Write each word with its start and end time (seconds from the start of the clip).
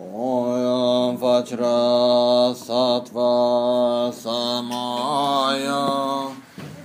Om 0.00 1.18
Vajra 1.18 2.54
Sattva 2.54 4.10
Samaya 4.10 5.84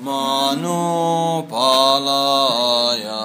Manu 0.02 1.48
Palaya 1.48 3.24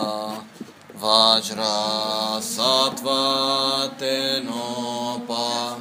Vajra 0.95 2.39
Sattva 2.41 3.91
Tenopa 3.99 5.77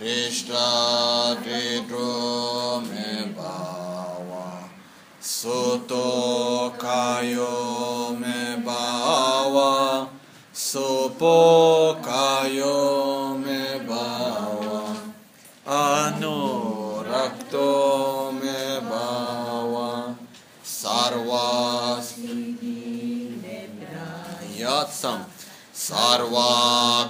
Rishta 0.00 1.36
Vidro 1.44 2.80
Me 2.80 3.18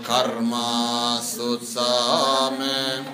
कर्म 0.09 0.51
मे 2.51 3.05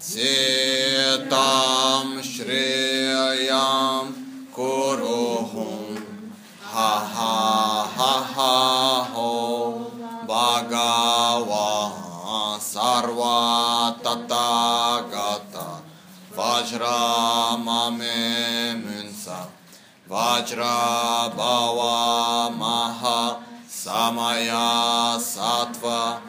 सेतां 0.00 2.22
श्रेयं 2.22 4.12
कुरोहु। 4.54 5.66
हा 6.74 6.96
हाहो 7.96 9.34
वा 10.24 10.60
गवा 10.60 12.58
सर्वा 12.58 13.90
तथा 13.90 14.50
गत। 15.14 15.80
बाज्रा 16.38 17.00
मे 17.90 18.74
मिंसा 18.74 19.50
वज्रा 20.10 20.76
भवा 21.28 22.48
Samaya 24.34 25.14
Sattva 25.22 26.23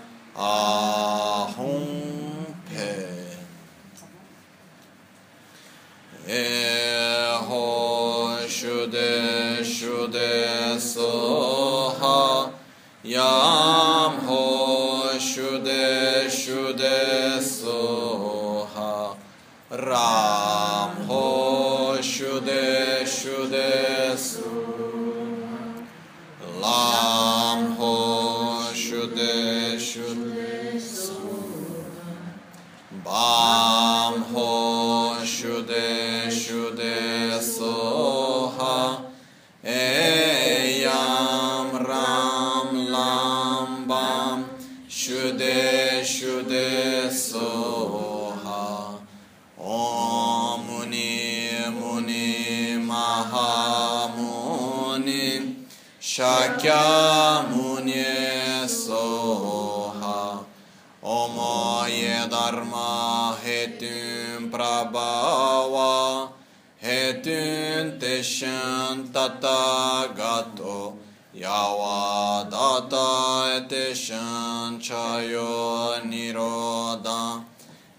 etishin 68.26 69.14
tata 69.14 70.10
gato 70.16 70.98
yawa 71.34 72.50
data 72.50 73.62
etishin 73.62 74.80
chayo 74.82 76.02
niroda 76.06 77.44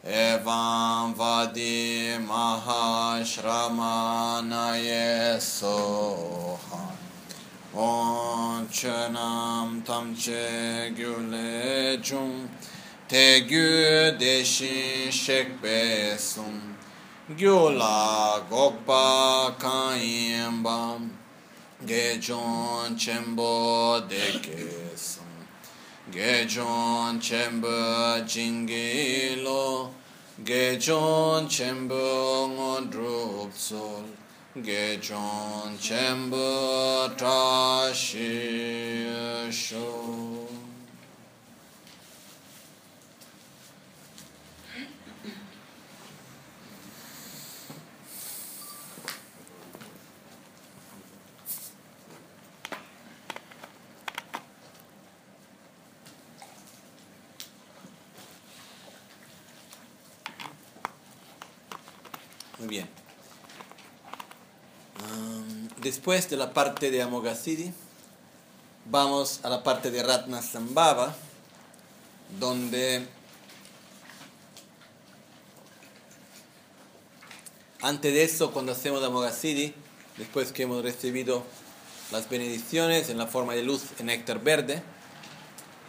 evam 0.05 1.15
vadi 1.15 2.19
mahashramana 2.27 3.47
yesoha 4.77 5.77
on 7.77 8.67
çönam 8.73 9.83
tamçe 9.85 10.93
güle 10.97 12.03
cum 12.03 12.49
te 13.09 13.39
gü 13.39 14.17
deşin 14.21 15.11
şekbesum 15.11 16.76
Gyula 17.29 18.41
Gokpa 18.49 19.51
Kayembam 19.59 21.11
Gejon 21.85 22.95
Chembo 22.97 23.99
Deke 24.09 24.95
Sum 24.95 25.25
Gejon 26.13 27.19
Chembo 27.19 28.21
Jingilo 28.23 29.91
Gejon 30.45 31.49
Chembo 31.49 32.47
Ngodrup 32.55 33.53
Sol 33.53 34.05
Gejon 34.59 35.77
Chembo 35.79 37.09
Trashi 37.17 38.31
Sho 39.51 40.46
después 65.83 66.29
de 66.31 66.37
la 66.37 66.53
parte 66.53 66.91
de 66.91 67.03
Amoghasiddhi, 67.03 67.73
vamos 68.91 69.41
a 69.43 69.49
la 69.49 69.63
parte 69.63 69.91
de 69.91 70.03
Ratna 70.03 70.43
Sambhava, 70.43 71.15
donde 72.41 73.07
antes 77.83 78.13
de 78.13 78.25
eso, 78.25 78.53
cuando 78.53 78.73
hacemos 78.73 79.03
Amoghasiddhi, 79.05 79.75
después 80.17 80.53
que 80.53 80.65
hemos 80.65 80.83
recibido 80.83 81.45
las 82.11 82.29
bendiciones 82.29 83.11
en 83.11 83.19
la 83.19 83.27
forma 83.27 83.55
de 83.55 83.63
luz 83.63 83.83
en 83.99 84.07
néctar 84.07 84.41
verde 84.43 84.83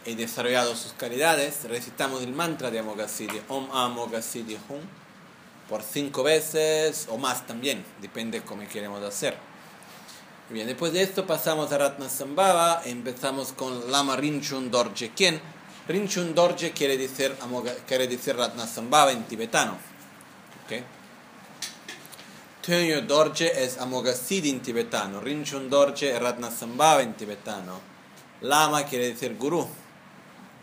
y 0.04 0.14
desarrollado 0.14 0.76
sus 0.76 0.92
calidades, 0.92 1.64
recitamos 1.64 2.22
el 2.22 2.32
mantra 2.32 2.70
de 2.70 2.78
Amoghasiddhi, 2.78 3.42
Om 3.48 3.70
Amoghasiddhi 3.72 4.58
Hum 4.68 5.07
por 5.68 5.82
cinco 5.82 6.22
veces 6.22 7.06
o 7.10 7.18
más 7.18 7.46
también, 7.46 7.84
depende 8.00 8.42
cómo 8.42 8.66
queremos 8.68 9.02
hacer. 9.02 9.36
Bien, 10.50 10.66
después 10.66 10.94
de 10.94 11.02
esto 11.02 11.26
pasamos 11.26 11.70
a 11.72 11.78
Ratna 11.78 12.08
Sambhava 12.08 12.80
e 12.86 12.90
empezamos 12.90 13.52
con 13.52 13.90
Lama 13.90 14.16
Rinchun 14.16 14.70
Dorje. 14.70 15.12
¿Quién? 15.14 15.38
Rinchun 15.86 16.34
Dorje 16.34 16.72
quiere 16.72 16.96
decir, 16.96 17.36
quiere 17.86 18.08
decir 18.08 18.34
Ratna 18.34 18.66
Sambhava 18.66 19.12
en 19.12 19.24
tibetano. 19.24 19.76
¿Okay? 20.64 20.84
Tönyo 22.62 23.02
Dorje 23.02 23.62
es 23.62 23.76
Amoghasiddhi 23.76 24.48
en 24.48 24.60
tibetano. 24.60 25.20
Rinchun 25.20 25.68
Dorje 25.68 26.14
es 26.14 26.18
Ratna 26.18 26.50
Sambhava 26.50 27.02
en 27.02 27.12
tibetano. 27.12 27.80
Lama 28.40 28.84
quiere 28.84 29.08
decir 29.08 29.36
gurú. 29.36 29.68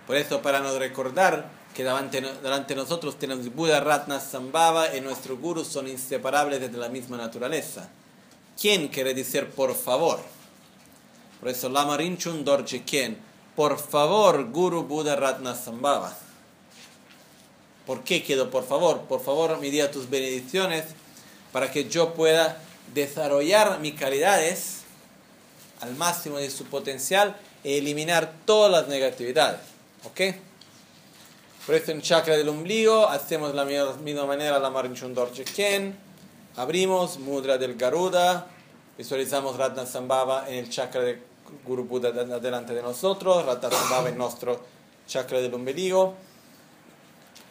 Por 0.08 0.16
eso, 0.16 0.42
para 0.42 0.62
nos 0.62 0.78
recordar 0.78 1.50
que 1.76 1.84
delante, 1.84 2.22
delante 2.22 2.74
de 2.74 2.82
nosotros 2.82 3.20
tenemos 3.20 3.54
Buda, 3.54 3.82
Ratna, 3.82 4.22
Sambhava 4.22 4.96
y 4.96 5.02
nuestros 5.02 5.38
gurus 5.38 5.68
son 5.68 5.90
inseparables 5.90 6.62
desde 6.62 6.78
la 6.78 6.88
misma 6.88 7.18
naturaleza. 7.18 7.90
¿Quién 8.60 8.88
quiere 8.88 9.14
decir 9.14 9.50
por 9.50 9.76
favor? 9.76 10.20
Por 11.42 11.50
eso 11.50 11.68
Lama 11.68 11.98
Rinchun 11.98 12.46
Dorje, 12.46 12.84
¿quién? 12.86 13.18
Por 13.58 13.78
favor, 13.78 14.52
Guru 14.52 14.84
Buda 14.84 15.18
Ratna 15.18 15.54
Sambhava. 15.54 16.18
¿Por 17.86 18.06
qué 18.06 18.24
quiero 18.24 18.50
por 18.50 18.66
favor? 18.66 19.02
Por 19.02 19.22
favor, 19.22 19.60
me 19.60 19.70
diga 19.70 19.92
tus 19.92 20.10
bendiciones 20.10 20.86
para 21.52 21.72
que 21.72 21.90
yo 21.90 22.14
pueda 22.14 22.58
desarrollar 22.94 23.82
mis 23.82 23.96
calidades 23.96 24.84
al 25.82 25.94
máximo 25.96 26.38
de 26.38 26.50
su 26.50 26.64
potencial 26.66 27.36
e 27.66 27.78
eliminar 27.80 28.34
todas 28.46 28.72
las 28.72 28.88
negatividades. 28.88 29.60
¿Ok? 30.06 30.22
Por 31.66 31.74
eso 31.74 31.92
en 31.92 32.02
chakra 32.02 32.38
del 32.38 32.48
ombligo 32.48 33.10
hacemos 33.10 33.56
la 33.56 33.66
misma 33.66 34.26
manera 34.28 34.60
la 34.60 34.70
Marinchundor 34.70 35.32
Ken. 35.32 35.98
Abrimos, 36.58 37.18
mudra 37.18 37.58
del 37.58 37.76
Garuda, 37.76 38.48
visualizamos 38.96 39.58
Ratna 39.58 39.86
Sambhava 39.88 40.48
en 40.48 40.56
el 40.56 40.70
chakra 40.70 41.02
de 41.02 41.20
Guru 41.66 41.86
Buddha 41.86 42.12
delante 42.12 42.76
de 42.76 42.84
nosotros, 42.84 43.44
Ratna 43.48 43.72
Sambhava 43.72 44.10
en 44.10 44.18
nuestro 44.18 44.62
chakra 45.08 45.42
del 45.42 45.56
ombligo. 45.56 46.14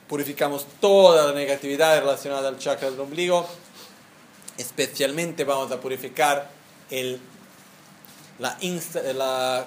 Purificamos 0.07 0.65
toda 0.81 1.27
la 1.27 1.33
negatividad 1.33 1.99
relacionada 1.99 2.47
al 2.47 2.59
chakra 2.59 2.93
del 2.93 3.01
ombligo. 3.01 3.45
Especialmente 4.57 5.43
vamos 5.43 5.73
a 5.73 5.81
purificar 5.81 6.49
el, 6.89 7.21
la, 8.39 8.57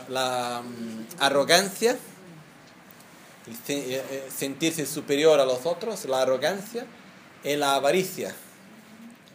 la, 0.08 0.62
mm, 0.64 1.22
arrogancia, 1.22 1.92
el 1.92 1.98
eh, 1.98 2.00
eh, 2.00 2.17
sentirse 4.36 4.86
superior 4.86 5.40
a 5.40 5.46
los 5.46 5.66
otros, 5.66 6.06
la 6.06 6.22
arrogancia 6.22 6.86
y 7.44 7.56
la 7.56 7.76
avaricia. 7.76 8.34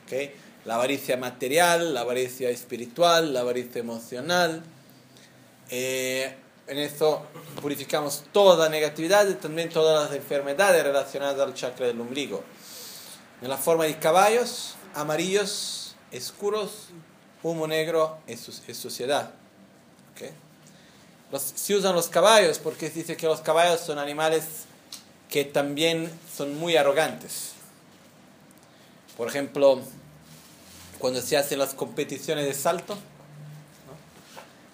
¿okay? 0.04 0.34
La 0.64 0.74
avaricia 0.74 1.16
material, 1.16 1.94
la 1.94 2.00
avaricia 2.00 2.50
espiritual, 2.50 3.32
la 3.32 3.40
avaricia 3.40 3.80
emocional. 3.80 4.62
Eh, 5.70 6.34
en 6.66 6.78
esto 6.78 7.26
purificamos 7.60 8.24
toda 8.32 8.68
negatividad 8.68 9.28
y 9.28 9.34
también 9.34 9.68
todas 9.68 10.08
las 10.08 10.16
enfermedades 10.16 10.82
relacionadas 10.84 11.40
al 11.40 11.54
chakra 11.54 11.86
del 11.86 12.00
ombligo. 12.00 12.44
En 13.40 13.48
la 13.48 13.56
forma 13.56 13.84
de 13.84 13.98
caballos, 13.98 14.76
amarillos, 14.94 15.96
oscuros, 16.14 16.88
humo 17.42 17.66
negro 17.66 18.18
es, 18.26 18.40
suciedad. 18.40 19.34
¿Okay? 20.14 20.30
Se 21.38 21.74
usan 21.74 21.94
los 21.94 22.08
caballos 22.08 22.58
porque 22.58 22.90
dice 22.90 23.16
que 23.16 23.26
los 23.26 23.40
caballos 23.40 23.80
son 23.80 23.98
animales 23.98 24.44
que 25.30 25.44
también 25.44 26.10
son 26.36 26.58
muy 26.58 26.76
arrogantes. 26.76 27.52
Por 29.16 29.28
ejemplo, 29.28 29.80
cuando 30.98 31.22
se 31.22 31.36
hacen 31.36 31.58
las 31.58 31.74
competiciones 31.74 32.44
de 32.44 32.54
salto, 32.54 32.98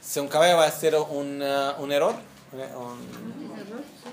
si 0.02 0.20
un 0.20 0.28
caballo 0.28 0.56
va 0.56 0.64
a 0.64 0.68
hacer 0.68 0.94
un, 0.94 1.42
uh, 1.42 1.80
un 1.82 1.92
error, 1.92 2.14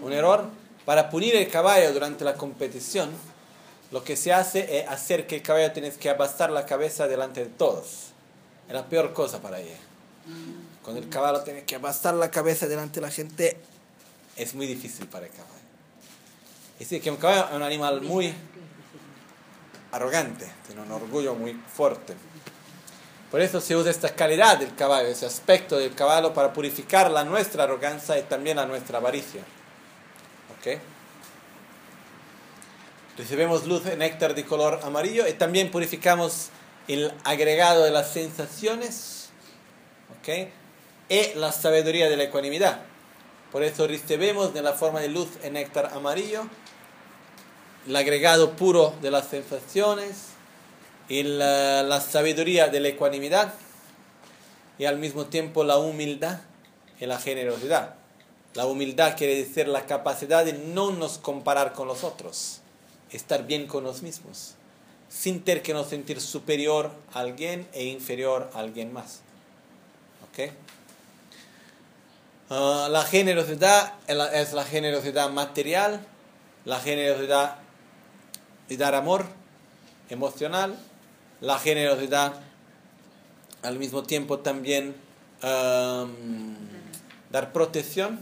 un, 0.04 0.14
error, 0.14 0.46
para 0.84 1.10
punir 1.10 1.36
el 1.36 1.50
caballo 1.50 1.94
durante 1.94 2.26
la 2.26 2.36
competición, 2.36 3.10
lo 3.92 4.04
que 4.04 4.16
se 4.16 4.34
hace 4.34 4.80
es 4.80 4.88
hacer 4.90 5.26
que 5.26 5.38
el 5.38 5.42
caballo 5.42 5.72
tenga 5.72 5.90
que 5.90 6.10
abastar 6.10 6.52
la 6.52 6.66
cabeza 6.66 7.08
delante 7.08 7.46
de 7.46 7.50
todos. 7.50 8.12
Es 8.68 8.74
la 8.74 8.86
peor 8.86 9.14
cosa 9.14 9.42
para 9.42 9.60
ella. 9.60 9.78
Cuando 10.86 11.02
el 11.02 11.10
caballo 11.10 11.42
tiene 11.42 11.64
que 11.64 11.74
abastar 11.74 12.14
la 12.14 12.30
cabeza 12.30 12.68
delante 12.68 13.00
de 13.00 13.08
la 13.08 13.12
gente, 13.12 13.58
es 14.36 14.54
muy 14.54 14.68
difícil 14.68 15.08
para 15.08 15.26
el 15.26 15.32
caballo. 15.32 15.50
Es 16.76 16.88
decir, 16.88 17.02
que 17.02 17.10
un 17.10 17.18
caballo 17.18 17.48
es 17.50 17.56
un 17.56 17.64
animal 17.64 18.02
muy 18.02 18.32
arrogante, 19.92 20.48
tiene 20.68 20.84
un 20.84 20.92
orgullo 20.92 21.34
muy 21.34 21.54
fuerte. 21.54 22.14
Por 23.32 23.42
eso 23.42 23.60
se 23.62 23.76
usa 23.76 23.90
esta 23.90 24.14
calidad 24.14 24.60
del 24.60 24.76
caballo, 24.76 25.08
ese 25.08 25.26
aspecto 25.26 25.76
del 25.76 25.96
caballo 25.96 26.36
para 26.36 26.54
purificar 26.54 27.10
la 27.10 27.24
nuestra 27.24 27.64
arrogancia 27.64 28.20
y 28.20 28.22
también 28.22 28.58
la 28.58 28.68
nuestra 28.68 29.00
avaricia. 29.00 29.42
¿Ok? 30.60 30.80
Recibimos 33.18 33.66
luz 33.66 33.88
en 33.88 33.98
néctar 33.98 34.36
de 34.36 34.46
color 34.46 34.82
amarillo 34.84 35.28
y 35.28 35.34
también 35.34 35.72
purificamos 35.72 36.50
el 36.88 37.12
agregado 37.24 37.86
de 37.86 37.90
las 37.90 38.14
sensaciones 38.14 39.16
¿ok? 40.10 40.50
Y 41.10 41.34
la 41.36 41.52
sabiduría 41.52 42.10
de 42.10 42.18
la 42.18 42.24
ecuanimidad. 42.24 42.82
Por 43.52 43.64
eso 43.64 43.88
recibimos 43.88 44.54
de 44.54 44.62
la 44.62 44.74
forma 44.74 45.00
de 45.00 45.10
luz 45.10 45.30
en 45.44 45.54
néctar 45.54 45.92
amarillo 45.94 46.46
el 47.88 47.96
agregado 47.96 48.56
puro 48.56 48.94
de 49.02 49.12
las 49.12 49.28
sensaciones 49.28 50.30
y 51.08 51.24
la, 51.24 51.84
la, 51.84 52.02
sabiduría 52.02 52.68
de 52.68 52.80
la 52.80 52.88
ecuanimidad 52.88 53.54
y 54.80 54.86
al 54.86 54.98
mismo 54.98 55.26
tiempo 55.26 55.64
la 55.64 55.78
humildad 55.78 56.40
y 57.00 57.06
la 57.06 57.20
generosidad. 57.20 57.96
La 58.56 58.66
humildad 58.66 59.16
quiere 59.18 59.36
decir 59.36 59.68
la 59.68 59.86
capacidad 59.86 60.44
de 60.46 60.54
no 60.54 60.92
nos 60.92 61.18
comparar 61.18 61.74
con 61.74 61.88
los 61.88 62.04
otros, 62.04 62.62
estar 63.12 63.46
bien 63.46 63.68
con 63.68 63.84
los 63.84 64.02
mismos, 64.02 64.56
sin 65.10 65.44
tener 65.44 65.62
que 65.62 65.74
nos 65.74 65.88
sentir 65.88 66.20
superior 66.22 66.90
a 67.14 67.20
alguien 67.20 67.68
e 67.74 67.86
inferior 67.86 68.50
a 68.54 68.60
alguien 68.60 68.92
más. 68.92 69.22
¿Okay? 70.32 70.52
Ah, 72.48 72.90
la 72.92 73.04
generosidad 73.04 73.94
es 74.08 74.54
la 74.54 74.64
generosidad 74.64 75.32
material, 75.32 76.06
la 76.64 76.80
generosidad 76.80 77.56
de 78.70 78.78
dar 78.78 78.94
amor 78.94 79.26
emocional, 80.10 80.78
la 81.42 81.58
generosidad 81.58 82.34
al 83.64 83.80
mismo 83.80 84.04
tiempo 84.04 84.38
también 84.40 84.96
dar 85.42 86.08
protección, 87.52 88.20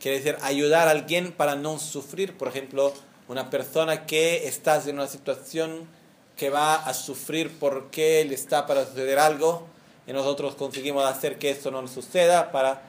quiere 0.00 0.18
decir 0.18 0.36
ayudar 0.42 0.86
a 0.86 0.92
alguien 0.92 1.32
para 1.32 1.56
no 1.56 1.80
sufrir, 1.80 2.38
por 2.38 2.46
ejemplo, 2.46 2.94
una 3.26 3.50
persona 3.50 4.06
que 4.06 4.46
está 4.46 4.80
en 4.86 4.94
una 4.94 5.08
situación 5.08 5.88
que 6.36 6.50
va 6.50 6.76
a 6.76 6.94
sufrir 6.94 7.58
porque 7.58 8.24
le 8.24 8.36
está 8.36 8.68
para 8.68 8.86
suceder 8.86 9.18
algo 9.18 9.66
y 10.06 10.12
nosotros 10.12 10.54
conseguimos 10.54 11.04
hacer 11.04 11.40
que 11.40 11.50
eso 11.50 11.72
no 11.72 11.88
suceda 11.88 12.52
para 12.52 12.87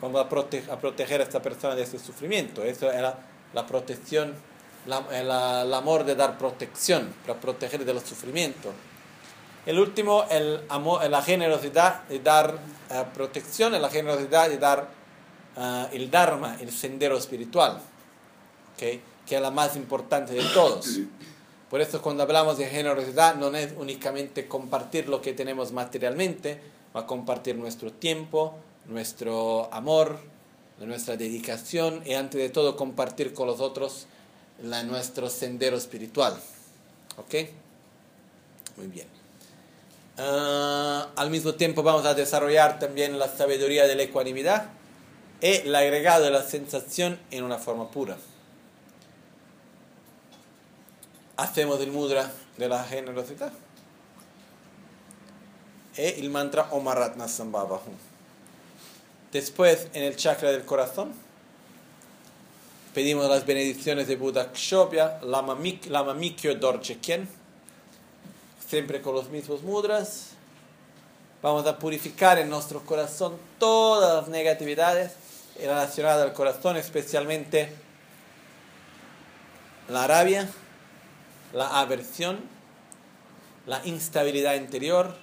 vamos 0.00 0.20
a, 0.20 0.28
proteger 0.28 1.20
a 1.20 1.24
esta 1.24 1.42
persona 1.42 1.74
de 1.74 1.82
ese 1.82 1.98
sufrimiento. 1.98 2.62
Eso 2.62 2.90
era 2.90 3.18
la 3.54 3.66
protección, 3.66 4.34
el 5.12 5.30
amor 5.30 6.04
de 6.04 6.14
dar 6.14 6.38
protección, 6.38 7.12
para 7.26 7.38
proteger 7.38 7.84
de 7.84 7.94
los 7.94 8.02
sufrimientos. 8.04 8.72
El 9.66 9.78
último, 9.78 10.24
el 10.30 10.62
amor, 10.68 11.08
la 11.10 11.22
generosidad 11.22 12.04
de 12.04 12.20
dar 12.20 12.58
eh, 12.90 13.04
protección, 13.12 13.80
la 13.80 13.90
generosidad 13.90 14.48
de 14.48 14.56
dar 14.56 14.88
eh, 15.56 15.86
el 15.92 16.10
Dharma, 16.10 16.56
el 16.60 16.72
sendero 16.72 17.18
espiritual, 17.18 17.80
que 18.78 19.02
es 19.28 19.42
la 19.42 19.50
más 19.50 19.76
importante 19.76 20.32
de 20.32 20.44
todos. 20.54 21.00
Por 21.68 21.82
eso 21.82 22.00
cuando 22.00 22.22
hablamos 22.22 22.56
de 22.56 22.66
generosidad 22.66 23.34
no 23.34 23.54
es 23.54 23.74
únicamente 23.76 24.48
compartir 24.48 25.08
lo 25.08 25.20
que 25.20 25.34
tenemos 25.34 25.72
materialmente, 25.72 26.60
va 26.96 27.00
a 27.00 27.06
compartir 27.06 27.56
nuestro 27.56 27.92
tiempo, 27.92 28.54
nuestro 28.88 29.72
amor, 29.72 30.18
nuestra 30.78 31.16
dedicación 31.16 32.02
y 32.04 32.14
antes 32.14 32.40
de 32.40 32.48
todo 32.48 32.76
compartir 32.76 33.34
con 33.34 33.46
los 33.46 33.60
otros 33.60 34.06
la, 34.62 34.82
nuestro 34.82 35.28
sendero 35.28 35.76
espiritual. 35.76 36.38
¿Ok? 37.16 37.34
Muy 38.76 38.86
bien. 38.86 39.06
Ah, 40.18 41.08
al 41.16 41.30
mismo 41.30 41.54
tiempo 41.54 41.82
vamos 41.82 42.04
a 42.04 42.14
desarrollar 42.14 42.78
también 42.78 43.18
la 43.18 43.28
sabiduría 43.28 43.86
de 43.86 43.94
la 43.94 44.02
ecuanimidad 44.02 44.70
y 45.40 45.46
el 45.46 45.74
agregado 45.74 46.24
de 46.24 46.30
la 46.30 46.42
sensación 46.42 47.18
en 47.30 47.44
una 47.44 47.58
forma 47.58 47.90
pura. 47.90 48.16
Hacemos 51.36 51.80
el 51.80 51.92
mudra 51.92 52.32
de 52.56 52.68
la 52.68 52.82
generosidad 52.82 53.52
y 55.96 56.02
el 56.02 56.30
mantra 56.30 56.68
Omaratna 56.72 57.28
Sambhava. 57.28 57.80
Después, 59.32 59.88
en 59.92 60.04
el 60.04 60.16
chakra 60.16 60.50
del 60.50 60.64
corazón, 60.64 61.12
pedimos 62.94 63.28
las 63.28 63.44
benedicciones 63.44 64.08
de 64.08 64.16
Buda 64.16 64.52
Kshobya, 64.52 65.20
Lama 65.22 65.54
Mikyo 65.54 66.54
Dorje 66.54 66.98
siempre 68.66 69.00
con 69.00 69.14
los 69.14 69.28
mismos 69.30 69.62
mudras. 69.62 70.30
Vamos 71.42 71.66
a 71.66 71.78
purificar 71.78 72.38
en 72.38 72.50
nuestro 72.50 72.80
corazón 72.80 73.36
todas 73.58 74.22
las 74.22 74.28
negatividades 74.28 75.12
relacionadas 75.58 76.22
al 76.22 76.32
corazón, 76.32 76.76
especialmente 76.76 77.72
la 79.88 80.06
rabia, 80.06 80.48
la 81.52 81.80
aversión, 81.80 82.40
la 83.66 83.80
instabilidad 83.86 84.54
interior, 84.54 85.14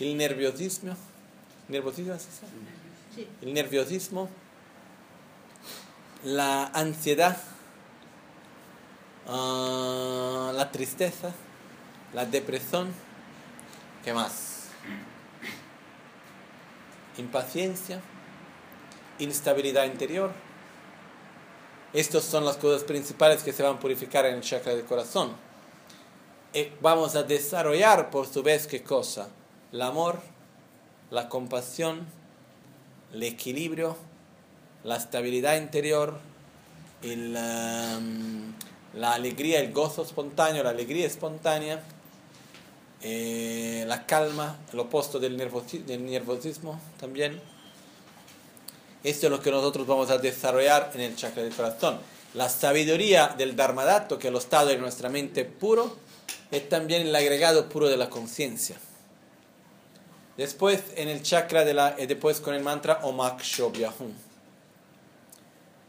el 0.00 0.16
nerviosismo, 0.16 0.96
nerviosismo 1.68 2.16
el 3.42 3.54
nerviosismo, 3.54 4.28
la 6.24 6.66
ansiedad, 6.66 7.36
ah, 9.28 10.52
la 10.54 10.70
tristeza, 10.70 11.32
la 12.12 12.24
depresión, 12.26 12.92
¿qué 14.04 14.12
más? 14.12 14.68
Impaciencia, 17.18 18.00
instabilidad 19.18 19.84
interior. 19.84 20.32
Estas 21.92 22.24
son 22.24 22.44
las 22.44 22.56
cosas 22.56 22.84
principales 22.84 23.42
que 23.42 23.52
se 23.52 23.62
van 23.62 23.76
a 23.76 23.80
purificar 23.80 24.26
en 24.26 24.34
el 24.34 24.42
chakra 24.42 24.74
del 24.74 24.84
corazón. 24.84 25.32
Y 26.52 26.68
vamos 26.80 27.14
a 27.16 27.22
desarrollar 27.22 28.10
por 28.10 28.26
su 28.26 28.42
vez 28.42 28.66
qué 28.66 28.82
cosa? 28.82 29.28
El 29.72 29.82
amor, 29.82 30.20
la 31.10 31.28
compasión, 31.28 32.06
el 33.12 33.22
equilibrio, 33.22 33.96
la 34.84 34.96
estabilidad 34.96 35.56
interior 35.56 36.18
el, 37.02 37.36
um, 37.36 38.52
la 38.94 39.12
alegría, 39.12 39.60
el 39.60 39.72
gozo 39.72 40.02
espontáneo, 40.02 40.62
la 40.62 40.70
alegría 40.70 41.06
espontánea, 41.06 41.82
eh, 43.02 43.84
la 43.86 44.06
calma, 44.06 44.58
el 44.72 44.80
opuesto 44.80 45.18
del, 45.18 45.36
del 45.36 46.06
nervosismo 46.06 46.80
también. 46.98 47.40
Esto 49.04 49.26
es 49.26 49.30
lo 49.30 49.40
que 49.40 49.50
nosotros 49.50 49.86
vamos 49.86 50.10
a 50.10 50.18
desarrollar 50.18 50.90
en 50.94 51.02
el 51.02 51.16
chakra 51.16 51.42
del 51.42 51.54
corazón. 51.54 51.98
La 52.34 52.48
sabiduría 52.48 53.34
del 53.38 53.54
Dharmadato, 53.54 54.18
que 54.18 54.28
es 54.28 54.32
el 54.32 54.38
estado 54.38 54.68
de 54.68 54.78
nuestra 54.78 55.08
mente 55.08 55.44
puro, 55.44 55.96
es 56.50 56.68
también 56.68 57.02
el 57.02 57.14
agregado 57.14 57.68
puro 57.68 57.88
de 57.88 57.96
la 57.96 58.10
conciencia. 58.10 58.76
Después 60.36 60.82
en 60.96 61.08
el 61.08 61.22
chakra 61.22 61.64
de 61.64 61.72
la, 61.72 61.94
eh, 61.96 62.06
después 62.06 62.40
con 62.40 62.54
el 62.54 62.62
mantra 62.62 63.00
Omak. 63.02 63.42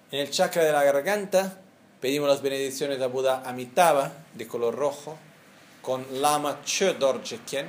En 0.10 0.20
el 0.20 0.30
chakra 0.30 0.64
de 0.64 0.72
la 0.72 0.84
garganta 0.86 1.58
pedimos 2.00 2.30
las 2.30 2.42
bendiciones 2.42 3.02
a 3.02 3.08
Buda 3.08 3.44
Amitabha 3.46 4.14
de 4.36 4.48
color 4.48 4.74
rojo 4.74 5.18
con 5.82 6.06
Lama 6.22 6.62
Chodorje, 6.64 7.40
¿quién? 7.48 7.68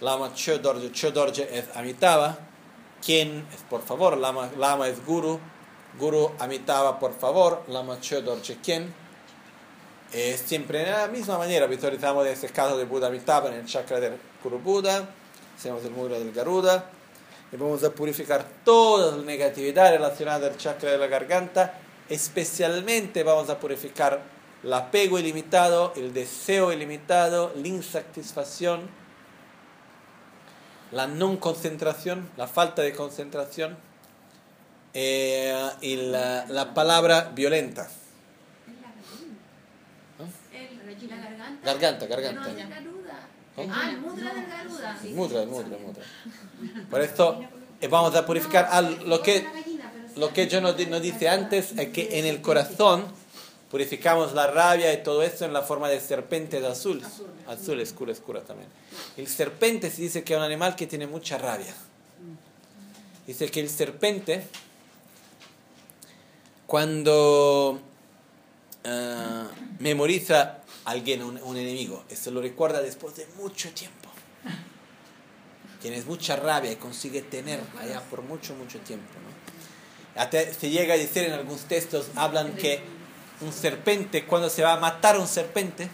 Lama 0.00 0.32
Chodorje, 0.34 0.90
Chodorje 0.90 1.58
es 1.58 1.66
Amitabha, 1.76 2.38
¿quién 3.04 3.46
es 3.54 3.60
por 3.68 3.82
favor? 3.82 4.16
Lama, 4.16 4.50
Lama 4.56 4.88
es 4.88 5.04
Guru, 5.04 5.38
Guru 5.98 6.32
Amitabha 6.38 6.98
por 6.98 7.12
favor, 7.12 7.62
Lama 7.68 8.00
Chodorje, 8.00 8.56
¿quién? 8.62 8.92
Eh, 10.14 10.38
siempre 10.42 10.78
de 10.78 10.92
la 10.92 11.08
misma 11.08 11.36
manera 11.36 11.66
visualizamos 11.66 12.26
ese 12.26 12.48
caso 12.48 12.78
de 12.78 12.84
Buda 12.84 13.08
Amitabha 13.08 13.48
en 13.48 13.54
el 13.54 13.66
chakra 13.66 14.00
del 14.00 14.18
Guru 14.42 14.58
Buda, 14.58 15.08
hacemos 15.62 15.84
el 15.84 15.92
mudra 15.92 16.18
del 16.18 16.32
Garuda 16.32 16.86
y 17.52 17.56
vamos 17.56 17.84
a 17.84 17.90
purificar 17.92 18.44
toda 18.64 19.16
la 19.16 19.22
negatividad 19.22 19.92
relacionada 19.92 20.48
al 20.48 20.56
chakra 20.56 20.90
de 20.90 20.98
la 20.98 21.06
garganta, 21.06 21.78
especialmente 22.08 23.22
vamos 23.22 23.48
a 23.48 23.60
purificar 23.60 24.22
el 24.64 24.72
apego 24.72 25.20
ilimitado, 25.20 25.92
el 25.94 26.12
deseo 26.12 26.72
ilimitado, 26.72 27.52
la 27.54 27.68
insatisfacción, 27.68 28.90
la 30.90 31.06
no 31.06 31.38
concentración, 31.38 32.28
la 32.36 32.48
falta 32.48 32.82
de 32.82 32.92
concentración 32.92 33.76
eh, 34.94 35.70
y 35.80 35.94
la, 35.94 36.44
la 36.46 36.74
palabra 36.74 37.30
violenta. 37.32 37.88
Garganta, 41.64 42.06
garganta. 42.06 42.91
Ah, 43.56 43.90
el 43.90 43.98
mudra 43.98 44.34
del 44.34 44.46
Garuda. 44.46 45.00
El 45.04 45.14
mudra, 45.14 45.42
el 45.42 45.48
mudra, 45.48 45.76
el 45.76 45.82
mudra. 45.82 46.02
Por 46.90 47.00
esto 47.02 47.40
eh, 47.80 47.88
vamos 47.88 48.14
a 48.14 48.24
purificar 48.24 48.82
lo 49.04 49.22
que 49.22 49.46
lo 50.16 50.32
que 50.32 50.46
yo 50.46 50.60
nos, 50.60 50.78
nos 50.88 51.02
dice 51.02 51.28
antes 51.28 51.72
es 51.76 51.88
que 51.88 52.18
en 52.18 52.26
el 52.26 52.42
corazón 52.42 53.04
purificamos 53.70 54.34
la 54.34 54.46
rabia 54.46 54.92
y 54.92 55.02
todo 55.02 55.22
esto 55.22 55.46
en 55.46 55.52
la 55.52 55.62
forma 55.62 55.88
de 55.88 56.00
serpentes 56.00 56.62
azules. 56.62 57.06
Azul, 57.46 57.80
escura, 57.80 58.12
escura 58.12 58.42
también. 58.42 58.68
El 59.16 59.26
serpente 59.26 59.90
se 59.90 60.02
dice 60.02 60.22
que 60.22 60.34
es 60.34 60.38
un 60.38 60.44
animal 60.44 60.76
que 60.76 60.86
tiene 60.86 61.06
mucha 61.06 61.38
rabia. 61.38 61.74
Dice 63.26 63.50
que 63.50 63.60
el 63.60 63.70
serpente, 63.70 64.44
cuando 66.66 67.80
ah, 68.84 69.48
memoriza 69.78 70.58
alguien, 70.84 71.22
un, 71.22 71.40
un 71.42 71.56
enemigo, 71.56 72.04
esto 72.08 72.30
lo 72.30 72.40
recuerda 72.40 72.80
después 72.80 73.16
de 73.16 73.26
mucho 73.36 73.70
tiempo. 73.70 74.08
Tienes 75.80 76.06
mucha 76.06 76.36
rabia 76.36 76.70
y 76.70 76.76
consigue 76.76 77.22
tener 77.22 77.60
allá 77.80 78.00
por 78.02 78.22
mucho, 78.22 78.54
mucho 78.54 78.78
tiempo. 78.80 79.12
¿no? 79.24 79.32
se 80.30 80.70
llega 80.70 80.94
a 80.94 80.96
decir 80.96 81.24
en 81.24 81.32
algunos 81.32 81.62
textos, 81.62 82.06
hablan 82.16 82.54
que 82.54 82.80
un 83.40 83.52
serpente, 83.52 84.24
cuando 84.24 84.48
se 84.48 84.62
va 84.62 84.74
a 84.74 84.76
matar 84.78 85.18
un 85.18 85.26
serpente, 85.26 85.88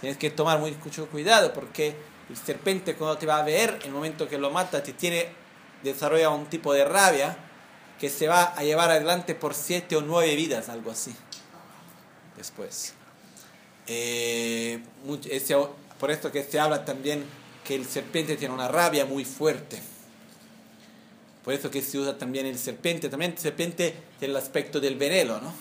tienes 0.00 0.18
que 0.18 0.30
tomar 0.30 0.58
mucho 0.58 1.06
cuidado 1.08 1.52
porque 1.52 1.94
el 2.28 2.36
serpente 2.36 2.96
cuando 2.96 3.18
te 3.18 3.26
va 3.26 3.38
a 3.38 3.42
ver, 3.42 3.78
en 3.82 3.88
el 3.88 3.92
momento 3.92 4.28
que 4.28 4.38
lo 4.38 4.50
mata, 4.50 4.82
te 4.82 4.92
tiene, 4.92 5.28
desarrolla 5.82 6.30
un 6.30 6.46
tipo 6.46 6.72
de 6.72 6.84
rabia 6.84 7.36
que 8.00 8.10
se 8.10 8.26
va 8.26 8.54
a 8.56 8.64
llevar 8.64 8.90
adelante 8.90 9.34
por 9.34 9.54
siete 9.54 9.96
o 9.96 10.00
nueve 10.00 10.34
vidas, 10.34 10.68
algo 10.68 10.90
así. 10.90 11.14
Después. 12.36 12.94
Eh, 13.86 14.80
por 15.98 16.10
esto 16.10 16.32
que 16.32 16.42
se 16.42 16.58
habla 16.58 16.84
también 16.84 17.24
que 17.64 17.74
el 17.74 17.86
serpiente 17.86 18.36
tiene 18.36 18.54
una 18.54 18.68
rabia 18.68 19.06
muy 19.06 19.24
fuerte. 19.24 19.80
Por 21.44 21.52
eso 21.52 21.70
que 21.70 21.82
se 21.82 21.98
usa 21.98 22.16
también 22.16 22.46
el 22.46 22.58
serpiente. 22.58 23.08
También 23.08 23.32
el 23.32 23.38
serpiente 23.38 23.94
tiene 24.18 24.32
el 24.32 24.36
aspecto 24.36 24.80
del 24.80 24.96
veneno, 24.96 25.40
¿no? 25.40 25.52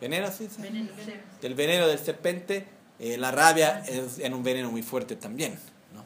¿Veneno 0.00 0.30
sí? 0.30 0.48
Veneno, 0.58 0.90
Del 1.40 1.54
veneno 1.54 1.88
del 1.88 1.98
serpente, 1.98 2.66
eh, 2.98 3.16
la 3.16 3.30
rabia 3.30 3.82
es 3.86 4.18
en 4.18 4.34
un 4.34 4.42
veneno 4.42 4.70
muy 4.70 4.82
fuerte 4.82 5.16
también, 5.16 5.58
¿no? 5.94 6.04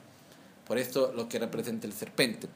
Por 0.66 0.78
esto 0.78 1.12
lo 1.14 1.28
que 1.28 1.38
representa 1.38 1.86
el 1.86 1.92
serpente. 1.92 2.48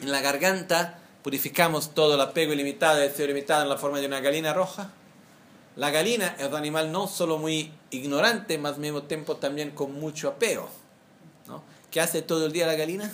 En 0.00 0.10
la 0.10 0.20
garganta 0.20 0.98
purificamos 1.22 1.94
todo 1.94 2.16
el 2.16 2.20
apego 2.20 2.52
ilimitado, 2.52 3.00
el 3.00 3.08
deseo 3.08 3.26
ilimitado 3.26 3.62
en 3.62 3.68
la 3.68 3.78
forma 3.78 4.00
de 4.00 4.06
una 4.06 4.20
galina 4.20 4.52
roja. 4.52 4.90
La 5.76 5.90
galina 5.90 6.36
es 6.38 6.46
un 6.46 6.54
animal 6.54 6.92
no 6.92 7.08
solo 7.08 7.38
muy 7.38 7.72
ignorante, 7.90 8.58
más 8.58 8.74
al 8.74 8.80
mismo 8.80 9.02
tiempo 9.02 9.36
también 9.36 9.72
con 9.72 9.92
mucho 9.92 10.28
apego. 10.28 10.68
¿no? 11.48 11.62
¿Qué 11.90 12.00
hace 12.00 12.22
todo 12.22 12.46
el 12.46 12.52
día 12.52 12.66
la 12.66 12.74
galina? 12.74 13.10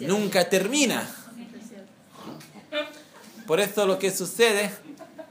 Nunca 0.00 0.48
termina. 0.48 1.08
Por 3.46 3.60
eso 3.60 3.86
lo 3.86 3.98
que 3.98 4.10
sucede 4.10 4.70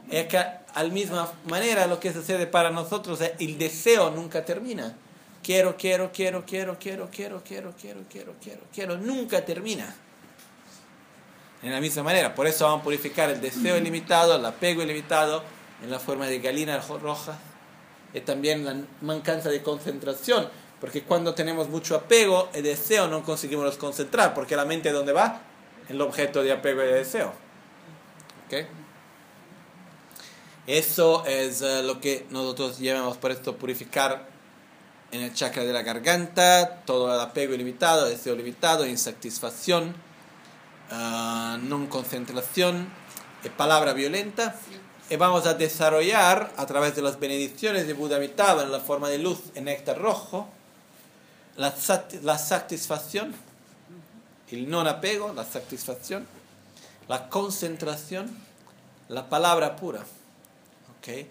es 0.10 0.28
que 0.28 0.38
al 0.74 0.92
misma 0.92 1.32
manera 1.46 1.88
lo 1.88 2.00
que 2.00 2.14
sucede 2.14 2.48
para 2.48 2.70
nosotros 2.70 3.22
es 3.22 3.34
el 3.40 3.58
deseo 3.58 4.12
nunca 4.12 4.46
termina. 4.46 4.96
Quiero, 5.42 5.78
quiero, 5.78 6.12
quiero, 6.12 6.46
quiero, 6.46 6.78
quiero, 6.78 7.10
quiero, 7.10 7.42
quiero, 7.44 7.74
quiero, 7.80 8.04
quiero, 8.10 8.34
quiero, 8.42 8.62
quiero, 8.74 8.98
nunca 8.98 9.46
termina. 9.46 9.96
En 11.62 11.72
la 11.72 11.82
misma 11.82 12.04
manera, 12.04 12.36
por 12.36 12.48
eso 12.48 12.66
vamos 12.66 12.82
a 12.82 12.84
purificar 12.84 13.30
el 13.30 13.42
deseo 13.42 13.78
ilimitado, 13.78 14.36
el 14.36 14.46
apego 14.46 14.82
ilimitado 14.82 15.44
en 15.84 15.92
la 15.92 16.00
forma 16.00 16.28
de 16.28 16.40
galina 16.40 16.80
roja, 16.80 17.38
es 18.14 18.26
también 18.26 18.66
la 18.66 18.76
mancanza 19.02 19.50
de 19.50 19.62
concentración, 19.62 20.50
porque 20.80 21.04
cuando 21.04 21.36
tenemos 21.36 21.70
mucho 21.70 21.96
apego 21.96 22.50
y 22.56 22.62
deseo 22.62 23.08
no 23.08 23.24
conseguimos 23.24 23.78
concentrar, 23.78 24.34
porque 24.34 24.56
la 24.56 24.66
mente 24.66 24.92
¿dónde 24.92 25.12
va? 25.12 25.42
El 25.90 26.02
objeto 26.02 26.44
de 26.44 26.52
apego 26.52 26.82
y 26.84 26.88
de 26.88 26.94
deseo. 26.94 27.34
¿Okay? 28.48 28.68
Eso 30.66 31.26
es 31.26 31.62
eh, 31.62 31.84
lo 31.84 32.00
que 32.00 32.26
nosotros 32.30 32.80
llamamos 32.80 33.18
por 33.18 33.32
esto 33.32 33.58
purificar 33.58 34.28
en 35.12 35.22
el 35.22 35.34
chakra 35.34 35.64
de 35.64 35.74
la 35.74 35.82
garganta, 35.82 36.84
todo 36.86 37.14
el 37.14 37.20
apego 37.20 37.54
ilimitado, 37.54 38.08
deseo 38.08 38.36
limitado, 38.36 38.86
insatisfacción, 38.86 39.96
uh, 40.92 41.58
no 41.58 41.90
concentración, 41.90 42.90
palabra 43.58 43.94
violenta 43.94 44.56
y 45.10 45.16
vamos 45.16 45.46
a 45.48 45.54
desarrollar 45.54 46.52
a 46.58 46.66
través 46.66 46.96
de 46.96 47.02
las 47.02 47.20
bendiciones 47.20 47.88
de 47.88 47.94
Buda 47.94 48.18
Amitabha 48.18 48.64
en 48.64 48.72
la 48.72 48.80
forma 48.80 49.10
de 49.10 49.18
luz 49.18 49.40
en 49.56 49.66
néctar 49.66 49.98
rojo 49.98 50.48
la, 51.56 51.74
la 52.22 52.38
satisfacción, 52.38 53.34
el 54.50 54.70
no 54.70 54.82
apego, 54.82 55.34
la 55.34 55.46
satisfacción, 55.46 56.28
la 57.08 57.28
concentración, 57.30 58.36
la 59.10 59.30
palabra 59.30 59.76
pura. 59.76 60.06
¿okay? 60.98 61.28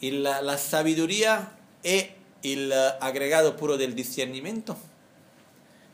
La, 0.00 0.42
la 0.42 0.58
sabiduría 0.58 1.52
y 1.82 2.10
el 2.42 2.72
agregado 3.00 3.56
puro 3.56 3.76
del 3.76 3.94
discernimiento. 3.94 4.76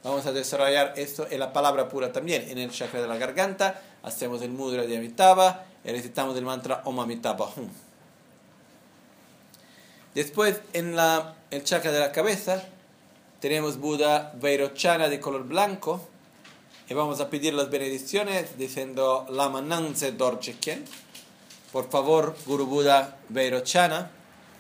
Vamos 0.05 0.27
a 0.27 0.33
desarrollar 0.33 0.95
esto 0.97 1.27
en 1.29 1.41
la 1.41 1.53
palabra 1.53 1.89
pura 1.89 2.13
también, 2.13 2.49
en 2.49 2.59
el 2.59 2.71
chakra 2.71 3.03
de 3.03 3.09
la 3.09 3.17
garganta. 3.17 3.81
Hacemos 4.03 4.43
el 4.43 4.51
mudra 4.51 4.87
de 4.87 4.97
Amitabha 4.97 5.65
y 5.85 5.91
recitamos 5.91 6.37
el 6.37 6.45
mantra 6.45 6.83
Om 6.85 7.01
Amitabha 7.01 7.47
Hum. 7.57 7.69
Después, 10.15 10.61
en 10.73 10.97
la, 10.97 11.35
el 11.51 11.65
chakra 11.65 11.93
de 11.93 12.01
la 12.01 12.13
cabeza, 12.13 12.65
tenemos 13.41 13.79
Buda 13.79 14.33
Vairochana 14.41 15.09
de 15.09 15.21
color 15.21 15.45
blanco. 15.45 16.09
Y 16.89 16.95
vamos 16.95 17.21
a 17.21 17.29
pedir 17.29 17.55
las 17.55 17.71
bendiciones 17.71 18.57
diciendo 18.57 19.27
Lama 19.31 19.61
Nanse 19.61 20.13
Dorchechen. 20.13 20.85
Por 21.73 21.91
favor, 21.91 22.35
Guru 22.47 22.67
Buda 22.67 23.19
Vairochana. 23.29 24.11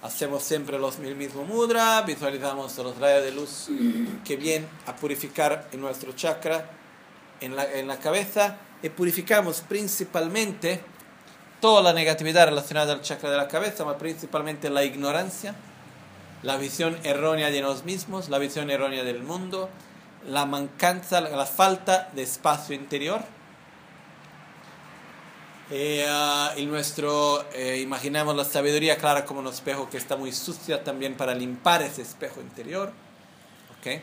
Hacemos 0.02 0.44
siempre 0.44 0.78
los, 0.78 0.98
el 1.00 1.16
mismo 1.16 1.44
mudra, 1.44 2.02
visualizamos 2.02 2.76
los 2.78 2.98
rayos 2.98 3.24
de 3.24 3.32
luz 3.32 3.68
que 4.24 4.36
vienen 4.36 4.68
a 4.86 4.94
purificar 4.94 5.68
en 5.72 5.80
nuestro 5.80 6.12
chakra, 6.12 6.70
en 7.40 7.56
la, 7.56 7.64
en 7.72 7.88
la 7.88 7.98
cabeza, 7.98 8.58
y 8.82 8.90
purificamos 8.90 9.60
principalmente 9.62 10.80
toda 11.60 11.82
la 11.82 11.92
negatividad 11.92 12.46
relacionada 12.46 12.92
al 12.92 13.02
chakra 13.02 13.30
de 13.30 13.36
la 13.36 13.48
cabeza, 13.48 13.84
pero 13.84 13.98
principalmente 13.98 14.70
la 14.70 14.84
ignorancia, 14.84 15.56
la 16.42 16.56
visión 16.56 16.96
errónea 17.02 17.50
de 17.50 17.60
nosotros 17.60 17.84
mismos, 17.84 18.28
la 18.28 18.38
visión 18.38 18.70
errónea 18.70 19.02
del 19.02 19.22
mundo, 19.22 19.68
la 20.28 20.46
mancanza, 20.46 21.20
la 21.20 21.46
falta 21.46 22.10
de 22.14 22.22
espacio 22.22 22.76
interior, 22.76 23.22
Eh, 25.70 26.06
ah, 26.08 26.54
y 26.56 26.64
nuestro, 26.64 27.44
eh, 27.52 27.78
imaginamos 27.82 28.34
la 28.34 28.46
sabiduría 28.46 28.96
clara 28.96 29.26
como 29.26 29.40
un 29.40 29.48
espejo 29.48 29.90
que 29.90 29.98
está 29.98 30.16
muy 30.16 30.32
sucia 30.32 30.82
también 30.82 31.14
para 31.14 31.34
limpiar 31.34 31.82
ese 31.82 32.00
espejo 32.00 32.40
interior. 32.40 32.90
¿ok? 33.78 34.00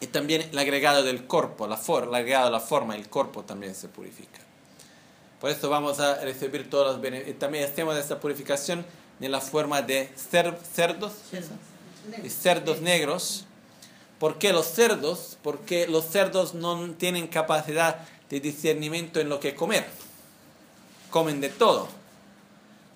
Y 0.00 0.06
también 0.06 0.42
el 0.42 0.56
agregado 0.56 1.02
del 1.02 1.24
cuerpo, 1.24 1.66
la 1.66 1.76
forma, 1.76 2.10
el 2.10 2.22
agregado 2.22 2.46
de 2.46 2.52
la 2.52 2.60
forma, 2.60 2.94
el 2.94 3.08
cuerpo 3.08 3.42
también 3.42 3.74
se 3.74 3.88
purifica. 3.88 4.38
Por 5.40 5.50
eso 5.50 5.68
vamos 5.70 5.98
a 5.98 6.20
recibir 6.20 6.70
todos 6.70 6.86
los 6.86 7.00
beneficios. 7.00 7.38
También 7.40 7.64
hacemos 7.64 7.96
esta 7.96 8.20
purificación 8.20 8.86
en 9.20 9.32
la 9.32 9.40
forma 9.40 9.82
de 9.82 10.08
cerdos 10.14 11.14
y 12.22 12.30
cerdos 12.30 12.80
negros. 12.80 13.44
¿Por 14.20 14.38
qué 14.38 14.52
los 14.52 14.66
cerdos? 14.66 15.36
Porque 15.42 15.88
los 15.88 16.04
cerdos 16.04 16.54
no 16.54 16.92
tienen 16.92 17.26
capacidad 17.26 18.06
de 18.30 18.38
discernimiento 18.38 19.18
en 19.18 19.28
lo 19.28 19.40
que 19.40 19.56
comer 19.56 19.84
comen 21.10 21.40
de 21.40 21.48
todo. 21.48 21.88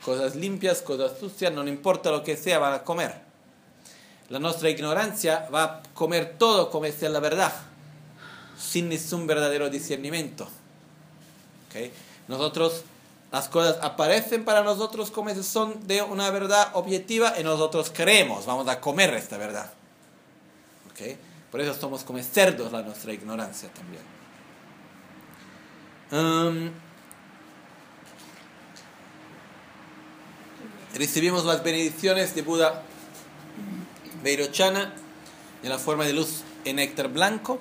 Cosas 0.05 0.35
limpias, 0.35 0.83
cosas 0.83 1.19
sucias, 1.19 1.53
no 1.53 1.67
importa 1.67 2.11
lo 2.11 2.25
que 2.25 2.37
sea, 2.37 2.59
van 2.59 2.75
a 2.75 2.83
comer. 2.83 3.21
La 4.29 4.39
nuestra 4.39 4.71
ignorancia 4.71 5.49
va 5.55 5.65
a 5.65 5.83
comer 5.95 6.37
todo 6.39 6.71
como 6.71 6.87
es 6.87 7.01
la 7.03 7.21
verdad, 7.21 7.53
sin 8.59 8.89
ningún 8.89 9.27
verdadero 9.27 9.69
discernimiento. 9.69 10.49
¿Okay? 11.69 11.93
Nosotros, 12.29 12.83
las 13.31 13.49
cosas 13.49 13.79
aparecen 13.83 14.45
para 14.45 14.63
nosotros 14.63 15.11
como 15.11 15.31
si 15.31 15.43
son 15.43 15.87
de 15.87 16.03
una 16.03 16.31
verdad 16.31 16.71
objetiva 16.73 17.39
y 17.39 17.45
nosotros 17.45 17.93
creemos, 17.95 18.47
vamos 18.47 18.69
a 18.69 18.81
comer 18.81 19.13
esta 19.15 19.37
verdad. 19.37 19.71
¿Okay? 20.91 21.19
Por 21.51 21.61
eso 21.61 21.75
somos 21.75 22.03
como 22.03 22.23
cerdos 22.23 22.73
la 22.73 22.83
nuestra 22.83 23.13
ignorancia 23.13 23.69
también. 23.73 24.03
Um, 26.11 26.71
recibimos 30.95 31.45
las 31.45 31.63
bendiciones 31.63 32.35
de 32.35 32.43
Buda 32.43 32.83
Vairochana 34.23 34.95
en 35.63 35.71
la 35.71 35.79
forma 35.79 36.05
de 36.05 36.13
luz 36.13 36.43
en 36.65 36.77
néctar 36.77 37.09
blanco, 37.09 37.61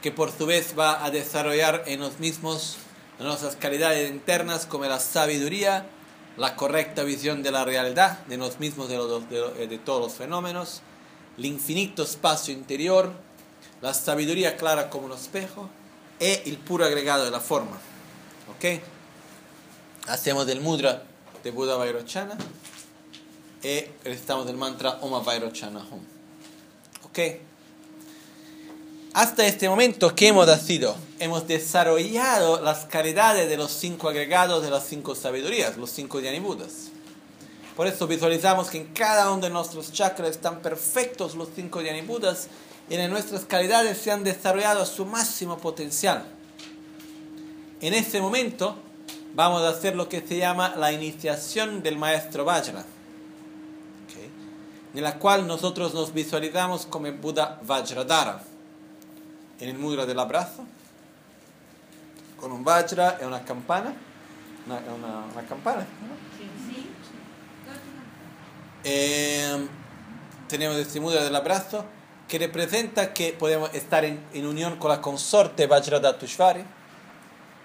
que 0.00 0.12
por 0.12 0.32
su 0.36 0.46
vez 0.46 0.74
va 0.78 1.04
a 1.04 1.10
desarrollar 1.10 1.84
en 1.86 2.00
los 2.00 2.18
mismos 2.18 2.76
nuestras 3.18 3.56
calidades 3.56 4.10
internas 4.10 4.66
como 4.66 4.84
la 4.84 4.98
sabiduría, 4.98 5.86
la 6.36 6.56
correcta 6.56 7.04
visión 7.04 7.42
de 7.42 7.50
la 7.50 7.64
realidad, 7.64 8.18
de 8.26 8.36
nos 8.36 8.58
mismos, 8.58 8.88
de, 8.88 8.98
de, 8.98 9.66
de 9.66 9.78
todos 9.78 10.00
los 10.00 10.14
fenómenos, 10.14 10.82
el 11.38 11.44
infinito 11.46 12.02
espacio 12.02 12.52
interior, 12.52 13.12
la 13.80 13.94
sabiduría 13.94 14.56
clara 14.56 14.90
como 14.90 15.06
un 15.06 15.12
espejo 15.12 15.68
y 16.18 16.48
el 16.48 16.58
puro 16.58 16.84
agregado 16.84 17.24
de 17.24 17.30
la 17.30 17.40
forma. 17.40 17.78
¿Ok? 18.56 18.80
Hacemos 20.08 20.46
del 20.46 20.60
mudra 20.60 21.04
de 21.42 21.50
Buda 21.50 21.76
Vairochana 21.76 22.36
y 23.62 23.84
recitamos 24.04 24.48
el 24.48 24.56
mantra 24.56 24.98
Oma 25.02 25.20
Vairochana 25.20 25.80
Hum. 25.90 26.00
¿Ok? 27.04 27.18
Hasta 29.14 29.46
este 29.46 29.68
momento, 29.68 30.14
¿qué 30.14 30.28
hemos 30.28 30.50
sido? 30.62 30.96
Hemos 31.18 31.46
desarrollado 31.46 32.62
las 32.62 32.86
calidades 32.86 33.48
de 33.48 33.58
los 33.58 33.70
cinco 33.70 34.08
agregados 34.08 34.62
de 34.62 34.70
las 34.70 34.86
cinco 34.86 35.14
sabidurías, 35.14 35.76
los 35.76 35.90
cinco 35.90 36.18
Budas. 36.40 36.88
Por 37.76 37.86
eso 37.86 38.06
visualizamos 38.06 38.70
que 38.70 38.78
en 38.78 38.86
cada 38.94 39.30
uno 39.30 39.42
de 39.42 39.50
nuestros 39.50 39.92
chakras 39.92 40.30
están 40.30 40.62
perfectos 40.62 41.34
los 41.34 41.48
cinco 41.54 41.80
Budas 42.06 42.48
y 42.88 42.94
en 42.94 43.10
nuestras 43.10 43.44
calidades 43.44 43.98
se 43.98 44.10
han 44.10 44.24
desarrollado 44.24 44.82
a 44.82 44.86
su 44.86 45.04
máximo 45.04 45.58
potencial. 45.58 46.24
En 47.82 47.92
ese 47.92 48.20
momento, 48.20 48.76
vamos 49.34 49.62
a 49.62 49.70
hacer 49.70 49.96
lo 49.96 50.08
que 50.08 50.20
se 50.20 50.36
llama 50.36 50.74
la 50.76 50.92
iniciación 50.92 51.82
del 51.82 51.96
maestro 51.96 52.44
Vajra, 52.44 52.84
en 54.94 55.02
la 55.02 55.18
cual 55.18 55.46
nosotros 55.46 55.94
nos 55.94 56.12
visualizamos 56.12 56.86
como 56.86 57.10
Buda 57.12 57.58
Vajradhara, 57.62 58.42
en 59.58 59.68
el 59.68 59.78
mudra 59.78 60.04
del 60.04 60.18
abrazo, 60.18 60.64
con 62.38 62.52
un 62.52 62.62
Vajra 62.62 63.18
y 63.20 63.24
una 63.24 63.42
campana, 63.44 63.94
una, 64.66 65.46
campana. 65.48 65.86
Eh, 68.84 69.66
tenemos 70.48 70.76
este 70.76 71.00
mudra 71.00 71.22
del 71.22 71.34
abrazo 71.34 71.84
que 72.28 72.38
representa 72.38 73.12
que 73.14 73.32
podemos 73.32 73.72
estar 73.74 74.04
en, 74.04 74.20
en 74.34 74.46
unión 74.46 74.76
con 74.76 74.90
la 74.90 75.00
consorte 75.00 75.66
Vajradhatushvari 75.66 76.64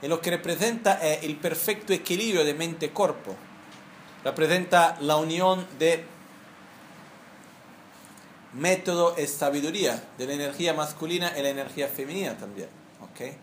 y 0.02 0.08
lo 0.08 0.22
que 0.22 0.32
representa 0.32 0.94
es 1.06 1.24
el 1.24 1.38
perfecto 1.38 1.94
equilibrio 1.94 2.46
de 2.46 2.54
mente-cuerpo. 2.54 3.36
Representa 4.24 4.98
la 5.02 5.18
unión 5.18 5.66
de 5.80 6.06
método 8.54 9.16
y 9.18 9.28
sabiduría, 9.28 10.04
de 10.18 10.26
la 10.26 10.34
energía 10.34 10.74
masculina 10.74 11.34
y 11.38 11.42
la 11.42 11.50
energía 11.50 11.88
femenina 11.88 12.38
también. 12.38 12.70
¿okay? 13.12 13.38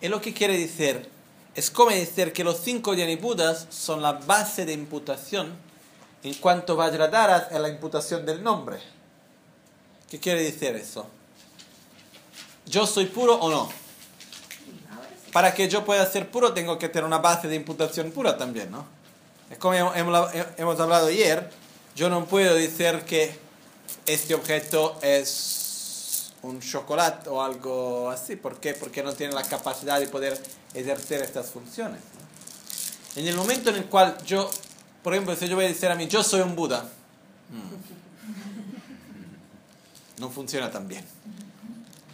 Y 0.00 0.08
lo 0.08 0.20
que 0.20 0.32
quiere 0.34 0.58
decir 0.58 1.08
es 1.54 1.70
como 1.70 1.90
decir 1.90 2.32
que 2.32 2.44
los 2.44 2.58
cinco 2.58 2.94
Budas 3.20 3.66
son 3.70 4.02
la 4.02 4.12
base 4.12 4.64
de 4.64 4.72
imputación 4.72 5.56
en 6.22 6.34
cuanto 6.34 6.76
Vajradhara 6.76 7.48
es 7.50 7.60
la 7.60 7.68
imputación 7.68 8.24
del 8.24 8.42
nombre. 8.42 8.78
¿Qué 10.08 10.20
quiere 10.20 10.42
decir 10.42 10.76
eso? 10.76 11.06
¿Yo 12.66 12.86
soy 12.86 13.06
puro 13.06 13.34
o 13.34 13.50
no? 13.50 13.81
Para 15.32 15.54
que 15.54 15.68
yo 15.68 15.84
pueda 15.84 16.04
ser 16.10 16.30
puro 16.30 16.52
tengo 16.52 16.78
que 16.78 16.88
tener 16.88 17.04
una 17.04 17.18
base 17.18 17.48
de 17.48 17.56
imputación 17.56 18.12
pura 18.12 18.36
también, 18.36 18.70
¿no? 18.70 18.84
Es 19.50 19.58
como 19.58 19.74
hemos, 19.74 20.80
hablado 20.80 21.08
ayer, 21.08 21.50
yo 21.96 22.08
no 22.08 22.24
puedo 22.26 22.54
decir 22.54 23.02
que 23.06 23.38
este 24.06 24.34
objeto 24.34 24.98
es 25.02 26.32
un 26.42 26.60
chocolate 26.60 27.28
o 27.28 27.42
algo 27.42 28.10
así. 28.10 28.36
¿Por 28.36 28.60
qué? 28.60 28.72
Porque 28.74 29.02
no 29.02 29.12
tiene 29.12 29.34
la 29.34 29.42
capacidad 29.42 30.00
de 30.00 30.08
poder 30.08 30.40
ejercer 30.72 31.22
estas 31.22 31.50
funciones. 31.50 32.00
En 33.14 33.28
el 33.28 33.36
momento 33.36 33.68
en 33.70 33.76
el 33.76 33.84
cual 33.86 34.16
yo, 34.24 34.50
por 35.02 35.12
ejemplo, 35.12 35.36
si 35.36 35.48
yo 35.48 35.56
voy 35.56 35.66
a 35.66 35.68
decir 35.68 35.90
a 35.90 35.94
mí, 35.94 36.08
yo 36.08 36.22
soy 36.22 36.40
un 36.40 36.56
Buda, 36.56 36.88
mm, 37.50 37.74
no 40.20 40.30
funciona 40.30 40.70
tan 40.70 40.88
bien. 40.88 41.04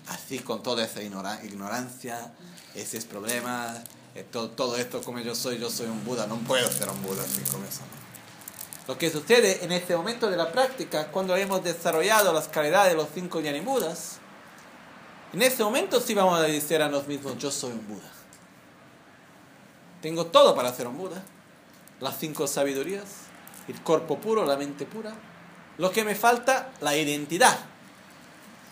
Así 0.09 0.41
con 0.41 0.63
toda 0.63 0.85
esa 0.85 1.03
ignorancia, 1.03 2.33
ese 2.81 2.99
es 2.99 3.05
problema, 3.05 3.83
eh, 4.15 4.25
todo, 4.31 4.77
esto 4.77 5.03
como 5.03 5.19
yo 5.21 5.35
soy, 5.35 5.59
yo 5.59 5.71
soy 5.71 5.87
un 5.87 6.05
Buda, 6.05 6.27
no 6.27 6.37
puedo 6.39 6.71
ser 6.71 6.89
un 6.89 7.03
Buda 7.03 7.23
así 7.23 7.41
eso. 7.43 7.83
Lo 8.87 8.97
que 8.97 9.11
sucede 9.11 9.65
en 9.65 9.73
este 9.73 9.97
momento 9.97 10.31
de 10.31 10.37
la 10.37 10.51
práctica, 10.51 11.09
cuando 11.09 11.37
hemos 11.37 11.63
desarrollado 11.63 12.33
las 12.33 12.49
calidades 12.49 12.93
de 12.93 12.97
los 12.97 13.09
cinco 13.15 13.41
Budas, 13.65 14.19
en 15.33 15.43
ese 15.43 15.63
momento 15.63 16.01
sí 16.01 16.15
vamos 16.15 16.39
a 16.39 16.43
decir 16.43 16.81
a 16.81 16.87
nosotros 16.87 17.09
mismos, 17.09 17.39
yo 17.39 17.51
soy 17.51 17.73
un 17.73 17.87
Buda. 17.87 18.11
Tengo 20.01 20.27
todo 20.27 20.55
para 20.55 20.73
ser 20.73 20.87
un 20.87 20.97
Buda. 20.97 21.23
Las 22.01 22.19
cinco 22.19 22.47
sabidurías, 22.47 23.05
el 23.67 23.81
cuerpo 23.83 24.19
puro, 24.19 24.47
la 24.47 24.57
mente 24.57 24.87
pura. 24.87 25.13
Lo 25.77 25.91
que 25.91 26.05
me 26.05 26.15
falta, 26.15 26.73
la 26.81 26.97
identidad 26.97 27.59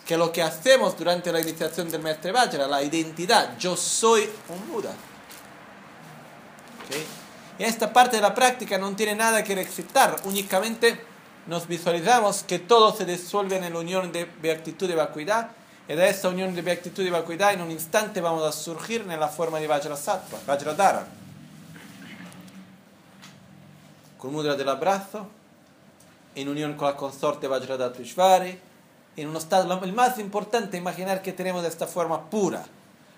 que 0.06 0.16
lo 0.16 0.30
que 0.30 0.42
hacemos 0.42 0.96
durante 0.96 1.32
la 1.32 1.40
iniciación 1.40 1.90
del 1.90 2.00
Maestro 2.00 2.32
Vajra, 2.32 2.68
la 2.68 2.82
identidad, 2.82 3.58
yo 3.58 3.76
soy 3.76 4.30
un 4.48 4.72
Buda. 4.72 4.94
¿Okay? 6.86 7.04
Y 7.58 7.64
esta 7.64 7.92
parte 7.92 8.16
de 8.16 8.22
la 8.22 8.32
práctica 8.32 8.78
no 8.78 8.94
tiene 8.94 9.16
nada 9.16 9.42
que 9.42 9.54
recitar, 9.54 10.16
únicamente 10.24 11.00
nos 11.48 11.66
visualizamos 11.66 12.44
que 12.44 12.60
todo 12.60 12.94
se 12.94 13.04
disuelve 13.04 13.56
en 13.56 13.72
la 13.72 13.78
unión 13.78 14.12
de 14.12 14.24
beatitud 14.24 14.88
y 14.88 14.94
vacuidad, 14.94 15.50
y 15.88 15.94
de 15.94 16.08
esa 16.08 16.28
unión 16.28 16.54
de 16.54 16.62
beatitud 16.62 17.04
y 17.04 17.10
vacuidad 17.10 17.54
en 17.54 17.62
un 17.62 17.70
instante 17.70 18.20
vamos 18.20 18.44
a 18.44 18.52
surgir 18.52 19.04
en 19.08 19.18
la 19.18 19.28
forma 19.28 19.58
de 19.58 19.66
Vajrasattva, 19.66 20.38
Vajradhara. 20.46 21.06
Con 24.18 24.32
mudra 24.32 24.54
del 24.54 24.68
abrazo, 24.68 25.28
en 26.34 26.48
unión 26.48 26.74
con 26.74 26.88
la 26.88 26.96
consorte 26.96 27.48
Vajradhatushvari, 27.48 28.65
en 29.16 29.28
un 29.28 29.36
estado, 29.36 29.80
el 29.82 29.92
más 29.92 30.18
importante, 30.18 30.76
imaginar 30.76 31.22
que 31.22 31.32
tenemos 31.32 31.64
esta 31.64 31.86
forma 31.86 32.28
pura. 32.28 32.64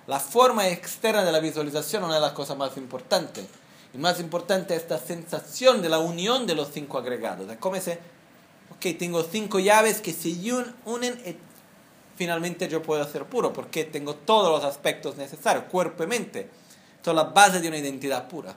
La 0.06 0.20
forma 0.20 0.68
externa 0.68 1.24
de 1.24 1.32
la 1.32 1.40
visualización 1.40 2.02
es 2.02 2.06
una 2.06 2.14
de 2.14 2.20
las 2.20 2.32
cosas 2.32 2.56
más 2.56 2.76
importantes. 2.76 3.46
Y 3.92 3.98
más 3.98 4.20
importante 4.20 4.74
es 4.74 4.82
esta 4.82 4.98
sensación 4.98 5.82
de 5.82 5.88
la 5.88 5.98
unión 5.98 6.46
de 6.46 6.54
los 6.54 6.68
cinco 6.72 6.98
agregados. 6.98 7.48
De 7.48 7.58
cómo 7.58 7.80
se, 7.80 7.98
ok, 8.70 8.98
tengo 8.98 9.22
cinco 9.22 9.58
llaves 9.58 10.00
que 10.00 10.12
se 10.12 10.34
unen 10.84 11.20
y 11.26 11.37
finalmente 12.16 12.68
yo 12.68 12.82
puedo 12.82 13.04
ser 13.11 13.24
puro, 13.24 13.52
porque 13.52 13.84
tengo 13.84 14.14
todos 14.14 14.50
los 14.50 14.64
aspectos 14.64 15.16
necesarios, 15.16 15.64
cuerpo 15.64 16.04
y 16.04 16.06
mente. 16.06 16.48
Son 17.04 17.16
la 17.16 17.24
base 17.24 17.61
de 17.61 17.68
una 17.68 17.78
identidad 17.78 18.28
pura. 18.28 18.54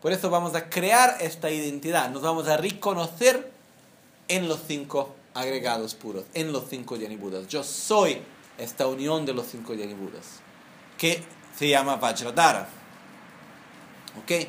Por 0.00 0.12
eso 0.12 0.30
vamos 0.30 0.54
a 0.54 0.68
crear 0.68 1.16
esta 1.20 1.50
identidad, 1.50 2.10
nos 2.10 2.22
vamos 2.22 2.46
a 2.46 2.56
reconocer 2.56 3.50
en 4.28 4.48
los 4.48 4.60
cinco 4.66 5.15
agregados 5.36 5.94
puros 5.94 6.24
en 6.34 6.52
los 6.52 6.64
cinco 6.68 6.96
Budas. 7.18 7.46
Yo 7.48 7.62
soy 7.62 8.22
esta 8.58 8.86
unión 8.86 9.26
de 9.26 9.34
los 9.34 9.46
cinco 9.46 9.74
Budas, 9.74 10.40
que 10.98 11.22
se 11.56 11.68
llama 11.68 11.96
Vajradhara. 11.96 12.68
¿Ok? 14.22 14.48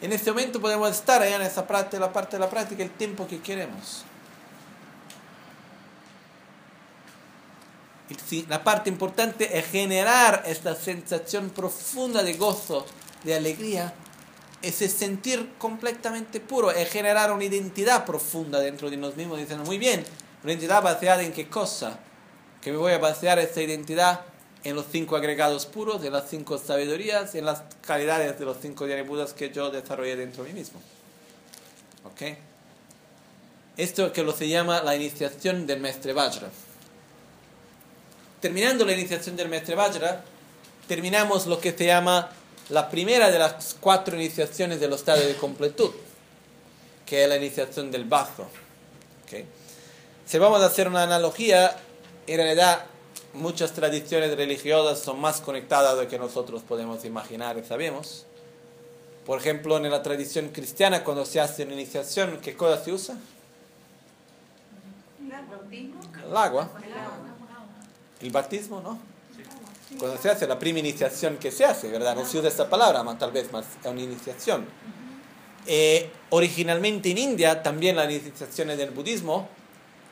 En 0.00 0.12
este 0.12 0.30
momento 0.30 0.60
podemos 0.60 0.90
estar 0.90 1.22
allá 1.22 1.36
en 1.36 1.42
esa 1.42 1.66
parte, 1.66 1.98
la 1.98 2.12
parte 2.12 2.36
de 2.36 2.40
la 2.40 2.50
práctica, 2.50 2.82
el 2.82 2.90
tiempo 2.90 3.26
que 3.26 3.40
queremos. 3.40 4.04
La 8.48 8.62
parte 8.62 8.88
importante 8.88 9.58
es 9.58 9.66
generar 9.66 10.42
esta 10.46 10.74
sensación 10.74 11.50
profunda 11.50 12.22
de 12.22 12.34
gozo, 12.34 12.86
de 13.24 13.34
alegría, 13.34 13.92
ese 14.62 14.88
sentir 14.88 15.50
completamente 15.58 16.40
puro, 16.40 16.70
es 16.70 16.88
generar 16.90 17.32
una 17.32 17.44
identidad 17.44 18.04
profunda 18.04 18.58
dentro 18.60 18.90
de 18.90 18.96
nos 18.96 19.16
mismos, 19.16 19.38
diciendo, 19.38 19.64
muy 19.64 19.78
bien, 19.78 20.04
una 20.42 20.52
identidad 20.52 20.82
baseada 20.82 21.22
en 21.22 21.32
qué 21.32 21.48
cosa, 21.48 21.98
que 22.60 22.72
me 22.72 22.76
voy 22.76 22.92
a 22.92 22.98
basear 22.98 23.38
esta 23.38 23.62
identidad 23.62 24.22
en 24.64 24.74
los 24.74 24.86
cinco 24.90 25.16
agregados 25.16 25.66
puros, 25.66 26.02
en 26.04 26.12
las 26.12 26.28
cinco 26.28 26.58
sabidurías, 26.58 27.34
en 27.34 27.44
las 27.44 27.62
calidades 27.86 28.38
de 28.38 28.44
los 28.44 28.56
cinco 28.60 28.86
budas 29.06 29.32
que 29.32 29.50
yo 29.50 29.70
desarrollé 29.70 30.16
dentro 30.16 30.42
de 30.42 30.52
mí 30.52 30.58
mismo. 30.58 30.80
¿Ok? 32.04 32.36
Esto 33.76 34.12
que 34.12 34.24
lo 34.24 34.32
se 34.32 34.48
llama 34.48 34.82
la 34.82 34.96
iniciación 34.96 35.66
del 35.66 35.80
Mestre 35.80 36.12
Vajra. 36.12 36.48
Terminando 38.40 38.84
la 38.84 38.92
iniciación 38.92 39.36
del 39.36 39.48
Mestre 39.48 39.76
Vajra, 39.76 40.24
terminamos 40.88 41.46
lo 41.46 41.60
que 41.60 41.72
se 41.72 41.86
llama 41.86 42.30
la 42.70 42.90
primera 42.90 43.30
de 43.30 43.38
las 43.38 43.76
cuatro 43.80 44.16
iniciaciones 44.16 44.80
del 44.80 44.92
estado 44.92 45.20
de 45.20 45.34
completud, 45.36 45.90
que 47.06 47.22
es 47.22 47.28
la 47.28 47.36
iniciación 47.36 47.90
del 47.90 48.04
bajo. 48.04 48.46
¿Okay? 49.24 49.46
Si 50.26 50.38
vamos 50.38 50.60
a 50.60 50.66
hacer 50.66 50.88
una 50.88 51.02
analogía, 51.02 51.76
en 52.26 52.36
realidad 52.36 52.84
muchas 53.32 53.72
tradiciones 53.72 54.36
religiosas 54.36 54.98
son 54.98 55.20
más 55.20 55.40
conectadas 55.40 55.96
de 55.96 56.04
lo 56.04 56.08
que 56.08 56.18
nosotros 56.18 56.62
podemos 56.62 57.04
imaginar 57.04 57.56
y 57.56 57.64
sabemos. 57.64 58.26
Por 59.24 59.38
ejemplo, 59.38 59.76
en 59.76 59.90
la 59.90 60.02
tradición 60.02 60.48
cristiana, 60.48 61.04
cuando 61.04 61.24
se 61.26 61.40
hace 61.40 61.64
una 61.64 61.74
iniciación, 61.74 62.38
¿qué 62.42 62.56
cosa 62.56 62.82
se 62.82 62.92
usa? 62.92 63.16
El 66.26 66.36
agua. 66.36 66.70
El 68.20 68.30
bautismo, 68.30 68.80
¿no? 68.80 68.98
Cuando 69.96 70.18
se 70.18 70.28
hace 70.28 70.46
la 70.46 70.58
primera 70.58 70.86
iniciación 70.86 71.38
que 71.38 71.50
se 71.50 71.64
hace, 71.64 71.88
¿verdad? 71.88 72.14
No 72.14 72.26
se 72.26 72.38
usa 72.38 72.48
esta 72.48 72.68
palabra, 72.68 73.02
más 73.02 73.18
tal 73.18 73.32
vez 73.32 73.50
más 73.52 73.64
es 73.80 73.90
una 73.90 74.02
iniciación. 74.02 74.66
Eh, 75.66 76.10
originalmente 76.30 77.10
en 77.10 77.18
India, 77.18 77.62
también 77.62 77.96
las 77.96 78.10
iniciaciones 78.10 78.76
del 78.76 78.90
budismo 78.90 79.48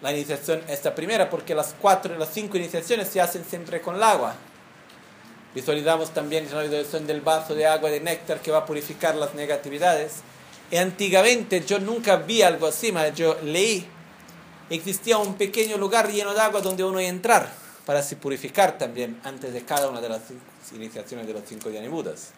la 0.02 0.12
iniciación 0.12 0.62
esta 0.68 0.94
primera, 0.94 1.30
porque 1.30 1.54
las 1.54 1.74
cuatro, 1.80 2.16
las 2.18 2.28
cinco 2.32 2.58
iniciaciones 2.58 3.08
se 3.08 3.20
hacen 3.20 3.44
siempre 3.48 3.80
con 3.80 3.96
el 3.96 4.02
agua. 4.02 4.34
Visualizamos 5.54 6.12
también 6.12 6.44
la 6.52 6.62
visualización 6.62 7.06
del 7.06 7.22
vaso 7.22 7.54
de 7.54 7.66
agua 7.66 7.90
de 7.90 8.00
néctar 8.00 8.40
que 8.40 8.50
va 8.50 8.58
a 8.58 8.66
purificar 8.66 9.14
las 9.14 9.34
negatividades. 9.34 10.16
Y 10.70 10.76
antiguamente 10.76 11.64
yo 11.64 11.78
nunca 11.78 12.16
vi 12.16 12.42
algo 12.42 12.66
así, 12.66 12.92
pero 12.92 13.14
yo 13.14 13.38
leí. 13.42 13.86
Existía 14.68 15.16
un 15.16 15.34
pequeño 15.34 15.78
lugar 15.78 16.10
lleno 16.10 16.34
de 16.34 16.40
agua 16.40 16.60
donde 16.60 16.84
uno 16.84 17.00
iba 17.00 17.08
a 17.08 17.12
entrar 17.12 17.65
para 17.86 18.02
se 18.02 18.16
purificar 18.16 18.76
también 18.76 19.18
antes 19.22 19.54
de 19.54 19.64
cada 19.64 19.88
una 19.88 20.00
de 20.00 20.08
las 20.08 20.22
iniciaciones 20.74 21.26
de 21.26 21.32
los 21.32 21.42
cinco 21.46 21.70
Budas. 21.88 22.32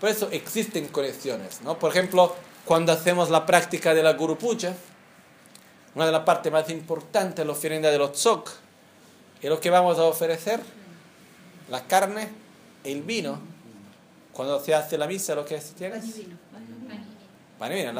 Por 0.00 0.08
eso 0.08 0.30
existen 0.32 0.88
conexiones. 0.88 1.60
¿no? 1.60 1.78
Por 1.78 1.90
ejemplo, 1.90 2.34
cuando 2.64 2.90
hacemos 2.90 3.28
la 3.28 3.44
práctica 3.44 3.92
de 3.92 4.02
la 4.02 4.14
Guru 4.14 4.38
Puja, 4.38 4.74
una 5.94 6.06
de 6.06 6.12
las 6.12 6.22
partes 6.22 6.50
más 6.50 6.70
importantes 6.70 7.40
es 7.40 7.46
la 7.46 7.52
ofrenda 7.52 7.90
de 7.90 7.98
los 7.98 8.12
tzok. 8.12 8.50
Y 9.42 9.48
lo 9.48 9.60
que 9.60 9.68
vamos 9.68 9.98
a 9.98 10.04
ofrecer, 10.04 10.60
la 11.68 11.86
carne 11.86 12.28
y 12.82 12.92
el 12.92 13.02
vino. 13.02 13.38
Cuando 14.32 14.64
se 14.64 14.74
hace 14.74 14.96
la 14.96 15.06
misa, 15.06 15.34
lo 15.34 15.44
que 15.44 15.60
se 15.60 15.74
tiene 15.74 16.00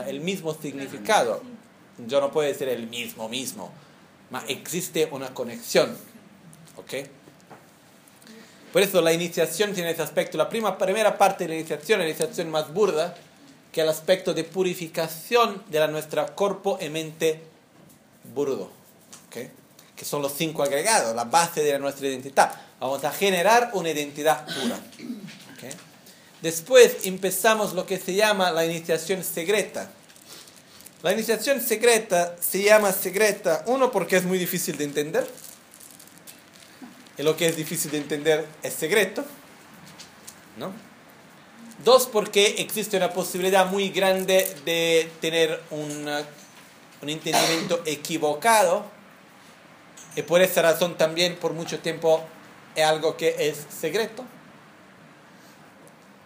el 0.08 0.20
mismo 0.20 0.54
significado. 0.54 1.42
Yo 2.06 2.20
no 2.22 2.30
puedo 2.30 2.48
decir 2.48 2.68
el 2.70 2.86
mismo, 2.86 3.28
mismo. 3.28 3.70
Pero 4.30 4.42
existe 4.48 5.08
una 5.12 5.34
conexión. 5.34 5.94
¿Ok? 6.80 7.06
Por 8.72 8.82
eso 8.82 9.00
la 9.00 9.12
iniciación 9.12 9.72
tiene 9.72 9.90
ese 9.90 10.02
aspecto. 10.02 10.38
La 10.38 10.48
prima, 10.48 10.78
primera 10.78 11.18
parte 11.18 11.44
de 11.44 11.48
la 11.48 11.56
iniciación, 11.56 11.98
la 11.98 12.06
iniciación 12.06 12.50
más 12.50 12.72
burda, 12.72 13.16
que 13.72 13.80
el 13.80 13.88
aspecto 13.88 14.34
de 14.34 14.44
purificación 14.44 15.62
de 15.68 15.78
la 15.78 15.88
nuestra 15.88 16.26
cuerpo 16.26 16.78
y 16.80 16.88
mente 16.88 17.42
burdo, 18.34 18.70
que 19.30 20.04
son 20.04 20.22
los 20.22 20.32
cinco 20.32 20.62
agregados, 20.62 21.14
la 21.14 21.24
base 21.24 21.62
de 21.62 21.78
nuestra 21.78 22.08
identidad. 22.08 22.52
Vamos 22.80 23.04
a 23.04 23.12
generar 23.12 23.70
una 23.74 23.90
identidad 23.90 24.46
pura. 24.46 24.78
Después 26.40 27.04
empezamos 27.04 27.74
lo 27.74 27.84
que 27.84 27.98
se 27.98 28.14
llama 28.14 28.50
la 28.50 28.64
iniciación 28.64 29.22
secreta. 29.22 29.90
La 31.02 31.12
iniciación 31.12 31.60
secreta 31.60 32.36
se 32.40 32.62
llama 32.62 32.92
secreta, 32.92 33.62
uno, 33.66 33.92
porque 33.92 34.16
es 34.16 34.24
muy 34.24 34.38
difícil 34.38 34.78
de 34.78 34.84
entender. 34.84 35.26
Y 37.20 37.22
lo 37.22 37.36
que 37.36 37.46
es 37.46 37.54
difícil 37.54 37.90
de 37.90 37.98
entender 37.98 38.48
es 38.62 38.72
secreto. 38.72 39.22
¿no? 40.56 40.72
Dos, 41.84 42.06
porque 42.06 42.54
existe 42.58 42.96
una 42.96 43.12
posibilidad 43.12 43.66
muy 43.66 43.90
grande 43.90 44.50
de 44.64 45.12
tener 45.20 45.62
una 45.70 46.24
un 47.02 47.08
entendimiento 47.08 47.82
equivocado 47.86 48.84
y 50.16 50.22
por 50.22 50.40
esa 50.40 50.62
razón 50.62 50.96
también 50.96 51.36
por 51.36 51.52
mucho 51.52 51.78
tiempo 51.80 52.22
es 52.74 52.84
algo 52.84 53.16
que 53.16 53.36
es 53.38 53.66
secreto. 53.68 54.24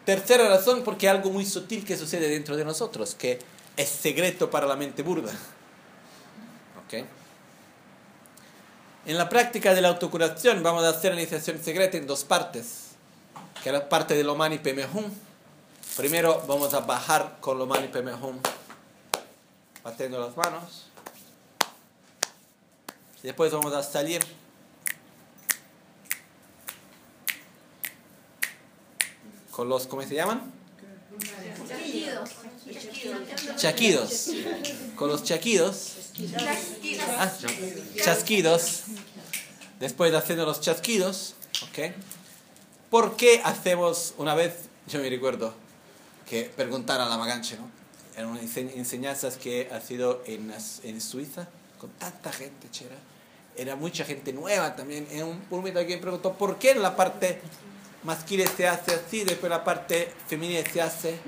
Tercera 0.04 0.48
razón, 0.48 0.82
porque 0.84 1.06
es 1.06 1.12
algo 1.12 1.30
muy 1.30 1.44
sutil 1.44 1.84
que 1.84 1.96
sucede 1.96 2.28
dentro 2.28 2.56
de 2.56 2.64
nosotros, 2.64 3.16
que 3.16 3.40
es 3.76 3.88
secreto 3.88 4.48
para 4.48 4.66
la 4.66 4.76
mente 4.76 5.02
burda. 5.02 5.32
¿Okay? 6.86 7.04
En 9.06 9.18
la 9.18 9.28
práctica 9.28 9.74
de 9.74 9.82
la 9.82 9.88
autocuración 9.88 10.62
vamos 10.62 10.82
a 10.82 10.88
hacer 10.88 11.14
la 11.14 11.20
iniciación 11.20 11.62
secreta 11.62 11.98
en 11.98 12.06
dos 12.06 12.24
partes, 12.24 12.92
que 13.62 13.68
es 13.68 13.72
la 13.74 13.86
parte 13.86 14.14
de 14.14 14.24
Lomani 14.24 14.58
Pemehum. 14.58 15.04
Primero 15.98 16.42
vamos 16.48 16.72
a 16.72 16.80
bajar 16.80 17.36
con 17.40 17.58
Lomani 17.58 17.88
Pemehum 17.88 18.38
batiendo 19.82 20.18
las 20.18 20.34
manos. 20.38 20.86
Después 23.22 23.52
vamos 23.52 23.74
a 23.74 23.82
salir. 23.82 24.22
Con 29.50 29.68
los, 29.68 29.86
¿cómo 29.86 30.02
se 30.02 30.14
llaman? 30.14 30.50
Chaquidos. 31.68 32.30
Chaquidos. 33.56 34.30
Con 34.96 35.08
los 35.08 35.22
chaquidos. 35.22 36.03
Ah, 37.18 37.32
chasquidos. 37.96 38.82
Después 39.80 40.12
de 40.12 40.18
haciendo 40.18 40.46
los 40.46 40.60
chasquidos, 40.60 41.34
¿ok? 41.62 41.92
¿Por 42.88 43.16
qué 43.16 43.40
hacemos 43.44 44.14
una 44.18 44.34
vez, 44.34 44.54
yo 44.86 45.00
me 45.00 45.10
recuerdo, 45.10 45.54
que 46.28 46.44
preguntar 46.44 47.00
a 47.00 47.06
la 47.06 47.18
maganche, 47.18 47.56
¿no? 47.56 47.68
en 48.16 48.70
enseñanzas 48.70 49.36
que 49.36 49.68
ha 49.72 49.80
sido 49.80 50.22
en, 50.26 50.54
en 50.84 51.00
Suiza, 51.00 51.48
con 51.80 51.90
tanta 51.90 52.32
gente, 52.32 52.70
chera. 52.70 52.94
Era 53.56 53.74
mucha 53.74 54.04
gente 54.04 54.32
nueva 54.32 54.76
también. 54.76 55.08
En 55.10 55.24
un 55.24 55.42
momento 55.50 55.80
alguien 55.80 56.00
preguntó 56.00 56.34
por 56.34 56.58
qué 56.58 56.70
en 56.70 56.82
la 56.82 56.94
parte 56.94 57.40
masculina 58.04 58.50
se 58.56 58.68
hace 58.68 58.94
así, 58.94 59.24
después 59.24 59.50
la 59.50 59.64
parte 59.64 60.12
femenina 60.28 60.62
se 60.70 60.80
hace. 60.80 61.18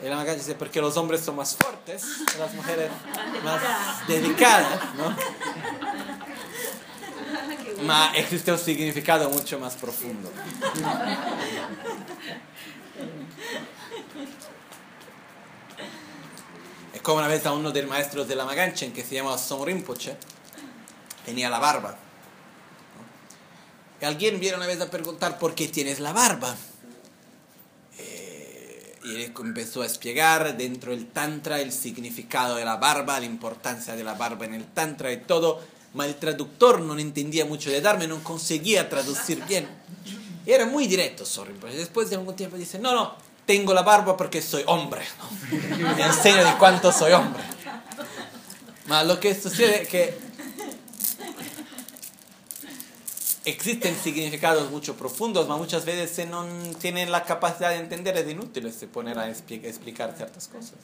Y 0.00 0.08
la 0.08 0.24
dice, 0.34 0.54
porque 0.54 0.80
los 0.80 0.96
hombres 0.96 1.22
son 1.22 1.36
más 1.36 1.56
fuertes, 1.56 2.04
las 2.38 2.54
mujeres 2.54 2.90
más 3.42 3.60
dedicadas, 4.06 4.94
¿no? 4.96 5.16
Ma 7.84 8.12
existe 8.14 8.52
un 8.52 8.58
significado 8.58 9.28
mucho 9.28 9.58
más 9.58 9.74
profundo. 9.74 10.30
Es 16.94 17.02
como 17.02 17.18
una 17.18 17.28
vez 17.28 17.44
a 17.46 17.52
uno 17.52 17.72
de 17.72 17.82
los 17.82 17.90
maestros 17.90 18.28
de 18.28 18.36
la 18.36 18.44
Maganchen, 18.44 18.92
que 18.92 19.02
se 19.04 19.16
llamaba 19.16 19.36
Som 19.36 19.64
Rinpoche, 19.64 20.16
tenía 21.24 21.50
la 21.50 21.58
barba. 21.58 21.96
Y 24.00 24.04
alguien 24.04 24.38
viene 24.38 24.56
una 24.56 24.66
vez 24.66 24.80
a 24.80 24.90
preguntar 24.90 25.38
por 25.38 25.54
qué 25.56 25.66
tienes 25.66 25.98
la 25.98 26.12
barba. 26.12 26.54
Y 29.08 29.32
empezó 29.40 29.80
a 29.80 29.86
explicar 29.86 30.54
dentro 30.58 30.90
del 30.90 31.06
Tantra 31.06 31.60
el 31.60 31.72
significado 31.72 32.56
de 32.56 32.64
la 32.66 32.76
barba, 32.76 33.18
la 33.18 33.24
importancia 33.24 33.96
de 33.96 34.04
la 34.04 34.12
barba 34.12 34.44
en 34.44 34.52
el 34.52 34.66
Tantra 34.66 35.10
y 35.10 35.16
todo. 35.22 35.60
Pero 35.92 36.04
el 36.04 36.16
traductor 36.16 36.80
no 36.80 36.98
entendía 36.98 37.46
mucho 37.46 37.70
de 37.70 37.80
darme, 37.80 38.06
no 38.06 38.22
conseguía 38.22 38.88
traducir 38.90 39.42
bien. 39.46 39.66
Era 40.44 40.66
muy 40.66 40.86
directo, 40.86 41.24
Sorry. 41.24 41.54
Después 41.74 42.10
de 42.10 42.16
algún 42.16 42.36
tiempo 42.36 42.58
dice, 42.58 42.78
no, 42.78 42.94
no, 42.94 43.14
tengo 43.46 43.72
la 43.72 43.80
barba 43.80 44.14
porque 44.14 44.42
soy 44.42 44.62
hombre. 44.66 45.00
Me 45.96 46.02
enseño 46.02 46.44
de 46.44 46.54
cuánto 46.58 46.92
soy 46.92 47.12
hombre. 47.12 47.42
Mas 48.86 49.06
lo 49.06 49.18
que 49.18 49.34
sucede 49.34 49.82
es 49.82 49.88
que 49.88 50.27
existen 53.48 53.96
significados 53.96 54.70
mucho 54.70 54.96
profundos, 54.96 55.46
pero 55.46 55.58
muchas 55.58 55.84
veces 55.84 56.10
se 56.10 56.26
no 56.26 56.46
tienen 56.80 57.10
la 57.10 57.24
capacidad 57.24 57.70
de 57.70 57.76
entender, 57.76 58.16
es 58.16 58.28
inútil 58.28 58.72
se 58.72 58.86
poner 58.86 59.18
a 59.18 59.28
explicar 59.28 60.14
ciertas 60.16 60.48
cosas. 60.48 60.74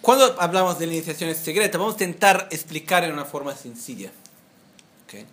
Cuando 0.00 0.40
hablamos 0.40 0.78
de 0.78 0.86
la 0.86 0.92
iniciación 0.92 1.34
secreta, 1.34 1.78
vamos 1.78 1.94
a 1.94 2.04
intentar 2.04 2.48
explicar 2.50 3.04
en 3.04 3.12
una 3.12 3.24
forma 3.24 3.56
sencilla. 3.56 4.12
¿Okay? 5.04 5.24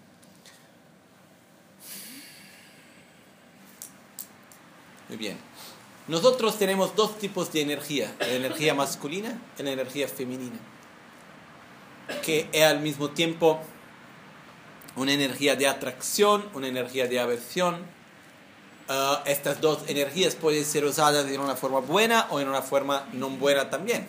Muy 5.10 5.17
bien. 5.17 5.38
Nosotros 6.08 6.58
tenemos 6.58 6.96
dos 6.96 7.20
tipos 7.20 7.52
de 7.52 7.62
energía, 7.62 8.15
la 8.20 8.30
energía 8.30 8.74
masculina 8.74 9.39
y 9.60 9.63
la 9.63 9.72
energía 9.72 10.08
femenina, 10.08 10.58
que 12.24 12.50
es 12.52 12.63
al 12.63 12.80
mismo 12.80 13.10
tiempo 13.10 13.60
una 14.95 15.13
energía 15.13 15.56
de 15.56 15.67
atracción, 15.67 16.45
una 16.54 16.67
energía 16.67 17.08
de 17.08 17.19
aversión. 17.19 17.77
Ah, 18.89 19.23
estas 19.25 19.62
dos 19.62 19.80
energías 19.88 20.36
pueden 20.36 20.65
ser 20.65 20.86
usadas 20.86 21.25
en 21.27 21.39
una 21.39 21.56
forma 21.56 21.80
buena 21.80 22.27
o 22.30 22.39
en 22.39 22.47
una 22.47 22.62
forma 22.62 23.08
no 23.13 23.30
buena 23.30 23.69
también. 23.69 24.08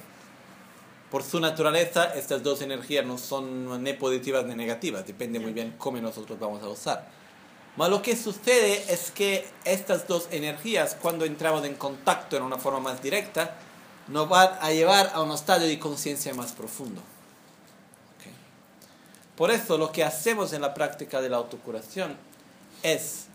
Por 1.10 1.22
su 1.22 1.40
naturaleza, 1.40 2.14
estas 2.14 2.42
dos 2.42 2.62
energías 2.62 3.04
no 3.04 3.18
son 3.18 3.82
ni 3.84 3.92
positivas 3.92 4.46
ni 4.46 4.54
negativas, 4.54 5.06
depende 5.06 5.38
muy 5.38 5.52
bien 5.52 5.74
cómo 5.76 6.00
nosotros 6.00 6.38
vamos 6.38 6.62
a 6.62 6.68
usar. 6.68 7.06
Pero 7.76 7.88
lo 7.88 8.02
que 8.02 8.16
sucede 8.16 8.92
es 8.92 9.10
que 9.10 9.46
estas 9.64 10.08
dos 10.08 10.28
energías, 10.30 10.96
cuando 11.00 11.24
entramos 11.24 11.64
en 11.64 11.74
contacto 11.74 12.36
en 12.36 12.42
una 12.42 12.58
forma 12.58 12.80
más 12.80 13.02
directa, 13.02 13.56
nos 14.08 14.28
van 14.28 14.50
a 14.60 14.72
llevar 14.72 15.10
a 15.14 15.20
un 15.20 15.32
estado 15.32 15.66
de 15.66 15.78
conciencia 15.78 16.34
más 16.34 16.52
profundo. 16.52 17.02
Por 19.36 19.50
eso 19.50 19.78
lo 19.78 19.92
que 19.92 20.04
hacemos 20.04 20.52
en 20.52 20.62
la 20.62 20.74
práctica 20.74 21.20
de 21.20 21.28
la 21.28 21.38
autocuración 21.38 22.16
es 22.82 23.26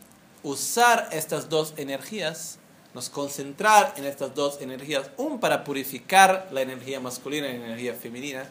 usar 0.43 1.09
estas 1.11 1.49
dos 1.49 1.73
energías, 1.77 2.59
nos 2.93 3.09
concentrar 3.09 3.93
en 3.97 4.05
estas 4.05 4.33
dos 4.35 4.61
energías, 4.61 5.09
un 5.17 5.39
para 5.39 5.63
purificar 5.63 6.47
la 6.51 6.61
energía 6.61 6.99
masculina 6.99 7.47
y 7.47 7.57
la 7.57 7.65
energía 7.65 7.93
femenina, 7.93 8.47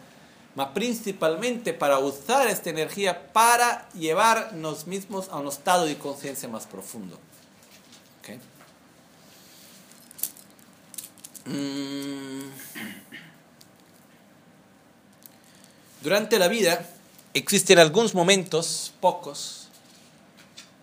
mas 0.54 0.68
principalmente 0.68 1.72
para 1.72 1.98
usar 1.98 2.48
esta 2.48 2.70
energía 2.70 3.32
para 3.32 3.88
llevarnos 3.90 4.87
mismos 4.87 5.28
a 5.30 5.37
un 5.37 5.48
estado 5.48 5.85
de 5.85 5.98
conciencia 5.98 6.48
más 6.48 6.66
profundo. 6.66 7.18
Mm. 11.46 12.50
Durante 16.02 16.38
la 16.38 16.48
vida 16.48 16.85
existen 17.37 17.79
algunos 17.79 18.14
momentos, 18.14 18.94
pocos, 19.01 19.68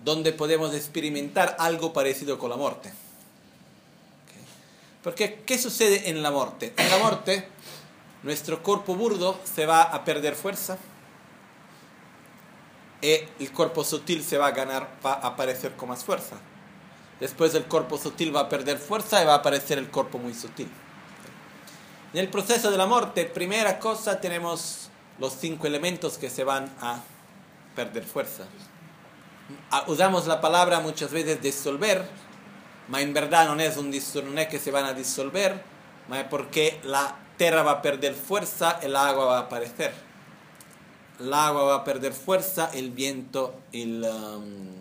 donde 0.04 0.34
podemos 0.34 0.74
experimentar 0.76 1.56
algo 1.60 1.94
parecido 1.94 2.38
con 2.38 2.50
la 2.52 2.58
muerte. 2.58 2.94
Porque, 5.02 5.42
¿qué 5.46 5.58
sucede 5.58 6.10
en 6.10 6.22
la 6.22 6.32
muerte? 6.32 6.74
En 6.78 6.90
la 6.90 6.98
muerte 6.98 7.48
nuestro 8.22 8.64
cuerpo 8.64 8.96
burdo 8.96 9.38
se 9.44 9.66
va 9.66 9.82
a 9.82 10.06
perder 10.06 10.36
fuerza 10.36 10.78
y 13.02 13.20
el 13.40 13.52
cuerpo 13.52 13.84
sutil 13.84 14.24
se 14.24 14.38
va 14.38 14.48
a 14.48 14.52
ganar, 14.52 14.88
va 15.06 15.14
a 15.14 15.28
aparecer 15.28 15.74
con 15.76 15.90
más 15.90 16.06
fuerza. 16.06 16.38
Después 17.20 17.54
el 17.56 17.66
cuerpo 17.66 17.98
sutil 17.98 18.34
va 18.34 18.42
a 18.42 18.50
perder 18.50 18.78
fuerza 18.78 19.22
y 19.22 19.26
va 19.26 19.34
a 19.34 19.38
aparecer 19.38 19.78
el 19.78 19.90
cuerpo 19.90 20.20
muy 20.20 20.34
sutil. 20.34 20.70
En 22.14 22.20
el 22.20 22.30
proceso 22.30 22.72
de 22.72 22.78
la 22.78 22.86
muerte, 22.86 23.26
primera 23.26 23.80
cosa, 23.80 24.22
tenemos 24.22 24.90
los 25.20 25.34
cinco 25.34 25.68
elementos 25.68 26.18
que 26.18 26.30
se 26.30 26.44
van 26.44 26.72
a 26.82 27.02
perder 27.76 28.04
fuerza. 28.04 28.46
Ah, 29.72 29.84
usamos 29.88 30.28
la 30.28 30.42
palabra 30.42 30.80
muchas 30.80 31.12
veces 31.12 31.42
disolver, 31.42 32.08
pero 32.90 33.04
en 33.04 33.14
verdad 33.14 33.54
no 33.54 33.62
es, 33.62 33.78
un, 33.78 33.92
no 33.92 34.42
es 34.42 34.48
que 34.48 34.60
se 34.60 34.72
van 34.72 34.86
a 34.86 34.94
disolver, 34.94 35.62
es 36.12 36.24
porque 36.26 36.80
la 36.84 37.16
tierra 37.38 37.64
va 37.64 37.72
a 37.72 37.82
perder 37.82 38.14
fuerza, 38.14 38.80
el 38.82 38.96
agua 38.96 39.26
va 39.26 39.38
a 39.38 39.42
aparecer. 39.42 39.94
El 41.20 41.34
agua 41.34 41.64
va 41.64 41.76
a 41.76 41.84
perder 41.84 42.14
fuerza, 42.14 42.72
el 42.74 42.92
viento, 42.92 43.54
el, 43.72 44.04
um, 44.04 44.74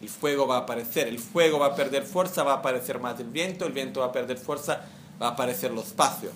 el 0.00 0.08
fuego 0.08 0.46
va 0.46 0.56
a 0.56 0.60
aparecer. 0.60 1.08
El 1.08 1.18
fuego 1.18 1.58
va 1.58 1.66
a 1.66 1.74
perder 1.74 2.04
fuerza, 2.04 2.42
va 2.42 2.52
a 2.52 2.56
aparecer 2.56 3.00
más 3.00 3.18
el 3.18 3.28
viento, 3.28 3.66
el 3.66 3.72
viento 3.72 4.00
va 4.00 4.06
a 4.06 4.12
perder 4.12 4.36
fuerza, 4.36 4.82
va 5.20 5.28
a 5.28 5.30
aparecer 5.30 5.70
el 5.72 5.78
espacio. 5.78 6.30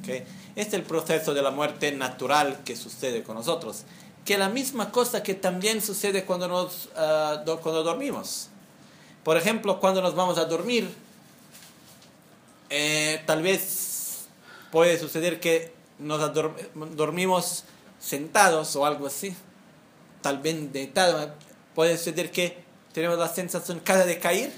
¿okay? 0.00 0.24
Este 0.56 0.76
es 0.76 0.80
el 0.80 0.82
proceso 0.84 1.34
de 1.34 1.42
la 1.42 1.50
muerte 1.50 1.92
natural 1.92 2.60
que 2.64 2.76
sucede 2.76 3.22
con 3.22 3.36
nosotros. 3.36 3.84
Que 4.24 4.32
es 4.32 4.38
la 4.38 4.48
misma 4.48 4.90
cosa 4.90 5.22
que 5.22 5.34
también 5.34 5.82
sucede 5.82 6.24
cuando, 6.24 6.48
nos, 6.48 6.86
uh, 6.96 7.60
cuando 7.60 7.82
dormimos. 7.82 8.48
Por 9.22 9.36
ejemplo, 9.36 9.78
cuando 9.80 10.00
nos 10.00 10.14
vamos 10.14 10.38
a 10.38 10.46
dormir, 10.46 10.88
eh, 12.70 13.22
tal 13.26 13.42
vez 13.42 14.28
puede 14.72 14.98
suceder 14.98 15.40
que 15.40 15.74
nos 15.98 16.32
dormimos 16.96 17.64
sentados 18.00 18.74
o 18.76 18.86
algo 18.86 19.08
así, 19.08 19.36
tal 20.22 20.38
vez 20.38 20.72
deitados. 20.72 21.28
Puede 21.74 21.98
suceder 21.98 22.30
que 22.30 22.64
tenemos 22.94 23.18
la 23.18 23.28
sensación 23.28 23.80
cada 23.80 24.06
de 24.06 24.18
caer. 24.18 24.52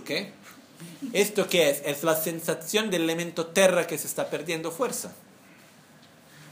¿Okay? 0.00 0.32
¿Esto 1.12 1.48
qué 1.48 1.70
es? 1.70 1.82
Es 1.84 2.04
la 2.04 2.16
sensación 2.16 2.90
del 2.90 3.02
elemento 3.02 3.46
tierra 3.46 3.86
que 3.86 3.98
se 3.98 4.06
está 4.06 4.28
perdiendo 4.28 4.70
fuerza. 4.70 5.12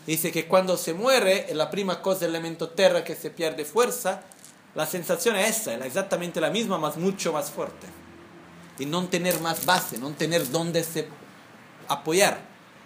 Dice 0.06 0.32
que 0.32 0.46
cuando 0.46 0.76
se 0.76 0.94
muere, 0.94 1.46
la 1.54 1.70
prima 1.70 2.00
cosa 2.00 2.20
del 2.20 2.30
elemento 2.30 2.70
tierra 2.70 3.04
que 3.04 3.14
se 3.14 3.30
pierde 3.30 3.64
fuerza, 3.66 4.22
la 4.74 4.86
sensación 4.86 5.36
es 5.36 5.60
esa, 5.60 5.74
es 5.74 5.84
exactamente 5.84 6.40
la 6.40 6.50
misma, 6.50 6.78
más 6.78 6.96
mucho 6.96 7.32
más 7.32 7.50
fuerte. 7.50 7.86
Y 8.78 8.86
no 8.86 9.06
tener 9.08 9.40
más 9.40 9.66
base, 9.66 9.98
no 9.98 10.10
tener 10.12 10.50
dónde 10.50 10.82
se 10.82 11.08
apoyar. 11.88 12.40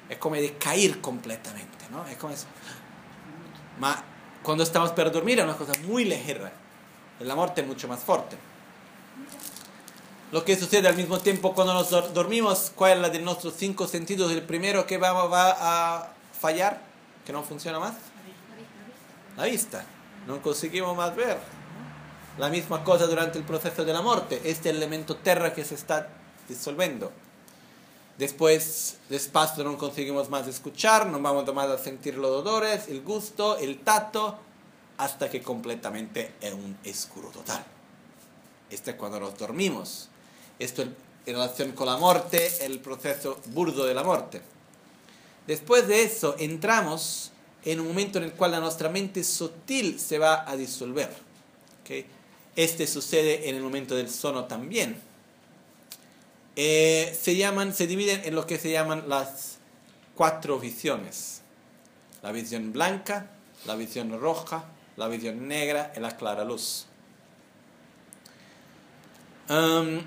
Es 0.09 0.19
como 0.19 0.37
de 0.37 0.55
caer 0.55 1.01
completamente, 1.01 1.87
¿no? 1.91 2.07
Es 2.07 2.17
como 2.17 2.33
eso. 2.33 2.47
Ma 3.79 4.05
cuando 4.43 4.65
estamos 4.65 4.91
para 4.91 5.11
dormir 5.11 5.39
es 5.39 5.45
una 5.45 5.57
cosa 5.57 5.73
muy 5.85 6.05
ligera. 6.05 6.53
La 7.21 7.37
muerte 7.37 7.61
es 7.61 7.67
mucho 7.67 7.87
más 7.87 8.01
fuerte. 8.01 8.37
Lo 10.33 10.47
que 10.47 10.57
sucede 10.57 10.89
al 10.89 10.97
mismo 10.97 11.19
tiempo 11.19 11.55
cuando 11.55 11.75
nos 11.75 11.91
dormimos, 12.15 12.73
¿cuál 12.75 12.93
es 12.93 12.99
la 13.01 13.11
de 13.11 13.19
nuestros 13.19 13.53
cinco 13.55 13.87
sentidos? 13.87 14.33
El 14.33 14.43
primero 14.43 14.87
que 14.87 14.97
va, 14.97 15.13
va 15.13 15.57
a 15.61 16.15
fallar, 16.41 16.81
que 17.27 17.35
no 17.35 17.43
funciona 17.43 17.79
más. 17.79 17.93
La 19.37 19.45
vista. 19.45 19.85
No 20.27 20.41
conseguimos 20.41 20.97
más 20.97 21.15
ver. 21.15 21.39
La 22.39 22.49
misma 22.49 22.83
cosa 22.83 23.07
durante 23.07 23.37
el 23.37 23.45
proceso 23.45 23.85
de 23.85 23.93
la 23.93 24.01
muerte. 24.01 24.41
Este 24.45 24.71
elemento 24.71 25.17
tierra 25.17 25.53
que 25.53 25.67
se 25.67 25.75
está 25.75 26.09
disolviendo. 26.49 27.13
Después, 28.17 28.97
despacio, 29.11 29.65
no 29.65 29.77
conseguimos 29.77 30.31
más 30.31 30.47
escuchar, 30.47 31.09
no 31.09 31.21
vamos 31.21 31.53
más 31.55 31.69
a 31.69 31.77
sentir 31.77 32.17
los 32.17 32.31
odores, 32.31 32.89
el 32.89 33.03
gusto, 33.03 33.59
el 33.59 33.81
tacto, 33.81 34.39
hasta 34.97 35.29
que 35.29 35.43
completamente 35.43 36.33
es 36.41 36.55
un 36.55 36.79
escuro 36.85 37.29
total. 37.29 37.63
Este 38.71 38.93
es 38.93 38.97
cuando 38.97 39.21
nos 39.21 39.37
dormimos. 39.37 40.09
Esto 40.59 40.83
en 40.83 40.95
relación 41.27 41.73
con 41.73 41.87
la 41.87 41.97
muerte, 41.97 42.65
el 42.65 42.81
proceso 42.81 43.41
burdo 43.47 43.85
de 43.85 43.95
la 43.95 44.03
muerte. 44.03 44.41
Después 45.47 45.89
de 45.89 46.03
eso, 46.03 46.37
entramos 46.39 47.33
en 47.65 47.81
un 47.81 47.89
momento 47.89 48.19
en 48.19 48.25
el 48.25 48.33
cual 48.33 48.53
la 48.53 48.61
nuestra 48.61 48.89
mente 48.89 49.25
sutil 49.25 49.99
se 49.99 50.19
va 50.19 50.49
a 50.49 50.57
disolver. 50.57 51.11
Este 52.57 52.87
sucede 52.87 53.49
en 53.49 53.57
el 53.57 53.63
momento 53.63 53.95
del 53.95 54.09
sono 54.09 54.45
también 54.45 55.01
eh, 56.55 57.17
se, 57.19 57.37
llaman, 57.37 57.73
se 57.73 57.87
dividen 57.87 58.23
en 58.25 58.35
lo 58.35 58.47
que 58.47 58.59
se 58.59 58.71
llaman 58.71 59.09
las 59.09 59.59
cuatro 60.15 60.59
visiones. 60.59 61.41
La 62.23 62.33
visión 62.33 62.73
blanca, 62.73 63.31
la 63.65 63.75
visión 63.75 64.19
roja, 64.21 64.65
la 64.97 65.09
visión 65.09 65.49
negra 65.49 65.93
y 65.97 66.01
la 66.01 66.17
clara 66.17 66.45
luz. 66.45 66.87
Um, 69.49 70.03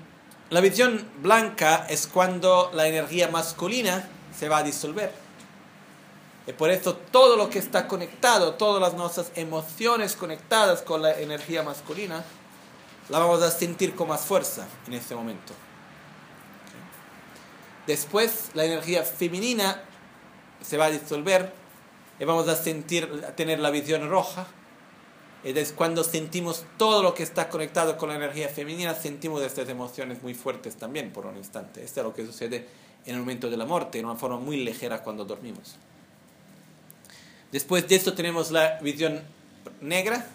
la 0.50 0.60
visión 0.60 1.04
blanca 1.22 1.86
es 1.88 2.06
cuando 2.06 2.70
la 2.72 2.86
energía 2.86 3.28
masculina 3.28 4.08
se 4.36 4.48
va 4.48 4.58
a 4.58 4.62
disolver. 4.62 5.12
Y 6.46 6.52
por 6.52 6.70
eso 6.70 6.94
todo 6.94 7.36
lo 7.36 7.50
que 7.50 7.58
está 7.58 7.88
conectado, 7.88 8.54
todas 8.54 8.80
las 8.80 8.94
nuestras 8.94 9.32
emociones 9.34 10.14
conectadas 10.14 10.82
con 10.82 11.02
la 11.02 11.18
energía 11.18 11.64
masculina, 11.64 12.22
la 13.08 13.18
vamos 13.18 13.42
a 13.42 13.50
sentir 13.50 13.96
con 13.96 14.08
más 14.08 14.20
fuerza 14.20 14.66
en 14.86 14.94
ese 14.94 15.16
momento. 15.16 15.52
Después 17.86 18.50
la 18.54 18.64
energía 18.64 19.02
femenina 19.02 19.82
se 20.60 20.76
va 20.76 20.86
a 20.86 20.90
disolver 20.90 21.52
y 22.18 22.24
vamos 22.24 22.48
a 22.48 22.56
sentir, 22.56 23.24
a 23.26 23.32
tener 23.32 23.58
la 23.58 23.70
visión 23.70 24.08
roja. 24.08 24.46
Es 25.54 25.72
cuando 25.72 26.02
sentimos 26.02 26.64
todo 26.76 27.04
lo 27.04 27.14
que 27.14 27.22
está 27.22 27.48
conectado 27.48 27.96
con 27.96 28.08
la 28.08 28.16
energía 28.16 28.48
femenina, 28.48 28.94
sentimos 28.96 29.40
estas 29.42 29.68
emociones 29.68 30.20
muy 30.20 30.34
fuertes 30.34 30.74
también 30.74 31.12
por 31.12 31.24
un 31.24 31.36
instante. 31.36 31.84
Esto 31.84 32.00
es 32.00 32.06
lo 32.06 32.12
que 32.12 32.26
sucede 32.26 32.66
en 33.04 33.14
el 33.14 33.20
momento 33.20 33.48
de 33.48 33.56
la 33.56 33.64
muerte, 33.64 34.00
en 34.00 34.06
una 34.06 34.16
forma 34.16 34.38
muy 34.38 34.56
ligera 34.64 35.04
cuando 35.04 35.24
dormimos. 35.24 35.76
Después 37.52 37.86
de 37.86 37.94
esto 37.94 38.14
tenemos 38.14 38.50
la 38.50 38.80
visión 38.80 39.22
negra 39.80 40.26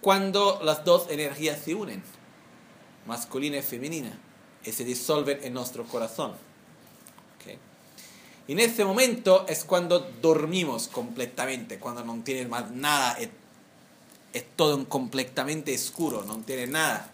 cuando 0.00 0.58
las 0.62 0.86
dos 0.86 1.10
energías 1.10 1.60
se 1.60 1.74
unen, 1.74 2.02
masculina 3.06 3.58
y 3.58 3.62
femenina, 3.62 4.18
y 4.64 4.72
se 4.72 4.84
disuelven 4.84 5.40
en 5.42 5.52
nuestro 5.52 5.84
corazón. 5.84 6.30
¿ok? 6.30 7.58
Y 8.46 8.52
en 8.52 8.60
ese 8.60 8.86
momento 8.86 9.44
es 9.46 9.64
cuando 9.64 10.00
dormimos 10.22 10.88
completamente, 10.88 11.78
cuando 11.78 12.02
no 12.02 12.22
tienes 12.24 12.48
más 12.48 12.70
nada, 12.70 13.18
es, 14.32 14.44
todo 14.56 14.88
completamente 14.88 15.74
oscuro, 15.74 16.24
no 16.24 16.38
tiene 16.38 16.66
nada. 16.66 17.10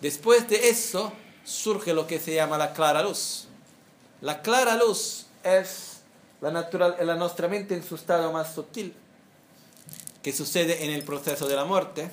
Después 0.00 0.48
de 0.48 0.68
eso 0.68 1.12
surge 1.44 1.94
lo 1.94 2.06
que 2.06 2.18
se 2.18 2.34
llama 2.34 2.58
la 2.58 2.72
clara 2.72 3.02
luz. 3.02 3.46
La 4.20 4.42
clara 4.42 4.76
luz 4.76 5.26
es 5.42 6.00
la, 6.40 6.50
natural, 6.50 6.96
la 7.02 7.16
nuestra 7.16 7.48
mente 7.48 7.74
en 7.74 7.82
su 7.82 7.94
estado 7.94 8.32
más 8.32 8.54
sutil, 8.54 8.94
que 10.22 10.32
sucede 10.32 10.84
en 10.84 10.90
el 10.90 11.02
proceso 11.04 11.46
de 11.46 11.56
la 11.56 11.64
muerte. 11.64 12.10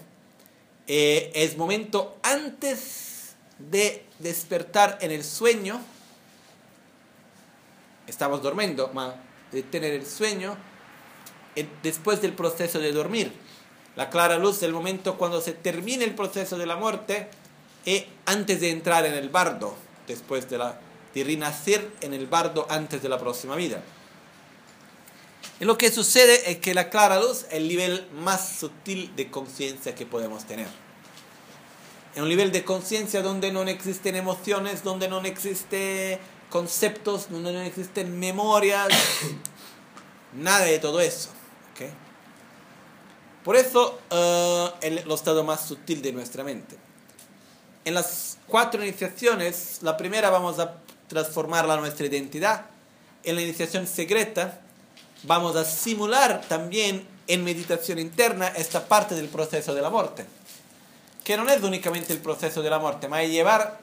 Eh, 0.87 1.31
es 1.35 1.55
momento 1.57 2.17
antes 2.23 3.35
de 3.59 4.05
despertar 4.19 4.97
en 5.01 5.11
el 5.11 5.23
sueño. 5.23 5.79
Estamos 8.07 8.41
durmiendo, 8.41 8.89
ma 8.93 9.15
de 9.51 9.63
tener 9.63 9.93
el 9.93 10.05
sueño 10.05 10.55
eh, 11.55 11.67
después 11.83 12.21
del 12.21 12.33
proceso 12.33 12.79
de 12.79 12.91
dormir. 12.91 13.33
La 13.99 14.09
clara 14.09 14.37
luz 14.37 14.61
del 14.61 14.71
momento 14.71 15.17
cuando 15.17 15.41
se 15.41 15.51
termina 15.51 16.05
el 16.05 16.15
proceso 16.15 16.57
de 16.57 16.65
la 16.65 16.77
muerte 16.77 17.27
y 17.83 18.05
antes 18.27 18.61
de 18.61 18.69
entrar 18.69 19.05
en 19.05 19.13
el 19.13 19.27
bardo, 19.27 19.75
después 20.07 20.49
de, 20.49 20.57
la, 20.57 20.79
de 21.13 21.21
renacer 21.25 21.91
en 21.99 22.13
el 22.13 22.25
bardo 22.25 22.65
antes 22.69 23.01
de 23.01 23.09
la 23.09 23.19
próxima 23.19 23.57
vida. 23.57 23.83
Y 25.59 25.65
lo 25.65 25.77
que 25.77 25.91
sucede 25.91 26.49
es 26.49 26.59
que 26.59 26.73
la 26.73 26.89
clara 26.89 27.19
luz 27.19 27.43
es 27.49 27.55
el 27.55 27.67
nivel 27.67 28.07
más 28.13 28.47
sutil 28.57 29.13
de 29.17 29.29
conciencia 29.29 29.93
que 29.95 30.05
podemos 30.05 30.45
tener. 30.45 30.69
Es 32.15 32.21
un 32.21 32.29
nivel 32.29 32.53
de 32.53 32.63
conciencia 32.63 33.21
donde 33.21 33.51
no 33.51 33.63
existen 33.63 34.15
emociones, 34.15 34.81
donde 34.81 35.09
no 35.09 35.19
existen 35.25 36.19
conceptos, 36.49 37.29
donde 37.29 37.51
no 37.51 37.59
existen 37.59 38.17
memorias, 38.17 38.87
nada 40.33 40.63
de 40.63 40.79
todo 40.79 41.01
eso. 41.01 41.31
¿okay? 41.73 41.91
Por 43.43 43.55
eso, 43.55 43.99
uh, 44.11 44.69
el 44.81 44.99
estado 45.11 45.43
más 45.43 45.65
sutil 45.65 46.01
de 46.01 46.11
nuestra 46.11 46.43
mente. 46.43 46.77
En 47.85 47.93
las 47.93 48.37
cuatro 48.47 48.83
iniciaciones, 48.83 49.79
la 49.81 49.95
primera 49.95 50.29
vamos 50.29 50.59
a 50.59 50.75
transformarla 51.07 51.75
a 51.75 51.77
nuestra 51.77 52.05
identidad. 52.05 52.65
En 53.23 53.35
la 53.35 53.41
iniciación 53.41 53.87
secreta, 53.87 54.59
vamos 55.23 55.55
a 55.55 55.65
simular 55.65 56.41
también 56.47 57.07
en 57.27 57.43
meditación 57.43 57.99
interna 57.99 58.47
esta 58.49 58.87
parte 58.87 59.15
del 59.15 59.29
proceso 59.29 59.73
de 59.73 59.81
la 59.81 59.89
muerte. 59.89 60.25
Que 61.23 61.37
no 61.37 61.47
es 61.49 61.61
únicamente 61.63 62.11
el 62.11 62.19
proceso 62.19 62.61
de 62.61 62.69
la 62.69 62.79
muerte, 62.79 63.07
sino 63.07 63.21
llevar 63.23 63.79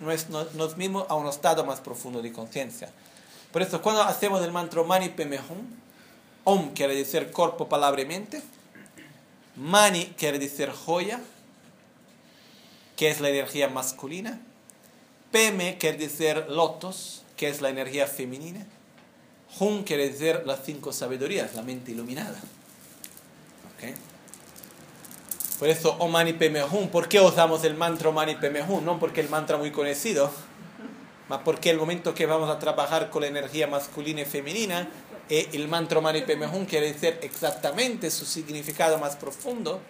nos 0.54 0.76
mismos 0.76 1.06
a 1.08 1.14
un 1.14 1.28
estado 1.28 1.64
más 1.64 1.80
profundo 1.80 2.20
de 2.20 2.32
conciencia. 2.32 2.90
Por 3.52 3.62
eso, 3.62 3.80
cuando 3.80 4.02
hacemos 4.02 4.42
el 4.42 4.52
mantra 4.52 4.82
Mani 4.82 5.08
Peme 5.08 5.38
Hum, 5.38 5.64
Om 6.44 6.74
quiere 6.74 6.94
decir 6.94 7.32
cuerpo, 7.32 7.68
palabra 7.68 8.02
y 8.02 8.04
mente. 8.04 8.42
Mani 9.56 10.14
quiere 10.18 10.38
decir 10.38 10.70
joya, 10.70 11.20
que 12.96 13.10
es 13.10 13.20
la 13.20 13.30
energía 13.30 13.68
masculina. 13.68 14.40
Peme 15.32 15.78
quiere 15.78 15.98
decir 15.98 16.46
lotos, 16.48 17.24
que 17.36 17.48
es 17.48 17.60
la 17.60 17.70
energía 17.70 18.06
femenina. 18.06 18.66
Hum 19.58 19.84
quiere 19.84 20.10
decir 20.10 20.42
las 20.44 20.64
cinco 20.64 20.92
sabidurías, 20.92 21.54
la 21.54 21.62
mente 21.62 21.92
iluminada. 21.92 22.38
¿Okay? 23.76 23.94
Por 25.58 25.68
eso, 25.68 25.96
Om 25.98 26.10
Mani 26.10 26.34
Peme 26.34 26.62
Hum. 26.64 26.88
¿Por 26.88 27.08
qué 27.08 27.20
usamos 27.20 27.64
el 27.64 27.74
mantra 27.74 28.10
Om 28.10 28.14
Mani 28.14 28.34
Peme 28.34 28.62
Hum? 28.62 28.84
No 28.84 28.98
porque 28.98 29.22
el 29.22 29.30
mantra 29.30 29.56
muy 29.56 29.70
conocido, 29.70 30.30
mas 31.28 31.40
porque 31.44 31.70
el 31.70 31.78
momento 31.78 32.14
que 32.14 32.26
vamos 32.26 32.50
a 32.50 32.58
trabajar 32.58 33.08
con 33.08 33.22
la 33.22 33.28
energía 33.28 33.66
masculina 33.66 34.20
y 34.20 34.24
femenina, 34.26 34.88
eh, 35.28 35.48
el 35.54 35.66
mantra 35.68 36.00
Mani 36.00 36.22
Peme 36.22 36.46
Hum 36.46 36.66
quiere 36.66 36.92
decir 36.92 37.18
exactamente 37.22 38.10
su 38.10 38.24
significado 38.24 38.98
más 38.98 39.16
profundo. 39.16 39.80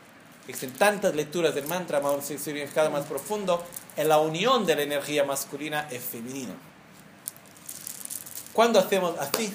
Existen 0.49 0.73
tantas 0.79 1.15
lecturas 1.15 1.55
del 1.55 1.67
mantra, 1.67 2.01
mas 2.01 2.15
un 2.15 2.39
significado 2.39 2.91
más 2.91 3.05
profundo 3.05 3.65
es 3.97 4.07
la 4.07 4.19
unión 4.19 4.65
de 4.65 4.77
la 4.77 4.83
energía 4.83 5.25
masculina 5.25 5.89
y 5.91 5.99
femenina. 5.99 6.55
Cuando 8.53 8.79
hacemos 8.79 9.19
así, 9.19 9.53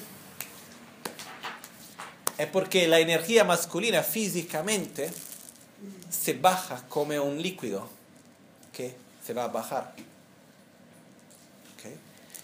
es 2.37 2.47
porque 2.47 2.87
la 2.87 2.99
energía 2.99 3.43
masculina 3.43 4.03
físicamente 4.03 5.11
se 6.09 6.33
baja 6.33 6.83
como 6.89 7.15
un 7.23 7.41
líquido 7.41 7.87
que 8.73 8.95
se 9.25 9.33
va 9.33 9.45
a 9.45 9.47
bajar. 9.47 9.93
¿Okay? 11.75 11.95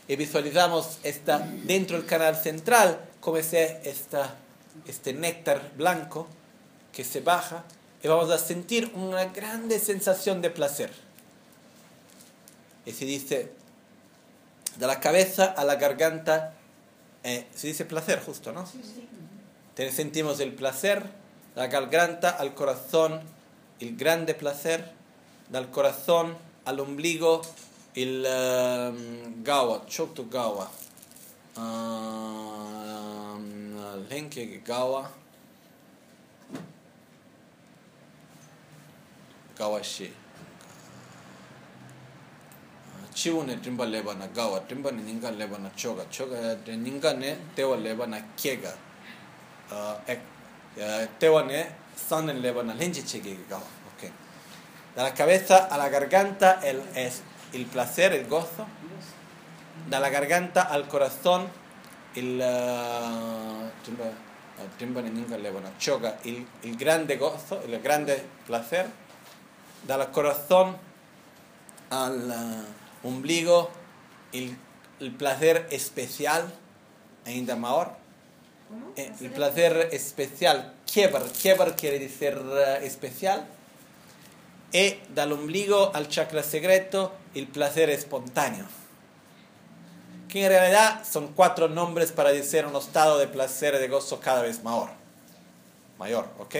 Y 0.08 0.16
visualizamos 0.16 0.98
esta, 1.04 1.40
dentro 1.40 1.98
del 1.98 2.08
canal 2.08 2.36
central 2.36 3.00
como 3.20 3.38
ese, 3.38 3.82
esta, 3.84 4.36
este 4.86 5.14
néctar 5.14 5.72
blanco 5.76 6.28
que 6.92 7.04
se 7.04 7.22
baja 7.22 7.64
y 8.02 8.08
vamos 8.08 8.30
a 8.32 8.38
sentir 8.38 8.92
una 8.96 9.26
grande 9.26 9.80
sensación 9.80 10.42
de 10.42 10.50
placer. 10.50 10.92
Y 12.86 12.92
se 12.92 13.06
dice, 13.06 13.52
de 14.78 14.88
la 14.88 15.00
cabeza 15.00 15.46
a 15.46 15.66
la 15.66 15.76
garganta, 15.76 16.54
eh, 17.24 17.48
se 17.54 17.68
dice 17.68 17.86
placer 17.86 18.22
justo, 18.24 18.52
¿no? 18.52 18.66
Sí, 18.66 18.82
sí. 18.84 19.92
Sentimos 19.92 20.40
el 20.40 20.54
placer, 20.54 21.04
de 21.04 21.62
la 21.62 21.68
garganta 21.68 22.30
al 22.30 22.54
corazón, 22.54 23.22
el 23.80 23.96
grande 23.96 24.34
placer, 24.34 24.92
del 25.50 25.70
corazón 25.70 26.36
al 26.66 26.80
ombligo, 26.80 27.42
el 27.96 28.26
um, 28.26 29.44
gawa, 29.44 29.86
choktu 29.88 30.30
gawa, 30.30 30.70
um, 31.58 33.44
lenke 34.10 34.62
gawa, 34.66 35.10
gawa 39.58 39.84
shi. 39.84 40.12
chiwu 43.18 43.44
ne 43.48 43.56
trimba 43.58 43.86
leba 43.86 44.14
na 44.14 44.28
gawa, 44.28 44.60
trimba 44.68 44.92
ne 44.92 45.02
ninga 45.02 45.32
leba 45.32 45.58
na 45.58 45.70
choga, 45.76 46.06
choga 46.12 46.56
de 46.64 46.78
ninga 46.78 47.14
ne 47.18 47.36
tewa 47.56 47.76
leba 47.78 48.06
na 48.08 48.22
kiega, 48.36 48.72
uh, 49.72 49.96
uh, 50.08 51.06
tewa 51.18 51.44
ne 51.48 51.66
san 51.96 52.26
ne 52.28 52.34
leba 52.34 52.62
na 52.64 52.74
lenche 52.76 53.02
chege 53.02 53.36
gawa, 53.50 53.64
ok. 53.96 54.12
De 54.96 55.02
la 55.02 55.12
cabeza 55.14 55.68
a 55.68 55.78
la 55.78 55.90
garganta 55.90 56.60
el, 56.64 56.80
es 56.94 57.24
el 57.54 57.66
placer, 57.66 58.14
el 58.14 58.28
gozo, 58.28 58.68
de 59.90 60.00
la 60.00 60.10
garganta 60.10 60.64
al 60.64 60.88
corazón 60.88 61.48
el 62.16 62.42
uh, 62.42 63.70
choga, 65.78 66.18
el, 66.26 66.48
el 66.64 66.78
grande 66.78 67.18
gozo, 67.18 67.62
el 67.62 67.80
grande 67.80 68.24
placer, 68.46 68.88
del 69.88 70.08
corazón 70.08 70.76
al 71.90 72.66
uh, 73.04 73.08
ombligo 73.08 73.70
el, 74.34 74.58
el 75.00 75.12
placer 75.12 75.68
especial 75.72 76.52
ainda 77.26 77.56
¿Cómo? 77.56 77.96
Eh, 78.98 79.14
el 79.22 79.32
placer 79.32 79.90
especial 79.94 80.74
kieber 80.86 81.22
kieber 81.32 81.76
quiere 81.76 82.00
decir 82.00 82.38
uh, 82.38 82.84
especial 82.84 83.48
y 84.74 84.96
del 85.14 85.32
ombligo 85.32 85.92
al 85.94 86.10
chakra 86.10 86.44
secreto 86.44 87.14
el 87.34 87.48
placer 87.48 87.90
espontáneo 87.90 88.66
que 90.40 90.46
en 90.46 90.50
realidad 90.52 91.04
son 91.10 91.28
cuatro 91.30 91.68
nombres 91.68 92.12
para 92.12 92.32
decir 92.32 92.66
un 92.66 92.76
estado 92.76 93.18
de 93.18 93.28
placer 93.28 93.76
y 93.76 93.78
de 93.80 93.88
gozo 93.88 94.20
cada 94.20 94.42
vez 94.42 94.64
mayor 94.64 94.90
mayor 95.98 96.28
¿ok? 96.40 96.56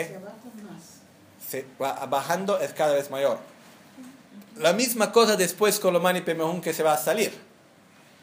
Se 1.48 1.66
va 1.82 2.06
bajando 2.08 2.60
es 2.60 2.74
cada 2.74 2.94
vez 2.94 3.10
mayor. 3.10 3.38
La 4.58 4.74
misma 4.74 5.12
cosa 5.14 5.36
después 5.38 5.80
con 5.80 5.94
lo 5.94 6.00
mani 6.02 6.22
peme 6.22 6.44
hum 6.44 6.60
que 6.60 6.74
se 6.74 6.84
va 6.84 6.94
a 6.94 6.98
salir. 6.98 7.32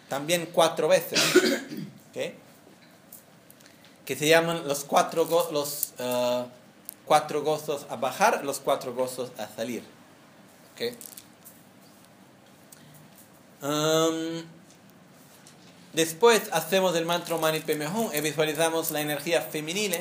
También 0.08 0.46
cuatro 0.52 0.88
veces. 0.88 1.20
¿ok? 2.10 2.34
Que 4.04 4.16
se 4.16 4.28
llaman 4.28 4.68
los 4.68 4.84
cuatro, 4.84 5.24
go- 5.26 5.48
los, 5.52 5.94
eh, 5.98 6.44
cuatro 7.06 7.42
gozos 7.42 7.86
a 7.88 7.96
bajar, 7.96 8.44
los 8.44 8.58
cuatro 8.60 8.92
gozos 8.94 9.30
a 9.38 9.46
salir. 9.48 9.82
¿ok? 10.74 10.92
Um, 13.62 14.42
después 15.94 16.42
hacemos 16.52 16.94
el 16.96 17.06
mantra 17.06 17.36
mani 17.38 17.62
y 17.66 18.20
visualizamos 18.20 18.90
la 18.90 19.00
energía 19.00 19.40
femenina 19.40 19.96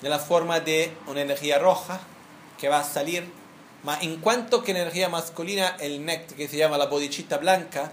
de 0.00 0.08
la 0.08 0.18
forma 0.18 0.60
de 0.60 0.92
una 1.06 1.20
energía 1.20 1.58
roja 1.58 2.00
que 2.58 2.68
va 2.68 2.80
a 2.80 2.84
salir. 2.84 3.30
En 4.00 4.16
cuanto 4.20 4.62
que 4.62 4.72
energía 4.72 5.08
masculina, 5.08 5.76
el 5.80 6.04
néctar 6.04 6.36
que 6.36 6.48
se 6.48 6.56
llama 6.56 6.78
la 6.78 6.86
bodichita 6.86 7.38
blanca 7.38 7.92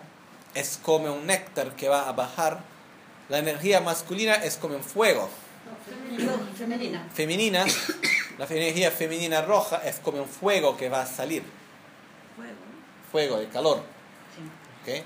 es 0.53 0.79
como 0.81 1.13
un 1.13 1.27
néctar 1.27 1.75
que 1.75 1.89
va 1.89 2.07
a 2.07 2.13
bajar. 2.13 2.59
La 3.29 3.39
energía 3.39 3.81
masculina 3.81 4.35
es 4.35 4.57
como 4.57 4.75
un 4.75 4.83
fuego. 4.83 5.29
No, 6.17 6.31
femenina. 6.55 7.09
Femenina 7.13 7.65
La 8.37 8.45
energía 8.45 8.91
femenina 8.91 9.41
roja 9.41 9.77
es 9.77 9.99
como 9.99 10.21
un 10.21 10.27
fuego 10.27 10.75
que 10.75 10.89
va 10.89 11.01
a 11.01 11.05
salir. 11.05 11.43
Fuego. 12.35 12.53
Fuego, 13.11 13.37
de 13.37 13.47
calor. 13.47 13.81
Sí. 14.35 14.91
¿ok? 14.99 15.05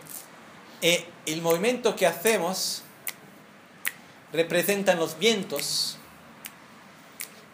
Y 0.81 1.05
el 1.25 1.41
movimiento 1.41 1.95
que 1.95 2.07
hacemos 2.07 2.83
representan 4.31 4.97
los 4.97 5.17
vientos 5.17 5.97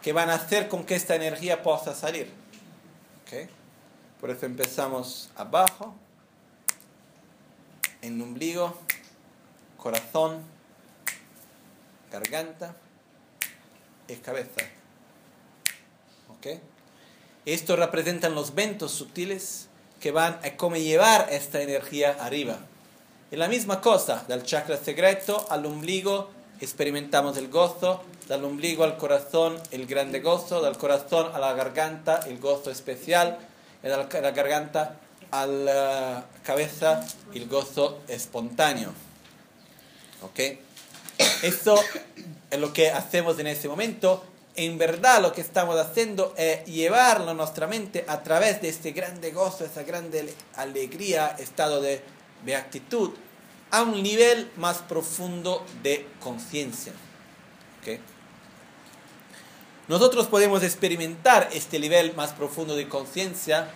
que 0.02 0.12
van 0.12 0.30
a 0.30 0.34
hacer 0.34 0.68
con 0.68 0.84
que 0.84 0.94
esta 0.94 1.16
energía 1.16 1.62
pueda 1.64 1.92
salir. 1.94 2.30
¿ok? 3.22 3.50
Por 4.20 4.30
eso 4.30 4.46
empezamos 4.46 5.30
abajo, 5.34 5.96
en 8.02 8.14
el 8.14 8.22
ombligo, 8.22 8.78
corazón, 9.76 10.42
garganta 12.12 12.76
y 14.06 14.14
cabeza. 14.14 14.62
¿ok? 16.36 16.60
Esto 17.44 17.74
representan 17.74 18.36
los 18.36 18.54
ventos 18.54 18.92
sutiles 18.92 19.68
que 20.00 20.12
van 20.12 20.38
a 20.44 20.56
como 20.56 20.76
llevar 20.76 21.28
esta 21.32 21.62
energía 21.62 22.16
arriba. 22.20 22.60
Y 23.30 23.36
la 23.36 23.48
misma 23.48 23.80
cosa, 23.80 24.24
del 24.28 24.44
chakra 24.44 24.76
secreto 24.76 25.46
al 25.50 25.66
ombligo 25.66 26.30
experimentamos 26.60 27.36
el 27.36 27.48
gozo, 27.48 28.02
del 28.28 28.44
ombligo 28.44 28.84
al 28.84 28.96
corazón 28.96 29.60
el 29.72 29.86
grande 29.86 30.20
gozo, 30.20 30.62
del 30.62 30.76
corazón 30.78 31.34
a 31.34 31.38
la 31.38 31.52
garganta 31.54 32.20
el 32.26 32.38
gozo 32.38 32.70
especial, 32.70 33.38
y 33.82 33.88
de 33.88 33.96
la 33.96 34.30
garganta 34.30 34.96
a 35.32 35.46
la 35.46 36.24
cabeza 36.44 37.04
el 37.34 37.48
gozo 37.48 37.98
espontáneo. 38.08 38.92
¿Ok? 40.22 40.40
Esto 41.42 41.78
es 42.50 42.58
lo 42.58 42.72
que 42.72 42.90
hacemos 42.90 43.38
en 43.38 43.48
ese 43.48 43.68
momento. 43.68 44.24
En 44.54 44.78
verdad 44.78 45.20
lo 45.20 45.32
que 45.32 45.42
estamos 45.42 45.78
haciendo 45.78 46.32
es 46.38 46.64
llevarlo 46.64 47.32
a 47.32 47.34
nuestra 47.34 47.66
mente 47.66 48.04
a 48.08 48.22
través 48.22 48.62
de 48.62 48.68
este 48.70 48.92
grande 48.92 49.32
gozo, 49.32 49.64
esa 49.64 49.82
grande 49.82 50.20
ale- 50.20 50.34
alegría, 50.54 51.36
estado 51.38 51.82
de 51.82 52.00
beatitud, 52.46 53.10
a 53.70 53.82
un 53.82 54.02
nivel 54.02 54.50
más 54.56 54.78
profundo 54.78 55.66
de 55.82 56.06
conciencia. 56.20 56.92
¿Ok? 57.82 58.00
Nosotros 59.88 60.26
podemos 60.26 60.62
experimentar 60.62 61.48
este 61.52 61.78
nivel 61.78 62.14
más 62.14 62.32
profundo 62.32 62.74
de 62.74 62.88
conciencia 62.88 63.68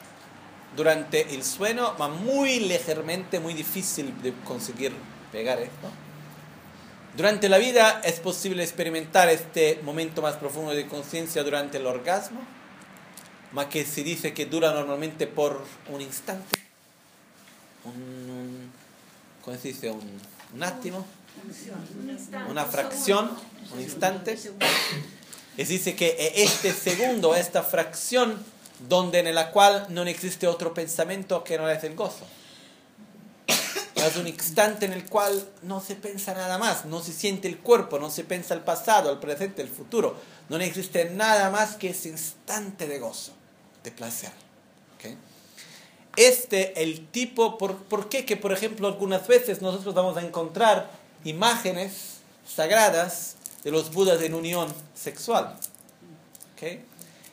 durante 0.77 1.35
el 1.35 1.45
sueño, 1.45 1.95
pero 1.97 2.09
muy 2.11 2.61
ligeramente, 2.61 3.41
muy 3.41 3.55
difícil 3.55 4.21
de 4.23 4.33
conseguir 4.45 4.93
pegar 5.31 5.59
esto. 5.61 5.91
Durante 7.17 7.49
la 7.49 7.59
vida 7.59 8.01
es 8.05 8.21
posible 8.21 8.63
experimentar 8.63 9.29
este 9.29 9.81
momento 9.83 10.23
más 10.23 10.37
profundo 10.37 10.73
de 10.73 10.87
conciencia 10.87 11.43
durante 11.43 11.79
el 11.79 11.87
orgasmo, 11.87 12.41
más 13.53 13.67
que 13.67 13.85
se 13.85 14.05
dice 14.05 14.33
que 14.33 14.47
dura 14.47 14.73
normalmente 14.73 15.27
por 15.27 15.65
un 15.89 16.01
instante, 16.01 16.59
un, 17.85 17.93
un- 17.93 18.73
¿cómo 19.45 19.57
se 19.57 19.69
dice? 19.69 19.91
Un, 19.91 20.01
un 20.55 20.63
una 22.49 22.65
un 22.65 22.71
fracción, 22.71 23.31
un 23.73 23.81
instante. 23.81 24.39
Es 25.57 25.69
dice 25.69 25.95
que 25.97 26.33
este 26.37 26.73
segundo, 26.73 27.35
esta 27.35 27.63
fracción, 27.63 28.37
donde 28.89 29.19
en 29.21 29.35
la 29.35 29.51
cual 29.53 29.87
no 29.91 30.03
existe 30.05 30.47
otro 30.47 30.73
pensamiento 30.75 31.45
que 31.45 31.59
no 31.59 31.69
es 31.69 31.83
el 31.85 31.95
gozo. 31.95 32.27
Es 33.97 34.17
un 34.17 34.27
instante 34.27 34.87
en 34.87 34.95
el 34.95 35.05
cual 35.05 35.47
no 35.63 35.81
se 35.81 35.95
piensa 35.95 36.33
nada 36.33 36.57
más, 36.57 36.87
no 36.87 37.03
se 37.03 37.13
siente 37.13 37.49
el 37.49 37.59
cuerpo, 37.59 37.99
no 37.99 38.11
se 38.11 38.25
piensa 38.25 38.55
el 38.55 38.61
pasado, 38.61 39.13
el 39.13 39.19
presente, 39.19 39.61
el 39.61 39.69
futuro. 39.69 40.17
No 40.49 40.57
existe 40.57 41.11
nada 41.11 41.51
más 41.51 41.77
que 41.77 41.91
ese 41.91 42.09
instante 42.09 42.89
de 42.89 42.99
gozo, 42.99 43.33
de 43.85 43.91
placer. 43.91 44.31
¿ok? 44.97 45.15
Este, 46.17 46.83
el 46.83 47.07
tipo, 47.09 47.57
por, 47.59 47.77
¿por 47.77 48.09
qué? 48.09 48.25
Que, 48.25 48.37
por 48.37 48.53
ejemplo, 48.53 48.89
algunas 48.89 49.27
veces 49.27 49.63
nosotros 49.63 49.95
vamos 49.95 50.17
a 50.17 50.23
encontrar 50.23 50.91
imágenes 51.25 52.19
sagradas 52.47 53.37
de 53.63 53.71
los 53.71 53.93
budas 53.93 54.21
en 54.23 54.35
unión 54.35 54.73
sexual. 54.95 55.57
¿ok? 56.55 56.81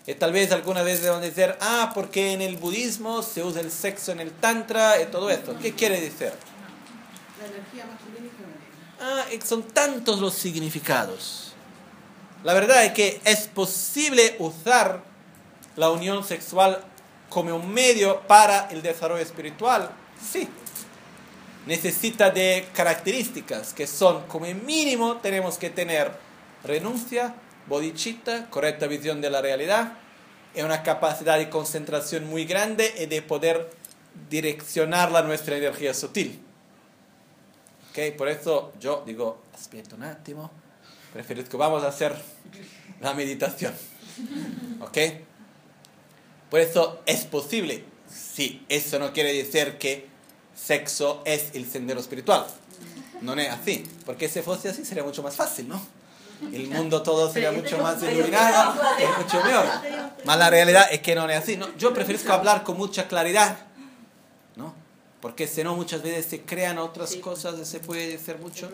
Y 0.08 0.14
tal 0.16 0.32
vez 0.32 0.52
alguna 0.52 0.84
vez 0.84 1.06
van 1.06 1.18
a 1.18 1.20
decir, 1.20 1.54
ah, 1.60 1.92
porque 1.94 2.32
en 2.32 2.42
el 2.42 2.56
budismo 2.56 3.22
se 3.22 3.44
usa 3.44 3.60
el 3.60 3.72
sexo 3.72 4.14
en 4.14 4.22
el 4.22 4.32
tantra 4.32 5.02
y 5.02 5.08
todo 5.08 5.30
esto. 5.30 5.58
¿Qué 5.62 5.74
quiere 5.74 6.00
decir? 6.00 6.32
La 7.40 7.48
energía 7.48 7.86
masculina 7.86 8.26
y 8.26 8.30
femenina. 8.30 9.22
Ah, 9.22 9.26
y 9.34 9.46
son 9.46 9.64
tantos 9.64 10.20
los 10.20 10.34
significados. 10.34 11.54
La 12.44 12.54
verdad 12.54 12.86
es 12.86 12.94
que 12.94 13.20
es 13.26 13.48
posible 13.48 14.38
usar 14.40 15.04
la 15.76 15.90
unión 15.90 16.24
sexual 16.24 16.82
como 17.30 17.56
un 17.56 17.74
medio 17.74 18.22
para 18.22 18.68
el 18.70 18.82
desarrollo 18.82 19.22
espiritual. 19.22 19.92
Sí. 20.22 20.48
Necesita 21.66 22.30
de 22.30 22.68
características 22.74 23.74
que 23.74 23.88
son, 23.88 24.26
como 24.28 24.46
mínimo, 24.46 25.18
tenemos 25.18 25.58
que 25.58 25.70
tener 25.70 26.12
renuncia, 26.64 27.36
bodhicitta, 27.68 28.50
correcta 28.50 28.88
visión 28.88 29.20
de 29.20 29.30
la 29.30 29.42
realidad, 29.42 29.94
y 30.56 30.62
una 30.62 30.82
capacidad 30.82 31.38
de 31.38 31.50
concentración 31.50 32.26
muy 32.28 32.46
grande 32.46 32.94
y 32.98 33.06
de 33.06 33.22
poder 33.22 33.70
direccionar 34.30 35.12
nuestra 35.26 35.58
energía 35.58 35.94
sutil. 35.94 36.42
Ok, 37.92 38.16
por 38.18 38.30
eso 38.30 38.72
yo 38.80 39.04
digo, 39.06 39.44
aspetta 39.54 39.96
un 39.96 40.04
attimo, 40.04 40.50
preferisco, 41.12 41.58
vamos 41.58 41.84
a 41.84 41.90
hacer 41.90 42.16
la 43.02 43.14
meditación. 43.14 43.74
Ok, 44.82 44.98
por 46.50 46.60
eso 46.60 47.02
es 47.06 47.26
posible. 47.26 47.84
Sí, 48.10 48.66
eso 48.70 49.00
no 49.00 49.14
quiere 49.14 49.34
decir 49.34 49.78
que 49.78 50.08
sexo 50.56 51.22
es 51.26 51.52
el 51.54 51.70
sendero 51.70 52.00
espiritual. 52.00 52.46
No 53.22 53.34
es 53.34 53.50
así, 53.50 53.84
porque 54.06 54.30
si 54.30 54.42
fuese 54.42 54.70
así 54.70 54.86
sería 54.86 55.04
mucho 55.04 55.24
más 55.24 55.36
fácil, 55.36 55.68
¿no? 55.68 55.82
El 56.42 56.68
mundo 56.68 57.02
todo 57.02 57.32
sería 57.32 57.52
mucho 57.52 57.80
más 57.80 58.02
iluminado, 58.04 58.80
es 59.00 59.18
mucho 59.18 59.44
mejor. 59.44 59.66
Mas 60.24 60.38
la 60.38 60.50
realidad 60.50 60.88
es 60.92 61.02
que 61.02 61.16
no 61.16 61.28
es 61.28 61.38
así, 61.38 61.58
¿no? 61.58 61.76
Yo 61.78 61.94
prefiero 61.94 62.32
hablar 62.32 62.64
con 62.64 62.78
mucha 62.78 63.08
claridad, 63.08 63.58
¿no? 64.56 64.74
Porque 65.20 65.48
si 65.48 65.64
no 65.64 65.76
muchas 65.76 66.04
veces 66.04 66.28
se 66.28 66.42
crean 66.42 66.78
otras 66.78 67.16
cosas 67.16 67.56
y 67.60 67.66
se 67.66 67.80
puede 67.80 68.08
decir 68.08 68.38
mucho. 68.38 68.70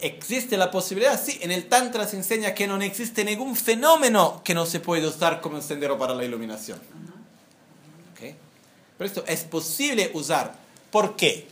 ¿Existe 0.00 0.56
la 0.56 0.70
posibilidad? 0.70 1.20
Sí, 1.22 1.38
en 1.42 1.50
el 1.50 1.68
Tantra 1.68 2.06
se 2.06 2.16
enseña 2.16 2.54
que 2.54 2.66
no 2.66 2.80
existe 2.80 3.24
ningún 3.24 3.56
fenómeno 3.56 4.42
que 4.44 4.54
no 4.54 4.64
se 4.64 4.80
puede 4.80 5.06
usar 5.06 5.40
como 5.40 5.60
sendero 5.60 5.98
para 5.98 6.14
la 6.14 6.24
iluminación. 6.24 6.78
¿Ok? 8.12 8.34
Por 8.96 9.06
esto 9.06 9.24
es 9.26 9.44
posible 9.44 10.10
usar. 10.14 10.54
¿Por 10.90 11.16
qué? 11.16 11.48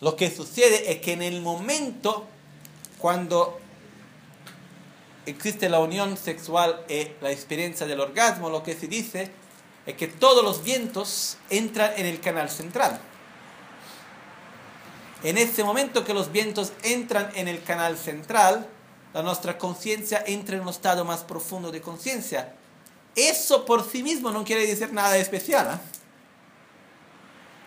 Lo 0.00 0.16
que 0.16 0.30
sucede 0.30 0.92
es 0.92 1.00
que 1.00 1.12
en 1.12 1.22
el 1.22 1.40
momento 1.40 2.26
cuando 2.98 3.58
existe 5.26 5.68
la 5.68 5.80
unión 5.80 6.16
sexual 6.16 6.84
y 6.88 7.08
la 7.20 7.30
experiencia 7.30 7.86
del 7.86 8.00
orgasmo, 8.00 8.50
lo 8.50 8.62
que 8.62 8.74
se 8.74 8.86
dice 8.86 9.30
es 9.86 9.94
que 9.94 10.08
todos 10.08 10.44
los 10.44 10.62
vientos 10.62 11.38
entran 11.50 11.92
en 11.96 12.06
el 12.06 12.20
canal 12.20 12.50
central. 12.50 13.00
En 15.22 15.38
ese 15.38 15.62
momento 15.62 16.04
que 16.04 16.14
los 16.14 16.32
vientos 16.32 16.72
entran 16.82 17.30
en 17.34 17.46
el 17.46 17.62
canal 17.62 17.96
central, 17.96 18.68
la 19.14 19.22
nuestra 19.22 19.56
conciencia 19.58 20.24
entra 20.26 20.56
en 20.56 20.62
un 20.62 20.68
estado 20.68 21.04
más 21.04 21.22
profundo 21.22 21.70
de 21.70 21.80
conciencia. 21.80 22.54
Eso 23.14 23.64
por 23.64 23.88
sí 23.88 24.02
mismo 24.02 24.30
no 24.30 24.44
quiere 24.44 24.66
decir 24.66 24.92
nada 24.92 25.16
especial. 25.18 25.68
¿ah? 25.70 25.80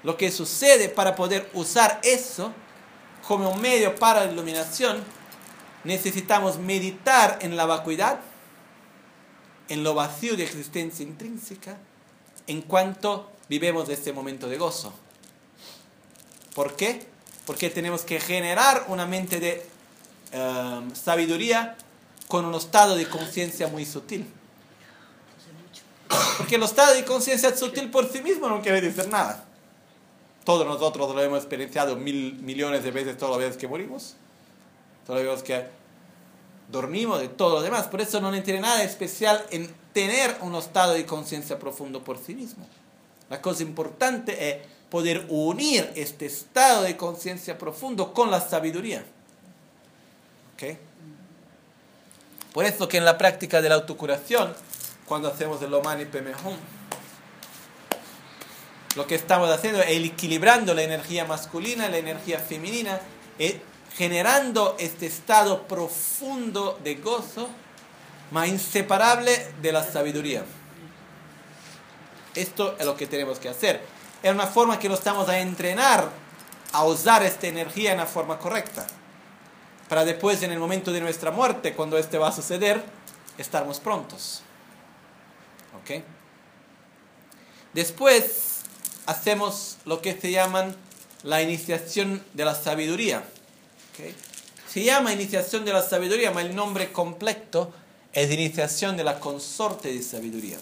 Lo 0.03 0.18
que 0.18 0.32
sucede 0.32 0.89
para 0.89 1.16
poder 1.16 1.49
usar 1.53 1.99
eso 2.03 2.51
como 3.28 3.56
medio 3.56 3.95
para 3.95 4.26
la 4.26 4.32
iluminación, 4.32 5.03
necesitamos 5.84 6.58
meditar 6.58 7.39
en 7.41 7.56
la 7.56 7.66
vacuidad, 7.66 8.20
en 9.70 9.84
lo 9.84 9.93
vacío 9.93 10.36
de 10.36 10.43
existencia 10.43 11.03
intrínseca, 11.03 11.78
en 12.47 12.62
cuanto 12.62 13.32
vivimos 13.47 13.89
este 13.89 14.14
momento 14.14 14.47
de 14.47 14.58
gozo. 14.58 14.93
¿Por 16.53 16.76
qué? 16.76 17.14
Porque 17.46 17.70
tenemos 17.70 18.02
que 18.02 18.20
generar 18.20 18.86
una 18.88 19.06
mente 19.06 19.39
de 19.39 19.66
eh, 20.32 20.82
sabiduría 20.93 21.78
con 22.28 22.46
un 22.46 22.56
estado 22.56 22.96
de 22.96 23.08
conciencia 23.08 23.68
muy 23.68 23.86
sutil. 23.86 24.26
Porque 26.38 26.56
el 26.56 26.64
estado 26.64 26.93
de 26.93 27.06
conciencia 27.06 27.56
sutil 27.56 27.89
por 27.89 28.12
sí 28.12 28.22
mismo 28.22 28.50
no 28.50 28.62
quiere 28.62 28.82
decir 28.82 29.08
nada. 29.08 29.46
Todos 30.43 30.66
nosotros 30.66 31.14
lo 31.16 31.22
hemos 31.22 31.39
experienciado 31.39 31.96
mil 31.96 32.34
millones 32.36 32.84
de 32.84 32.91
veces 32.91 33.18
todas 33.18 33.38
las 33.38 33.39
veces 33.39 33.58
que 33.58 33.68
morimos. 33.68 34.16
Todas 35.06 35.24
las 35.24 35.32
veces 35.32 35.43
que 35.43 35.68
dormimos 36.72 37.24
y 37.24 37.28
todo 37.30 37.56
lo 37.56 37.62
demás. 37.62 37.88
Por 37.88 38.02
eso 38.02 38.22
no 38.22 38.32
tiene 38.43 38.62
nada 38.62 38.84
especial 38.84 39.43
en 39.52 39.74
tener 39.93 40.38
un 40.41 40.56
estado 40.56 40.93
de 40.93 41.06
conciencia 41.06 41.58
profundo 41.58 42.04
por 42.04 42.18
sí 42.18 42.36
mismo. 42.36 42.66
La 43.30 43.41
cosa 43.41 43.64
importante 43.64 44.50
es 44.50 44.58
poder 44.96 45.26
unir 45.28 45.91
este 45.96 46.26
estado 46.26 46.84
de 46.84 46.96
conciencia 46.96 47.58
profundo 47.58 48.14
con 48.14 48.32
la 48.32 48.39
sabiduría. 48.39 49.04
¿Ok? 50.54 50.78
Por 52.54 52.64
eso 52.64 52.88
que 52.88 52.96
en 52.96 53.04
la 53.04 53.18
práctica 53.18 53.62
de 53.62 53.68
la 53.68 53.76
autocuración 53.76 54.56
cuando 55.06 55.28
hacemos 55.28 55.62
el 55.62 55.74
Omani 55.74 56.06
Pemehum. 56.06 56.56
Lo 58.96 59.06
que 59.06 59.16
estamos 59.16 59.50
haciendo 59.50 59.82
es 59.82 59.89
equilibrando 59.89 60.74
la 60.74 60.84
energía 60.84 61.26
masculina, 61.26 61.89
la 61.89 61.98
energía 61.98 62.39
femenina, 62.39 63.02
eh, 63.38 63.60
generando 63.98 64.78
este 64.80 65.08
estado 65.08 65.64
profundo 65.68 66.80
de 66.86 66.96
gozo, 66.96 67.50
más 68.32 68.48
inseparable 68.48 69.46
de 69.62 69.74
la 69.74 69.84
sabiduría. 69.84 70.46
Esto 72.34 72.78
es 72.80 72.86
lo 72.86 72.96
que 72.96 73.08
tenemos 73.08 73.39
que 73.39 73.50
hacer. 73.50 73.95
Es 74.26 74.32
una 74.32 74.47
forma 74.47 74.80
que 74.80 74.89
lo 74.89 74.95
estamos 74.95 75.30
a 75.30 75.38
entrenar 75.38 76.09
a 76.71 76.84
usar 76.84 77.21
esta 77.21 77.45
energía 77.45 77.91
en 77.91 77.99
la 77.99 78.07
forma 78.07 78.39
correcta. 78.39 78.88
Para 79.88 80.03
después, 80.03 80.41
en 80.41 80.51
el 80.51 80.57
momento 80.57 80.91
de 80.91 80.99
nuestra 80.99 81.30
muerte, 81.30 81.76
cuando 81.76 81.95
este 81.95 82.17
va 82.17 82.30
a 82.30 82.32
suceder, 82.32 82.84
estarmos 83.38 83.80
prontos. 83.80 84.41
¿Ok? 85.80 86.01
Después 87.73 88.61
hacemos 89.05 89.78
lo 89.86 90.01
que 90.01 90.19
se 90.19 90.32
llaman 90.32 90.76
la 91.21 91.43
iniciación 91.43 92.23
de 92.34 92.45
la 92.45 92.55
sabiduría. 92.55 93.19
¿Ok? 93.19 94.11
Se 94.67 94.84
llama 94.84 95.13
iniciación 95.13 95.65
de 95.65 95.73
la 95.73 95.84
sabiduría, 95.84 96.34
pero 96.34 96.47
el 96.47 96.55
nombre 96.55 96.91
completo 96.91 97.71
es 98.11 98.32
iniciación 98.32 98.97
de 98.97 99.03
la 99.03 99.19
consorte 99.19 99.93
de 99.93 100.01
sabiduría. 100.01 100.57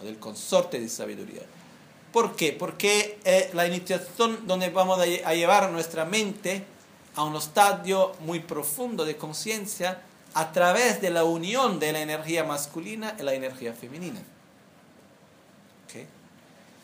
O 0.00 0.04
del 0.04 0.20
consorte 0.20 0.78
de 0.78 0.88
sabiduría. 0.88 1.42
¿Por 2.12 2.34
qué? 2.34 2.52
Porque 2.52 3.18
es 3.24 3.54
la 3.54 3.66
iniciación 3.66 4.46
donde 4.46 4.70
vamos 4.70 4.98
a 5.00 5.34
llevar 5.34 5.70
nuestra 5.70 6.04
mente 6.04 6.64
a 7.14 7.24
un 7.24 7.36
estadio 7.36 8.12
muy 8.20 8.40
profundo 8.40 9.04
de 9.04 9.16
conciencia 9.16 10.02
a 10.34 10.52
través 10.52 11.00
de 11.00 11.10
la 11.10 11.24
unión 11.24 11.78
de 11.78 11.92
la 11.92 12.00
energía 12.00 12.44
masculina 12.44 13.16
y 13.18 13.22
la 13.22 13.34
energía 13.34 13.72
femenina. 13.72 14.20
¿Okay? 15.84 16.06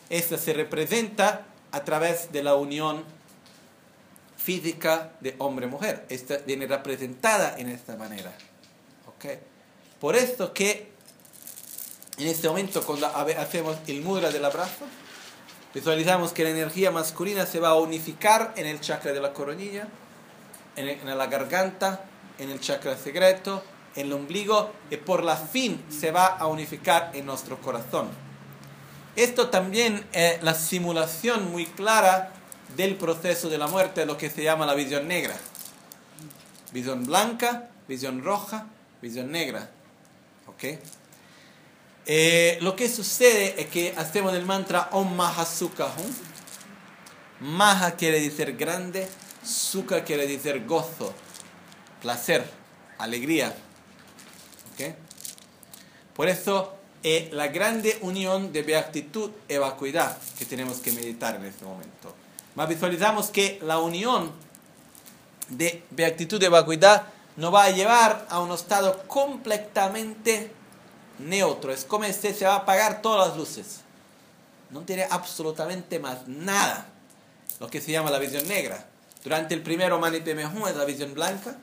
Esta 0.09 0.37
se 0.37 0.53
representa 0.53 1.45
a 1.71 1.83
través 1.83 2.31
de 2.31 2.43
la 2.43 2.55
unión 2.55 3.03
física 4.37 5.11
de 5.19 5.35
hombre-mujer. 5.39 6.05
Esta 6.09 6.37
viene 6.37 6.67
representada 6.67 7.57
en 7.57 7.69
esta 7.69 7.97
manera. 7.97 8.31
¿Okay? 9.15 9.39
Por 9.99 10.15
esto 10.15 10.53
que 10.53 10.91
en 12.17 12.27
este 12.27 12.47
momento 12.47 12.83
cuando 12.83 13.07
hacemos 13.07 13.77
el 13.87 14.01
mudra 14.01 14.29
del 14.29 14.43
abrazo, 14.43 14.85
visualizamos 15.73 16.33
que 16.33 16.43
la 16.43 16.49
energía 16.49 16.91
masculina 16.91 17.45
se 17.45 17.59
va 17.59 17.69
a 17.69 17.75
unificar 17.75 18.53
en 18.55 18.65
el 18.65 18.79
chakra 18.79 19.11
de 19.11 19.19
la 19.19 19.33
coronilla, 19.33 19.87
en, 20.75 21.17
la 21.17 21.27
garganta, 21.27 22.05
en 22.39 22.49
el 22.49 22.59
chakra 22.59 22.97
secreto, 22.97 23.63
en 23.95 24.07
el 24.07 24.13
ombligo 24.13 24.71
y 24.89 24.97
por 24.97 25.23
la 25.23 25.35
fin 25.35 25.83
se 25.89 26.11
va 26.11 26.27
a 26.27 26.47
unificar 26.47 27.11
en 27.13 27.25
nuestro 27.25 27.59
corazón. 27.59 28.09
Esto 29.15 29.49
también 29.49 30.05
es 30.11 30.41
la 30.43 30.53
simulación 30.53 31.51
muy 31.51 31.65
clara 31.65 32.31
del 32.75 32.95
proceso 32.95 33.49
de 33.49 33.57
la 33.57 33.67
muerte, 33.67 34.05
lo 34.05 34.17
que 34.17 34.29
se 34.29 34.43
llama 34.43 34.65
la 34.65 34.75
visión 34.75 35.07
negra. 35.07 35.35
Visión 36.71 37.05
blanca, 37.05 37.69
visión 37.87 38.23
roja, 38.23 38.67
visión 39.01 39.31
negra. 39.31 39.69
¿Ok? 40.45 40.63
Eh, 42.09 42.57
lo 42.61 42.73
que 42.73 42.87
sucede 42.87 43.59
es 43.59 43.67
que 43.67 43.93
hacemos 43.97 44.33
el 44.33 44.45
mantra 44.45 44.87
Om 44.93 45.13
Maha 45.13 45.45
Maha 47.41 47.91
quiere 47.97 48.21
decir 48.21 48.55
grande, 48.55 49.09
Sukha 49.43 50.05
quiere 50.05 50.25
decir 50.25 50.65
gozo, 50.65 51.13
placer, 52.01 52.49
alegría. 52.97 53.53
Por 56.15 56.29
eso, 56.29 56.77
es 57.03 57.31
la 57.33 57.47
grande 57.47 57.97
unión 58.01 58.51
de 58.53 58.63
beatitud 58.63 59.31
y 59.47 59.57
vacuidad 59.57 60.17
que 60.39 60.45
tenemos 60.45 60.77
que 60.77 60.91
meditar 60.91 61.35
en 61.35 61.45
este 61.45 61.65
momento. 61.65 62.15
Más 62.55 62.69
visualizamos 62.69 63.29
que 63.31 63.59
la 63.63 63.79
unión 63.79 64.31
de 65.49 65.83
beatitud 65.91 66.41
y 66.41 66.47
vacuidad 66.47 67.03
nos 67.35 67.53
va 67.53 67.65
a 67.65 67.69
llevar 67.71 68.25
a 68.29 68.39
un 68.39 68.51
estado 68.51 69.03
completamente 69.07 70.51
neutro. 71.19 71.71
Es 71.71 71.85
como 71.85 72.05
si 72.05 72.13
se 72.13 72.45
va 72.45 72.53
a 72.53 72.57
apagar 72.57 73.01
todas 73.01 73.29
las 73.29 73.37
luces. 73.37 73.81
No 74.69 74.81
tiene 74.81 75.07
absolutamente 75.09 75.99
más 75.99 76.27
nada. 76.27 76.87
Lo 77.59 77.69
que 77.69 77.81
se 77.81 77.91
llama 77.91 78.11
la 78.11 78.19
visión 78.19 78.47
negra. 78.47 78.85
Durante 79.23 79.53
el 79.53 79.61
primero, 79.61 79.99
Mani 79.99 80.17
es 80.17 80.75
la 80.75 80.85
visión 80.85 81.13
blanca. 81.13 81.55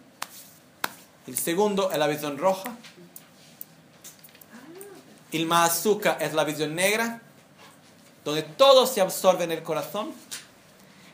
El 1.27 1.39
segundo 1.39 1.91
es 1.91 1.99
la 1.99 2.07
visión 2.07 2.37
roja. 2.37 2.77
El 5.33 5.47
Mahazuka 5.47 6.13
es 6.21 6.33
la 6.33 6.45
visión 6.45 6.75
negra, 6.75 7.21
donde 8.25 8.43
todo 8.43 8.87
se 8.87 9.01
absorbe 9.01 9.45
en 9.45 9.53
el 9.53 9.63
corazón. 9.63 10.13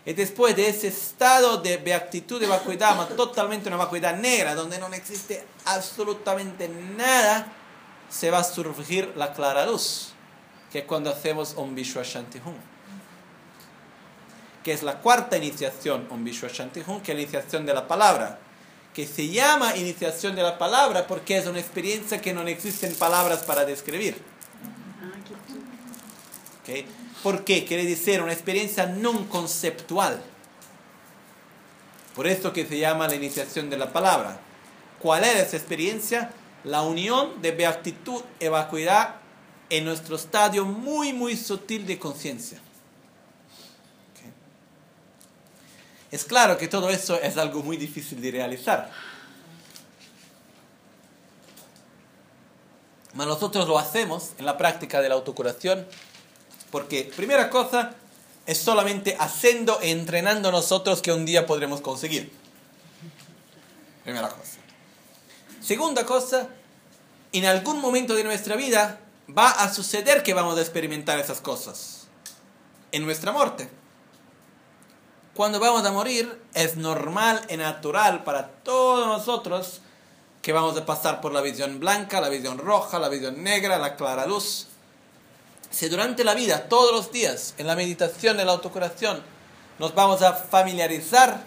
Y 0.04 0.12
después 0.12 0.56
de 0.56 0.68
ese 0.68 0.88
estado 0.88 1.58
de 1.58 1.76
beatitud, 1.76 2.40
de 2.40 2.46
vacuidad, 2.46 3.08
totalmente 3.10 3.68
una 3.68 3.76
vacuidad 3.76 4.16
negra, 4.16 4.54
donde 4.54 4.78
no 4.78 4.92
existe 4.92 5.44
absolutamente 5.66 6.68
nada, 6.68 7.46
se 8.10 8.30
va 8.30 8.40
a 8.40 8.44
surgir 8.44 9.12
la 9.16 9.32
clara 9.32 9.64
luz, 9.64 10.12
que 10.70 10.80
es 10.80 10.84
cuando 10.84 11.10
hacemos 11.10 11.54
un 11.56 11.74
Vishwa 11.74 12.02
Shanti 12.02 12.40
que 14.62 14.72
es 14.72 14.82
la 14.82 14.98
cuarta 14.98 15.38
iniciación, 15.38 16.06
un 16.10 16.22
Vishwa 16.24 16.50
Shanti 16.52 16.82
que 16.82 17.12
es 17.12 17.16
la 17.16 17.22
iniciación 17.22 17.64
de 17.64 17.72
la 17.72 17.88
palabra, 17.88 18.38
que 18.92 19.06
se 19.06 19.28
llama 19.28 19.76
iniciación 19.76 20.34
de 20.34 20.42
la 20.42 20.58
palabra 20.58 21.06
porque 21.06 21.38
es 21.38 21.46
una 21.46 21.60
experiencia 21.60 22.20
que 22.20 22.34
no 22.34 22.46
existen 22.46 22.94
palabras 22.94 23.44
para 23.44 23.64
describir. 23.64 24.20
¿Okay? 26.62 26.86
¿Por 27.22 27.44
qué? 27.44 27.64
Quiere 27.64 27.84
decir 27.84 28.20
una 28.20 28.32
experiencia 28.32 28.86
no 28.86 29.28
conceptual. 29.28 30.22
Por 32.14 32.26
eso 32.26 32.52
que 32.52 32.66
se 32.66 32.78
llama 32.78 33.08
la 33.08 33.14
iniciación 33.14 33.70
de 33.70 33.78
la 33.78 33.92
palabra. 33.92 34.40
¿Cuál 35.00 35.24
es 35.24 35.36
esa 35.36 35.56
experiencia? 35.56 36.32
La 36.64 36.82
unión 36.82 37.40
de 37.40 37.52
beatitud 37.52 38.22
y 38.38 38.48
vacuidad 38.48 39.16
en 39.70 39.84
nuestro 39.84 40.16
estadio 40.16 40.64
muy, 40.64 41.12
muy 41.12 41.36
sutil 41.36 41.86
de 41.86 41.98
conciencia. 41.98 42.60
Es 46.10 46.24
claro 46.24 46.58
que 46.58 46.66
todo 46.66 46.90
eso 46.90 47.20
es 47.20 47.36
algo 47.36 47.62
muy 47.62 47.76
difícil 47.76 48.20
de 48.20 48.32
realizar. 48.32 48.90
Pero 53.12 53.26
nosotros 53.26 53.68
lo 53.68 53.78
hacemos 53.78 54.30
en 54.38 54.46
la 54.46 54.56
práctica 54.56 55.00
de 55.00 55.08
la 55.08 55.14
autocuración 55.14 55.86
porque, 56.70 57.10
primera 57.16 57.50
cosa, 57.50 57.92
es 58.46 58.58
solamente 58.58 59.16
haciendo 59.18 59.78
entrenando 59.82 60.50
nosotros 60.50 61.02
que 61.02 61.12
un 61.12 61.26
día 61.26 61.46
podremos 61.46 61.80
conseguir. 61.80 62.32
Primera 64.04 64.28
cosa. 64.28 64.59
Segunda 65.60 66.04
cosa, 66.04 66.48
en 67.32 67.44
algún 67.44 67.80
momento 67.80 68.14
de 68.14 68.24
nuestra 68.24 68.56
vida 68.56 69.00
va 69.28 69.50
a 69.50 69.72
suceder 69.72 70.22
que 70.22 70.34
vamos 70.34 70.58
a 70.58 70.62
experimentar 70.62 71.18
esas 71.18 71.40
cosas. 71.40 72.08
En 72.92 73.04
nuestra 73.04 73.30
muerte 73.30 73.70
cuando 75.40 75.58
vamos 75.58 75.86
a 75.86 75.90
morir, 75.90 76.38
es 76.52 76.76
normal 76.76 77.40
y 77.48 77.56
natural 77.56 78.24
para 78.24 78.48
todos 78.48 79.06
nosotros 79.06 79.80
que 80.42 80.52
vamos 80.52 80.76
a 80.76 80.84
pasar 80.84 81.22
por 81.22 81.32
la 81.32 81.40
visión 81.40 81.80
blanca, 81.80 82.20
la 82.20 82.28
visión 82.28 82.58
roja, 82.58 82.98
la 82.98 83.08
visión 83.08 83.42
negra, 83.42 83.78
la 83.78 83.96
clara 83.96 84.26
luz. 84.26 84.66
Si 85.70 85.88
durante 85.88 86.24
la 86.24 86.34
vida, 86.34 86.68
todos 86.68 86.92
los 86.92 87.10
días, 87.10 87.54
en 87.56 87.68
la 87.68 87.74
meditación, 87.74 88.38
en 88.38 88.44
la 88.46 88.52
autocuración, 88.52 89.22
nos 89.78 89.94
vamos 89.94 90.20
a 90.20 90.34
familiarizar 90.34 91.42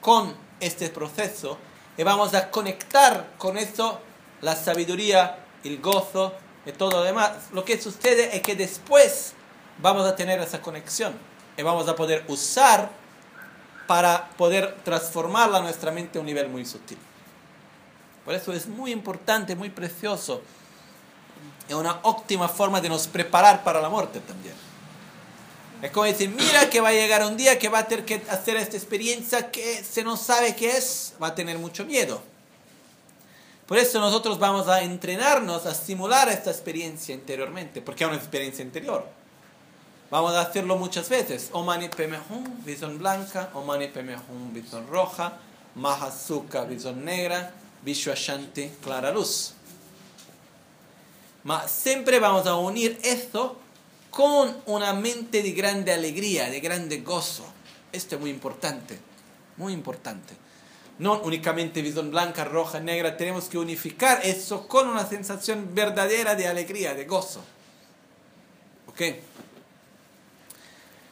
con 0.00 0.34
este 0.58 0.88
proceso 0.88 1.56
y 1.96 2.02
vamos 2.02 2.34
a 2.34 2.50
conectar 2.50 3.30
con 3.38 3.56
eso 3.56 4.00
la 4.40 4.56
sabiduría, 4.56 5.38
el 5.64 5.80
gozo 5.80 6.34
y 6.66 6.72
todo 6.72 6.90
lo 6.90 7.02
demás, 7.02 7.32
lo 7.52 7.64
que 7.64 7.80
sucede 7.80 8.36
es 8.36 8.42
que 8.42 8.54
después 8.54 9.34
vamos 9.78 10.06
a 10.06 10.16
tener 10.16 10.40
esa 10.40 10.60
conexión 10.60 11.14
y 11.56 11.62
vamos 11.62 11.88
a 11.88 11.96
poder 11.96 12.24
usar 12.28 12.90
para 13.86 14.30
poder 14.30 14.76
transformarla 14.84 15.60
nuestra 15.60 15.90
mente 15.90 16.18
a 16.18 16.20
un 16.20 16.26
nivel 16.26 16.48
muy 16.48 16.64
sutil. 16.64 16.98
Por 18.24 18.34
eso 18.34 18.52
es 18.52 18.66
muy 18.66 18.92
importante, 18.92 19.56
muy 19.56 19.70
precioso. 19.70 20.42
Es 21.68 21.74
una 21.74 21.98
óptima 22.02 22.48
forma 22.48 22.80
de 22.80 22.88
nos 22.88 23.08
preparar 23.08 23.64
para 23.64 23.80
la 23.80 23.88
muerte 23.88 24.20
también. 24.20 24.54
Es 25.82 25.90
como 25.90 26.04
decir, 26.04 26.28
mira 26.28 26.68
que 26.68 26.80
va 26.80 26.88
a 26.88 26.92
llegar 26.92 27.24
un 27.24 27.36
día 27.36 27.58
que 27.58 27.68
va 27.68 27.80
a 27.80 27.88
tener 27.88 28.04
que 28.04 28.22
hacer 28.28 28.56
esta 28.56 28.76
experiencia 28.76 29.50
que 29.50 29.82
se 29.82 30.04
no 30.04 30.16
sabe 30.16 30.54
qué 30.54 30.76
es, 30.76 31.14
va 31.22 31.28
a 31.28 31.34
tener 31.34 31.58
mucho 31.58 31.84
miedo. 31.86 32.20
Por 33.66 33.78
eso 33.78 34.00
nosotros 34.00 34.38
vamos 34.38 34.68
a 34.68 34.82
entrenarnos 34.82 35.64
a 35.64 35.74
simular 35.74 36.28
esta 36.28 36.50
experiencia 36.50 37.14
interiormente, 37.14 37.80
porque 37.80 38.04
es 38.04 38.10
una 38.10 38.18
experiencia 38.18 38.64
interior. 38.64 39.06
Vamos 40.10 40.34
a 40.34 40.40
hacerlo 40.40 40.76
muchas 40.76 41.08
veces. 41.08 41.50
Omani 41.52 41.88
Pemehun, 41.88 42.64
visión 42.64 42.98
blanca. 42.98 43.48
Omani 43.54 43.86
Pemehun, 43.86 44.52
visión 44.52 44.88
roja. 44.88 45.34
Mahasuka, 45.76 46.64
visión 46.64 47.04
negra. 47.04 47.54
Vishwashanti, 47.82 48.72
clara 48.82 49.12
luz. 49.12 49.54
Ma 51.44 51.68
siempre 51.68 52.18
vamos 52.18 52.46
a 52.46 52.56
unir 52.56 52.98
esto 53.04 53.56
con 54.10 54.56
una 54.66 54.92
mente 54.92 55.42
de 55.42 55.52
grande 55.52 55.92
alegría, 55.92 56.50
de 56.50 56.60
grande 56.60 56.98
gozo. 57.00 57.44
Esto 57.92 58.16
es 58.16 58.20
muy 58.20 58.30
importante, 58.30 58.98
muy 59.56 59.72
importante. 59.72 60.34
No 60.98 61.20
únicamente 61.20 61.80
visión 61.80 62.10
blanca, 62.10 62.44
roja, 62.44 62.80
negra, 62.80 63.16
tenemos 63.16 63.48
que 63.48 63.56
unificar 63.56 64.20
eso 64.22 64.68
con 64.68 64.88
una 64.88 65.06
sensación 65.06 65.74
verdadera 65.74 66.34
de 66.34 66.46
alegría, 66.46 66.94
de 66.94 67.04
gozo. 67.04 67.42
¿Ok? 68.86 69.00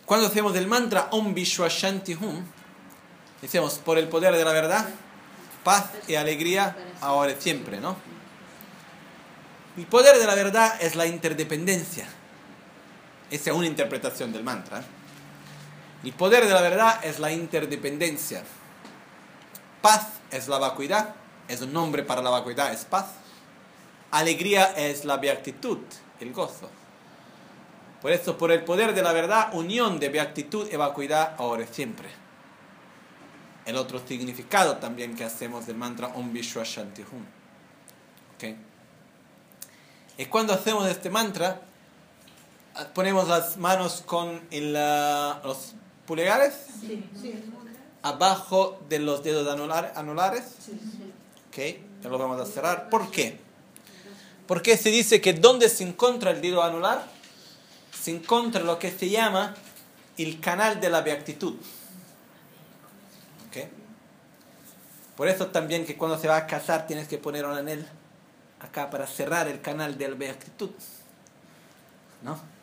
Cuando 0.05 0.27
hacemos 0.27 0.55
el 0.57 0.67
mantra 0.67 1.09
Om 1.11 1.35
Vishwa 1.35 1.69
Shanti 1.69 2.15
Hum, 2.15 2.45
decimos 3.41 3.75
por 3.79 3.99
el 3.99 4.09
poder 4.09 4.35
de 4.35 4.45
la 4.45 4.53
verdad, 4.53 4.89
paz 5.65 5.91
y 6.07 6.15
alegría 6.15 6.77
ahora 7.01 7.33
y 7.33 7.41
siempre, 7.41 7.81
¿no? 7.81 7.97
El 9.77 9.87
poder 9.87 10.19
de 10.19 10.27
la 10.27 10.35
verdad 10.35 10.77
es 10.81 10.97
la 10.97 11.07
interdependencia. 11.07 12.09
Esa 13.31 13.51
es 13.51 13.57
una 13.57 13.67
interpretación 13.67 14.33
del 14.33 14.43
mantra. 14.43 14.83
El 16.03 16.13
poder 16.13 16.47
de 16.47 16.55
la 16.55 16.63
verdad 16.63 17.05
es 17.05 17.19
la 17.19 17.33
interdependencia. 17.33 18.43
Paz 19.83 20.07
es 20.31 20.49
la 20.49 20.59
vacuidad, 20.59 21.15
es 21.49 21.61
un 21.61 21.73
nombre 21.73 22.03
para 22.03 22.23
la 22.23 22.31
vacuidad, 22.31 22.73
es 22.73 22.85
paz. 22.85 23.07
Alegría 24.11 24.65
es 24.77 25.05
la 25.05 25.17
beatitud, 25.17 25.79
el 26.21 26.33
gozo. 26.33 26.71
Por 28.01 28.13
eso, 28.13 28.39
por 28.39 28.53
el 28.53 28.65
poder 28.65 28.95
de 28.95 29.03
la 29.03 29.13
verdad, 29.13 29.51
unión 29.55 29.99
de 29.99 30.09
beatitud 30.09 30.69
y 30.71 30.77
vacuidad 30.77 31.35
ahora 31.37 31.65
y 31.65 31.67
siempre. 31.67 32.09
El 33.67 33.77
otro 33.77 34.01
significado 34.07 34.77
también 34.77 35.15
que 35.15 35.25
hacemos 35.25 35.67
del 35.67 35.77
mantra 35.77 36.09
Om 36.09 36.33
Vishwa 36.33 36.63
Shanti 36.65 37.03
Hum. 37.03 37.25
¿Okay? 38.37 38.57
Y 40.17 40.27
cuando 40.27 40.55
hacemos 40.55 40.89
este 40.89 41.11
mantra, 41.11 41.61
ponemos 42.95 43.29
las 43.29 43.57
manos 43.57 44.03
con 44.07 44.29
uh, 44.29 45.47
los 45.47 45.75
polegares 46.07 46.55
abajo 48.03 48.81
de 48.89 48.99
los 48.99 49.23
dedos 49.23 49.49
anular, 49.49 49.93
anulares. 49.97 50.45
Okay, 51.49 51.85
ya 52.03 52.09
lo 52.09 52.19
vamos 52.19 52.41
a 52.41 52.47
cerrar. 52.47 52.89
¿Por 52.89 53.11
qué? 53.11 53.39
Porque 54.47 54.77
se 54.77 54.91
dice 54.91 55.21
que 55.21 55.35
donde 55.35 55.69
se 55.69 55.85
encuentra 55.85 56.31
el 56.31 56.41
dedo 56.41 56.63
anular, 56.63 57.05
se 57.93 58.13
encuentra 58.13 58.63
lo 58.63 58.79
que 58.79 58.91
se 58.91 59.11
llama 59.11 59.55
el 60.17 60.41
canal 60.41 60.81
de 60.81 60.91
la 60.91 61.03
beatitud. 61.03 61.57
Okay. 63.49 63.69
Por 65.17 65.29
eso 65.29 65.49
también 65.49 65.85
que 65.85 65.97
cuando 65.97 66.19
se 66.19 66.29
va 66.29 66.37
a 66.37 66.47
casar 66.47 66.87
tienes 66.87 67.09
que 67.09 67.19
poner 67.19 67.45
un 67.45 67.57
anel 67.57 67.87
acá 68.61 68.89
para 68.91 69.07
cerrar 69.07 69.49
el 69.49 69.61
canal 69.61 69.99
de 69.99 70.09
la 70.09 70.15
beatitud. 70.15 70.71
¿No? 72.23 72.58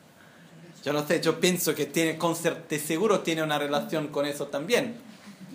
Yo 0.86 0.94
no 0.94 1.06
sé, 1.08 1.20
yo 1.20 1.40
pienso 1.40 1.74
que 1.74 1.88
tiene, 1.88 2.16
con 2.16 2.36
seguro 2.36 3.22
tiene 3.22 3.42
una 3.42 3.58
relación 3.58 4.10
con 4.10 4.28
eso 4.28 4.48
también. 4.48 4.96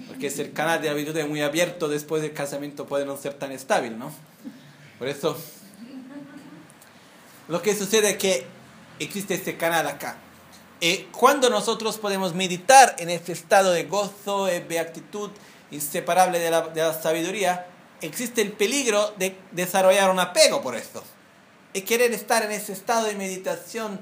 Porque 0.08 0.26
es 0.26 0.40
el 0.40 0.52
canal 0.52 0.82
de 0.82 0.88
la 0.88 0.94
beatitud 0.94 1.24
muy 1.26 1.40
abierto, 1.40 1.88
después 1.88 2.20
del 2.20 2.32
casamiento 2.32 2.86
puede 2.86 3.06
no 3.06 3.16
ser 3.16 3.34
tan 3.34 3.52
estable, 3.52 3.90
¿no? 3.90 4.10
Por 4.98 5.06
eso, 5.06 5.38
lo 7.46 7.62
que 7.62 7.76
sucede 7.76 8.10
es 8.10 8.16
que 8.16 8.44
existe 8.98 9.34
este 9.34 9.56
canal 9.56 9.86
acá. 9.86 10.16
Y 10.80 10.96
cuando 11.12 11.48
nosotros 11.48 11.98
podemos 11.98 12.34
meditar 12.34 12.96
en 12.98 13.08
este 13.08 13.30
estado 13.30 13.70
de 13.70 13.84
gozo, 13.84 14.46
de 14.46 14.58
beatitud 14.60 15.30
inseparable 15.70 16.40
de 16.40 16.50
la, 16.50 16.62
de 16.68 16.82
la 16.82 17.00
sabiduría, 17.00 17.68
existe 18.00 18.42
el 18.42 18.50
peligro 18.50 19.14
de 19.16 19.36
desarrollar 19.52 20.10
un 20.10 20.18
apego 20.18 20.60
por 20.60 20.74
esto. 20.74 21.04
Y 21.72 21.82
querer 21.82 22.12
estar 22.12 22.42
en 22.42 22.50
ese 22.50 22.72
estado 22.72 23.06
de 23.06 23.14
meditación 23.14 24.00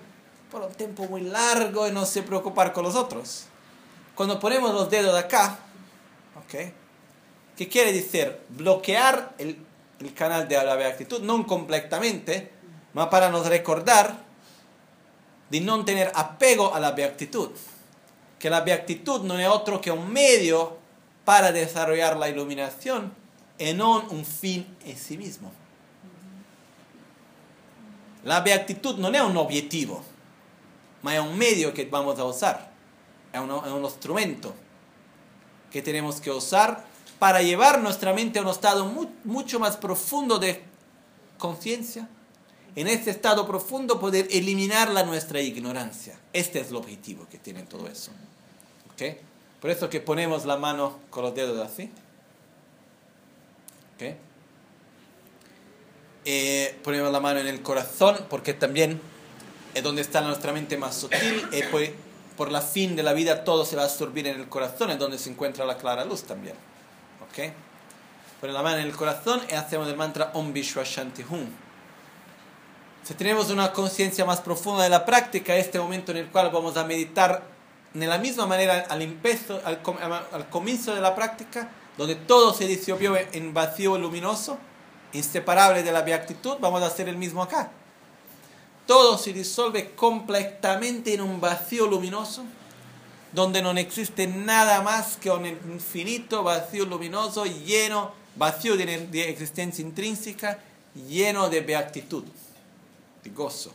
por 0.50 0.62
un 0.62 0.72
tiempo 0.72 1.04
muy 1.04 1.22
largo 1.22 1.86
y 1.86 1.92
no 1.92 2.06
se 2.06 2.22
preocupar 2.22 2.72
con 2.72 2.84
los 2.84 2.94
otros. 2.94 3.46
Cuando 4.14 4.40
ponemos 4.40 4.72
los 4.72 4.90
dedos 4.90 5.12
de 5.12 5.18
acá, 5.20 5.58
¿ok? 6.36 6.72
¿Qué 7.56 7.68
quiere 7.68 7.92
decir? 7.92 8.38
Bloquear 8.48 9.34
el, 9.38 9.64
el 10.00 10.14
canal 10.14 10.48
de 10.48 10.56
la 10.62 10.76
beatitud, 10.76 11.20
no 11.20 11.46
completamente, 11.46 12.52
más 12.94 13.08
para 13.08 13.28
nos 13.28 13.46
recordar 13.46 14.24
de 15.50 15.60
no 15.60 15.84
tener 15.84 16.12
apego 16.14 16.74
a 16.74 16.80
la 16.80 16.92
beatitud. 16.92 17.50
Que 18.38 18.50
la 18.50 18.60
beatitud 18.60 19.22
no 19.22 19.38
es 19.38 19.48
otro 19.48 19.80
que 19.80 19.90
un 19.90 20.12
medio 20.12 20.78
para 21.24 21.52
desarrollar 21.52 22.16
la 22.16 22.28
iluminación 22.28 23.12
y 23.58 23.74
no 23.74 24.00
un 24.10 24.24
fin 24.24 24.66
en 24.84 24.96
sí 24.96 25.18
mismo. 25.18 25.52
La 28.24 28.40
beatitud 28.40 28.96
no 28.98 29.08
es 29.08 29.20
un 29.20 29.36
objetivo, 29.36 30.02
ma 31.02 31.20
un 31.20 31.36
medio 31.36 31.72
que 31.74 31.84
vamos 31.84 32.18
a 32.18 32.24
usar. 32.24 32.70
Es 33.32 33.40
un, 33.40 33.50
es 33.50 33.72
un 33.72 33.84
instrumento 33.84 34.54
que 35.70 35.82
tenemos 35.82 36.20
que 36.20 36.30
usar 36.30 36.84
para 37.18 37.42
llevar 37.42 37.80
nuestra 37.80 38.12
mente 38.12 38.38
a 38.38 38.42
un 38.42 38.48
estado 38.48 38.86
mu 38.86 39.06
mucho 39.24 39.58
más 39.58 39.76
profundo 39.76 40.38
de 40.38 40.62
conciencia. 41.36 42.08
En 42.76 42.86
este 42.86 43.10
estado 43.10 43.46
profundo 43.46 43.98
poder 43.98 44.28
eliminar 44.30 44.90
la 44.90 45.02
nuestra 45.02 45.40
ignorancia. 45.40 46.18
Este 46.32 46.60
es 46.60 46.68
el 46.68 46.76
objetivo 46.76 47.26
que 47.28 47.38
tiene 47.38 47.62
todo 47.62 47.88
eso. 47.88 48.12
¿Okay? 48.92 49.18
Por 49.60 49.70
eso 49.70 49.90
que 49.90 50.00
ponemos 50.00 50.44
la 50.44 50.56
mano 50.56 50.98
con 51.10 51.24
los 51.24 51.34
dedos 51.34 51.58
así. 51.58 51.90
¿Okay? 53.96 54.16
Eh, 56.24 56.78
ponemos 56.84 57.10
la 57.10 57.20
mano 57.20 57.40
en 57.40 57.48
el 57.48 57.62
corazón 57.62 58.26
porque 58.28 58.54
también 58.54 59.00
es 59.74 59.82
donde 59.82 60.02
está 60.02 60.20
nuestra 60.20 60.52
mente 60.52 60.76
más 60.76 60.94
sutil. 60.94 61.48
Y 61.52 61.62
pues, 61.70 61.90
por 62.36 62.52
la 62.52 62.60
fin 62.60 62.94
de 62.96 63.02
la 63.02 63.12
vida 63.12 63.44
todo 63.44 63.64
se 63.64 63.76
va 63.76 63.82
a 63.82 63.84
absorbir 63.86 64.26
en 64.28 64.40
el 64.40 64.48
corazón, 64.48 64.90
es 64.90 64.98
donde 64.98 65.18
se 65.18 65.30
encuentra 65.30 65.64
la 65.64 65.76
clara 65.76 66.04
luz 66.04 66.22
también. 66.22 66.54
¿Ok? 67.22 67.52
Ponemos 68.40 68.62
la 68.62 68.62
mano 68.62 68.78
en 68.80 68.86
el 68.86 68.94
corazón 68.94 69.40
y 69.50 69.54
hacemos 69.54 69.88
el 69.88 69.96
mantra 69.96 70.30
Om 70.34 70.52
Vishwa 70.52 70.84
Shanti 70.84 71.24
Hum. 71.28 71.46
Si 73.02 73.14
tenemos 73.14 73.50
una 73.50 73.72
conciencia 73.72 74.24
más 74.24 74.40
profunda 74.40 74.84
de 74.84 74.90
la 74.90 75.04
práctica, 75.04 75.56
este 75.56 75.80
momento 75.80 76.12
en 76.12 76.18
el 76.18 76.26
cual 76.26 76.50
vamos 76.50 76.76
a 76.76 76.84
meditar 76.84 77.42
de 77.94 78.06
la 78.06 78.18
misma 78.18 78.46
manera 78.46 78.86
al, 78.88 79.02
empezo, 79.02 79.60
al, 79.64 79.80
al 80.32 80.48
comienzo 80.50 80.94
de 80.94 81.00
la 81.00 81.14
práctica, 81.14 81.70
donde 81.96 82.14
todo 82.14 82.54
se 82.54 82.66
disolvió 82.66 83.16
en 83.16 83.54
vacío 83.54 83.98
luminoso, 83.98 84.58
inseparable 85.12 85.82
de 85.82 85.90
la 85.90 86.02
beatitud, 86.02 86.58
vamos 86.60 86.82
a 86.82 86.86
hacer 86.86 87.08
el 87.08 87.16
mismo 87.16 87.42
acá. 87.42 87.70
Todo 88.88 89.18
se 89.18 89.34
disuelve 89.34 89.94
completamente 89.94 91.12
en 91.12 91.20
un 91.20 91.42
vacío 91.42 91.86
luminoso, 91.86 92.42
donde 93.32 93.60
no 93.60 93.70
existe 93.72 94.26
nada 94.26 94.80
más 94.80 95.18
que 95.18 95.30
un 95.30 95.44
infinito 95.46 96.42
vacío 96.42 96.86
luminoso 96.86 97.44
lleno, 97.44 98.12
vacío 98.34 98.78
de, 98.78 99.06
de 99.08 99.28
existencia 99.28 99.82
intrínseca, 99.82 100.58
lleno 101.06 101.50
de 101.50 101.60
beatitud, 101.60 102.24
de 103.22 103.28
gozo. 103.28 103.74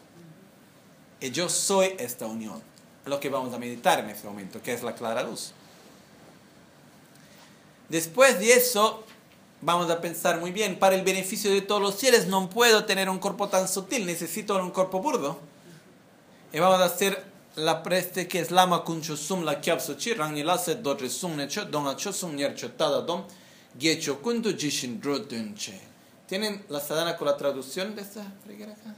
Y 1.21 1.29
yo 1.29 1.47
soy 1.47 1.93
esta 1.99 2.25
unión, 2.25 2.59
lo 3.05 3.19
que 3.19 3.29
vamos 3.29 3.53
a 3.53 3.59
meditar 3.59 3.99
en 3.99 4.09
este 4.09 4.25
momento, 4.25 4.63
que 4.63 4.73
es 4.73 4.81
la 4.81 4.95
clara 4.95 5.21
luz. 5.21 5.51
Después 7.87 8.39
de 8.39 8.53
eso, 8.53 9.03
vamos 9.63 9.89
a 9.89 10.01
pensar 10.01 10.39
muy 10.39 10.51
bien, 10.51 10.77
para 10.77 10.95
el 10.95 11.03
beneficio 11.03 11.51
de 11.51 11.61
todos 11.61 11.81
los 11.81 11.95
seres 11.95 12.27
no 12.27 12.49
puedo 12.49 12.85
tener 12.85 13.09
un 13.09 13.19
cuerpo 13.19 13.47
tan 13.47 13.67
sutil, 13.67 14.05
necesito 14.05 14.55
un 14.55 14.71
cuerpo 14.71 15.01
burdo. 15.01 15.39
Y 16.51 16.59
vamos 16.59 16.79
a 16.81 16.85
hacer 16.85 17.23
la 17.55 17.83
preste 17.83 18.27
que 18.27 18.39
es 18.39 18.51
lama 18.51 18.83
kuncho 18.83 19.15
sum 19.15 19.43
la 19.43 19.59
kyapso 19.59 19.95
chi 19.95 20.13
rang 20.13 20.33
ni 20.33 20.43
do 20.43 20.95
re 20.95 21.09
sum 21.09 21.35
ne 21.35 21.47
cho 21.47 21.65
don 21.65 21.95
cho 21.95 22.11
sum 22.11 22.35
nyer 22.35 22.55
cho 22.55 22.69
tada 22.69 23.01
dom 23.01 23.25
gecho 23.77 24.21
kunto 24.21 24.51
jishin 24.51 24.99
dro 24.99 25.19
che. 25.55 25.79
¿Tienen 26.27 26.63
la 26.69 26.79
sadhana 26.79 27.15
con 27.15 27.27
la 27.27 27.37
traducción 27.37 27.95
de 27.95 28.01
esta 28.01 28.23
freguera 28.43 28.71
acá? 28.71 28.95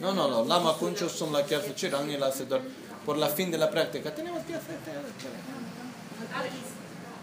No, 0.00 0.12
no, 0.12 0.26
no. 0.28 0.44
Lama 0.44 0.74
kuncho 0.74 1.08
sum 1.08 1.32
la 1.32 1.42
kyapso 1.42 1.74
chi 1.74 1.88
rang 1.88 2.08
do 2.48 2.60
por 3.04 3.18
la 3.18 3.28
fin 3.28 3.50
de 3.50 3.58
la 3.58 3.70
práctica. 3.70 4.14
Tenemos 4.14 4.44
que 4.44 4.54
hacer. 4.54 4.76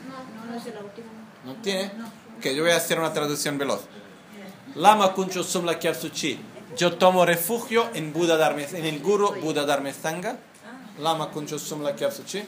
No, 0.08 0.52
no 0.52 0.58
es 0.58 0.66
la 0.66 0.82
última. 0.82 1.08
¿No 1.46 1.56
tiene? 1.62 1.92
Que 2.42 2.56
yo 2.56 2.64
voy 2.64 2.72
a 2.72 2.78
hacer 2.78 3.00
una 3.00 3.14
traducción 3.14 3.58
veloz. 3.58 3.82
Lama 4.76 5.14
kuncho 5.14 5.44
sumla 5.44 5.80
suchi. 5.94 6.40
Yo 6.78 6.98
tomo 6.98 7.26
refugio 7.26 7.90
en 7.94 8.14
Buda 8.14 8.38
Dharma, 8.38 8.62
en 8.62 8.86
el 8.86 9.00
Guru 9.00 9.34
Buda 9.42 9.66
Dharma 9.66 9.92
Sangha. 9.92 10.38
Lama 11.00 11.32
kuncho 11.32 11.58
sumla 11.58 11.96
suchi. 12.12 12.44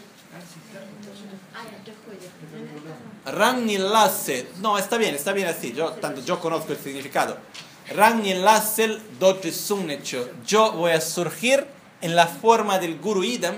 Rangni 3.25 3.77
Lasse. 3.77 4.47
No, 4.59 4.77
está 4.77 4.97
bien, 4.97 5.15
está 5.15 5.31
bien 5.33 5.47
así. 5.47 5.73
Yo, 5.73 5.91
tanto 5.93 6.21
yo 6.21 6.39
conozco 6.39 6.73
el 6.73 6.79
significado. 6.79 7.37
Rangni 7.95 8.33
Lassel 8.35 9.01
Dotri 9.19 9.51
Sunnecho. 9.51 10.29
Yo 10.45 10.71
voy 10.73 10.91
a 10.91 11.01
surgir 11.01 11.65
en 12.01 12.15
la 12.15 12.27
forma 12.27 12.79
del 12.79 12.99
Guru 12.99 13.23
Idam 13.23 13.55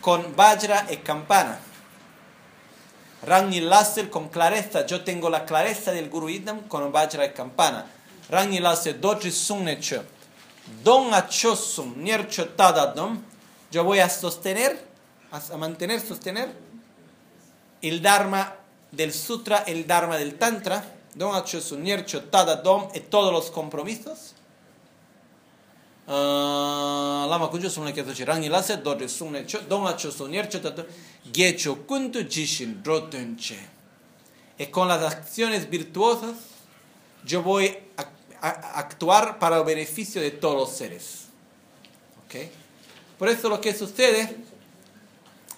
con 0.00 0.34
Vajra 0.36 0.86
y 0.90 0.98
campana. 0.98 1.60
Ragni 3.22 3.60
Lasser 3.60 4.08
con 4.08 4.28
clareza, 4.28 4.86
yo 4.86 5.04
tengo 5.04 5.28
la 5.28 5.44
clareza 5.44 5.92
del 5.92 6.08
Guru 6.08 6.28
Idam 6.30 6.66
con 6.68 6.90
Vajra 6.90 7.26
y 7.26 7.32
Campana. 7.32 7.84
Ragni 8.30 8.60
Lasser 8.60 8.98
Doji 8.98 9.30
Sunnecho, 9.30 10.04
Don 10.82 11.12
Achosum 11.12 12.02
Niercho 12.02 12.48
Tadadom, 12.50 13.20
yo 13.70 13.84
voy 13.84 13.98
a 13.98 14.08
sostener, 14.08 14.86
a 15.30 15.56
mantener, 15.56 16.00
sostener 16.00 16.48
el 17.82 18.00
Dharma 18.00 18.54
del 18.90 19.12
Sutra, 19.12 19.64
el 19.66 19.86
Dharma 19.86 20.16
del 20.16 20.36
Tantra, 20.36 20.82
Don 21.14 21.34
Achosum 21.34 21.82
Niercho 21.82 22.24
Tadadom 22.24 22.88
y 22.94 23.00
todos 23.00 23.32
los 23.32 23.50
compromisos. 23.50 24.29
Uh, 26.10 27.28
lama 27.30 27.48
kunjo 27.48 27.70
sumne 27.70 27.92
keto 27.92 28.12
chi 28.12 28.24
rangi 28.24 28.48
lase 28.48 28.82
dori 28.82 29.06
sumne 29.08 29.46
cho 29.46 29.60
donga 29.60 29.94
cho 29.94 30.10
sonier 30.10 30.48
cho 30.48 30.58
tato 30.58 30.84
gecho 31.22 31.86
kuntu 31.86 32.26
jishin 32.26 32.82
rotunche 32.82 33.56
y 34.58 34.66
con 34.66 34.88
las 34.88 35.00
acciones 35.04 35.70
virtuosas 35.70 36.34
yo 37.24 37.42
voy 37.42 37.78
a, 37.96 38.02
a, 38.40 38.78
actuar 38.80 39.38
para 39.38 39.58
el 39.58 39.64
beneficio 39.64 40.20
de 40.20 40.32
todos 40.32 40.56
los 40.56 40.76
seres 40.76 41.28
¿ok? 42.24 42.34
por 43.16 43.28
eso 43.28 43.48
lo 43.48 43.60
que 43.60 43.72
sucede 43.72 44.36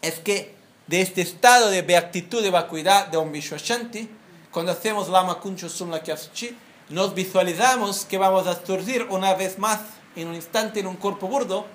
es 0.03 0.18
que 0.18 0.55
de 0.86 1.00
este 1.00 1.22
estado 1.22 1.70
de 1.70 1.80
beatitud 1.80 2.42
de 2.42 2.50
vacuidad 2.50 3.07
de 3.07 3.16
un 3.16 3.32
Vishwashanti 3.32 4.07
cuando 4.50 4.72
hacemos 4.72 5.09
lama 5.09 5.40
kuncho 5.40 5.70
sumna 5.70 6.03
chi 6.03 6.55
nos 6.90 7.14
visualizamos 7.14 8.05
que 8.05 8.18
vamos 8.18 8.46
a 8.46 8.66
surgir 8.66 9.07
una 9.09 9.32
vez 9.32 9.59
más 9.59 10.01
en 10.17 10.29
un 10.29 10.35
instante 10.35 10.81
en 10.81 10.87
un 10.87 10.97
cuerpo 10.97 11.29
burdo, 11.29 11.67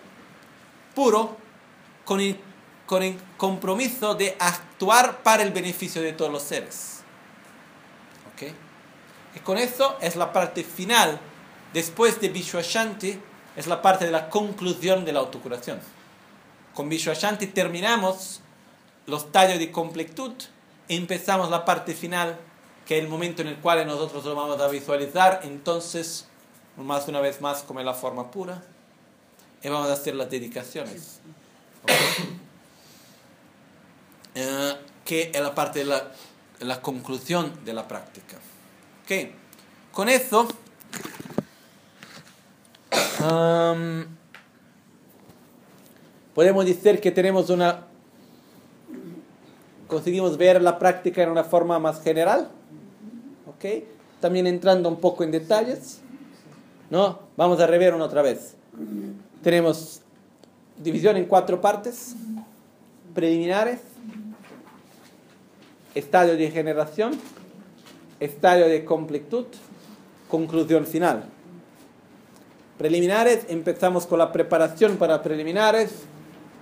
puro, 0.96 1.38
con 2.06 2.22
el, 2.22 2.40
con 2.86 3.04
el 3.04 3.20
compromiso 3.38 4.16
de 4.16 4.36
actuar 4.40 5.24
para 5.24 5.44
el 5.44 5.52
beneficio 5.52 6.02
de 6.02 6.14
todos 6.14 6.32
los 6.32 6.44
seres. 6.44 7.02
¿Ok? 8.34 8.52
Y 9.36 9.40
con 9.40 9.58
eso 9.58 9.98
es 10.02 10.16
la 10.16 10.32
parte 10.32 10.64
final, 10.64 11.20
después 11.74 12.20
de 12.22 12.30
Vishwashanti, 12.30 13.20
es 13.56 13.68
la 13.68 13.82
parte 13.82 14.06
de 14.06 14.12
la 14.12 14.30
conclusión 14.30 15.04
de 15.04 15.14
la 15.14 15.20
autocuración. 15.20 15.80
Con 16.74 16.90
Vishwashanti 16.90 17.48
terminamos 17.48 18.42
los 19.08 19.32
tallos 19.32 19.58
de 19.58 19.72
completud 19.72 20.34
y 20.88 20.96
empezamos 20.96 21.50
la 21.50 21.66
parte 21.66 21.94
final, 21.94 22.38
que 22.86 22.98
es 22.98 23.04
el 23.04 23.10
momento 23.10 23.42
en 23.42 23.50
el 23.50 23.58
cual 23.58 23.86
nosotros 23.88 24.24
lo 24.26 24.36
vamos 24.36 24.62
a 24.62 24.68
visualizar. 24.68 25.42
Entonces, 25.44 26.27
más 26.78 27.08
una 27.08 27.20
vez 27.20 27.42
más 27.42 27.64
como 27.64 27.82
la 27.82 27.94
forma 27.94 28.32
pura. 28.32 28.62
Y 29.64 29.70
vamos 29.70 29.90
a 29.90 29.94
hacer 29.94 30.16
las 30.16 30.30
dedicaciones. 30.30 31.20
Eh, 34.36 34.76
que 35.04 35.32
es 35.34 35.42
la 35.42 35.56
parte 35.56 35.80
de 35.80 35.86
la, 35.86 36.12
la, 36.60 36.80
conclusión 36.80 37.52
de 37.66 37.74
la 37.74 37.88
práctica. 37.88 38.38
Okay. 39.04 39.34
con 39.94 40.10
eso 40.10 40.48
um, 43.22 44.06
podemos 46.36 46.66
decir 46.66 47.00
que 47.00 47.10
tenemos 47.10 47.50
una 47.50 47.88
conseguimos 49.88 50.38
ver 50.38 50.62
la 50.62 50.78
práctica 50.78 51.24
en 51.24 51.30
una 51.30 51.46
forma 51.46 51.80
más 51.80 52.04
general. 52.04 52.52
Okay. 53.56 53.88
también 54.20 54.46
entrando 54.46 54.88
un 54.90 55.00
poco 55.00 55.24
en 55.24 55.32
detalles 55.32 56.02
¿no? 56.90 57.20
Vamos 57.36 57.60
a 57.60 57.68
rever 57.68 57.94
una 57.94 58.06
otra 58.06 58.22
vez. 58.22 58.56
Tenemos 59.42 60.02
división 60.78 61.18
en 61.18 61.26
cuatro 61.26 61.60
partes. 61.62 62.16
Preliminares, 63.14 63.80
estadio 65.96 66.38
de 66.38 66.52
generación, 66.52 67.20
estadio 68.20 68.68
de 68.68 68.86
completud, 68.86 69.46
conclusión 70.28 70.86
final. 70.86 71.26
Preliminares, 72.78 73.46
empezamos 73.50 74.06
con 74.06 74.20
la 74.20 74.32
preparación 74.32 74.98
para 74.98 75.24
preliminares, 75.24 75.92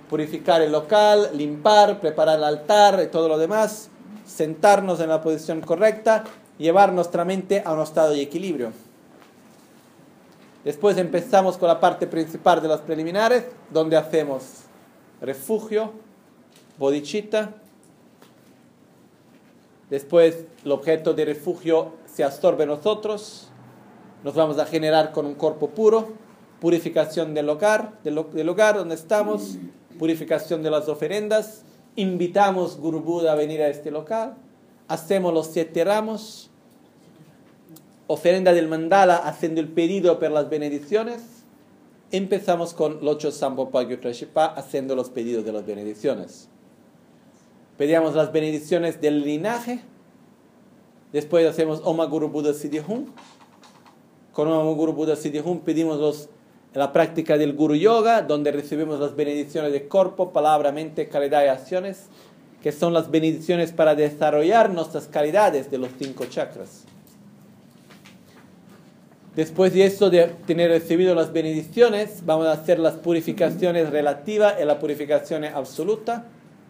purificar 0.08 0.62
el 0.62 0.72
local, 0.72 1.30
limpiar, 1.34 2.00
preparar 2.00 2.38
el 2.38 2.44
altar 2.44 3.02
y 3.04 3.08
todo 3.08 3.28
lo 3.28 3.36
demás, 3.36 3.90
sentarnos 4.24 5.00
en 5.00 5.10
la 5.10 5.20
posición 5.20 5.60
correcta, 5.60 6.24
llevar 6.56 6.94
nuestra 6.94 7.26
mente 7.26 7.62
a 7.64 7.74
un 7.74 7.82
estado 7.82 8.12
de 8.12 8.22
equilibrio. 8.22 8.72
Después 10.66 10.98
empezamos 10.98 11.56
con 11.58 11.68
la 11.68 11.78
parte 11.78 12.08
principal 12.08 12.60
de 12.60 12.66
las 12.66 12.80
preliminares, 12.80 13.44
donde 13.70 13.96
hacemos 13.96 14.64
refugio, 15.20 15.92
bodhicitta. 16.76 17.54
Después 19.88 20.46
el 20.64 20.72
objeto 20.72 21.14
de 21.14 21.24
refugio 21.24 21.92
se 22.12 22.24
absorbe 22.24 22.64
en 22.64 22.70
nosotros. 22.70 23.48
Nos 24.24 24.34
vamos 24.34 24.58
a 24.58 24.66
generar 24.66 25.12
con 25.12 25.24
un 25.26 25.34
cuerpo 25.34 25.70
puro, 25.70 26.08
purificación 26.60 27.32
del 27.32 27.48
hogar, 27.48 28.00
del 28.02 28.48
hogar 28.48 28.76
donde 28.76 28.96
estamos, 28.96 29.58
purificación 30.00 30.64
de 30.64 30.72
las 30.72 30.88
ofrendas. 30.88 31.62
Invitamos 31.94 32.76
Guru 32.76 33.02
Buda 33.02 33.30
a 33.30 33.36
venir 33.36 33.62
a 33.62 33.68
este 33.68 33.92
local. 33.92 34.34
Hacemos 34.88 35.32
los 35.32 35.46
siete 35.46 35.84
ramos 35.84 36.50
ofrenda 38.06 38.52
del 38.52 38.68
mandala 38.68 39.16
haciendo 39.16 39.60
el 39.60 39.68
pedido 39.68 40.18
por 40.18 40.30
las 40.30 40.48
bendiciones, 40.48 41.22
empezamos 42.12 42.72
con 42.72 43.04
Locho 43.04 43.32
Sambo 43.32 43.68
Trashipa 43.68 44.46
haciendo 44.46 44.94
los 44.94 45.10
pedidos 45.10 45.44
de 45.44 45.52
las 45.52 45.66
bendiciones. 45.66 46.48
Pedíamos 47.76 48.14
las 48.14 48.32
bendiciones 48.32 49.00
del 49.00 49.22
linaje, 49.22 49.80
después 51.12 51.46
hacemos 51.46 51.82
Oma 51.84 52.06
Guru 52.06 52.28
Buddha 52.28 52.54
Siddhihum. 52.54 53.06
Con 54.32 54.48
Oma 54.48 54.72
Guru 54.72 54.92
Buddha 54.92 55.16
Siddhihum 55.16 55.60
pedimos 55.60 56.28
la 56.72 56.92
práctica 56.92 57.36
del 57.36 57.54
Guru 57.54 57.74
Yoga, 57.74 58.22
donde 58.22 58.52
recibimos 58.52 59.00
las 59.00 59.16
bendiciones 59.16 59.72
de 59.72 59.88
cuerpo, 59.88 60.32
palabra, 60.32 60.72
mente, 60.72 61.08
calidad 61.08 61.44
y 61.44 61.48
acciones, 61.48 62.06
que 62.62 62.72
son 62.72 62.92
las 62.92 63.10
bendiciones 63.10 63.72
para 63.72 63.94
desarrollar 63.94 64.70
nuestras 64.70 65.06
calidades 65.06 65.70
de 65.70 65.78
los 65.78 65.90
cinco 65.98 66.26
chakras. 66.26 66.84
Después 69.36 69.74
de 69.74 69.84
eso, 69.84 70.08
de 70.08 70.28
tener 70.46 70.70
recibido 70.70 71.14
las 71.14 71.30
bendiciones, 71.30 72.24
vamos 72.24 72.46
a 72.46 72.52
hacer 72.52 72.78
las 72.78 72.94
purificaciones 72.94 73.90
relativas 73.90 74.54
y 74.58 74.64
la 74.64 74.78
purificación 74.78 75.44
absoluta. 75.44 76.24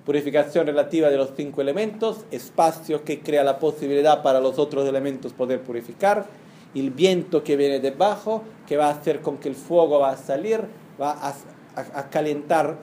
Purificación 0.05 0.67
relativa 0.67 1.09
de 1.09 1.17
los 1.17 1.31
cinco 1.37 1.61
elementos, 1.61 2.25
espacio 2.33 3.05
que 3.05 3.21
crea 3.21 3.45
la 3.45 3.61
posibilidad 3.61 4.21
para 4.21 4.41
los 4.41 4.59
otros 4.59 4.89
elementos 4.89 5.33
poder 5.33 5.61
purificar, 5.61 6.27
el 6.75 6.91
viento 6.91 7.45
que 7.45 7.57
viene 7.57 7.79
debajo, 7.79 8.43
que 8.67 8.77
va 8.77 8.89
a 8.89 8.91
hacer 8.91 9.21
con 9.21 9.39
que 9.39 9.49
el 9.49 9.55
fuego 9.55 10.01
va 10.01 10.11
a 10.11 10.17
salir, 10.17 10.62
va 11.01 11.17
a, 11.23 12.11
calentar 12.11 12.79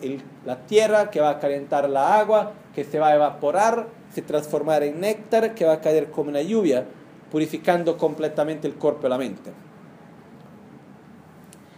la 0.46 0.66
tierra, 0.66 1.12
que 1.12 1.20
va 1.20 1.32
a 1.32 1.40
calentar 1.40 1.90
la 1.90 2.18
agua, 2.18 2.54
que 2.74 2.86
se 2.86 3.00
va 3.00 3.10
a 3.10 3.16
evaporar, 3.16 3.88
se 4.14 4.22
transformar 4.22 4.84
en 4.84 5.02
néctar, 5.02 5.54
que 5.54 5.66
va 5.66 5.74
a 5.74 5.82
caer 5.82 6.10
como 6.10 6.30
una 6.30 6.42
lluvia, 6.42 6.86
purificando 7.30 7.98
completamente 7.98 8.66
el 8.66 8.76
cuerpo 8.76 9.08
y 9.08 9.10
la 9.10 9.18
mente. 9.18 9.52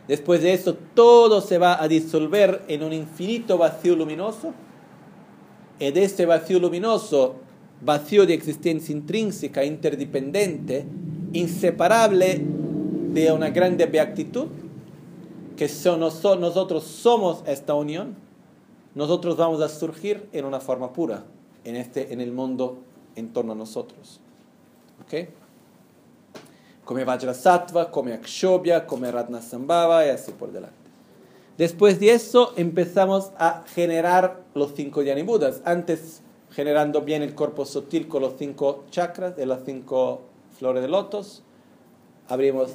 Después 0.08 0.42
de 0.42 0.54
eso, 0.54 0.76
todo 0.94 1.42
se 1.42 1.58
va 1.58 1.82
a 1.82 1.88
disolver 1.88 2.64
en 2.68 2.84
un 2.84 2.94
infinito 2.94 3.58
vacío 3.58 3.96
luminoso. 3.96 4.54
Y 5.80 5.92
de 5.92 6.04
ese 6.04 6.26
vacío 6.26 6.60
luminoso, 6.60 7.36
vacío 7.82 8.26
de 8.26 8.34
existencia 8.34 8.94
intrínseca, 8.94 9.66
interdependiente, 9.66 10.86
inseparable 11.34 12.42
de 13.14 13.32
una 13.32 13.50
grande 13.50 13.86
beatitud, 13.88 14.48
que 15.58 15.68
son, 15.68 16.00
nosotros 16.02 16.84
somos 16.84 17.44
esta 17.48 17.74
unión, 17.74 18.16
nosotros 18.94 19.38
vamos 19.38 19.62
a 19.62 19.70
surgir 19.70 20.28
en 20.32 20.46
una 20.46 20.60
forma 20.60 20.94
pura 20.94 21.26
en, 21.64 21.76
este, 21.76 22.14
en 22.14 22.22
el 22.22 22.32
mundo 22.32 22.80
en 23.16 23.34
torno 23.34 23.54
a 23.54 23.56
nosotros. 23.56 24.22
¿Okay? 25.04 25.30
Come 26.86 27.04
Vajrasattva, 27.04 27.90
come 27.90 28.14
Akshobhya, 28.14 28.86
come 28.86 29.12
Ratnasambhava 29.12 30.06
y 30.06 30.10
así 30.10 30.32
por 30.32 30.52
delante. 30.52 30.78
Después 31.58 32.00
de 32.00 32.12
eso 32.12 32.54
empezamos 32.56 33.32
a 33.38 33.64
generar 33.74 34.44
los 34.54 34.74
cinco 34.74 35.02
Budas. 35.26 35.62
Antes 35.66 36.22
generando 36.52 37.02
bien 37.02 37.24
el 37.24 37.34
cuerpo 37.34 37.66
sutil 37.66 38.08
con 38.08 38.22
los 38.22 38.36
cinco 38.38 38.86
chakras 38.92 39.36
de 39.36 39.46
las 39.46 39.64
cinco 39.66 40.22
flores 40.58 40.82
de 40.82 40.88
lotos. 40.88 41.44
Abrimos 42.28 42.72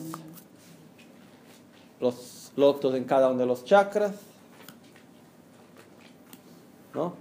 los 2.00 2.52
lotos 2.56 2.94
en 2.94 3.04
cada 3.04 3.28
uno 3.28 3.38
de 3.38 3.46
los 3.46 3.64
chakras. 3.64 4.12
¿No? 6.94 7.14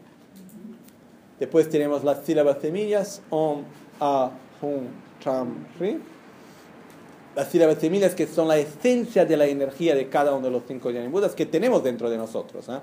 Después 1.40 1.70
tenemos 1.70 2.04
las 2.04 2.26
sílabas 2.26 2.58
semillas. 2.62 3.22
Om, 3.30 3.64
A, 4.00 4.32
Hum, 4.62 4.88
Tram, 5.22 5.68
Ri 5.80 6.02
las 7.36 7.50
semillas 7.80 8.16
que 8.16 8.28
son 8.28 8.48
la 8.48 8.58
esencia 8.58 9.26
de 9.26 9.38
la 9.38 9.46
energía 9.46 9.96
de 9.96 10.10
cada 10.10 10.34
uno 10.34 10.46
de 10.48 10.52
los 10.52 10.64
cinco 10.68 10.90
Budas 11.10 11.36
que 11.36 11.46
tenemos 11.46 11.84
dentro 11.84 12.10
de 12.10 12.18
nosotros. 12.18 12.68
¿ah? 12.70 12.82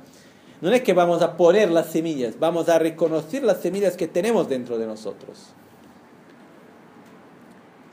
No 0.61 0.71
es 0.71 0.83
que 0.83 0.95
vamos 0.95 1.23
a 1.23 1.37
poner 1.37 1.71
las 1.71 1.87
semillas, 1.87 2.39
vamos 2.39 2.69
a 2.69 2.79
reconocer 2.79 3.43
las 3.43 3.61
semillas 3.61 3.97
que 3.97 4.09
tenemos 4.09 4.49
dentro 4.49 4.79
de 4.79 4.87
nosotros. 4.87 5.53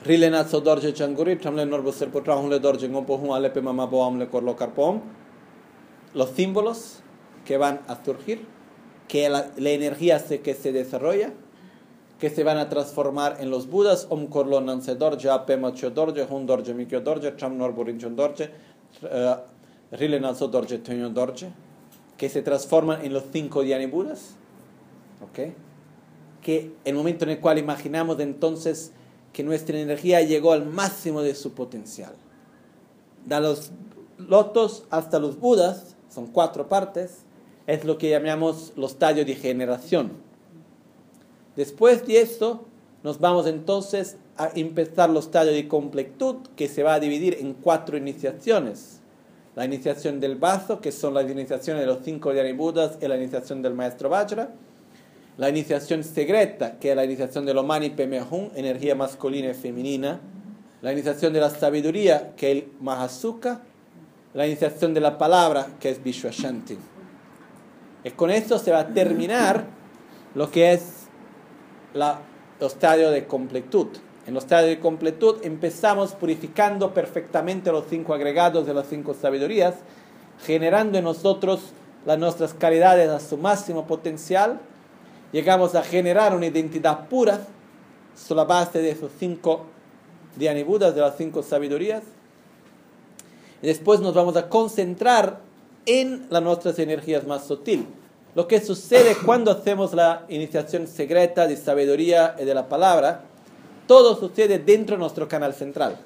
Rilena 0.05 0.43
dorje 0.43 0.93
changuri, 0.93 1.37
tramle 1.37 1.65
norbo 1.65 1.93
serpo 1.93 2.21
trahunle 2.21 2.59
dorje 2.59 2.89
ngompo 2.89 3.15
hum 3.15 3.31
alepe 3.31 3.61
mama 3.61 3.85
boamle 3.85 4.27
korlo 4.27 4.55
karpom. 4.55 5.01
Los 6.13 6.31
símbolos 6.31 6.99
que 7.45 7.57
van 7.57 7.81
a 7.87 8.03
surgir, 8.03 8.45
que 9.07 9.29
la, 9.29 9.51
la 9.55 9.69
energía 9.69 10.19
se, 10.19 10.41
que 10.41 10.55
se 10.55 10.71
desarrolla, 10.73 11.31
que 12.23 12.29
se 12.29 12.45
van 12.45 12.57
a 12.57 12.69
transformar 12.69 13.35
en 13.41 13.49
los 13.49 13.67
budas, 13.67 14.07
om 14.09 14.29
nanse 14.65 14.95
dorje, 14.95 15.27
dorje, 15.93 16.25
hun 16.29 16.45
dorje 16.45 16.73
mikyo 16.73 17.01
dorje, 17.01 17.31
tram 17.31 17.57
norbo 17.57 17.83
rinchon 17.83 18.15
dorje, 18.15 18.49
uh, 19.01 19.41
rilena 19.91 20.31
dorje 20.31 20.77
dorje, 20.77 21.51
que 22.15 22.29
se 22.29 22.41
transforman 22.41 23.03
en 23.03 23.11
los 23.11 23.23
cinco 23.33 23.61
dhyani 23.61 23.87
budas, 23.87 24.35
¿ok? 25.21 25.53
Que 26.41 26.71
el 26.85 26.95
momento 26.95 27.25
en 27.25 27.31
el 27.31 27.41
cual 27.41 27.57
imaginamos 27.57 28.17
entonces 28.21 28.93
que 29.33 29.43
nuestra 29.43 29.77
energía 29.77 30.21
llegó 30.21 30.53
al 30.53 30.65
máximo 30.65 31.23
de 31.23 31.35
su 31.35 31.51
potencial. 31.51 32.13
De 33.25 33.37
los 33.41 33.71
lotos 34.17 34.85
hasta 34.91 35.19
los 35.19 35.41
budas, 35.41 35.97
son 36.09 36.27
cuatro 36.27 36.69
partes, 36.69 37.25
es 37.67 37.83
lo 37.83 37.97
que 37.97 38.09
llamamos 38.09 38.71
los 38.77 38.97
tallos 38.97 39.25
de 39.25 39.35
generación. 39.35 40.32
Después 41.55 42.05
de 42.07 42.21
esto, 42.21 42.65
nos 43.03 43.19
vamos 43.19 43.47
entonces 43.47 44.17
a 44.37 44.49
empezar 44.55 45.09
los 45.09 45.31
tallos 45.31 45.53
de 45.53 45.67
completud, 45.67 46.37
que 46.55 46.67
se 46.67 46.83
va 46.83 46.95
a 46.95 46.99
dividir 46.99 47.37
en 47.39 47.53
cuatro 47.53 47.97
iniciaciones. 47.97 49.01
La 49.55 49.65
iniciación 49.65 50.19
del 50.19 50.35
vaso, 50.35 50.81
que 50.81 50.91
son 50.91 51.13
las 51.13 51.29
iniciaciones 51.29 51.81
de 51.81 51.87
los 51.87 51.99
cinco 52.03 52.31
Budas, 52.55 52.97
y 53.01 53.07
la 53.07 53.17
iniciación 53.17 53.61
del 53.61 53.73
maestro 53.73 54.09
Vajra 54.09 54.49
la 55.37 55.49
iniciación 55.49 56.03
secreta, 56.03 56.77
que 56.79 56.91
es 56.91 56.95
la 56.95 57.05
iniciación 57.05 57.45
de 57.45 57.53
lo 57.53 57.63
mani 57.63 57.89
pemehun, 57.89 58.51
energía 58.55 58.95
masculina 58.95 59.49
y 59.49 59.53
femenina, 59.53 60.19
la 60.81 60.93
iniciación 60.93 61.33
de 61.33 61.39
la 61.39 61.49
sabiduría, 61.49 62.33
que 62.35 62.51
es 62.51 62.57
el 62.57 62.71
mahasuka, 62.79 63.61
la 64.33 64.45
iniciación 64.45 64.93
de 64.93 64.99
la 64.99 65.17
palabra, 65.17 65.67
que 65.79 65.89
es 65.89 66.03
Vishwashanti. 66.03 66.77
Y 68.03 68.11
con 68.11 68.29
esto 68.29 68.59
se 68.59 68.71
va 68.71 68.79
a 68.79 68.87
terminar 68.89 69.65
lo 70.35 70.51
que 70.51 70.73
es 70.73 71.02
la, 71.93 72.19
los 72.59 72.73
estadios 72.73 73.11
de 73.11 73.25
completud. 73.25 73.87
En 74.25 74.33
los 74.33 74.43
estadios 74.43 74.69
de 74.69 74.79
completud 74.79 75.37
empezamos 75.43 76.13
purificando 76.13 76.93
perfectamente 76.93 77.71
los 77.71 77.85
cinco 77.89 78.13
agregados 78.13 78.65
de 78.65 78.73
las 78.73 78.87
cinco 78.87 79.13
sabidurías, 79.13 79.75
generando 80.45 80.97
en 80.97 81.03
nosotros 81.03 81.73
las 82.05 82.17
nuestras 82.17 82.53
calidades 82.53 83.09
a 83.09 83.19
su 83.19 83.37
máximo 83.37 83.85
potencial 83.85 84.59
llegamos 85.33 85.75
a 85.75 85.83
generar 85.83 86.33
una 86.33 86.45
identidad 86.45 87.09
pura 87.09 87.41
sobre 88.15 88.37
la 88.37 88.43
base 88.45 88.79
de 88.79 88.91
esos 88.91 89.11
cinco 89.19 89.65
Budas, 90.65 90.95
de 90.95 91.01
las 91.01 91.15
cinco 91.15 91.43
sabidurías. 91.43 92.01
Y 93.61 93.67
después 93.67 93.99
nos 93.99 94.15
vamos 94.15 94.35
a 94.35 94.49
concentrar 94.49 95.41
en 95.85 96.25
las 96.29 96.41
nuestras 96.41 96.79
energías 96.79 97.27
más 97.27 97.45
sutiles. 97.45 97.85
Lo 98.35 98.47
que 98.47 98.61
sucede 98.61 99.15
cuando 99.25 99.51
hacemos 99.51 99.93
la 99.93 100.25
iniciación 100.29 100.87
secreta 100.87 101.47
de 101.47 101.57
sabiduría 101.57 102.35
y 102.39 102.45
de 102.45 102.53
la 102.53 102.67
palabra, 102.67 103.21
todo 103.87 104.15
sucede 104.15 104.59
dentro 104.59 104.95
de 104.95 104.99
nuestro 104.99 105.27
canal 105.27 105.53
central. 105.53 105.97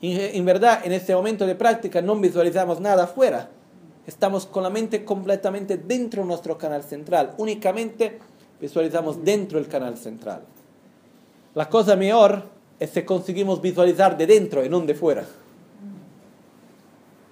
En 0.00 0.44
verdad, 0.44 0.80
en 0.84 0.92
este 0.92 1.14
momento 1.14 1.46
de 1.46 1.54
práctica 1.54 2.02
no 2.02 2.14
visualizamos 2.16 2.80
nada 2.80 3.04
afuera 3.04 3.48
estamos 4.08 4.46
con 4.46 4.62
la 4.62 4.70
mente 4.70 5.04
completamente 5.04 5.76
dentro 5.76 6.22
de 6.22 6.28
nuestro 6.28 6.56
canal 6.56 6.82
central. 6.82 7.34
Únicamente 7.36 8.18
visualizamos 8.58 9.22
dentro 9.22 9.58
del 9.58 9.68
canal 9.68 9.98
central. 9.98 10.40
La 11.54 11.68
cosa 11.68 11.94
mejor 11.94 12.44
es 12.80 12.90
que 12.90 13.04
conseguimos 13.04 13.60
visualizar 13.60 14.16
de 14.16 14.26
dentro 14.26 14.64
y 14.64 14.70
no 14.70 14.80
de 14.80 14.94
fuera. 14.94 15.26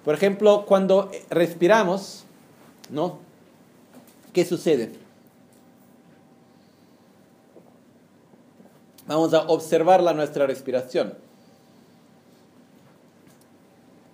Por 0.05 0.15
ejemplo, 0.15 0.67
cuando 0.67 1.11
respiramos, 1.31 2.27
¿no? 2.91 3.21
¿Qué 4.37 4.45
sucede? 4.45 4.91
Vamos 9.07 9.33
a 9.33 9.47
observar 9.47 10.03
la 10.03 10.13
nuestra 10.13 10.47
respiración. 10.47 11.15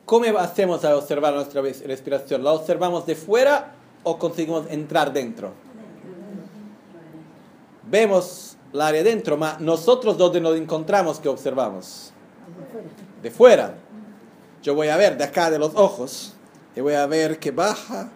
¿Cómo 0.06 0.38
hacemos 0.38 0.84
a 0.84 0.96
observar 0.96 1.34
nuestra 1.34 1.60
respiración? 1.60 2.44
¿La 2.44 2.52
observamos 2.52 3.04
de 3.04 3.16
fuera 3.16 3.72
o 4.04 4.16
conseguimos 4.16 4.70
entrar 4.70 5.12
dentro? 5.12 5.54
Vemos 7.90 8.56
la 8.72 8.86
área 8.86 9.02
dentro, 9.02 9.36
pero 9.40 9.58
nosotros 9.58 10.16
donde 10.16 10.40
nos 10.40 10.56
encontramos, 10.56 11.18
¿qué 11.18 11.28
observamos? 11.28 12.12
De 13.20 13.30
fuera. 13.32 13.74
Yo 14.62 14.76
voy 14.76 14.86
a 14.86 14.96
ver 14.96 15.18
de 15.18 15.24
acá 15.24 15.50
de 15.50 15.58
los 15.58 15.74
ojos 15.74 16.34
y 16.76 16.80
voy 16.80 16.94
a 16.94 17.06
ver 17.06 17.40
que 17.40 17.50
baja 17.50 18.08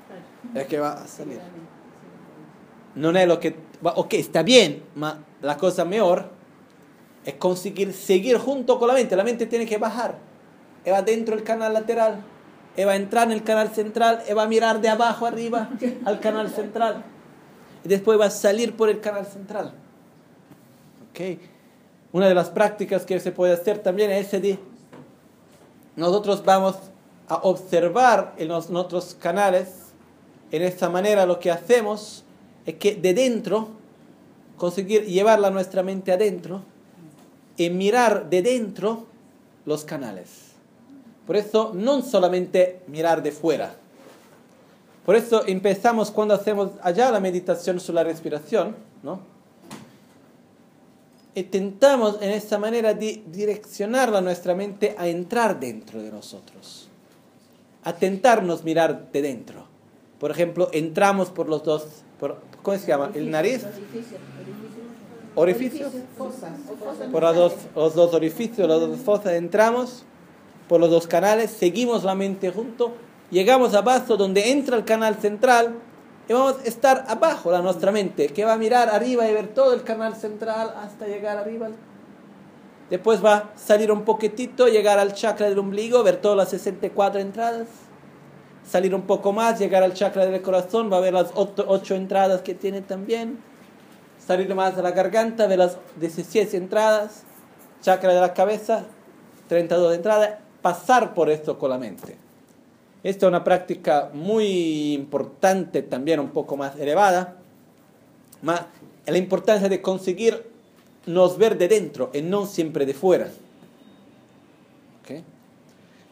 y 0.54 0.64
que 0.66 0.78
va 0.78 0.92
a 0.92 1.08
salir. 1.08 1.40
No 2.96 3.16
es 3.16 3.28
lo 3.28 3.38
que... 3.38 3.56
Ok, 3.82 4.14
está 4.14 4.42
bien, 4.42 4.82
pero 4.94 5.18
la 5.42 5.56
cosa 5.56 5.84
mejor 5.84 6.30
es 7.24 7.34
conseguir 7.34 7.92
seguir 7.92 8.38
junto 8.38 8.78
con 8.78 8.88
la 8.88 8.94
mente. 8.94 9.14
La 9.14 9.24
mente 9.24 9.46
tiene 9.46 9.66
que 9.66 9.78
bajar 9.78 10.18
va 10.90 11.02
dentro 11.02 11.34
del 11.34 11.44
canal 11.44 11.72
lateral, 11.72 12.22
va 12.78 12.92
a 12.92 12.96
entrar 12.96 13.26
en 13.26 13.32
el 13.32 13.42
canal 13.42 13.70
central, 13.70 14.22
va 14.36 14.42
a 14.42 14.48
mirar 14.48 14.80
de 14.80 14.88
abajo 14.88 15.26
arriba 15.26 15.70
al 16.04 16.20
canal 16.20 16.50
central. 16.50 17.04
Y 17.84 17.88
después 17.88 18.18
va 18.18 18.26
a 18.26 18.30
salir 18.30 18.76
por 18.76 18.88
el 18.88 19.00
canal 19.00 19.26
central. 19.26 19.72
¿Ok? 21.10 21.38
Una 22.12 22.28
de 22.28 22.34
las 22.34 22.50
prácticas 22.50 23.04
que 23.04 23.20
se 23.20 23.32
puede 23.32 23.52
hacer 23.52 23.78
también 23.78 24.10
es 24.10 24.32
ese 24.32 24.58
nosotros 25.96 26.44
vamos 26.44 26.76
a 27.26 27.36
observar 27.36 28.34
en 28.36 28.48
los, 28.48 28.70
otros 28.70 29.16
canales. 29.18 29.94
En 30.50 30.62
esta 30.62 30.90
manera 30.90 31.24
lo 31.24 31.40
que 31.40 31.50
hacemos 31.50 32.22
es 32.66 32.74
que 32.74 32.96
de 32.96 33.14
dentro, 33.14 33.68
conseguir 34.56 35.06
llevarla 35.06 35.50
nuestra 35.50 35.82
mente 35.82 36.12
adentro 36.12 36.62
y 37.56 37.70
mirar 37.70 38.28
de 38.28 38.42
dentro 38.42 39.06
los 39.64 39.84
canales. 39.84 40.46
Por 41.26 41.36
eso 41.36 41.72
no 41.74 42.02
solamente 42.02 42.80
mirar 42.88 43.22
de 43.22 43.32
fuera. 43.32 43.74
Por 45.04 45.16
eso 45.16 45.46
empezamos 45.46 46.10
cuando 46.10 46.34
hacemos 46.34 46.72
allá 46.82 47.10
la 47.10 47.20
meditación 47.20 47.78
sobre 47.78 47.96
la 47.96 48.04
respiración, 48.04 48.74
¿no? 49.02 49.20
Intentamos 51.34 52.16
en 52.22 52.30
esta 52.30 52.58
manera 52.58 52.94
de 52.94 53.22
direccionar 53.26 54.14
a 54.14 54.20
nuestra 54.20 54.54
mente 54.54 54.96
a 54.98 55.06
entrar 55.06 55.60
dentro 55.60 56.02
de 56.02 56.10
nosotros. 56.10 56.88
A 57.84 57.92
tentarnos 57.92 58.64
mirar 58.64 59.12
de 59.12 59.22
dentro. 59.22 59.66
Por 60.18 60.30
ejemplo, 60.30 60.70
entramos 60.72 61.28
por 61.28 61.48
los 61.48 61.62
dos, 61.62 61.86
por, 62.18 62.40
¿cómo 62.66 62.78
se 62.78 62.86
llama? 62.88 63.12
El 63.14 63.30
nariz. 63.30 63.64
Orificios. 65.36 65.92
Por 67.12 67.22
los 67.22 67.36
dos, 67.36 67.54
los 67.76 67.94
dos 67.94 68.12
orificios, 68.12 68.68
las 68.68 68.80
dos 68.80 68.98
fosas, 68.98 69.34
entramos 69.34 70.02
por 70.68 70.80
los 70.80 70.90
dos 70.90 71.06
canales, 71.06 71.52
seguimos 71.52 72.02
la 72.02 72.16
mente 72.16 72.50
junto, 72.50 72.92
llegamos 73.30 73.74
a 73.74 73.78
abajo 73.78 74.16
donde 74.16 74.50
entra 74.50 74.76
el 74.76 74.84
canal 74.84 75.14
central 75.14 75.76
y 76.28 76.32
vamos 76.32 76.56
a 76.58 76.64
estar 76.64 77.04
abajo 77.06 77.52
la 77.52 77.62
nuestra 77.62 77.92
mente, 77.92 78.26
que 78.28 78.44
va 78.44 78.54
a 78.54 78.58
mirar 78.58 78.88
arriba 78.88 79.28
y 79.28 79.32
ver 79.32 79.46
todo 79.46 79.72
el 79.72 79.84
canal 79.84 80.16
central 80.16 80.74
hasta 80.76 81.06
llegar 81.06 81.36
arriba. 81.36 81.68
Después 82.90 83.24
va 83.24 83.36
a 83.36 83.50
salir 83.56 83.92
un 83.92 84.02
poquitito, 84.02 84.66
llegar 84.66 84.98
al 84.98 85.14
chakra 85.14 85.48
del 85.48 85.60
ombligo, 85.60 86.02
ver 86.02 86.16
todas 86.16 86.36
las 86.36 86.48
64 86.48 87.20
entradas. 87.20 87.68
Salir 88.68 88.94
un 88.94 89.02
poco 89.02 89.32
más, 89.32 89.58
llegar 89.58 89.82
al 89.82 89.94
chakra 89.94 90.26
del 90.26 90.42
corazón, 90.42 90.92
va 90.92 90.96
a 90.96 91.00
ver 91.00 91.12
las 91.14 91.30
8 91.34 91.94
entradas 91.94 92.42
que 92.42 92.54
tiene 92.54 92.82
también. 92.82 93.38
Salir 94.18 94.52
más 94.54 94.76
a 94.76 94.82
la 94.82 94.90
garganta, 94.90 95.46
ver 95.46 95.58
las 95.58 95.78
17 96.00 96.56
entradas. 96.56 97.22
Chakra 97.80 98.12
de 98.12 98.20
la 98.20 98.34
cabeza, 98.34 98.84
32 99.48 99.94
entradas 99.94 100.38
pasar 100.62 101.14
por 101.14 101.30
esto 101.30 101.58
con 101.58 101.70
la 101.70 101.78
mente. 101.78 102.16
Esta 103.04 103.26
es 103.26 103.28
una 103.28 103.44
práctica 103.44 104.10
muy 104.12 104.94
importante, 104.94 105.82
también 105.82 106.18
un 106.18 106.30
poco 106.30 106.56
más 106.56 106.76
elevada, 106.76 107.36
más 108.42 108.62
la 109.06 109.16
importancia 109.16 109.68
de 109.68 109.80
conseguir 109.80 110.50
nos 111.06 111.38
ver 111.38 111.56
de 111.56 111.68
dentro 111.68 112.10
y 112.12 112.22
no 112.22 112.46
siempre 112.46 112.84
de 112.84 112.94
fuera. 112.94 113.28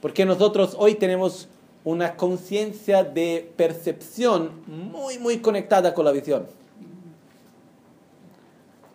Porque 0.00 0.24
nosotros 0.24 0.76
hoy 0.78 0.94
tenemos 0.94 1.48
una 1.85 2.16
conciencia 2.16 3.05
de 3.05 3.53
percepción 3.57 4.51
muy, 4.66 5.18
muy 5.18 5.39
conectada 5.39 5.93
con 5.93 6.05
la 6.05 6.12
visión. 6.12 6.47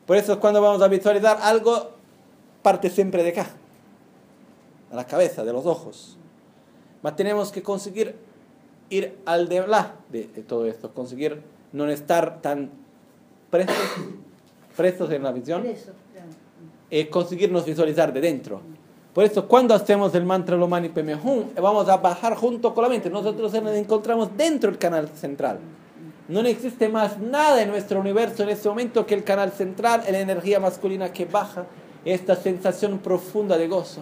Por 0.05 0.17
eso 0.17 0.39
cuando 0.39 0.61
vamos 0.61 0.81
a 0.81 0.87
visualizar 0.87 1.37
algo, 1.41 1.91
parte 2.63 2.89
siempre 2.89 3.23
de 3.23 3.29
acá 3.29 3.47
a 4.91 4.95
la 4.95 5.05
cabeza, 5.05 5.43
de 5.43 5.53
los 5.53 5.67
ojos. 5.67 6.17
Mas 7.03 7.15
tenemos 7.15 7.51
que 7.51 7.61
conseguir 7.61 8.15
ir 8.89 9.17
al 9.25 9.47
de 9.47 9.67
la 9.67 9.95
de, 10.09 10.27
de 10.27 10.41
todo 10.41 10.65
esto, 10.65 10.91
conseguir 10.93 11.41
no 11.71 11.87
estar 11.89 12.41
tan 12.41 12.71
presos, 13.51 13.75
presos 14.75 15.11
en 15.11 15.23
la 15.23 15.31
visión, 15.31 15.63
es 16.89 17.07
conseguirnos 17.09 17.65
visualizar 17.65 18.11
de 18.11 18.21
dentro. 18.21 18.61
Por 19.13 19.23
eso, 19.23 19.47
cuando 19.47 19.73
hacemos 19.73 20.13
el 20.13 20.23
mantra 20.23 20.55
Lomani 20.55 20.89
Peme 20.89 21.15
Hum, 21.15 21.45
vamos 21.55 21.89
a 21.89 21.97
bajar 21.97 22.35
junto 22.35 22.73
con 22.73 22.83
la 22.83 22.89
mente. 22.89 23.09
Nosotros 23.09 23.51
nos 23.51 23.75
encontramos 23.75 24.29
dentro 24.37 24.69
del 24.69 24.79
canal 24.79 25.09
central. 25.09 25.59
No 26.27 26.41
existe 26.41 26.89
más 26.89 27.17
nada 27.17 27.61
en 27.63 27.69
nuestro 27.69 27.99
universo 27.99 28.43
en 28.43 28.49
este 28.49 28.69
momento 28.69 29.05
que 29.07 29.15
el 29.15 29.23
canal 29.23 29.51
central, 29.51 30.03
la 30.09 30.19
energía 30.19 30.59
masculina 30.59 31.11
que 31.11 31.25
baja, 31.25 31.65
esta 32.05 32.35
sensación 32.35 32.99
profunda 32.99 33.57
de 33.57 33.67
gozo, 33.67 34.01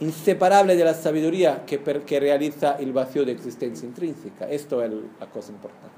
inseparable 0.00 0.74
de 0.74 0.84
la 0.84 0.94
sabiduría 0.94 1.64
que, 1.64 1.78
que 1.78 2.18
realiza 2.20 2.72
el 2.72 2.92
vacío 2.92 3.24
de 3.24 3.32
existencia 3.32 3.86
intrínseca. 3.86 4.50
Esto 4.50 4.82
es 4.82 4.90
la 5.20 5.26
cosa 5.26 5.52
importante. 5.52 5.94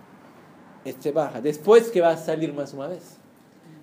Este 0.85 1.11
baja. 1.11 1.41
Después 1.41 1.91
que 1.91 2.03
va 2.03 2.11
a 2.11 2.17
salir 2.19 2.53
más 2.53 2.75
una 2.75 2.89
vez. 2.89 3.17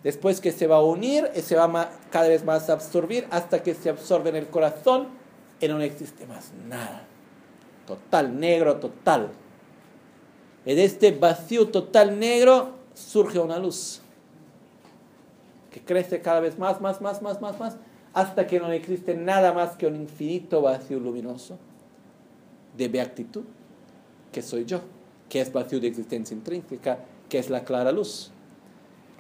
Después 0.04 0.41
que 0.41 0.51
se 0.51 0.68
va 0.68 0.78
a 0.78 0.84
unir 0.84 1.30
y 1.36 1.41
se 1.41 1.56
va 1.56 1.91
cada 2.12 2.28
vez 2.28 2.43
más 2.43 2.70
a 2.70 2.74
absorbir 2.74 3.26
hasta 3.32 3.64
que 3.64 3.74
se 3.74 3.89
absorbe 3.89 4.30
en 4.30 4.36
el 4.36 4.47
corazón 4.47 5.08
y 5.62 5.68
no 5.68 5.80
existe 5.80 6.28
más 6.28 6.51
nada. 6.68 7.08
Total, 7.88 8.38
negro, 8.38 8.78
total. 8.78 9.32
De 10.66 10.84
este 10.84 11.12
vacío 11.12 11.70
total 11.70 12.20
negro 12.20 12.72
surge 12.93 13.39
una 13.39 13.60
luz 13.60 14.01
que 15.72 15.82
crece 15.82 16.22
cada 16.22 16.39
vez 16.39 16.60
más, 16.60 16.80
más, 16.82 17.01
más, 17.01 17.22
más, 17.22 17.41
más, 17.41 17.60
más, 17.60 17.78
hasta 18.14 18.45
que 18.45 18.60
no 18.60 18.72
existe 18.72 19.16
nada 19.16 19.54
más 19.54 19.76
que 19.76 19.88
un 19.88 19.95
infinito 19.95 20.62
vacío 20.62 20.99
luminoso 20.99 21.58
de 22.78 22.88
beatitud, 22.88 23.43
que 24.32 24.41
soy 24.41 24.66
yo, 24.66 24.82
que 25.30 25.41
es 25.41 25.51
vacío 25.51 25.80
de 25.80 25.88
existencia 25.88 26.36
intrínseca, 26.36 26.99
que 27.28 27.39
es 27.39 27.49
la 27.49 27.64
clara 27.64 27.91
luz, 27.91 28.32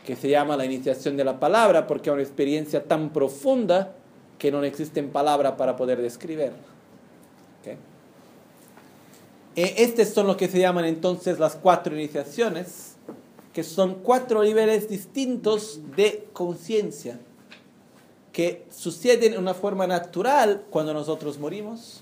que 0.05 0.15
se 0.15 0.29
llama 0.29 0.57
la 0.57 0.65
iniciación 0.65 1.17
de 1.17 1.23
la 1.23 1.39
palabra, 1.39 1.87
porque 1.87 2.09
es 2.09 2.13
una 2.13 2.23
experiencia 2.23 2.83
tan 2.83 3.11
profunda 3.11 3.95
que 4.37 4.51
no 4.51 4.63
existen 4.63 5.09
palabras 5.09 5.53
para 5.53 5.75
poder 5.75 6.01
describir. 6.01 6.51
¿Ok? 7.61 7.77
Eh, 9.55 9.75
Estas 9.77 10.09
son 10.09 10.27
lo 10.27 10.35
que 10.35 10.47
se 10.47 10.59
llaman 10.59 10.85
entonces 10.85 11.39
las 11.39 11.55
cuatro 11.55 11.95
iniciaciones, 11.95 12.95
que 13.53 13.63
son 13.63 13.95
cuatro 13.95 14.43
niveles 14.43 14.89
distintos 14.89 15.79
de 15.95 16.27
conciencia, 16.33 17.19
que 18.31 18.65
suceden 18.71 19.33
en 19.33 19.39
una 19.39 19.53
forma 19.53 19.85
natural 19.85 20.63
cuando 20.69 20.93
nosotros 20.93 21.37
morimos, 21.37 22.01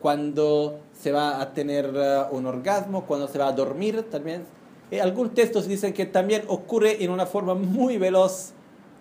cuando 0.00 0.80
se 0.98 1.12
va 1.12 1.40
a 1.40 1.52
tener 1.52 1.92
eh, 1.94 2.22
un 2.30 2.46
orgasmo, 2.46 3.04
cuando 3.06 3.28
se 3.28 3.38
va 3.38 3.48
a 3.48 3.52
dormir 3.52 4.02
también. 4.10 4.44
Eh, 4.90 5.00
algunos 5.00 5.34
textos 5.34 5.68
dicen 5.68 5.92
que 5.92 6.06
también 6.06 6.42
ocurre 6.48 7.02
en 7.04 7.10
una 7.10 7.26
forma 7.26 7.54
muy 7.54 7.96
veloz 7.96 8.50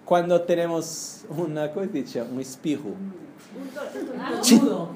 cuando 0.05 0.41
tenemos 0.41 1.21
una, 1.29 1.71
¿cómo 1.71 1.85
dice? 1.87 2.21
Un 2.21 2.39
espejo, 2.39 2.89
Estornudo. 4.41 4.91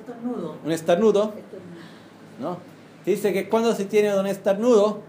Estornudo. 0.00 0.56
un 0.64 0.72
estornudo. 0.72 1.32
¿no? 2.40 2.58
Dice 3.04 3.32
que 3.32 3.48
cuando 3.48 3.74
se 3.74 3.84
tiene 3.84 4.16
un 4.18 4.26
estornudo, 4.26 5.00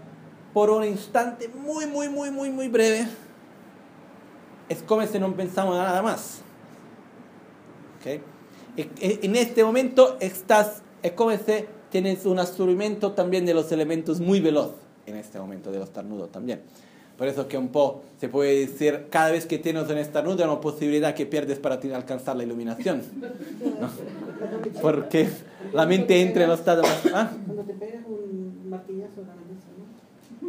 por 0.52 0.70
un 0.70 0.84
instante 0.84 1.48
muy, 1.48 1.86
muy, 1.86 2.08
muy, 2.08 2.30
muy, 2.30 2.50
muy 2.50 2.68
breve, 2.68 3.06
es 4.68 4.82
como 4.82 5.06
si 5.06 5.18
no 5.18 5.32
pensamos 5.34 5.76
en 5.76 5.82
nada 5.82 6.02
más. 6.02 6.40
¿Ok? 8.00 8.06
E- 8.06 8.22
e- 9.00 9.18
En 9.22 9.36
este 9.36 9.62
momento 9.64 10.16
estás, 10.20 10.82
es 11.02 11.12
como 11.12 11.30
si 11.32 11.38
tienes 11.90 12.24
un 12.26 12.38
absorbimiento 12.38 13.12
también 13.12 13.46
de 13.46 13.54
los 13.54 13.70
elementos 13.72 14.20
muy 14.20 14.40
veloz 14.40 14.72
en 15.08 15.16
este 15.16 15.38
momento 15.38 15.70
de 15.70 15.78
los 15.78 15.88
estornudos 15.88 16.30
también. 16.30 16.60
Por 17.18 17.26
eso 17.26 17.48
que 17.48 17.58
un 17.58 17.68
poco 17.68 18.02
se 18.20 18.28
puede 18.28 18.60
decir, 18.60 19.06
cada 19.10 19.32
vez 19.32 19.44
que 19.44 19.58
tienes 19.58 19.90
un 19.90 19.98
estornudo 19.98 20.44
hay 20.44 20.48
una 20.48 20.60
posibilidad 20.60 21.14
que 21.14 21.26
pierdes 21.26 21.58
para 21.58 21.74
alcanzar 21.74 22.36
la 22.36 22.44
iluminación. 22.44 23.02
¿no? 23.80 23.90
Porque 24.80 25.28
la 25.72 25.84
mente 25.84 26.20
entra 26.22 26.44
en 26.44 26.50
los 26.50 26.60
estados. 26.60 26.86
¿ah? 27.12 27.30
Cuando 27.44 27.64
te 27.64 27.74
pegas 27.74 28.02
un 28.06 28.70
martillazo 28.70 29.20
en 29.20 29.26
la 29.26 29.34
mesa, 29.34 29.66
¿no? 30.42 30.48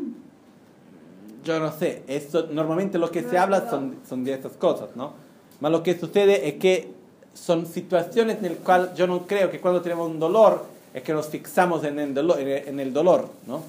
Yo 1.43 1.59
no 1.59 1.71
sé, 1.71 2.03
esto, 2.07 2.47
normalmente 2.51 2.99
lo 2.99 3.09
que 3.09 3.23
se 3.23 3.37
habla 3.39 3.67
son, 3.67 3.95
son 4.07 4.23
de 4.23 4.33
estas 4.33 4.51
cosas, 4.51 4.89
¿no? 4.95 5.13
Mas 5.59 5.71
lo 5.71 5.81
que 5.81 5.97
sucede 5.97 6.47
es 6.47 6.55
que 6.55 6.91
son 7.33 7.65
situaciones 7.65 8.37
en 8.43 8.49
las 8.49 8.59
cuales 8.59 8.93
yo 8.93 9.07
no 9.07 9.25
creo 9.25 9.49
que 9.49 9.59
cuando 9.59 9.81
tenemos 9.81 10.07
un 10.07 10.19
dolor 10.19 10.65
es 10.93 11.01
que 11.01 11.13
nos 11.13 11.27
fixamos 11.29 11.83
en 11.83 11.97
el 11.97 12.13
dolor, 12.13 12.39
en 12.39 12.79
el 12.79 12.93
dolor 12.93 13.29
¿no? 13.47 13.63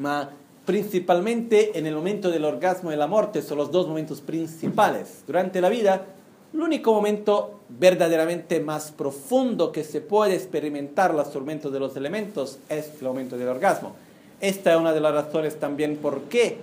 Mas 0.00 0.28
principalmente 0.64 1.78
en 1.78 1.86
el 1.86 1.94
momento 1.94 2.30
del 2.30 2.46
orgasmo 2.46 2.90
y 2.90 2.96
la 2.96 3.06
muerte 3.06 3.42
son 3.42 3.58
los 3.58 3.70
dos 3.70 3.86
momentos 3.86 4.22
principales. 4.22 5.24
Durante 5.26 5.60
la 5.60 5.68
vida, 5.68 6.06
el 6.54 6.60
único 6.60 6.94
momento 6.94 7.60
verdaderamente 7.68 8.60
más 8.60 8.92
profundo 8.92 9.72
que 9.72 9.84
se 9.84 10.00
puede 10.00 10.36
experimentar 10.36 11.12
los 11.12 11.30
tormentos 11.30 11.70
de 11.70 11.80
los 11.80 11.96
elementos 11.96 12.60
es 12.70 12.90
el 12.98 13.08
momento 13.08 13.36
del 13.36 13.48
orgasmo. 13.48 13.94
Esta 14.40 14.72
es 14.72 14.80
una 14.80 14.94
de 14.94 15.00
las 15.00 15.12
razones 15.12 15.60
también 15.60 15.98
por 15.98 16.22
qué 16.22 16.56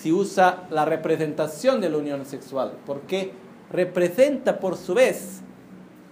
se 0.00 0.12
usa 0.12 0.64
la 0.68 0.84
representación 0.84 1.80
de 1.80 1.88
la 1.88 1.98
unión 1.98 2.26
sexual, 2.26 2.72
porque 2.84 3.30
representa 3.70 4.58
por 4.58 4.76
su 4.76 4.92
vez 4.94 5.40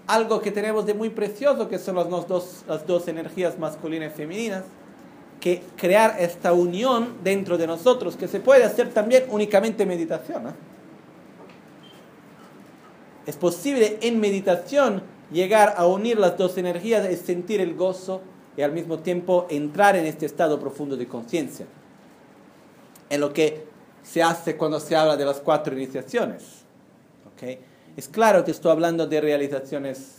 algo 0.07 0.41
que 0.41 0.53
tenemos 0.53 0.87
de 0.87 0.95
muy 0.95 1.11
precioso, 1.11 1.69
que 1.69 1.81
son 1.81 1.97
las 1.97 2.09
dos, 2.29 2.65
las 2.69 2.87
dos 2.87 3.09
energías 3.09 3.59
masculinas 3.59 4.13
y 4.13 4.17
femeninas, 4.17 4.63
que 5.41 5.63
crear 5.77 6.17
esta 6.21 6.53
unión 6.53 7.17
dentro 7.25 7.59
de 7.59 7.67
nosotros, 7.67 8.17
que 8.17 8.29
se 8.29 8.41
puede 8.41 8.65
hacer 8.65 8.91
también 8.91 9.25
únicamente 9.31 9.83
en 9.83 9.89
meditación. 9.89 10.49
¿eh? 10.49 10.53
Es 13.27 13.37
posible 13.37 13.99
en 14.03 14.21
meditación 14.21 15.03
llegar 15.33 15.75
a 15.77 15.87
unir 15.87 16.19
las 16.19 16.37
dos 16.37 16.59
energías 16.59 17.11
y 17.11 17.17
sentir 17.17 17.61
el 17.61 17.75
gozo 17.75 18.21
y 18.57 18.63
al 18.63 18.73
mismo 18.73 18.99
tiempo 18.99 19.47
entrar 19.49 19.97
en 19.97 20.07
este 20.07 20.27
estado 20.27 20.61
profundo 20.61 20.97
de 20.97 21.09
conciencia. 21.09 21.67
Es 23.09 23.19
lo 23.19 23.33
que 23.33 23.65
se 24.03 24.23
hace 24.23 24.57
cuando 24.57 24.79
se 24.81 24.95
habla 24.95 25.17
de 25.17 25.25
las 25.25 25.41
cuatro 25.41 25.75
iniciaciones. 25.75 26.61
Es 27.97 28.09
claro 28.09 28.45
que 28.45 28.51
estoy 28.51 28.71
hablando 28.71 29.07
de 29.07 29.21
realizaciones 29.21 30.17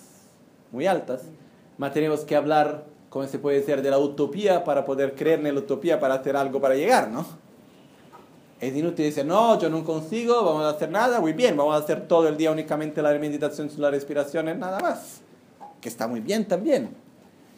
muy 0.72 0.88
altas, 0.88 1.22
pero 1.78 1.92
tenemos 1.92 2.22
que 2.22 2.36
hablar, 2.36 2.86
como 3.12 3.28
se 3.28 3.40
puede 3.40 3.60
decir, 3.60 3.82
de 3.82 3.90
la 3.90 4.00
utopía 4.00 4.64
para 4.64 4.86
poder 4.86 5.16
creer 5.16 5.46
en 5.46 5.54
la 5.54 5.60
utopía 5.60 6.00
para 6.00 6.14
hacer 6.14 6.38
algo 6.38 6.62
para 6.62 6.76
llegar, 6.76 7.10
¿no? 7.10 7.26
Es 8.62 8.74
inútil 8.74 9.04
decir, 9.04 9.26
no, 9.26 9.60
yo 9.60 9.70
no 9.70 9.84
consigo, 9.84 10.46
vamos 10.46 10.64
a 10.64 10.70
hacer 10.70 10.90
nada, 10.90 11.20
muy 11.20 11.34
bien, 11.34 11.58
vamos 11.58 11.76
a 11.76 11.84
hacer 11.84 12.08
todo 12.08 12.30
el 12.30 12.38
día 12.38 12.52
únicamente 12.52 13.02
la 13.02 13.12
meditación 13.16 13.70
sobre 13.70 13.82
la 13.82 13.92
respiración, 13.92 14.48
es 14.48 14.58
nada 14.58 14.80
más. 14.80 15.20
Que 15.82 15.90
está 15.90 16.08
muy 16.08 16.22
bien 16.22 16.48
también. 16.48 16.96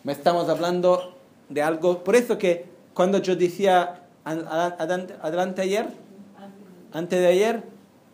Me 0.03 0.13
estamos 0.13 0.49
hablando 0.49 1.13
de 1.49 1.61
algo, 1.61 2.03
por 2.03 2.15
eso 2.15 2.39
que 2.39 2.65
cuando 2.95 3.19
yo 3.19 3.35
decía 3.35 4.01
adelante 4.25 5.61
ayer, 5.61 5.85
antes 6.91 7.19
de 7.19 7.27
ayer, 7.27 7.63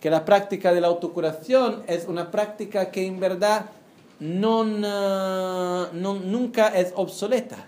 que 0.02 0.10
la 0.10 0.26
práctica 0.26 0.74
de 0.74 0.82
la 0.82 0.88
autocuración 0.88 1.84
es 1.88 2.06
una 2.06 2.32
práctica 2.32 2.92
que 2.92 3.06
en 3.06 3.22
verdad 3.22 3.68
no, 4.20 4.64
no- 5.94 6.16
nunca 6.16 6.68
es 6.70 6.92
obsoleta. 6.96 7.68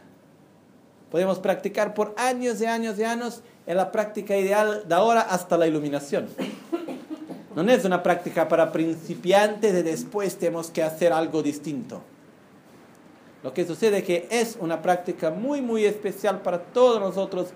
Podemos 1.10 1.40
practicar 1.40 1.94
por 1.94 2.14
años 2.18 2.62
y 2.62 2.66
años 2.66 2.98
y 3.00 3.04
años 3.04 3.42
en 3.68 3.78
la 3.78 3.92
práctica 3.92 4.36
ideal 4.38 4.84
de 4.88 4.96
ahora 4.96 5.22
hasta 5.22 5.58
la 5.58 5.68
iluminación. 5.68 6.28
No 7.56 7.70
es 7.70 7.84
una 7.84 8.02
práctica 8.02 8.48
para 8.48 8.72
principiantes 8.72 9.74
y 9.78 9.82
después 9.84 10.38
tenemos 10.38 10.70
que 10.72 10.84
hacer 10.84 11.12
algo 11.12 11.44
distinto. 11.44 12.02
Lo 13.44 13.54
que 13.54 13.66
sucede 13.66 13.98
es 14.00 14.04
que 14.06 14.28
es 14.30 14.58
una 14.60 14.82
práctica 14.82 15.32
muy, 15.32 15.62
muy 15.62 15.84
especial 15.84 16.42
para 16.42 16.60
todos 16.60 17.00
nosotros, 17.02 17.50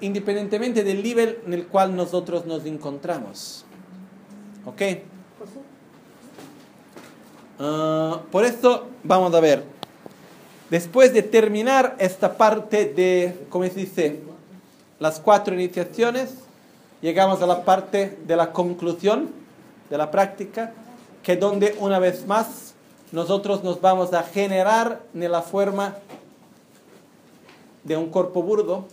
independientemente 0.00 0.84
del 0.84 1.02
nivel 1.02 1.38
en 1.46 1.54
el 1.54 1.66
cual 1.68 1.96
nosotros 1.96 2.44
nos 2.44 2.66
encontramos. 2.66 3.64
¿Ok? 4.66 4.82
Ah, 7.58 8.20
por 8.30 8.44
eso, 8.44 8.86
vamos 9.02 9.34
a 9.34 9.40
ver. 9.40 9.64
Después 10.70 11.12
de 11.12 11.22
terminar 11.22 11.94
esta 11.98 12.36
parte 12.36 12.86
de, 12.86 13.46
¿cómo 13.48 13.64
se 13.64 13.74
dice? 13.74 14.20
Las 14.98 15.20
cuatro 15.20 15.54
iniciaciones, 15.54 16.34
llegamos 17.00 17.42
a 17.42 17.46
la 17.46 17.64
parte 17.64 18.18
de 18.26 18.36
la 18.36 18.52
conclusión 18.52 19.28
de 19.90 19.98
la 19.98 20.10
práctica, 20.10 20.72
que 21.22 21.36
donde 21.36 21.76
una 21.78 21.98
vez 21.98 22.26
más 22.26 22.74
nosotros 23.12 23.62
nos 23.62 23.80
vamos 23.80 24.12
a 24.12 24.22
generar 24.22 25.02
en 25.14 25.30
la 25.30 25.42
forma 25.42 25.96
de 27.84 27.96
un 27.96 28.08
cuerpo 28.08 28.42
burdo 28.42 28.86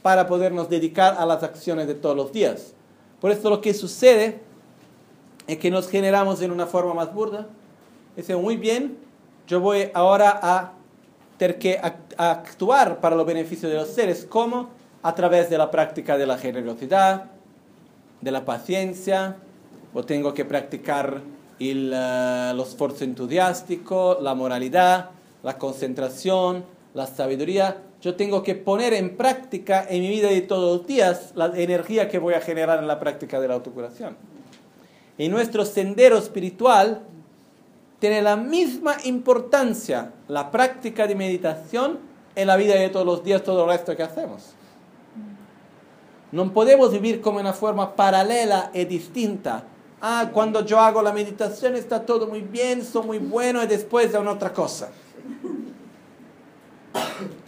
para 0.00 0.26
podernos 0.26 0.68
dedicar 0.68 1.16
a 1.18 1.26
las 1.26 1.42
acciones 1.42 1.86
de 1.86 1.94
todos 1.94 2.16
los 2.16 2.32
días. 2.32 2.72
Por 3.20 3.30
eso 3.30 3.50
lo 3.50 3.60
que 3.60 3.74
sucede 3.74 4.40
es 5.46 5.58
que 5.58 5.70
nos 5.70 5.88
generamos 5.88 6.40
en 6.40 6.50
una 6.50 6.66
forma 6.66 6.94
más 6.94 7.12
burda. 7.12 7.46
Dice, 8.16 8.36
muy 8.36 8.56
bien, 8.56 8.98
yo 9.46 9.60
voy 9.60 9.90
ahora 9.94 10.38
a 10.42 10.72
tener 11.38 11.58
que 11.58 11.80
act- 11.80 12.14
actuar 12.18 13.00
para 13.00 13.16
los 13.16 13.26
beneficios 13.26 13.70
de 13.70 13.78
los 13.78 13.88
seres. 13.88 14.26
¿Cómo? 14.28 14.68
A 15.02 15.14
través 15.14 15.48
de 15.48 15.58
la 15.58 15.70
práctica 15.70 16.18
de 16.18 16.26
la 16.26 16.36
generosidad, 16.38 17.30
de 18.20 18.30
la 18.30 18.44
paciencia, 18.44 19.36
o 19.94 20.04
tengo 20.04 20.34
que 20.34 20.44
practicar 20.44 21.22
el, 21.58 21.92
eh, 21.94 22.52
lo 22.54 22.62
esfuerzo 22.62 23.04
entusiástico, 23.04 24.18
la 24.20 24.34
moralidad, 24.34 25.10
la 25.42 25.58
concentración, 25.58 26.64
la 26.94 27.06
sabiduría. 27.06 27.78
Yo 28.00 28.14
tengo 28.14 28.42
que 28.42 28.54
poner 28.54 28.92
en 28.94 29.16
práctica 29.16 29.86
en 29.88 30.02
mi 30.02 30.08
vida 30.08 30.28
de 30.28 30.42
todos 30.42 30.78
los 30.78 30.86
días 30.86 31.32
la 31.34 31.46
energía 31.46 32.08
que 32.08 32.18
voy 32.18 32.34
a 32.34 32.40
generar 32.40 32.78
en 32.78 32.88
la 32.88 33.00
práctica 33.00 33.40
de 33.40 33.48
la 33.48 33.54
autocuración. 33.54 34.16
Y 35.18 35.28
nuestro 35.28 35.64
sendero 35.64 36.18
espiritual 36.18 37.02
tiene 38.02 38.20
la 38.20 38.34
misma 38.36 38.96
importancia 39.04 40.12
la 40.26 40.50
práctica 40.50 41.06
de 41.06 41.14
meditación 41.14 42.00
en 42.34 42.48
la 42.48 42.56
vida 42.56 42.74
de 42.74 42.88
todos 42.88 43.06
los 43.06 43.22
días, 43.22 43.44
todo 43.44 43.62
el 43.62 43.70
resto 43.70 43.96
que 43.96 44.02
hacemos. 44.02 44.54
No 46.32 46.52
podemos 46.52 46.90
vivir 46.90 47.20
como 47.20 47.38
una 47.38 47.52
forma 47.52 47.94
paralela 47.94 48.72
y 48.74 48.86
distinta. 48.86 49.62
Ah, 50.00 50.30
cuando 50.32 50.66
yo 50.66 50.80
hago 50.80 51.00
la 51.00 51.12
meditación 51.12 51.76
está 51.76 52.04
todo 52.04 52.26
muy 52.26 52.40
bien, 52.40 52.84
soy 52.84 53.06
muy 53.06 53.18
bueno 53.18 53.62
y 53.62 53.68
después 53.68 54.12
hago 54.16 54.28
otra 54.28 54.52
cosa. 54.52 54.90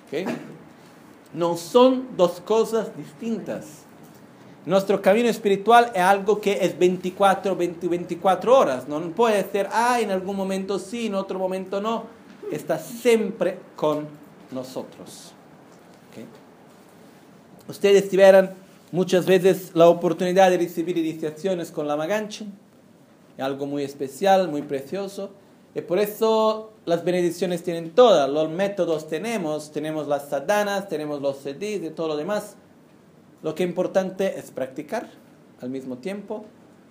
¿Ok? 0.06 0.30
No 1.32 1.56
son 1.56 2.16
dos 2.16 2.40
cosas 2.40 2.96
distintas. 2.96 3.83
Nuestro 4.66 5.02
camino 5.02 5.28
espiritual 5.28 5.92
es 5.94 6.00
algo 6.00 6.40
que 6.40 6.58
es 6.64 6.78
24, 6.78 7.54
20, 7.54 7.86
24 7.86 8.58
horas. 8.58 8.88
No 8.88 9.00
puede 9.10 9.44
ser, 9.50 9.68
ah, 9.70 10.00
en 10.00 10.10
algún 10.10 10.36
momento 10.36 10.78
sí, 10.78 11.06
en 11.06 11.14
otro 11.14 11.38
momento 11.38 11.80
no. 11.80 12.04
Está 12.50 12.78
siempre 12.78 13.58
con 13.76 14.06
nosotros. 14.50 15.32
¿Ok? 16.10 16.24
Ustedes 17.68 18.08
tuvieran 18.08 18.54
muchas 18.90 19.26
veces 19.26 19.72
la 19.74 19.88
oportunidad 19.88 20.50
de 20.50 20.56
recibir 20.56 20.96
iniciaciones 20.96 21.70
con 21.70 21.86
la 21.86 21.96
Maganchen. 21.96 22.52
Es 23.36 23.44
algo 23.44 23.66
muy 23.66 23.82
especial, 23.82 24.48
muy 24.48 24.62
precioso. 24.62 25.30
Y 25.74 25.82
por 25.82 25.98
eso 25.98 26.72
las 26.86 27.04
benedicciones 27.04 27.62
tienen 27.62 27.90
todas. 27.90 28.30
Los 28.30 28.48
métodos 28.48 29.08
tenemos. 29.08 29.72
Tenemos 29.72 30.06
las 30.06 30.30
sadanas, 30.30 30.88
tenemos 30.88 31.20
los 31.20 31.38
sedis 31.38 31.82
y 31.82 31.90
todo 31.90 32.08
lo 32.08 32.16
demás. 32.16 32.56
Lo 33.44 33.54
que 33.54 33.62
es 33.62 33.68
importante 33.68 34.38
es 34.38 34.50
practicar 34.50 35.10
al 35.60 35.68
mismo 35.68 35.98
tiempo. 35.98 36.46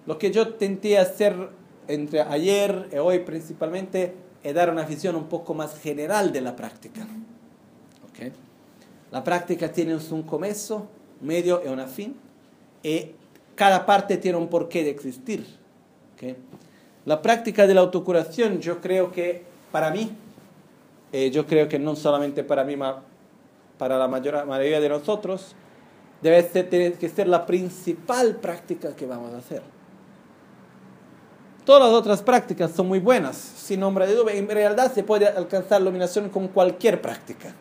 Lo 0.05 0.19
que 0.19 0.29
yo 0.29 0.43
intenté 0.43 0.99
hacer 0.99 1.35
entre 1.87 2.21
ayer 2.21 2.89
y 2.93 2.97
hoy 2.97 3.19
principalmente 3.19 4.13
es 4.43 4.53
dar 4.53 4.69
una 4.69 4.83
visión 4.83 5.15
un 5.15 5.25
poco 5.25 5.55
más 5.55 5.79
general 5.79 6.31
de 6.31 6.41
la 6.41 6.55
práctica. 6.55 7.01
¿Ok? 8.03 8.31
La 9.11 9.23
práctica 9.23 9.71
tiene 9.71 9.95
un 9.95 10.21
comienzo, 10.21 10.87
medio 11.21 11.59
y 11.65 11.69
un 11.69 11.87
fin. 11.87 12.15
Y 12.83 13.13
cada 13.55 13.83
parte 13.83 14.17
tiene 14.17 14.37
un 14.37 14.47
porqué 14.47 14.83
de 14.83 14.91
existir. 14.91 15.43
¿Ok? 16.13 16.37
La 17.05 17.19
práctica 17.23 17.65
de 17.65 17.73
la 17.73 17.81
autocuración 17.81 18.59
yo 18.59 18.79
creo 18.79 19.11
que 19.11 19.43
para 19.71 19.89
mí, 19.89 20.11
eh, 21.13 21.31
yo 21.31 21.47
creo 21.47 21.67
que 21.67 21.79
no 21.79 21.95
solamente 21.95 22.43
para 22.43 22.63
mí, 22.63 22.75
para 23.79 23.97
la 23.97 24.07
mayor, 24.07 24.45
mayoría 24.45 24.79
de 24.79 24.89
nosotros, 24.89 25.55
debe 26.23 27.09
ser, 27.09 27.27
la 27.27 27.45
principal 27.45 28.37
práctica 28.37 28.95
que 28.95 29.05
vamos 29.05 29.33
a 29.33 29.37
hacer. 29.37 29.61
Todas 31.65 31.83
las 31.83 31.91
otras 31.91 32.21
prácticas 32.21 32.71
son 32.71 32.87
muy 32.87 32.99
buenas, 32.99 33.35
sin 33.35 33.81
nombre 33.81 34.07
de 34.07 34.15
duda. 34.15 34.33
En 34.33 34.49
realidad 34.49 34.91
se 34.93 35.03
puede 35.03 35.27
alcanzar 35.27 35.81
la 35.81 35.87
iluminación 35.87 36.29
con 36.29 36.47
cualquier 36.47 37.01
práctica. 37.01 37.53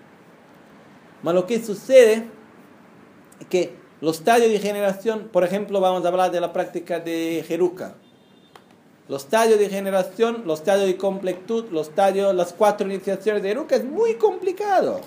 Pero 1.22 1.34
lo 1.34 1.46
que 1.46 1.62
sucede 1.62 2.24
es 3.40 3.46
que 3.46 3.74
los 4.00 4.18
estadios 4.18 4.50
de 4.50 4.58
generación, 4.58 5.28
por 5.32 5.44
ejemplo, 5.44 5.80
vamos 5.80 6.04
a 6.04 6.08
hablar 6.08 6.30
de 6.30 6.40
la 6.40 6.52
práctica 6.52 6.98
de 6.98 7.44
Jeruca. 7.46 7.94
Los 9.08 9.24
estadios 9.24 9.58
de 9.58 9.68
generación, 9.68 10.42
los 10.46 10.60
estadios 10.60 10.86
de 10.86 10.96
completud, 10.96 11.66
los 11.70 11.88
estadios, 11.88 12.34
las 12.34 12.52
cuatro 12.52 12.86
iniciaciones 12.86 13.42
de 13.42 13.50
Jeruca 13.50 13.76
es 13.76 13.84
muy 13.84 14.14
complicado. 14.14 15.00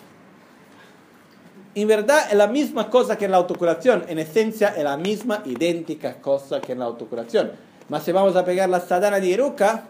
En 1.76 1.90
verdad 1.90 2.28
es 2.32 2.38
la 2.38 2.48
misma 2.48 2.90
cosa 2.90 3.18
que 3.18 3.26
en 3.26 3.32
la 3.32 3.38
autocuración. 3.38 4.06
En 4.08 4.18
esencia 4.18 4.70
es 4.70 4.84
la 4.84 4.96
misma, 4.96 5.44
idéntica 5.46 6.22
cosa 6.22 6.62
que 6.62 6.72
en 6.72 6.80
la 6.80 6.86
autocuración. 6.86 7.52
Mas 7.90 8.04
si 8.04 8.14
vamos 8.14 8.36
a 8.38 8.46
pegar 8.46 8.70
la 8.70 8.80
sadhana 8.80 9.20
de 9.20 9.28
Iruka, 9.28 9.84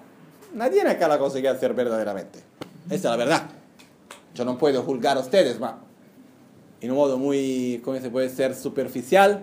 nadie 0.54 0.82
acá 0.82 1.08
la 1.08 1.20
consigue 1.20 1.48
hacer 1.48 1.76
verdaderamente. 1.76 2.40
Esa 2.88 2.96
es 2.96 3.04
la 3.04 3.16
verdad. 3.16 3.44
Yo 4.34 4.46
no 4.46 4.58
puedo 4.58 4.82
juzgar 4.82 5.16
a 5.18 5.20
ustedes, 5.20 5.60
ma. 5.60 5.80
En 6.82 6.92
un 6.92 6.98
modo 6.98 7.18
muy, 7.18 7.82
¿cómo 7.86 8.00
se 8.00 8.10
puede 8.10 8.30
ser? 8.30 8.56
Superficial. 8.56 9.42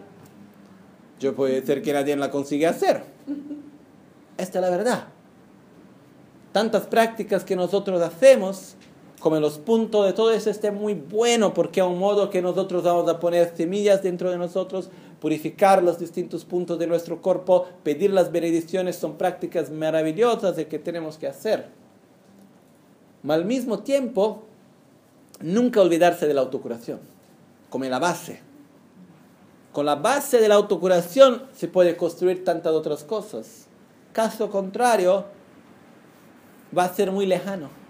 Yo 1.21 1.35
puede 1.35 1.65
ser 1.65 1.81
que 1.81 1.93
nadie 1.93 2.17
la 2.17 2.31
consigue 2.31 2.67
hacer. 2.67 3.05
Esta 4.37 4.59
es 4.59 4.63
la 4.63 4.71
verdad. 4.71 5.05
Tantas 6.51 6.83
prácticas 6.87 7.45
que 7.45 7.55
nosotros 7.55 8.03
hacemos 8.03 8.75
como 9.23 9.39
los 9.39 9.59
puntos 9.59 10.05
de 10.05 10.13
todo 10.13 10.33
eso 10.33 10.51
esté 10.51 10.73
muy 10.73 10.95
bueno 10.95 11.55
porque 11.55 11.81
a 11.81 11.85
un 11.85 11.97
modo 11.97 12.29
que 12.29 12.43
nosotros 12.43 12.83
vamos 12.83 13.09
a 13.09 13.21
poner 13.21 13.57
semillas 13.57 14.03
dentro 14.03 14.33
de 14.33 14.37
nosotros, 14.37 14.91
purificar 15.21 15.81
los 15.81 16.01
distintos 16.01 16.45
puntos 16.45 16.77
de 16.81 16.89
nuestro 16.89 17.23
cuerpo, 17.23 17.69
pedir 17.85 18.13
las 18.13 18.33
bendiciones, 18.33 18.97
son 18.97 19.17
prácticas 19.17 19.71
maravillosas 19.71 20.57
de 20.57 20.67
que 20.67 20.81
tenemos 20.81 21.19
que 21.19 21.29
hacer. 21.29 21.69
Pero 23.23 23.35
al 23.35 23.45
mismo 23.45 23.79
tiempo, 23.85 24.43
nunca 25.41 25.81
olvidarse 25.81 26.27
de 26.27 26.35
la 26.35 26.41
autocuración, 26.41 26.99
como 27.71 27.85
la 27.85 28.01
base. 28.01 28.41
Con 29.71 29.87
la 29.87 29.95
base 29.95 30.41
de 30.41 30.49
la 30.49 30.57
autocuración 30.57 31.45
se 31.55 31.69
puede 31.69 31.97
construir 31.97 32.43
tantas 32.43 32.73
otras 32.73 33.05
cosas. 33.05 33.69
Caso 34.13 34.51
contrario, 34.51 35.27
va 36.77 36.87
a 36.87 36.93
ser 36.93 37.13
muy 37.13 37.25
lejano 37.25 37.82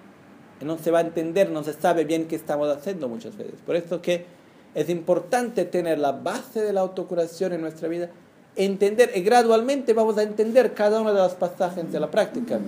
no 0.65 0.79
se 0.79 0.91
va 0.91 0.99
a 0.99 1.03
entender, 1.03 1.51
no 1.51 1.63
se 1.63 1.73
sabe 1.73 2.05
bien 2.05 2.29
qué 2.29 2.37
estamos 2.37 2.69
haciendo 2.69 3.09
muchas 3.09 3.37
veces. 3.37 3.61
Por 3.65 3.77
eso 3.77 4.01
que 4.03 4.27
es 4.75 4.89
importante 4.89 5.65
tener 5.65 5.99
la 5.99 6.13
base 6.13 6.63
de 6.63 6.73
la 6.73 6.81
autocuración 6.81 7.53
en 7.53 7.61
nuestra 7.61 7.89
vida, 7.89 8.11
entender, 8.57 9.13
y 9.15 9.23
gradualmente 9.23 9.93
vamos 9.93 10.19
a 10.19 10.23
entender 10.23 10.75
cada 10.75 11.01
uno 11.01 11.13
de 11.13 11.21
los 11.21 11.35
pasajes 11.35 11.91
de 11.91 12.01
la 12.01 12.11
práctica. 12.11 12.59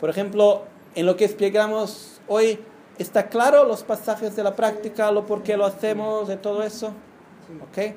Por 0.00 0.10
ejemplo, 0.10 0.62
en 0.94 1.06
lo 1.06 1.16
que 1.16 1.24
explicamos 1.24 2.20
hoy, 2.28 2.58
¿está 2.98 3.28
claro 3.28 3.64
los 3.64 3.82
pasajes 3.82 4.36
de 4.36 4.44
la 4.44 4.54
práctica, 4.54 5.10
lo 5.10 5.26
por 5.26 5.42
qué 5.42 5.56
lo 5.56 5.64
hacemos, 5.64 6.28
de 6.28 6.36
todo 6.36 6.62
eso? 6.62 6.88
¿Ok? 7.68 7.94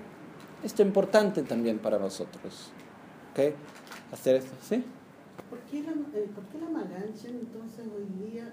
Esto 0.63 0.81
es 0.81 0.87
importante 0.87 1.43
también 1.43 1.79
para 1.79 1.99
nosotros. 1.99 2.71
¿Ok? 3.31 3.53
Hacer 4.11 4.37
esto, 4.37 4.55
¿sí? 4.67 4.83
¿Por 5.49 5.59
qué 5.59 5.83
la, 5.83 5.91
eh, 5.91 6.27
¿por 6.33 6.43
qué 6.45 6.57
la 6.59 6.69
Magancha 6.69 7.27
entonces 7.27 7.85
hoy 7.95 8.29
día 8.29 8.51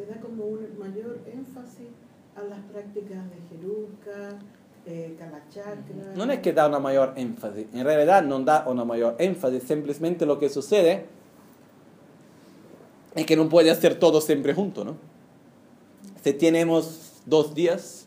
le 0.00 0.06
da 0.06 0.20
como 0.20 0.44
un 0.44 0.78
mayor 0.78 1.18
énfasis 1.26 1.88
a 2.36 2.42
las 2.42 2.60
prácticas 2.72 3.18
de 3.30 3.36
Jeruca, 3.50 4.38
eh, 4.86 5.14
Kalachakra? 5.18 6.14
No 6.16 6.30
es 6.32 6.40
que 6.40 6.52
da 6.52 6.68
una 6.68 6.78
mayor 6.78 7.12
énfasis, 7.16 7.66
en 7.72 7.84
realidad 7.84 8.22
no 8.22 8.40
da 8.40 8.64
una 8.66 8.84
mayor 8.84 9.16
énfasis, 9.18 9.62
simplemente 9.64 10.24
lo 10.24 10.38
que 10.38 10.48
sucede 10.48 11.04
es 13.14 13.26
que 13.26 13.36
no 13.36 13.48
puede 13.48 13.70
hacer 13.70 13.98
todo 13.98 14.20
siempre 14.20 14.54
junto, 14.54 14.84
¿no? 14.84 14.96
Si 16.22 16.32
tenemos 16.32 17.20
dos 17.26 17.54
días, 17.54 18.06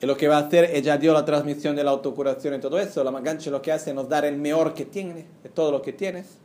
y 0.00 0.06
lo 0.06 0.16
que 0.16 0.28
va 0.28 0.36
a 0.36 0.40
hacer, 0.40 0.70
ella 0.74 0.98
dio 0.98 1.12
la 1.12 1.24
transmisión 1.24 1.74
de 1.74 1.82
la 1.82 1.90
autocuración 1.90 2.54
y 2.54 2.58
todo 2.60 2.78
eso, 2.78 3.02
la 3.02 3.10
Magancha 3.10 3.50
lo 3.50 3.62
que 3.62 3.72
hace 3.72 3.90
es 3.90 3.96
nos 3.96 4.08
dar 4.08 4.24
el 4.24 4.36
mejor 4.36 4.74
que 4.74 4.84
tiene, 4.84 5.26
de 5.42 5.48
todo 5.48 5.72
lo 5.72 5.82
que 5.82 5.92
tienes, 5.92 6.38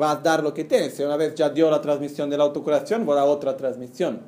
va 0.00 0.10
a 0.12 0.16
dar 0.16 0.42
lo 0.42 0.52
que 0.52 0.64
tienes, 0.64 0.94
si 0.94 1.02
una 1.02 1.16
vez 1.16 1.34
ya 1.34 1.48
dio 1.50 1.70
la 1.70 1.80
transmisión 1.80 2.28
de 2.28 2.36
la 2.36 2.44
autocuración, 2.44 3.08
va 3.08 3.20
a 3.20 3.24
otra 3.24 3.56
transmisión. 3.56 4.20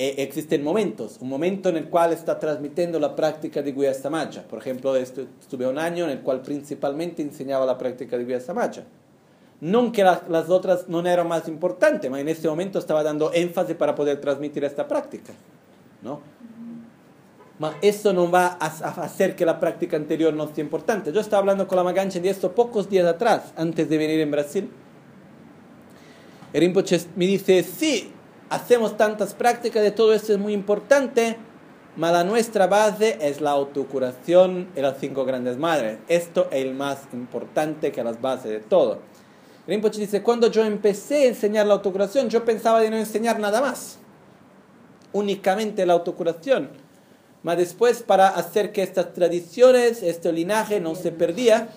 Eh, 0.00 0.14
existen 0.18 0.62
momentos, 0.62 1.18
un 1.20 1.28
momento 1.28 1.68
en 1.68 1.76
el 1.76 1.88
cual 1.88 2.12
está 2.12 2.38
transmitiendo 2.38 3.00
la 3.00 3.16
práctica 3.16 3.62
de 3.62 3.72
Guya 3.72 3.92
Samaja. 3.94 4.42
Por 4.42 4.60
ejemplo, 4.60 4.96
estu- 4.96 5.26
estuve 5.40 5.66
un 5.66 5.76
año 5.78 6.04
en 6.04 6.10
el 6.10 6.20
cual 6.20 6.40
principalmente 6.40 7.20
enseñaba 7.22 7.66
la 7.66 7.76
práctica 7.76 8.16
de 8.16 8.24
Guya 8.24 8.40
Samaja. 8.40 8.82
No 9.60 9.90
que 9.90 10.04
las, 10.04 10.28
las 10.28 10.48
otras 10.50 10.88
no 10.88 11.04
eran 11.04 11.26
más 11.26 11.48
importantes, 11.48 12.02
pero 12.02 12.16
en 12.16 12.28
ese 12.28 12.46
momento 12.48 12.78
estaba 12.78 13.02
dando 13.02 13.32
énfasis 13.32 13.74
para 13.74 13.96
poder 13.96 14.20
transmitir 14.20 14.62
esta 14.62 14.86
práctica. 14.86 15.32
¿no? 16.00 16.20
Mas 17.58 17.74
eso 17.82 18.12
no 18.12 18.30
va 18.30 18.56
a, 18.60 18.66
hacer 18.66 19.34
que 19.34 19.44
la 19.44 19.58
práctica 19.58 19.96
anterior 19.96 20.32
no 20.32 20.46
sea 20.46 20.62
importante. 20.62 21.12
Yo 21.12 21.20
estaba 21.20 21.40
hablando 21.40 21.66
con 21.66 21.76
la 21.76 21.82
Magancha 21.82 22.20
de 22.20 22.30
esto 22.30 22.54
pocos 22.54 22.88
días 22.88 23.06
atrás, 23.06 23.52
antes 23.56 23.88
de 23.88 23.98
venir 23.98 24.20
en 24.20 24.30
Brasil. 24.30 24.70
El 26.52 26.60
Rinpoche 26.60 27.00
me 27.16 27.26
dice, 27.26 27.62
sí, 27.62 28.12
hacemos 28.48 28.96
tantas 28.96 29.34
prácticas, 29.34 29.82
de 29.82 29.90
todo 29.90 30.14
esto 30.14 30.32
es 30.32 30.38
muy 30.38 30.52
importante, 30.52 31.36
pero 31.96 32.12
la 32.12 32.22
nuestra 32.22 32.68
base 32.68 33.18
es 33.20 33.40
la 33.40 33.50
autocuración 33.50 34.68
y 34.76 34.80
las 34.80 34.98
cinco 34.98 35.24
grandes 35.24 35.58
madres. 35.58 35.98
Esto 36.06 36.46
es 36.52 36.64
el 36.64 36.74
más 36.74 37.08
importante 37.12 37.90
que 37.90 38.04
las 38.04 38.20
bases 38.20 38.52
de 38.52 38.60
todo. 38.60 39.00
Rinpoche 39.66 40.00
dice, 40.00 40.22
cuando 40.22 40.50
yo 40.50 40.64
empecé 40.64 41.24
a 41.24 41.26
enseñar 41.26 41.66
la 41.66 41.74
autocuración, 41.74 42.30
yo 42.30 42.44
pensaba 42.44 42.80
de 42.80 42.88
no 42.88 42.96
enseñar 42.96 43.40
nada 43.40 43.60
más. 43.60 43.98
únicamente 45.12 45.84
la 45.86 45.94
autocuración. 45.94 46.87
Mas 47.42 47.56
después, 47.56 48.02
para 48.02 48.28
hacer 48.28 48.72
que 48.72 48.82
estas 48.82 49.12
tradiciones, 49.12 50.02
este 50.02 50.32
linaje 50.32 50.80
no 50.80 50.94
se 50.94 51.12
perdía, 51.12 51.68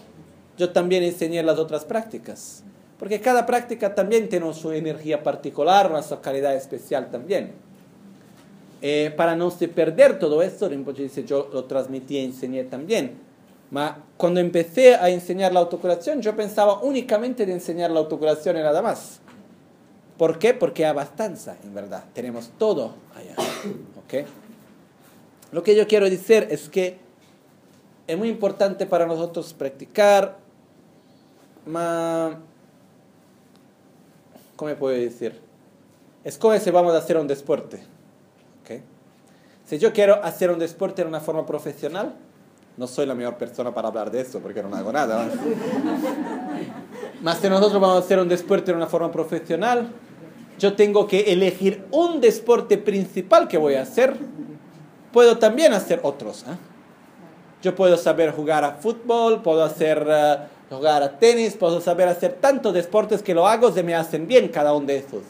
yo 0.57 0.71
también 0.71 1.03
enseñé 1.03 1.43
las 1.43 1.59
otras 1.59 1.85
prácticas. 1.85 2.63
Porque 2.97 3.19
cada 3.19 3.45
práctica 3.45 3.95
también 3.95 4.29
tiene 4.29 4.53
su 4.53 4.71
energía 4.71 5.23
particular, 5.23 5.91
su 6.03 6.19
calidad 6.19 6.55
especial 6.55 7.09
también. 7.09 7.51
Eh, 8.81 9.13
para 9.15 9.35
no 9.35 9.51
se 9.51 9.67
perder 9.67 10.17
todo 10.17 10.41
esto, 10.41 10.67
Rinpoche 10.67 11.03
dice, 11.03 11.23
yo 11.23 11.49
lo 11.53 11.65
transmití 11.65 12.17
y 12.17 12.25
enseñé 12.25 12.63
también. 12.63 13.13
Ma 13.69 14.03
cuando 14.17 14.39
empecé 14.39 14.95
a 14.95 15.09
enseñar 15.09 15.53
la 15.53 15.61
autocuración, 15.61 16.21
yo 16.21 16.35
pensaba 16.35 16.81
únicamente 16.81 17.45
de 17.45 17.53
enseñar 17.53 17.89
la 17.91 17.99
autocuración 17.99 18.57
y 18.57 18.59
nada 18.59 18.81
más. 18.81 19.19
¿Por 20.17 20.37
qué? 20.37 20.53
Porque 20.53 20.85
hay 20.85 20.91
abastanza, 20.91 21.57
en 21.63 21.73
verdad. 21.73 22.03
Tenemos 22.13 22.51
todo 22.57 22.93
allá. 23.15 23.35
¿Ok? 24.03 24.27
Lo 25.51 25.63
que 25.63 25.75
yo 25.75 25.87
quiero 25.87 26.09
decir 26.09 26.47
es 26.49 26.69
que 26.69 26.97
es 28.07 28.17
muy 28.17 28.29
importante 28.29 28.85
para 28.85 29.05
nosotros 29.05 29.53
practicar, 29.53 30.37
ma, 31.65 32.39
¿cómo 34.55 34.73
puedo 34.75 34.95
decir? 34.95 35.39
Es 36.23 36.37
como 36.37 36.57
si 36.57 36.71
vamos 36.71 36.93
a 36.93 36.97
hacer 36.97 37.17
un 37.17 37.27
deporte. 37.27 37.77
¿ok? 38.61 38.81
Si 39.65 39.77
yo 39.77 39.91
quiero 39.91 40.23
hacer 40.23 40.51
un 40.51 40.59
deporte 40.59 41.01
de 41.01 41.07
una 41.07 41.19
forma 41.19 41.45
profesional, 41.45 42.15
no 42.77 42.87
soy 42.87 43.05
la 43.05 43.15
mejor 43.15 43.37
persona 43.37 43.73
para 43.73 43.89
hablar 43.89 44.11
de 44.11 44.21
eso 44.21 44.39
porque 44.39 44.63
no 44.63 44.75
hago 44.75 44.91
nada. 44.91 45.29
Más 47.21 47.37
si 47.41 47.49
nosotros 47.49 47.81
vamos 47.81 47.97
a 47.97 47.99
hacer 47.99 48.19
un 48.19 48.29
deporte 48.29 48.71
de 48.71 48.77
una 48.77 48.87
forma 48.87 49.11
profesional, 49.11 49.91
yo 50.57 50.73
tengo 50.73 51.07
que 51.07 51.31
elegir 51.33 51.85
un 51.91 52.21
deporte 52.21 52.77
principal 52.77 53.47
que 53.47 53.57
voy 53.57 53.75
a 53.75 53.81
hacer. 53.81 54.15
Puedo 55.11 55.37
también 55.37 55.73
hacer 55.73 55.99
otros. 56.03 56.43
¿eh? 56.43 56.55
Yo 57.61 57.75
puedo 57.75 57.97
saber 57.97 58.31
jugar 58.31 58.63
a 58.63 58.71
fútbol, 58.71 59.41
puedo 59.41 59.63
hacer, 59.63 60.05
eh, 60.09 60.37
jugar 60.69 61.03
a 61.03 61.19
tenis, 61.19 61.55
puedo 61.55 61.81
saber 61.81 62.07
hacer 62.07 62.33
tantos 62.41 62.73
deportes 62.73 63.21
que 63.21 63.33
lo 63.33 63.47
hago, 63.47 63.71
se 63.71 63.83
me 63.83 63.93
hacen 63.93 64.27
bien 64.27 64.47
cada 64.47 64.73
uno 64.73 64.87
de 64.87 64.97
esos. 64.97 65.23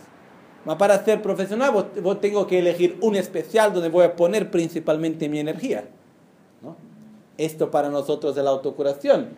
Pero 0.64 0.78
para 0.78 1.03
ser 1.03 1.22
profesional, 1.22 1.72
vos, 1.72 1.86
vos 2.02 2.22
tengo 2.22 2.45
que 2.45 2.60
elegir 2.60 2.98
un 3.02 3.16
especial 3.16 3.74
donde 3.74 3.90
voy 3.90 4.06
a 4.06 4.16
poner 4.16 4.52
principalmente 4.52 5.28
mi 5.28 5.40
energía. 5.40 5.86
¿no? 6.62 6.76
Esto 7.38 7.72
para 7.72 7.90
nosotros 7.90 8.38
es 8.38 8.44
la 8.44 8.52
autocuración. 8.52 9.30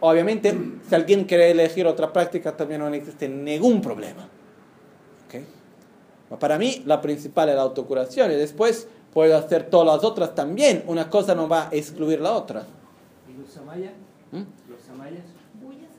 Obviamente, 0.00 0.58
si 0.88 0.94
alguien 0.94 1.24
quiere 1.24 1.50
elegir 1.50 1.86
otra 1.86 2.12
práctica, 2.12 2.56
también 2.56 2.80
no 2.80 2.88
existe 2.88 3.28
ningún 3.28 3.80
problema. 3.80 4.24
¿ok? 5.26 5.42
Pero 6.28 6.38
Para 6.38 6.58
mí, 6.58 6.82
la 6.86 7.00
principal 7.00 7.50
es 7.50 7.54
la 7.54 7.62
autocuración 7.62 8.32
y 8.32 8.34
después 8.34 8.88
puedo 9.14 9.36
hacer 9.36 9.70
todas 9.70 9.86
las 9.86 10.04
otras 10.04 10.34
también. 10.34 10.84
Una 10.86 11.08
cosa 11.08 11.34
no 11.34 11.48
va 11.48 11.68
a 11.68 11.68
excluir 11.70 12.20
la 12.20 12.32
otra. 12.32 12.66
¿Y 13.28 13.40
los 13.40 13.50
samayas? 13.50 13.92
¿Mm? 14.32 14.42
¿Los 14.70 14.80
samayas? 14.82 15.22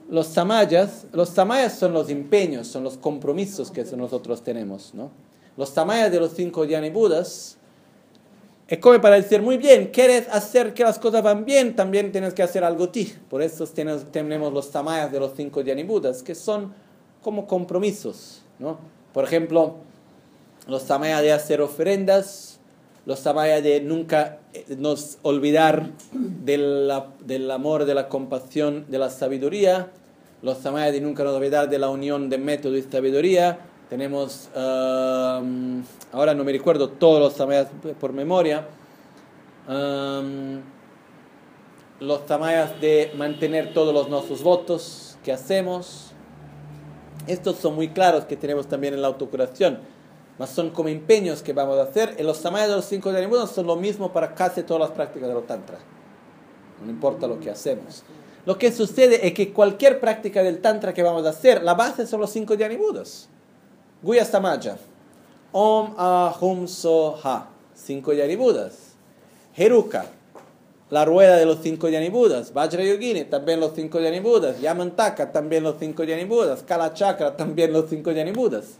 Los 0.08 0.28
samayas, 0.28 1.08
los 1.14 1.30
samayas 1.30 1.80
son 1.80 1.94
los 1.94 2.12
empeños, 2.12 2.68
son 2.68 2.84
los 2.84 2.96
compromisos 2.96 3.72
que 3.72 3.84
nosotros 3.98 4.44
tenemos, 4.44 4.94
¿no? 4.94 5.10
Los 5.58 5.70
samayas 5.70 6.12
de 6.12 6.20
los 6.20 6.34
cinco 6.34 6.68
Dhyani 6.68 6.92
Budas 6.92 7.58
es 8.68 8.80
como 8.80 9.00
para 9.00 9.16
decir, 9.16 9.44
muy 9.44 9.58
bien, 9.58 9.92
quieres 9.92 10.28
hacer 10.30 10.74
que 10.74 10.84
las 10.84 10.98
cosas 10.98 11.22
van 11.22 11.46
bien, 11.46 11.76
también 11.76 12.12
tienes 12.12 12.34
que 12.34 12.42
hacer 12.42 12.64
algo 12.64 12.90
ti. 12.90 13.14
Por 13.30 13.44
eso 13.44 13.66
tenemos, 13.68 14.12
tenemos 14.12 14.52
los 14.52 14.66
samayas 14.66 15.12
de 15.12 15.20
los 15.20 15.34
cinco 15.36 15.62
Dhyani 15.62 15.84
Budas, 15.84 16.24
que 16.24 16.34
son 16.34 16.74
como 17.22 17.46
compromisos, 17.46 18.42
¿no? 18.58 18.80
Por 19.14 19.24
ejemplo, 19.24 19.76
los 20.68 20.82
samayas 20.82 21.22
de 21.22 21.32
hacer 21.32 21.62
ofrendas, 21.62 22.55
los 23.06 23.19
samayas 23.19 23.61
de 23.64 23.82
nunca 23.82 24.40
eh, 24.53 24.65
nos 24.77 25.18
olvidar 25.22 25.90
de 26.11 26.57
la- 26.57 27.07
del 27.19 27.49
amor, 27.52 27.86
de 27.86 27.94
la 27.94 28.10
compasión, 28.10 28.86
de 28.90 28.98
la 28.98 29.10
sabiduría, 29.10 29.91
los 30.41 30.57
samayas 30.60 30.91
de 30.91 31.02
nunca 31.02 31.23
nos 31.23 31.34
olvidar 31.36 31.69
de 31.69 31.80
la 31.80 31.90
unión 31.90 32.30
de 32.30 32.38
método 32.38 32.76
y 32.77 32.82
sabiduría. 32.82 33.60
Tenemos, 33.90 34.49
um, 34.56 35.84
ahora 36.11 36.34
no 36.34 36.44
me 36.44 36.52
recuerdo 36.52 36.90
todos 36.90 37.19
los 37.19 37.34
samayas 37.34 37.68
por 37.99 38.14
memoria, 38.14 38.68
Um, 39.68 40.61
los 41.99 42.22
samayas 42.27 42.80
de 42.80 43.11
mantener 43.18 43.73
todos 43.73 43.91
los 43.95 44.10
nuestros 44.10 44.44
votos 44.44 45.18
que 45.23 45.32
hacemos. 45.32 46.11
Estos 47.26 47.56
son 47.57 47.73
muy 47.73 47.88
claros 47.88 48.26
que 48.26 48.36
tenemos 48.36 48.68
también 48.68 48.94
en 48.94 49.02
la 49.02 49.07
autocuración 49.07 49.80
mas 50.38 50.49
son 50.49 50.70
como 50.72 50.90
empeños 50.90 51.41
que 51.41 51.53
vamos 51.53 51.78
a 51.78 51.84
hacer. 51.84 52.16
Y 52.20 52.24
los 52.24 52.38
samayas 52.38 52.70
de 52.70 52.76
los 52.76 52.86
cinco 52.86 53.12
Dhanibudas 53.12 53.52
son 53.52 53.68
lo 53.68 53.76
mismo 53.76 54.12
para 54.12 54.34
casi 54.36 54.64
todas 54.64 54.82
las 54.82 54.91
prácticas 54.91 55.30
de 55.30 55.36
los 55.36 55.48
tantra. 55.48 55.78
No 56.84 56.91
importa 56.91 57.28
lo 57.28 57.40
que 57.40 57.49
hacemos. 57.49 58.03
Lo 58.45 58.57
que 58.57 58.72
sucede 58.72 59.26
es 59.26 59.34
que 59.34 59.53
cualquier 59.53 59.99
práctica 59.99 60.44
del 60.44 60.62
tantra 60.62 60.94
que 60.94 61.02
vamos 61.02 61.26
a 61.26 61.30
hacer, 61.30 61.64
la 61.64 61.74
base 61.74 62.06
son 62.06 62.22
los 62.22 62.30
cinco 62.30 62.56
Dhanibudas. 62.56 63.30
Guya 64.03 64.26
Samaya. 64.26 64.78
Om 65.52 65.94
Ahum 65.98 66.68
Soha. 66.68 67.49
Cinco 67.74 68.14
Dhanibudas. 68.14 68.95
Heruka. 69.56 70.06
La 70.90 71.06
rueda 71.06 71.38
de 71.38 71.45
los 71.45 71.60
cinco 71.62 71.90
Dhanibudas. 71.90 72.53
Vajra 72.53 72.84
Yogini, 72.84 73.24
también 73.24 73.60
los 73.60 73.74
cinco 73.74 73.99
Dhanibudas. 73.99 74.60
Yamantaka, 74.62 75.32
también 75.32 75.64
los 75.64 75.78
cinco 75.80 76.06
Dhanibudas. 76.06 76.62
Kala 76.62 76.94
Chakra, 76.94 77.36
también 77.36 77.74
los 77.74 77.90
cinco 77.90 78.14
Dhanibudas. 78.14 78.78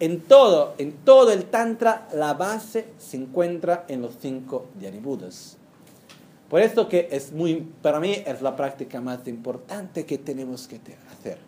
En 0.00 0.20
todo, 0.22 0.74
en 0.78 0.92
todo 0.92 1.30
el 1.30 1.44
Tantra, 1.44 2.08
la 2.12 2.34
base 2.34 2.86
se 2.98 3.16
encuentra 3.16 3.84
en 3.88 4.02
los 4.02 4.14
cinco 4.20 4.66
Dhanibudas. 4.80 5.56
Por 6.48 6.60
esto 6.60 6.88
que 6.88 7.08
es 7.10 7.32
muy, 7.32 7.66
para 7.82 8.00
mí 8.00 8.12
es 8.26 8.42
la 8.42 8.54
práctica 8.54 9.00
más 9.00 9.26
importante 9.26 10.04
que 10.04 10.18
tenemos 10.18 10.68
que 10.68 10.80
hacer. 11.10 11.38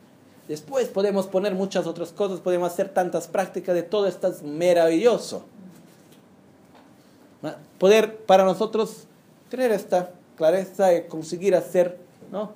Después 0.48 0.88
podemos 0.88 1.26
poner 1.26 1.54
muchas 1.54 1.86
otras 1.86 2.12
cosas, 2.12 2.40
podemos 2.40 2.72
hacer 2.72 2.88
tantas 2.88 3.26
prácticas 3.26 3.74
de 3.74 3.82
todo 3.82 4.06
esto 4.06 4.28
es 4.28 4.42
maravilloso. 4.42 5.44
Poder 7.78 8.16
para 8.18 8.44
nosotros 8.44 9.04
tener 9.50 9.70
esta 9.72 10.12
clareza 10.36 10.94
y 10.94 11.06
conseguir 11.08 11.54
hacer, 11.54 11.98
¿no? 12.30 12.52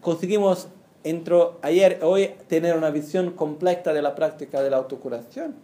Conseguimos 0.00 0.68
entro 1.04 1.58
ayer, 1.62 2.00
hoy, 2.02 2.34
tener 2.48 2.76
una 2.76 2.90
visión 2.90 3.32
completa 3.32 3.92
de 3.92 4.02
la 4.02 4.14
práctica 4.14 4.62
de 4.62 4.70
la 4.70 4.76
autocuración. 4.76 5.54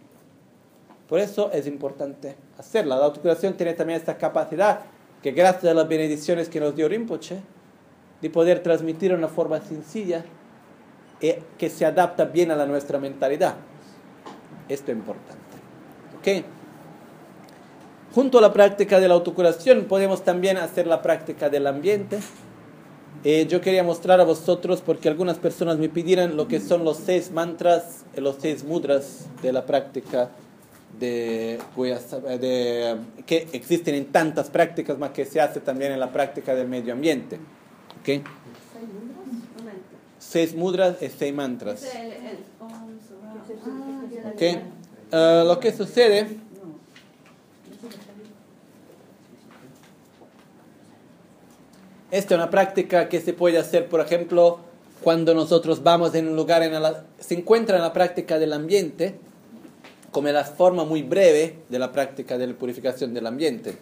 Por 1.07 1.19
eso 1.19 1.51
es 1.51 1.67
importante 1.67 2.35
hacerla. 2.57 2.97
La 2.97 3.05
autocuración 3.05 3.55
tiene 3.55 3.73
también 3.73 3.99
esta 3.99 4.17
capacidad 4.17 4.81
que 5.21 5.31
gracias 5.31 5.71
a 5.71 5.73
las 5.73 5.87
bendiciones 5.87 6.49
que 6.49 6.59
nos 6.59 6.75
dio 6.75 6.87
Rinpoche, 6.87 7.39
de 8.21 8.29
poder 8.29 8.61
transmitir 8.61 9.13
una 9.13 9.27
forma 9.27 9.61
sencilla 9.61 10.25
y 11.21 11.33
que 11.57 11.69
se 11.69 11.85
adapta 11.85 12.25
bien 12.25 12.51
a 12.51 12.55
la 12.55 12.65
nuestra 12.65 12.99
mentalidad. 12.99 13.55
Esto 14.67 14.91
es 14.91 14.97
importante. 14.97 15.37
¿Ok? 16.17 16.45
Junto 18.13 18.39
a 18.39 18.41
la 18.41 18.51
práctica 18.51 18.99
de 18.99 19.07
la 19.07 19.13
autocuración 19.13 19.85
podemos 19.85 20.23
también 20.23 20.57
hacer 20.57 20.87
la 20.87 21.01
práctica 21.01 21.49
del 21.49 21.67
ambiente. 21.67 22.19
Eh, 23.23 23.47
yo 23.49 23.61
quería 23.61 23.83
mostrar 23.83 24.19
a 24.21 24.23
vosotros 24.23 24.81
porque 24.85 25.09
algunas 25.09 25.37
personas 25.37 25.77
me 25.77 25.89
pidieron 25.89 26.37
lo 26.37 26.47
que 26.47 26.59
son 26.59 26.83
los 26.85 26.97
seis 26.97 27.31
mantras, 27.31 28.05
eh, 28.15 28.21
los 28.21 28.37
seis 28.39 28.63
mudras 28.63 29.25
de 29.41 29.51
la 29.51 29.65
práctica 29.65 30.29
de, 30.99 31.59
de- 32.39 32.97
que 33.25 33.47
existen 33.51 33.95
en 33.95 34.05
tantas 34.05 34.49
prácticas, 34.49 34.97
más 34.97 35.11
que 35.11 35.25
se 35.25 35.41
hace 35.41 35.59
también 35.59 35.91
en 35.91 35.99
la 35.99 36.11
práctica 36.11 36.55
del 36.55 36.67
medio 36.67 36.93
ambiente. 36.93 37.37
¿Ok? 38.01 38.23
Seis 40.19 40.55
mudras 40.55 41.01
y 41.01 41.07
seis 41.09 41.33
mantras. 41.33 41.83
Ese 41.83 41.89
es 41.89 41.95
el, 41.95 42.11
el 42.11 42.37
Om 42.59 42.71
Sura. 43.07 44.31
¿Ok? 44.33 44.41
Eh, 45.11 45.43
lo 45.45 45.59
que 45.59 45.71
sucede 45.71 46.27
Esta 52.09 52.35
es 52.35 52.37
una 52.37 52.49
práctica 52.49 53.09
que 53.09 53.19
se 53.19 53.33
puede 53.33 53.57
hacer, 53.57 53.89
por 53.89 53.99
ejemplo, 53.99 54.59
cuando 55.01 55.33
nosotros 55.33 55.83
vamos 55.83 56.15
en 56.15 56.29
un 56.29 56.35
lugar, 56.35 56.63
en 56.63 56.81
la- 56.81 57.03
se 57.19 57.35
encuentra 57.35 57.75
en 57.75 57.83
la 57.83 57.91
práctica 57.93 58.39
del 58.39 58.53
ambiente, 58.53 59.15
como 60.11 60.29
la 60.29 60.45
forma 60.45 60.85
muy 60.85 61.03
breve 61.03 61.57
de 61.69 61.79
la 61.79 61.91
práctica 61.91 62.37
de 62.37 62.47
la 62.47 62.53
purificación 62.53 63.13
del 63.13 63.27
ambiente. 63.27 63.77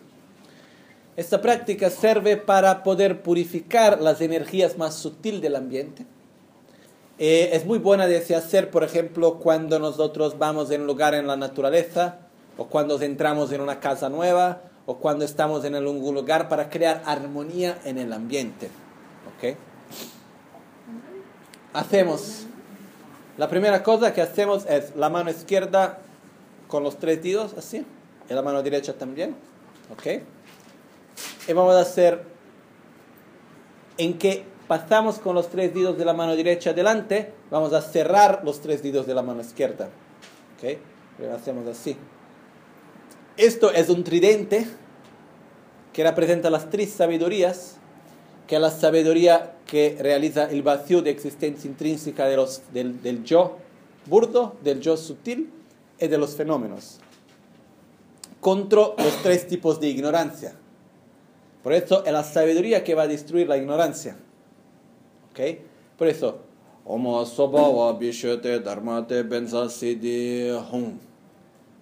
Esta 1.15 1.39
práctica 1.39 1.89
sirve 1.89 2.35
para 2.35 2.83
poder 2.83 3.21
purificar 3.21 4.01
las 4.01 4.19
energías 4.21 4.77
más 4.77 4.95
sutiles 4.95 5.41
del 5.41 5.55
ambiente. 5.55 6.05
Eh, 7.19 7.51
es 7.53 7.65
muy 7.65 7.77
buena 7.77 8.07
de 8.07 8.17
hacer, 8.17 8.69
por 8.71 8.83
ejemplo, 8.83 9.35
cuando 9.35 9.79
nosotros 9.79 10.37
vamos 10.37 10.71
en 10.71 10.81
un 10.81 10.87
lugar 10.87 11.13
en 11.13 11.27
la 11.27 11.37
naturaleza, 11.37 12.17
o 12.57 12.65
cuando 12.65 12.99
entramos 13.01 13.51
en 13.51 13.61
una 13.61 13.79
casa 13.79 14.09
nueva, 14.09 14.61
o 14.85 14.97
cuando 14.97 15.25
estamos 15.25 15.65
en 15.65 15.75
algún 15.75 16.13
lugar 16.13 16.47
para 16.47 16.69
crear 16.69 17.01
armonía 17.05 17.79
en 17.85 17.97
el 17.97 18.13
ambiente. 18.13 18.69
¿Ok? 19.35 19.57
Hacemos. 21.73 22.45
La 23.37 23.49
primera 23.49 23.83
cosa 23.83 24.13
que 24.13 24.21
hacemos 24.21 24.65
es 24.65 24.95
la 24.95 25.09
mano 25.09 25.29
izquierda 25.29 25.99
con 26.67 26.83
los 26.83 26.97
tres 26.97 27.21
dedos, 27.21 27.53
así. 27.57 27.85
y 28.29 28.33
la 28.33 28.41
mano 28.41 28.63
derecha 28.63 28.93
también. 28.93 29.35
¿Ok? 29.91 30.21
Y 31.47 31.53
vamos 31.53 31.75
a 31.75 31.81
hacer 31.81 32.23
en 33.97 34.17
que 34.17 34.45
pasamos 34.67 35.19
con 35.19 35.35
los 35.35 35.49
tres 35.49 35.73
dedos 35.73 35.97
de 35.97 36.05
la 36.05 36.13
mano 36.13 36.35
derecha 36.35 36.71
adelante, 36.71 37.33
vamos 37.51 37.73
a 37.73 37.81
cerrar 37.81 38.41
los 38.43 38.61
tres 38.61 38.81
dedos 38.83 39.05
de 39.05 39.13
la 39.13 39.21
mano 39.21 39.41
izquierda. 39.41 39.89
¿Ok? 40.57 40.77
Lo 41.19 41.33
hacemos 41.33 41.67
así. 41.67 41.97
Esto 43.37 43.71
es 43.71 43.89
un 43.89 44.03
tridente 44.03 44.65
que 45.91 46.03
representa 46.03 46.49
las 46.49 46.69
tres 46.69 46.91
sabidurías, 46.91 47.77
que 48.47 48.55
es 48.55 48.61
la 48.61 48.71
sabiduría 48.71 49.55
que 49.65 49.97
realiza 49.99 50.49
el 50.49 50.61
vacío 50.61 51.01
de 51.01 51.09
existencia 51.09 51.69
intrínseca 51.69 52.27
de 52.27 52.37
los, 52.37 52.61
del, 52.73 53.01
del 53.01 53.23
yo 53.23 53.57
burdo, 54.05 54.55
del 54.63 54.79
yo 54.79 54.95
sutil 54.95 55.51
y 55.99 56.07
de 56.07 56.17
los 56.17 56.35
fenómenos, 56.35 56.99
contra 58.39 58.81
los 58.97 59.21
tres 59.23 59.47
tipos 59.47 59.79
de 59.79 59.89
ignorancia. 59.89 60.53
Por 61.63 61.73
eso 61.73 62.05
es 62.05 62.13
la 62.13 62.23
sabiduría 62.23 62.83
que 62.83 62.95
va 62.95 63.03
a 63.03 63.07
destruir 63.07 63.47
la 63.47 63.57
ignorancia. 63.57 64.15
¿Ok? 65.31 65.59
Por 65.97 66.07
eso, 66.07 66.39
Omo 66.85 67.25
soba 67.25 67.93
bishote 67.93 68.59
dharmate 68.59 69.23
benza 69.23 69.67
siddhi 69.67 70.51
hum. 70.71 70.99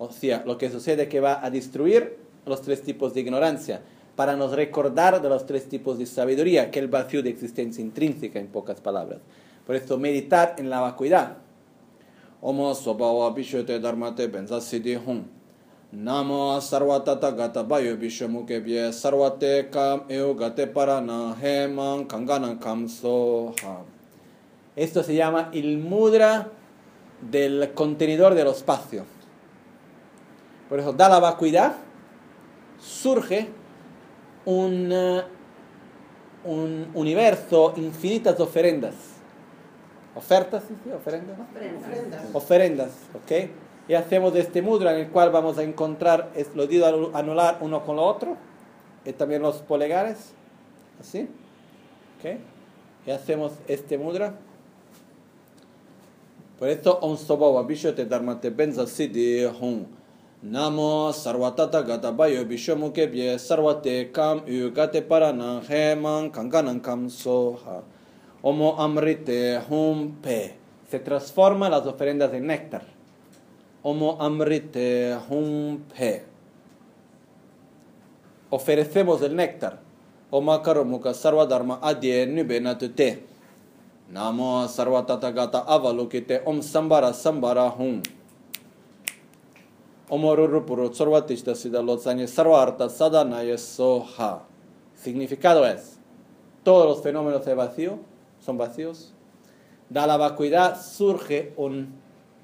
O 0.03 0.11
sea, 0.11 0.43
lo 0.45 0.57
que 0.57 0.69
sucede 0.69 1.03
es 1.03 1.09
que 1.09 1.19
va 1.19 1.43
a 1.45 1.49
destruir 1.49 2.17
los 2.45 2.61
tres 2.61 2.81
tipos 2.81 3.13
de 3.13 3.21
ignorancia 3.21 3.81
para 4.15 4.35
nos 4.35 4.51
recordar 4.51 5.21
de 5.21 5.29
los 5.29 5.45
tres 5.45 5.69
tipos 5.69 5.97
de 5.97 6.05
sabiduría, 6.05 6.69
que 6.71 6.79
es 6.79 6.83
el 6.83 6.89
vacío 6.89 7.23
de 7.23 7.29
existencia 7.29 7.81
intrínseca, 7.81 8.39
en 8.39 8.47
pocas 8.47 8.81
palabras. 8.81 9.19
Por 9.65 9.75
eso, 9.75 9.97
meditar 9.97 10.55
en 10.57 10.69
la 10.69 10.81
vacuidad. 10.81 11.37
Omo 12.41 12.75
soba 12.75 13.29
bishote 13.31 13.79
dharmate 13.79 14.27
benza 14.27 14.59
siddhi 14.59 14.97
hum. 14.97 15.23
Namo 15.93 16.59
sarvatata 16.59 17.31
gata 17.31 17.63
bayo 17.63 17.95
bishomuke 17.95 18.59
bye 18.59 18.91
sarvate 18.91 19.69
kam 19.71 20.03
eo 20.09 20.35
gate 20.35 20.67
parana 20.67 21.37
heman 21.41 22.05
kangana 22.05 22.59
kam 22.59 22.89
soha. 22.89 23.85
Esto 24.75 25.03
se 25.03 25.15
llama 25.15 25.51
el 25.53 25.77
mudra 25.77 26.49
del 27.21 27.71
contenedor 27.73 28.35
del 28.35 28.47
espacio. 28.47 29.05
Por 30.73 30.79
eso, 30.79 30.91
da 30.91 31.07
la 31.07 31.19
vacuidad, 31.19 31.75
surge 32.81 33.47
un, 34.43 34.91
un 36.45 36.87
universo, 36.95 37.75
infinitas 37.77 38.39
ofrendas. 38.39 38.95
¿Ofertas? 40.15 40.63
¿sí? 40.67 40.73
¿Oferendas? 40.91 41.37
Ofrendas. 41.39 42.21
Ofrendas, 42.33 42.89
¿ok? 43.13 43.49
Y 43.87 43.93
hacemos 43.93 44.35
este 44.35 44.63
mudra 44.63 44.95
en 44.95 45.01
el 45.01 45.09
cual 45.11 45.29
vamos 45.29 45.59
a 45.59 45.63
encontrar 45.63 46.31
es- 46.33 46.55
los 46.55 46.67
dedos 46.67 47.13
anular 47.13 47.59
uno 47.61 47.85
con 47.85 47.97
lo 47.97 48.01
otro, 48.05 48.35
y 49.05 49.13
también 49.13 49.43
los 49.43 49.57
polegares, 49.57 50.31
así, 50.99 51.29
¿ok? 52.17 52.39
Y 53.05 53.11
hacemos 53.11 53.51
este 53.67 53.99
mudra. 53.99 54.33
Por 56.57 56.67
esto, 56.67 56.97
Om 56.99 57.15
Sobawa 57.15 57.61
Bishote 57.61 58.05
Dharmate 58.07 58.49
Benza 58.49 58.87
Siddhi 58.87 59.45
Hum. 59.45 59.85
Namo 60.43 61.15
sarvatata 61.15 61.87
gatabayo 61.87 62.43
bishomukebye 62.43 63.39
sarvate 63.39 64.11
kam 64.11 64.43
yu 64.43 64.75
gate 64.75 64.99
parana 65.07 65.63
heman 65.63 66.27
kam 66.83 67.07
soha. 67.07 67.79
omo 68.43 68.75
amrite 68.75 69.63
hum 69.69 70.19
pe. 70.21 70.51
Se 70.91 70.99
transforma 70.99 71.69
las 71.69 71.87
ofrendas 71.87 72.33
en 72.33 72.47
néctar. 72.47 72.83
omo 73.83 74.17
amrite 74.19 75.15
hum 75.29 75.79
pe. 75.95 76.23
Ofrecemos 78.51 79.21
el 79.21 79.37
néctar. 79.37 79.79
Omakaromuka 80.29 80.63
karomuka 80.63 81.13
sarvadharma 81.13 81.79
adye 81.81 82.25
nubenatute 82.25 83.23
Namo 84.11 84.67
sarvatata 84.67 85.31
gata 85.31 85.63
avalukite 85.65 86.43
om 86.45 86.61
sambara 86.61 87.13
sambara 87.13 87.69
hum. 87.69 88.01
Omorurupuru 90.13 90.93
Sarvatishta 90.93 91.55
Siddhalotsanye 91.55 92.27
Sarvarta 92.27 92.87
Sadanaya 92.87 93.57
Soha. 93.57 94.43
Significado 94.93 95.65
es, 95.65 95.97
todos 96.63 96.85
los 96.85 97.01
fenómenos 97.01 97.43
de 97.45 97.55
vacío 97.55 97.97
son 98.39 98.59
vacíos. 98.59 99.11
Da 99.89 100.05
la 100.05 100.17
vacuidad 100.17 100.79
surge 100.79 101.53
un 101.57 101.95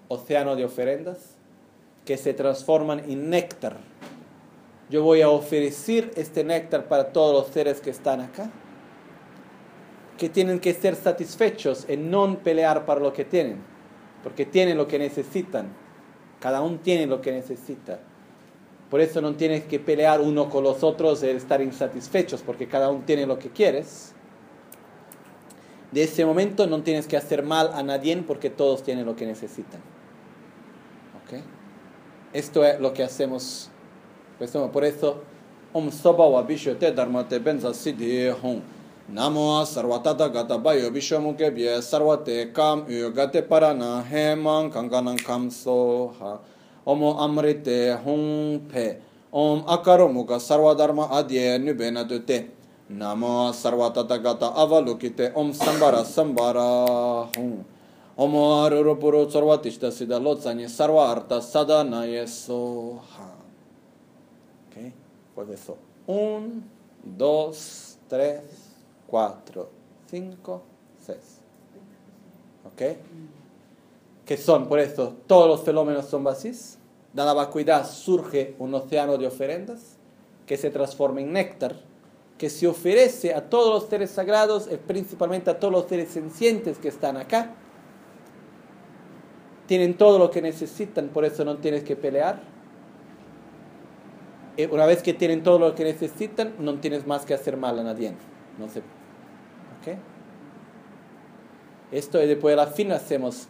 océano 0.08 0.56
de 0.56 0.66
ofrendas 0.66 1.36
que 2.06 2.18
se 2.18 2.34
transforman 2.34 3.02
en 3.08 3.30
néctar. 3.30 3.78
Yo 4.90 5.04
voy 5.04 5.22
a 5.22 5.30
ofrecer 5.30 6.12
este 6.16 6.44
néctar 6.44 6.88
para 6.88 7.14
todos 7.14 7.36
los 7.36 7.54
seres 7.54 7.82
que 7.82 7.92
están 7.92 8.20
acá 8.20 8.50
que 10.18 10.28
tienen 10.28 10.60
que 10.60 10.74
ser 10.74 10.96
satisfechos 10.96 11.86
en 11.88 12.10
no 12.10 12.40
pelear 12.40 12.88
para 12.88 13.00
lo 13.00 13.14
que 13.14 13.26
tienen, 13.26 13.62
porque 14.24 14.48
tienen 14.48 14.76
lo 14.76 14.88
que 14.88 14.98
necesitan. 14.98 15.68
Cada 16.40 16.62
uno 16.62 16.80
tiene 16.82 17.06
lo 17.06 17.22
que 17.22 17.32
necesita. 17.32 18.00
Por 18.90 19.02
eso 19.02 19.22
no 19.22 19.36
tienes 19.36 19.66
que 19.66 19.80
pelear 19.80 20.22
uno 20.22 20.50
con 20.50 20.64
los 20.64 20.84
otros 20.84 21.22
de 21.22 21.32
estar 21.32 21.62
insatisfechos, 21.62 22.42
porque 22.42 22.68
cada 22.68 22.90
uno 22.90 23.04
tiene 23.06 23.28
lo 23.28 23.38
que 23.38 23.50
quieres. 23.50 24.14
De 25.92 26.04
ese 26.04 26.26
momento 26.26 26.68
no 26.68 26.82
tienes 26.82 27.08
que 27.08 27.18
hacer 27.18 27.44
mal 27.44 27.72
a 27.74 27.84
nadie 27.84 28.16
porque 28.18 28.50
todos 28.50 28.84
tienen 28.84 29.06
lo 29.06 29.16
que 29.16 29.26
necesitan. 29.26 29.80
¿Ok? 31.24 31.42
Esto 32.34 32.66
es 32.66 32.80
lo 32.80 32.94
que 32.94 33.04
hacemos. 33.04 33.70
Pues, 34.38 34.52
Por 34.52 34.86
eso, 34.86 35.24
Namo 39.12 39.66
Sarvatata 39.66 40.32
Gata 40.32 40.60
Bayo 40.60 40.92
Bishomuke 40.92 41.50
Bye 41.50 41.82
Sarvate 41.82 42.54
Kam 42.54 42.86
Yu 42.88 43.12
Gate 43.12 43.42
Parana 43.42 44.04
Heman 44.04 44.72
Kanganan 44.72 45.18
Kam 45.18 45.50
Soha. 45.50 46.40
Omo 46.86 47.18
Amrite 47.18 47.98
Hum 48.04 48.60
Pe. 48.70 48.98
Om 49.34 49.64
Akaromuka 49.64 50.38
Sarvadharma 50.38 51.10
Adye 51.10 51.58
Nubena 51.58 52.08
Dute. 52.08 52.50
Namo 52.92 53.52
Sarvatata 53.52 54.22
Gata 54.22 54.54
Avalokite 54.56 55.34
Om 55.36 55.54
Sambara 55.54 56.06
Sambara 56.06 57.36
Hum. 57.36 57.66
Omo 58.16 58.64
Arurupuru 58.64 59.26
Sarvatishta 59.26 59.90
Siddha 59.90 60.22
Lotsanye 60.22 60.68
Sarva 60.70 61.10
Arta 61.10 61.42
Sadanaye 61.42 62.28
Soha. 62.28 63.34
Ok, 64.70 64.94
pues 65.34 65.50
eso. 65.50 65.78
Un, 66.06 66.64
dos, 67.04 67.98
tres, 68.08 68.42
cuatro, 69.10 69.70
cinco, 70.08 70.62
seis. 71.06 71.42
¿Ok? 72.66 72.98
Que 74.26 74.38
son, 74.38 74.68
por 74.68 74.80
eso, 74.80 75.16
todos 75.26 75.48
los 75.48 75.64
fenómenos 75.64 76.06
son 76.06 76.24
vacíos. 76.24 76.78
Da 77.14 77.26
la 77.26 77.34
vacuidad 77.34 77.90
surge 77.90 78.56
un 78.60 78.74
océano 78.76 79.18
de 79.18 79.26
ofrendas 79.26 79.98
que 80.46 80.58
se 80.58 80.70
transforma 80.70 81.22
en 81.22 81.34
néctar, 81.34 81.76
que 82.38 82.50
se 82.50 82.68
ofrece 82.68 83.34
a 83.34 83.50
todos 83.50 83.74
los 83.74 83.90
seres 83.90 84.12
sagrados, 84.12 84.70
y 84.72 84.78
principalmente 84.78 85.50
a 85.50 85.60
todos 85.60 85.74
los 85.74 85.86
seres 85.86 86.10
sencientes 86.10 86.78
que 86.78 86.90
están 86.90 87.18
acá. 87.18 87.56
Tienen 89.66 89.98
todo 89.98 90.20
lo 90.20 90.30
que 90.30 90.42
necesitan, 90.42 91.10
por 91.10 91.26
eso 91.26 91.44
no 91.44 91.58
tienes 91.58 91.84
que 91.84 91.96
pelear. 91.96 92.42
Y 94.58 94.66
una 94.66 94.86
vez 94.86 95.02
que 95.02 95.14
tienen 95.14 95.42
todo 95.42 95.58
lo 95.58 95.74
que 95.74 95.84
necesitan, 95.84 96.54
no 96.60 96.80
tienes 96.80 97.08
más 97.08 97.26
que 97.26 97.34
hacer 97.34 97.58
mal 97.58 97.80
a 97.80 97.84
nadie. 97.84 98.14
No 98.58 98.68
sé. 98.68 98.84
Esto 101.92 102.22
y 102.22 102.28
después 102.28 102.54
a 102.54 102.58
la 102.58 102.68
fin 102.68 102.92
hacemos. 102.92 103.48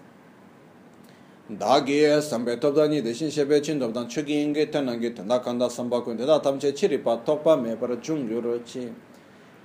Dagi 1.49 2.03
sambetobdani 2.21 3.01
deshin 3.01 3.29
shebe 3.29 3.61
chindobdan 3.61 4.07
chugingi 4.07 4.67
tenangi 4.67 5.13
tenda 5.15 5.41
kanda 5.41 5.69
samba 5.69 6.03
kunde 6.03 6.25
da 6.25 6.39
tamche 6.39 6.73
chiripa 6.73 7.17
topa 7.25 7.57
me 7.57 7.75
para 7.75 7.99
chungyurochi. 7.99 8.89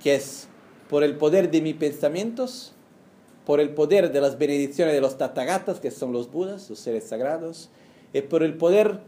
Que 0.01 0.15
es 0.15 0.47
por 0.89 1.03
el 1.03 1.15
poder 1.15 1.49
de 1.51 1.61
mis 1.61 1.75
pensamientos, 1.75 2.73
por 3.45 3.59
el 3.59 3.69
poder 3.69 4.11
de 4.11 4.19
las 4.19 4.37
benedicciones 4.37 4.93
de 4.93 5.01
los 5.01 5.17
tatagatas, 5.17 5.79
que 5.79 5.91
son 5.91 6.11
los 6.11 6.31
budas, 6.31 6.69
los 6.69 6.79
seres 6.79 7.05
sagrados, 7.05 7.69
y 8.13 8.21
por 8.21 8.43
el 8.43 8.55
poder 8.55 8.99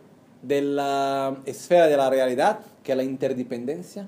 de 0.43 0.61
la 0.61 1.37
esfera 1.45 1.87
de 1.87 1.97
la 1.97 2.09
realidad, 2.09 2.59
que 2.83 2.91
es 2.93 2.97
la 2.97 3.03
interdependencia, 3.03 4.07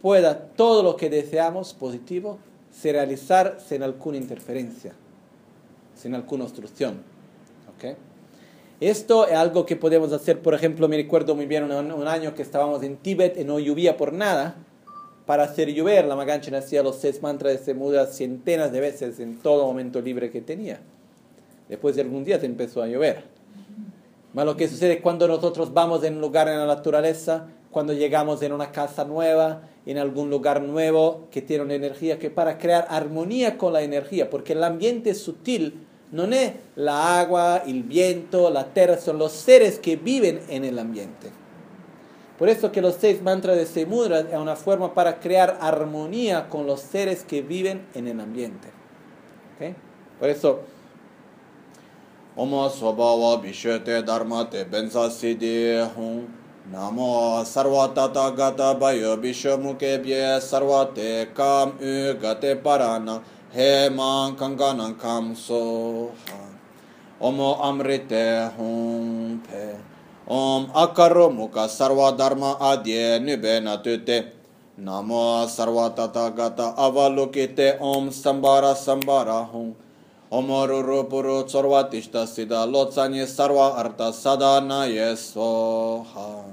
pueda 0.00 0.38
todo 0.38 0.82
lo 0.82 0.96
que 0.96 1.10
deseamos 1.10 1.74
positivo 1.74 2.38
se 2.80 2.92
realizar 2.92 3.58
sin 3.66 3.82
alguna 3.82 4.18
interferencia, 4.18 4.92
sin 5.94 6.14
alguna 6.14 6.44
obstrucción. 6.44 7.02
¿ok? 7.76 7.96
Esto 8.80 9.26
es 9.26 9.34
algo 9.34 9.66
que 9.66 9.74
podemos 9.74 10.12
hacer, 10.12 10.40
por 10.40 10.54
ejemplo, 10.54 10.86
me 10.88 10.96
recuerdo 10.96 11.34
muy 11.34 11.46
bien 11.46 11.64
un, 11.64 12.06
año 12.06 12.34
que 12.34 12.42
estábamos 12.42 12.84
en 12.84 12.96
Tíbet 12.96 13.36
y 13.38 13.44
no 13.44 13.58
llovía 13.58 13.96
por 13.96 14.12
nada. 14.12 14.56
Para 15.26 15.42
hacer 15.42 15.74
llover, 15.74 16.06
la 16.06 16.14
Maganchen 16.14 16.54
hacía 16.54 16.82
los 16.82 16.96
seis 16.96 17.20
mantras 17.20 17.52
de 17.52 17.58
Semuda 17.58 18.06
centenas 18.06 18.70
de 18.72 18.80
veces 18.80 19.18
en 19.18 19.38
todo 19.38 19.66
momento 19.66 20.00
libre 20.00 20.30
que 20.30 20.40
tenía. 20.40 20.80
Después 21.68 21.96
de 21.96 22.02
algún 22.02 22.24
día 22.24 22.38
se 22.38 22.46
empezó 22.46 22.80
a 22.82 22.86
llover. 22.86 23.24
Mas 24.32 24.46
lo 24.46 24.56
que 24.56 24.68
sucede 24.68 25.02
cuando 25.02 25.26
nosotros 25.26 25.74
vamos 25.74 26.04
en 26.04 26.14
un 26.14 26.20
lugar 26.20 26.48
en 26.48 26.58
la 26.58 26.66
naturaleza, 26.66 27.48
cuando 27.70 27.92
llegamos 27.92 28.42
en 28.42 28.52
una 28.52 28.72
casa 28.72 29.04
nueva, 29.04 29.62
en 29.86 29.98
algún 29.98 30.30
lugar 30.30 30.62
nuevo 30.62 31.28
que 31.30 31.42
tiene 31.42 31.64
una 31.64 31.74
energía, 31.74 32.18
que 32.18 32.30
para 32.30 32.58
crear 32.58 32.86
armonía 32.90 33.58
con 33.58 33.72
la 33.72 33.82
energía, 33.82 34.30
porque 34.30 34.54
el 34.54 34.64
ambiente 34.64 35.14
sutil 35.14 35.86
no 36.10 36.24
es 36.24 36.52
la 36.76 37.20
agua, 37.20 37.62
el 37.66 37.82
viento, 37.82 38.50
la 38.50 38.72
tierra, 38.72 38.98
son 38.98 39.18
los 39.18 39.32
seres 39.32 39.78
que 39.78 39.96
viven 39.96 40.40
en 40.48 40.64
el 40.64 40.78
ambiente. 40.78 41.30
Por 42.38 42.48
eso 42.48 42.70
que 42.70 42.80
los 42.80 42.94
seis 42.94 43.20
mantras 43.20 43.56
de 43.56 43.66
Semudra 43.66 44.20
es 44.20 44.36
una 44.36 44.54
forma 44.54 44.94
para 44.94 45.18
crear 45.18 45.58
armonía 45.60 46.48
con 46.48 46.66
los 46.66 46.80
seres 46.80 47.24
que 47.24 47.42
viven 47.42 47.86
en 47.94 48.06
el 48.06 48.20
ambiente. 48.20 48.68
Por 50.20 50.28
eso, 50.28 50.60
Sobhava 52.36 53.42
Vishwate 53.42 54.02
Dharmate 54.02 54.64
Bensa 54.64 55.10
Siddhi 56.68 56.74
Hum 56.74 56.74
Namo 56.74 57.44
Sarva 57.44 57.94
Tata 57.94 58.34
Gata 58.36 58.74
Bayo 58.78 59.16
Vishwamuke 59.16 60.02
Bye 60.02 60.40
Sarvate 60.40 61.34
Kam 61.34 61.78
U 61.80 62.14
Gate 62.14 62.62
Parana 62.62 63.22
He 63.52 63.88
Man 63.88 64.36
Kanganan 64.36 64.98
Kam 64.98 65.34
Soha 65.34 66.12
Omo 67.20 67.60
Amrite 67.60 68.52
Hum 68.56 69.40
Pe 69.40 69.76
Om 70.26 70.66
Akaro 70.68 71.30
Mukha 71.30 71.68
Sarva 71.68 72.16
Dharma 72.16 72.56
Adye 80.30 80.36
Nibena 80.36 80.36
Tute 80.36 80.36
Namo 80.36 80.36
Sarva 80.36 80.36
Tata 80.36 80.36
Gata 80.36 80.36
Avalokite 80.36 80.36
Om 80.36 80.46
Sambara 80.46 80.48
Sambara 80.48 80.48
Hum 80.48 80.48
Omoruru 80.48 81.08
Puru 81.08 81.44
Tsorva 81.44 81.90
Tishta 81.90 82.26
Siddha 82.26 82.66
Lotsani 82.66 83.24
Sarva 83.24 83.76
Arta 83.78 84.12
Sadana 84.12 84.86
Yesoha 84.86 86.44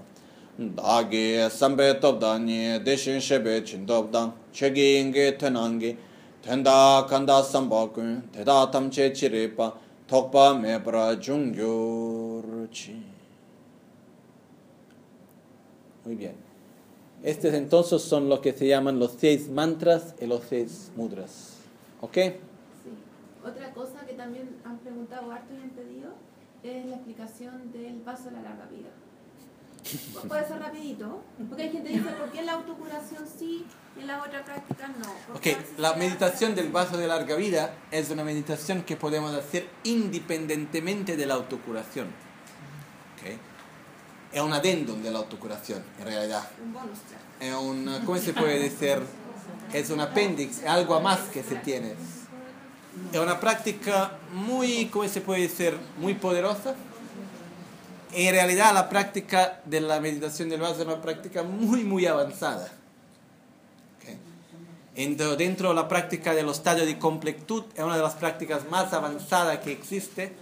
Dagi 0.59 1.49
Sambe 1.49 1.99
Tobdani 1.99 2.83
Deshin 2.83 3.17
Shebe 3.17 3.61
Chindobdan 3.61 4.31
Chegi 4.53 5.37
Tenangi 5.37 5.97
Tenda 6.41 7.07
Kanda 7.09 7.41
Sambakun 7.43 8.21
Chiripa 8.33 9.73
Tokpa 10.07 10.59
Mebra 10.59 11.15
Jungyurchi 11.19 13.01
Muy 16.05 16.15
bien. 16.15 16.35
Estos 17.23 17.55
entonces 17.55 18.03
son 18.03 18.29
lo 18.29 18.39
que 18.39 18.53
se 18.53 18.67
llaman 18.67 18.99
los 18.99 19.13
seis 19.17 19.49
mantras 19.49 20.13
y 20.21 20.27
los 20.27 20.43
seis 20.47 20.91
mudras. 20.95 21.55
¿Ok? 22.01 22.17
Otra 23.45 23.71
cosa 23.73 24.05
que 24.07 24.13
también 24.13 24.57
han 24.65 24.77
preguntado 24.79 25.31
harto 25.31 25.53
y 25.53 25.57
han 25.61 25.69
pedido 25.69 26.13
es 26.63 26.85
la 26.85 26.95
explicación 26.95 27.71
del 27.71 28.01
vaso 28.01 28.25
de 28.25 28.31
la 28.31 28.41
larga 28.41 28.65
vida. 28.65 28.89
Pu- 30.13 30.27
Puede 30.27 30.47
ser 30.47 30.59
rapidito, 30.59 31.21
porque 31.47 31.63
hay 31.63 31.71
gente 31.71 31.89
que 31.91 31.97
dice, 31.99 32.09
¿por 32.11 32.31
qué 32.31 32.39
en 32.39 32.45
la 32.47 32.53
autocuración 32.53 33.23
sí 33.37 33.65
y 33.95 33.99
en 34.01 34.07
la 34.07 34.23
otra 34.23 34.43
práctica 34.43 34.87
no? 34.87 35.13
¿Por 35.27 35.37
Ok, 35.37 35.47
a 35.77 35.81
la 35.81 35.93
meditación 35.93 36.55
del 36.55 36.69
vaso 36.69 36.97
de 36.97 37.07
larga 37.07 37.35
vida 37.35 37.75
es 37.91 38.09
una 38.09 38.23
meditación 38.23 38.81
que 38.81 38.95
podemos 38.97 39.33
hacer 39.35 39.67
independientemente 39.83 41.15
de 41.15 41.25
la 41.27 41.35
autocuración. 41.35 42.07
Ok. 42.07 43.37
Es 44.33 44.41
un 44.41 44.51
adendum 44.53 45.01
de 45.03 45.11
la 45.11 45.19
autocuración, 45.19 45.83
en 45.99 46.05
realidad. 46.05 46.49
Un 46.63 46.73
bonus. 46.73 46.97
Es 47.39 47.53
un, 47.53 48.01
¿cómo 48.05 48.17
se 48.17 48.33
puede 48.33 48.59
decir? 48.59 49.01
Es 49.71 49.89
un 49.91 49.99
apéndice, 50.01 50.67
algo 50.67 50.99
más 50.99 51.19
que 51.31 51.43
se 51.43 51.55
tiene. 51.57 51.93
Es 53.11 53.19
una 53.19 53.39
práctica 53.39 54.11
muy, 54.33 54.85
¿cómo 54.87 55.07
se 55.07 55.21
puede 55.21 55.41
decir? 55.41 55.77
Muy 55.99 56.13
poderosa. 56.15 56.75
En 58.13 58.31
realidad 58.33 58.73
la 58.73 58.87
práctica 58.89 59.61
de 59.65 59.81
la 59.81 59.99
meditación 59.99 60.49
del 60.49 60.61
vaso 60.61 60.81
es 60.81 60.85
una 60.87 61.01
práctica 61.01 61.43
muy, 61.43 61.83
muy 61.83 62.05
avanzada. 62.05 62.69
Ok. 63.97 64.15
Ento- 64.95 65.35
Dentro 65.35 65.69
de 65.69 65.75
la 65.75 65.87
práctica 65.87 66.33
de 66.33 66.43
los 66.43 66.57
estadios 66.57 66.87
de 66.87 66.97
completud, 66.97 67.63
es 67.75 67.83
una 67.83 67.97
de 67.97 68.03
las 68.03 68.13
prácticas 68.13 68.69
más 68.69 68.93
avanzadas 68.93 69.59
que 69.59 69.71
existe 69.73 70.33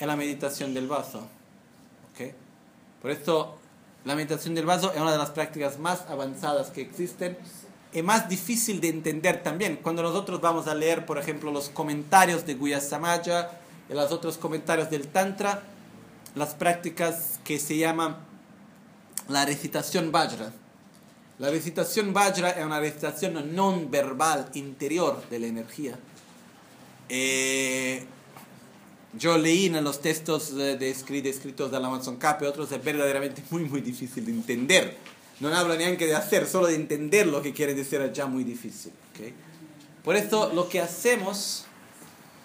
en 0.00 0.06
la 0.08 0.16
meditación 0.16 0.74
del 0.74 0.88
vaso. 0.88 1.18
Ok. 2.12 2.32
Por 3.00 3.10
esto, 3.12 3.58
la 4.04 4.16
meditación 4.16 4.54
del 4.56 4.66
vaso 4.66 4.92
es 4.92 5.00
una 5.00 5.12
de 5.12 5.18
las 5.18 5.30
prácticas 5.30 5.78
más 5.78 6.02
avanzadas 6.08 6.70
que 6.70 6.80
existen 6.82 7.36
y 7.92 8.02
más 8.02 8.28
difícil 8.28 8.80
de 8.80 8.88
entender 8.88 9.42
también. 9.42 9.76
Cuando 9.82 10.02
nosotros 10.02 10.40
vamos 10.40 10.66
a 10.66 10.74
leer, 10.74 11.04
por 11.04 11.18
ejemplo, 11.18 11.50
los 11.50 11.68
comentarios 11.68 12.46
de 12.46 12.54
Guya 12.54 12.80
Samaya 12.80 13.50
y 13.88 13.94
los 13.94 14.10
otros 14.12 14.38
comentarios 14.38 14.88
del 14.90 15.08
Tantra, 15.08 15.62
las 16.34 16.54
prácticas 16.54 17.38
que 17.44 17.58
se 17.58 17.76
llaman 17.76 18.16
la 19.28 19.44
recitación 19.44 20.10
Vajra. 20.10 20.52
La 21.38 21.50
recitación 21.50 22.12
Vajra 22.12 22.50
es 22.50 22.64
una 22.64 22.80
recitación 22.80 23.54
non 23.54 23.90
verbal 23.90 24.48
interior 24.54 25.22
de 25.28 25.38
la 25.38 25.46
energía. 25.46 25.98
Eh, 27.08 28.06
yo 29.18 29.36
leí 29.36 29.66
en 29.66 29.84
los 29.84 30.00
textos 30.00 30.54
de, 30.56 30.78
de 30.78 30.90
escri- 30.90 31.24
escritos 31.26 31.70
de 31.70 31.76
Amazon 31.76 32.16
Cap 32.16 32.40
y 32.42 32.46
otros, 32.46 32.72
es 32.72 32.82
verdaderamente 32.82 33.42
muy, 33.50 33.64
muy 33.64 33.82
difícil 33.82 34.24
de 34.24 34.32
entender. 34.32 34.96
No 35.42 35.52
hablo 35.56 35.74
ni 35.74 35.82
aunque 35.82 36.06
de 36.06 36.14
hacer, 36.14 36.46
solo 36.46 36.68
de 36.68 36.76
entender 36.76 37.26
lo 37.26 37.42
que 37.42 37.52
quiere 37.52 37.74
decir 37.74 38.00
es 38.00 38.12
ya 38.12 38.26
muy 38.26 38.44
difícil. 38.44 38.92
¿ok? 39.10 39.32
Por 40.04 40.14
eso 40.14 40.52
lo 40.54 40.68
que 40.68 40.80
hacemos, 40.80 41.64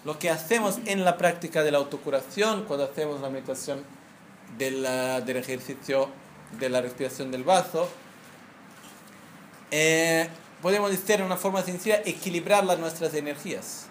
lo 0.04 0.18
que 0.18 0.32
hacemos 0.32 0.80
en 0.86 1.06
la 1.06 1.16
práctica 1.16 1.62
de 1.62 1.70
la 1.70 1.78
autocuración, 1.78 2.66
cuando 2.66 2.86
hacemos 2.86 3.22
la 3.22 3.30
meditación 3.30 3.84
de 4.58 4.72
del 5.24 5.38
ejercicio 5.38 6.10
de 6.60 6.70
la 6.70 6.82
respiración 6.82 7.30
del 7.30 7.44
vaso, 7.44 7.88
eh, 9.70 10.28
podemos 10.64 10.90
decir 10.90 11.18
de 11.18 11.24
una 11.24 11.38
forma 11.38 11.62
sencilla, 11.62 12.02
equilibrar 12.04 12.66
las 12.66 12.80
nuestras 12.80 13.14
energías. 13.14 13.86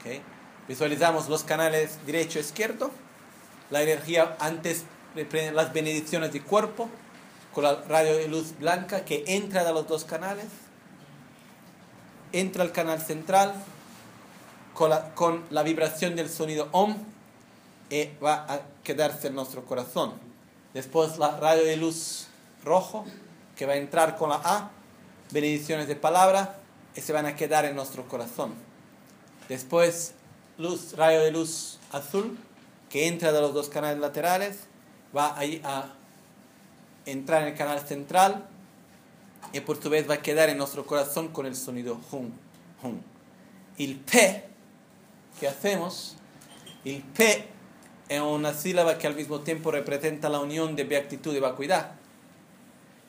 ¿ok? 0.00 0.20
Visualizamos 0.66 1.28
los 1.28 1.44
canales 1.44 2.04
derecho 2.04 2.40
e 2.40 2.42
izquierdo, 2.42 2.90
la 3.70 3.80
energía 3.80 4.36
antes 4.40 4.86
las 5.52 5.72
benedicciones 5.72 6.32
del 6.32 6.42
cuerpo, 6.42 6.88
con 7.52 7.64
la 7.64 7.82
radio 7.82 8.16
de 8.16 8.28
luz 8.28 8.58
blanca 8.58 9.04
que 9.04 9.24
entra 9.26 9.64
de 9.64 9.72
los 9.72 9.86
dos 9.88 10.04
canales, 10.04 10.46
entra 12.32 12.62
al 12.62 12.72
canal 12.72 13.00
central 13.00 13.54
con 14.74 14.90
la, 14.90 15.14
con 15.14 15.44
la 15.50 15.62
vibración 15.62 16.16
del 16.16 16.28
sonido 16.28 16.68
OM 16.72 16.96
y 17.90 18.08
va 18.22 18.46
a 18.48 18.60
quedarse 18.84 19.28
en 19.28 19.34
nuestro 19.34 19.64
corazón. 19.64 20.12
Después 20.74 21.18
la 21.18 21.36
radio 21.38 21.64
de 21.64 21.76
luz 21.76 22.28
rojo 22.64 23.04
que 23.56 23.66
va 23.66 23.72
a 23.72 23.76
entrar 23.76 24.16
con 24.16 24.30
la 24.30 24.40
A, 24.44 24.70
benedicciones 25.32 25.88
de 25.88 25.96
palabra 25.96 26.56
y 26.94 27.00
se 27.00 27.12
van 27.12 27.26
a 27.26 27.36
quedar 27.36 27.64
en 27.64 27.74
nuestro 27.74 28.06
corazón. 28.08 28.54
Después 29.48 30.14
luz, 30.58 30.94
rayo 30.96 31.20
de 31.20 31.32
luz 31.32 31.78
azul 31.90 32.38
que 32.88 33.08
entra 33.08 33.32
de 33.32 33.40
los 33.40 33.52
dos 33.52 33.68
canales 33.68 33.98
laterales, 33.98 34.60
va 35.16 35.36
ahí 35.38 35.60
a 35.64 35.92
entrar 37.06 37.42
en 37.42 37.48
el 37.48 37.54
canal 37.54 37.80
central 37.80 38.46
y 39.52 39.60
por 39.60 39.82
su 39.82 39.90
vez 39.90 40.08
va 40.08 40.14
a 40.14 40.22
quedar 40.22 40.48
en 40.48 40.58
nuestro 40.58 40.86
corazón 40.86 41.28
con 41.28 41.46
el 41.46 41.56
sonido 41.56 42.00
hum, 42.12 42.30
hum. 42.82 43.00
El 43.78 43.96
P 43.96 44.44
que 45.38 45.48
hacemos, 45.48 46.16
el 46.84 47.02
P 47.02 47.48
es 48.08 48.20
una 48.20 48.52
sílaba 48.52 48.98
que 48.98 49.06
al 49.06 49.14
mismo 49.14 49.40
tiempo 49.40 49.70
representa 49.70 50.28
la 50.28 50.40
unión 50.40 50.76
de 50.76 50.84
beatitud 50.84 51.34
y 51.34 51.40
vacuidad. 51.40 51.92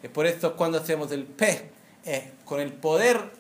Y 0.04 0.08
por 0.08 0.26
eso 0.26 0.56
cuando 0.56 0.78
hacemos 0.78 1.12
el 1.12 1.26
P, 1.26 1.72
eh, 2.06 2.32
con 2.46 2.60
el 2.60 2.72
poder 2.72 3.32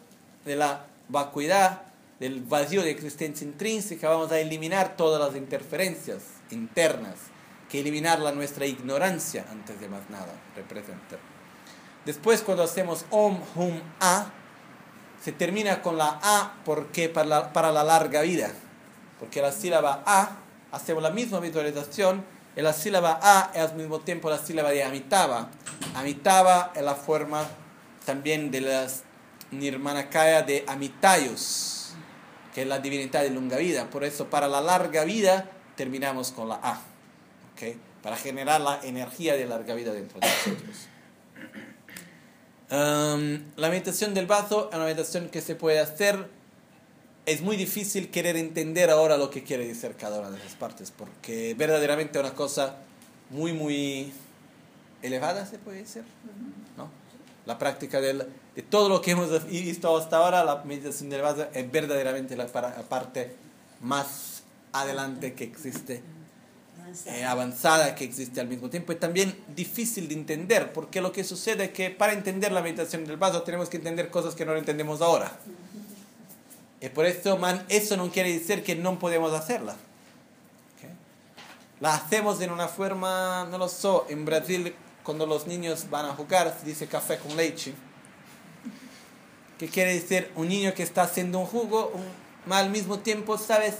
de 0.45 0.55
la 0.55 0.87
vacuidad, 1.07 1.83
del 2.19 2.41
vacío 2.41 2.83
de 2.83 2.91
existencia 2.91 3.45
intrínseca, 3.45 4.09
vamos 4.09 4.31
a 4.31 4.39
eliminar 4.39 4.95
todas 4.95 5.19
las 5.19 5.35
interferencias 5.35 6.21
internas, 6.51 7.15
que 7.71 7.79
eliminar 7.79 8.19
la 8.19 8.33
nuestra 8.33 8.65
ignorancia 8.65 9.45
antes 9.49 9.79
de 9.79 9.87
más 9.87 10.01
nada 10.09 10.33
representa. 10.57 11.17
Después 12.05 12.41
cuando 12.41 12.63
hacemos 12.63 13.05
Om, 13.09 13.39
Hum, 13.55 13.79
A, 14.01 14.25
se 15.23 15.31
termina 15.31 15.81
con 15.81 15.97
la 15.97 16.19
A 16.21 16.55
porque 16.65 17.07
para 17.07 17.27
la, 17.27 17.53
para 17.53 17.71
la 17.71 17.85
larga 17.85 18.23
vida, 18.23 18.51
porque 19.19 19.41
la 19.41 19.53
sílaba 19.53 20.03
A, 20.05 20.31
hacemos 20.73 21.01
la 21.01 21.11
misma 21.11 21.39
visualización, 21.39 22.25
y 22.57 22.61
la 22.61 22.73
sílaba 22.73 23.19
A 23.21 23.51
es 23.53 23.61
al 23.61 23.77
mismo 23.77 24.01
tiempo 24.01 24.29
la 24.29 24.37
sílaba 24.37 24.71
de 24.71 24.83
Amitabha. 24.83 25.49
Amitabha 25.95 26.73
es 26.75 26.81
la 26.81 26.95
forma 26.95 27.45
también 28.05 28.51
de 28.51 28.61
las 28.61 29.03
Nirmanakaya 29.51 30.41
de 30.41 30.65
Amitayus, 30.67 31.93
que 32.53 32.63
es 32.63 32.67
la 32.67 32.79
divinidad 32.79 33.21
de 33.21 33.29
longa 33.29 33.55
vida. 33.57 33.89
Por 33.89 34.03
eso, 34.03 34.29
para 34.29 34.49
la 34.49 34.59
larga 34.59 35.05
vida, 35.05 35.49
terminamos 35.77 36.31
con 36.31 36.49
la 36.49 36.55
A, 36.55 36.81
¿ok? 37.61 37.75
para 38.01 38.17
generar 38.17 38.59
la 38.61 38.79
energía 38.83 39.35
de 39.35 39.45
larga 39.45 39.75
vida 39.75 39.93
dentro 39.93 40.19
de 40.19 40.27
nosotros. 40.27 40.87
Um, 42.71 43.43
la 43.57 43.69
meditación 43.69 44.13
del 44.13 44.25
vaso 44.27 44.69
es 44.69 44.75
una 44.75 44.85
meditación 44.85 45.29
que 45.29 45.41
se 45.41 45.55
puede 45.55 45.79
hacer. 45.79 46.27
Es 47.25 47.41
muy 47.41 47.57
difícil 47.57 48.09
querer 48.09 48.37
entender 48.37 48.89
ahora 48.89 49.17
lo 49.17 49.29
que 49.29 49.43
quiere 49.43 49.67
decir 49.67 49.95
cada 49.99 50.19
una 50.19 50.31
de 50.31 50.39
esas 50.39 50.53
partes, 50.55 50.89
porque 50.91 51.53
verdaderamente 51.55 52.17
es 52.17 52.25
una 52.25 52.33
cosa 52.33 52.77
muy, 53.29 53.53
muy 53.53 54.11
elevada, 55.03 55.45
se 55.45 55.59
puede 55.59 55.79
decir. 55.79 56.03
¿no? 56.77 56.89
La 57.45 57.59
práctica 57.59 58.01
del, 58.01 58.25
de 58.55 58.61
todo 58.63 58.89
lo 58.89 59.01
que 59.01 59.11
hemos 59.11 59.45
visto 59.47 59.95
hasta 59.95 60.17
ahora, 60.17 60.43
la 60.43 60.63
meditación 60.63 61.09
del 61.09 61.21
vaso 61.21 61.45
es 61.53 61.71
verdaderamente 61.71 62.35
la, 62.35 62.47
para- 62.47 62.69
la 62.75 62.83
parte 62.83 63.35
más 63.81 64.43
adelante 64.73 65.33
que 65.33 65.43
existe, 65.43 66.01
eh, 67.05 67.23
avanzada 67.23 67.95
que 67.95 68.03
existe 68.03 68.41
al 68.41 68.47
mismo 68.47 68.69
tiempo 68.69 68.91
y 68.91 68.95
también 68.95 69.35
difícil 69.55 70.07
de 70.07 70.13
entender, 70.13 70.73
porque 70.73 71.01
lo 71.01 71.11
que 71.11 71.23
sucede 71.23 71.65
es 71.65 71.71
que 71.71 71.89
para 71.89 72.13
entender 72.13 72.51
la 72.51 72.61
meditación 72.61 73.05
del 73.05 73.17
vaso 73.17 73.43
tenemos 73.43 73.69
que 73.69 73.77
entender 73.77 74.09
cosas 74.09 74.35
que 74.35 74.45
no 74.45 74.55
entendemos 74.55 75.01
ahora. 75.01 75.31
Y 76.81 76.89
por 76.89 77.05
eso, 77.05 77.37
man, 77.37 77.63
eso 77.69 77.95
no 77.95 78.09
quiere 78.09 78.33
decir 78.33 78.63
que 78.63 78.75
no 78.75 78.97
podemos 78.97 79.33
hacerla. 79.33 79.73
¿ok? 79.73 80.89
La 81.79 81.93
hacemos 81.95 82.41
en 82.41 82.51
una 82.51 82.67
forma, 82.67 83.47
no 83.51 83.57
lo 83.57 83.67
sé, 83.67 83.87
en 84.09 84.25
Brasil 84.25 84.73
cuando 85.03 85.25
los 85.25 85.47
niños 85.47 85.89
van 85.89 86.05
a 86.05 86.13
jugar 86.13 86.55
se 86.59 86.65
dice 86.65 86.87
café 86.87 87.17
con 87.17 87.35
leche. 87.35 87.73
Que 89.57 89.67
quiere 89.67 89.93
decir 89.93 90.31
un 90.35 90.47
niño 90.47 90.73
que 90.73 90.83
está 90.83 91.03
haciendo 91.03 91.39
un 91.39 91.45
jugo, 91.45 91.91
un, 91.93 92.51
al 92.51 92.71
mismo 92.71 92.99
tiempo, 92.99 93.37
¿sabes? 93.37 93.75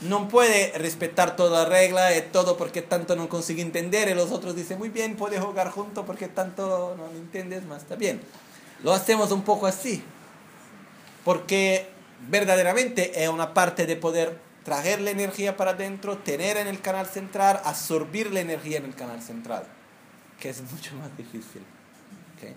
No 0.00 0.28
puede 0.28 0.76
respetar 0.78 1.34
toda 1.34 1.64
la 1.64 1.68
regla 1.68 2.16
y 2.16 2.22
todo 2.22 2.56
porque 2.56 2.82
tanto 2.82 3.16
no 3.16 3.28
consigue 3.28 3.62
entender 3.62 4.08
y 4.08 4.14
los 4.14 4.30
otros 4.30 4.54
dicen, 4.54 4.78
muy 4.78 4.90
bien, 4.90 5.16
puede 5.16 5.40
jugar 5.40 5.70
junto 5.70 6.06
porque 6.06 6.28
tanto 6.28 6.94
no 6.96 7.06
entiendes, 7.18 7.64
más 7.64 7.82
está 7.82 7.96
bien. 7.96 8.20
Lo 8.84 8.92
hacemos 8.92 9.32
un 9.32 9.42
poco 9.42 9.66
así, 9.66 10.04
porque 11.24 11.88
verdaderamente 12.28 13.22
es 13.22 13.28
una 13.28 13.54
parte 13.54 13.86
de 13.86 13.96
poder 13.96 14.38
traer 14.64 15.00
la 15.00 15.10
energía 15.10 15.56
para 15.56 15.72
adentro, 15.72 16.18
tener 16.18 16.58
en 16.58 16.68
el 16.68 16.80
canal 16.80 17.06
central, 17.06 17.60
absorbir 17.64 18.32
la 18.32 18.40
energía 18.40 18.78
en 18.78 18.84
el 18.84 18.94
canal 18.94 19.22
central, 19.22 19.64
que 20.38 20.50
es 20.50 20.60
mucho 20.60 20.94
más 20.96 21.16
difícil. 21.16 21.62
¿ok? 22.36 22.54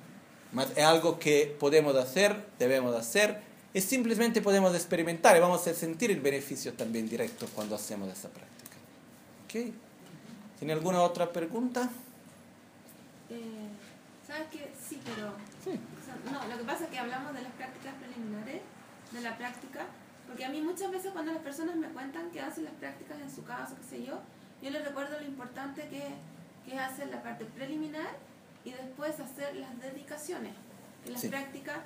Mas 0.52 0.68
es 0.76 0.84
algo 0.84 1.18
que 1.18 1.56
podemos 1.60 1.96
hacer, 1.96 2.46
debemos 2.60 2.96
hacer, 2.96 3.42
y 3.74 3.82
simplemente 3.82 4.42
podemos 4.42 4.74
experimentar 4.76 5.36
y 5.38 5.40
vamos 5.40 5.66
a 5.68 5.74
sentir 5.74 6.12
el 6.12 6.20
beneficio 6.22 6.74
también 6.74 7.08
directo 7.08 7.48
cuando 7.56 7.76
hacemos 7.76 8.10
esa 8.12 8.30
práctica. 8.30 8.78
¿ok? 9.46 9.74
¿Tiene 10.60 10.74
alguna 10.74 11.02
otra 11.02 11.32
pregunta? 11.32 11.90
Eh, 13.30 13.68
¿Sabes 14.28 14.48
qué? 14.52 14.72
Sí, 14.88 15.00
pero... 15.04 15.34
Sí. 15.64 15.80
no, 16.32 16.48
lo 16.48 16.58
que 16.58 16.64
pasa 16.66 16.86
es 16.86 16.90
que 16.90 17.00
hablamos 17.00 17.34
de 17.34 17.42
las 17.42 17.52
prácticas 17.54 17.94
preliminares, 17.96 18.62
de 19.12 19.22
la 19.22 19.38
práctica, 19.38 19.86
porque 20.28 20.46
a 20.46 20.50
mí 20.50 20.62
muchas 20.62 20.92
veces 20.92 21.12
cuando 21.12 21.34
las 21.34 21.42
personas 21.42 21.76
me 21.76 21.88
cuentan 21.90 22.30
que 22.32 22.40
hacen 22.42 22.64
las 22.66 22.74
prácticas 22.74 23.20
en 23.20 23.34
su 23.34 23.44
casa, 23.44 23.76
qué 23.78 23.98
sé 23.98 24.06
yo, 24.06 24.20
yo 24.62 24.70
les 24.70 24.86
recuerdo 24.86 25.20
lo 25.20 25.26
importante 25.26 25.88
que, 25.90 26.04
que 26.66 26.76
es 26.76 26.80
hacer 26.82 27.08
la 27.10 27.22
parte 27.24 27.46
preliminar 27.46 28.10
y 28.64 28.72
después 28.72 29.20
hacer 29.20 29.56
las 29.56 29.80
dedicaciones. 29.82 30.54
Las 31.08 31.22
Sí. 31.22 31.30
prácticas 31.30 31.80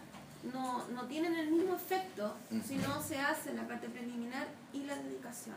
no, 0.54 0.88
no 0.90 1.06
tienen 1.08 1.36
el 1.36 1.52
mismo 1.52 1.76
efecto 1.76 2.34
si 2.68 2.76
no 2.76 3.02
se 3.02 3.18
hace 3.20 3.54
la 3.54 3.68
parte 3.68 3.90
preliminar 3.90 4.48
y 4.74 4.84
la 4.84 4.96
dedicación. 4.96 5.56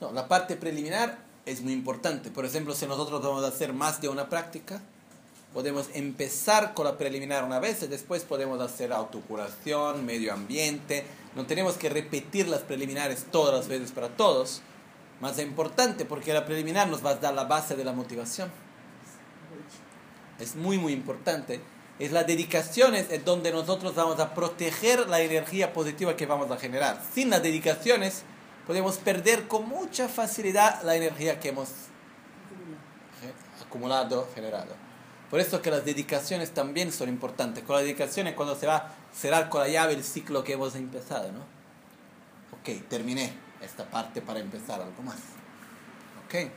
No, 0.00 0.12
la 0.12 0.28
parte 0.28 0.56
preliminar 0.56 1.18
es 1.46 1.62
muy 1.62 1.72
importante. 1.72 2.30
Por 2.30 2.44
ejemplo, 2.44 2.74
si 2.74 2.86
nosotros 2.86 3.22
vamos 3.22 3.44
a 3.44 3.48
hacer 3.48 3.72
más 3.72 4.00
de 4.00 4.08
una 4.08 4.28
práctica, 4.28 4.80
podemos 5.54 5.88
empezar 5.94 6.74
con 6.74 6.84
la 6.84 6.98
preliminar 6.98 7.44
una 7.44 7.60
vez 7.60 7.82
y 7.82 7.86
después 7.86 8.24
podemos 8.24 8.60
hacer 8.60 8.92
autocuración, 8.92 10.04
medio 10.04 10.32
ambiente. 10.32 11.06
No 11.34 11.46
tenemos 11.46 11.76
que 11.76 11.88
repetir 11.88 12.48
las 12.48 12.60
preliminares 12.60 13.26
todas 13.30 13.54
las 13.54 13.68
veces 13.68 13.92
para 13.92 14.08
todos. 14.08 14.60
Más 15.20 15.38
importante 15.38 16.04
porque 16.04 16.34
la 16.34 16.44
preliminar 16.44 16.88
nos 16.88 17.04
va 17.04 17.10
a 17.10 17.14
dar 17.14 17.32
la 17.32 17.44
base 17.44 17.74
de 17.74 17.84
la 17.84 17.92
motivación. 17.92 18.50
Es 20.38 20.54
muy, 20.54 20.76
muy 20.76 20.92
importante. 20.92 21.60
Es 21.98 22.12
la 22.12 22.24
dedicación 22.24 22.94
es 22.94 23.10
es 23.10 23.24
donde 23.24 23.50
nosotros 23.50 23.94
vamos 23.94 24.20
a 24.20 24.34
proteger 24.34 25.08
la 25.08 25.20
energía 25.20 25.72
positiva 25.72 26.16
que 26.16 26.26
vamos 26.26 26.50
a 26.50 26.58
generar. 26.58 27.00
Sin 27.14 27.30
las 27.30 27.42
dedicaciones 27.42 28.22
podemos 28.66 28.98
perder 28.98 29.48
con 29.48 29.68
mucha 29.68 30.08
facilidad 30.08 30.82
la 30.82 30.96
energía 30.96 31.40
que 31.40 31.48
hemos 31.48 31.68
acumulado, 33.64 34.28
generado. 34.34 34.74
Por 35.30 35.40
eso 35.40 35.60
que 35.60 35.70
las 35.70 35.84
dedicaciones 35.84 36.52
también 36.52 36.92
son 36.92 37.08
importantes. 37.08 37.64
Con 37.64 37.76
las 37.76 37.84
dedicaciones 37.84 38.34
cuando 38.34 38.54
se 38.54 38.66
va 38.66 38.76
a 38.76 38.92
cerrar 39.12 39.48
con 39.48 39.62
la 39.62 39.68
llave 39.68 39.94
el 39.94 40.04
ciclo 40.04 40.44
que 40.44 40.52
hemos 40.52 40.74
empezado, 40.76 41.32
¿no? 41.32 41.40
Ok, 42.52 42.88
terminé 42.88 43.32
esta 43.60 43.84
parte 43.84 44.20
para 44.22 44.38
empezar 44.38 44.80
algo 44.80 45.02
más. 45.02 45.16
Ok. 46.26 46.50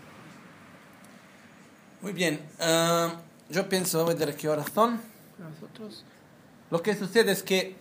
Muy 2.01 2.13
bien. 2.13 2.47
ah, 2.59 3.13
yo 3.49 3.67
pienso, 3.67 3.97
vamos 3.97 4.15
a 4.15 4.25
ver 4.25 4.35
qué 4.35 4.47
horas 4.47 4.67
son. 4.73 5.08
Nosotros. 5.39 6.03
Lo 6.69 6.83
que 6.83 6.95
sucede 6.95 7.31
es 7.31 7.43
que 7.43 7.75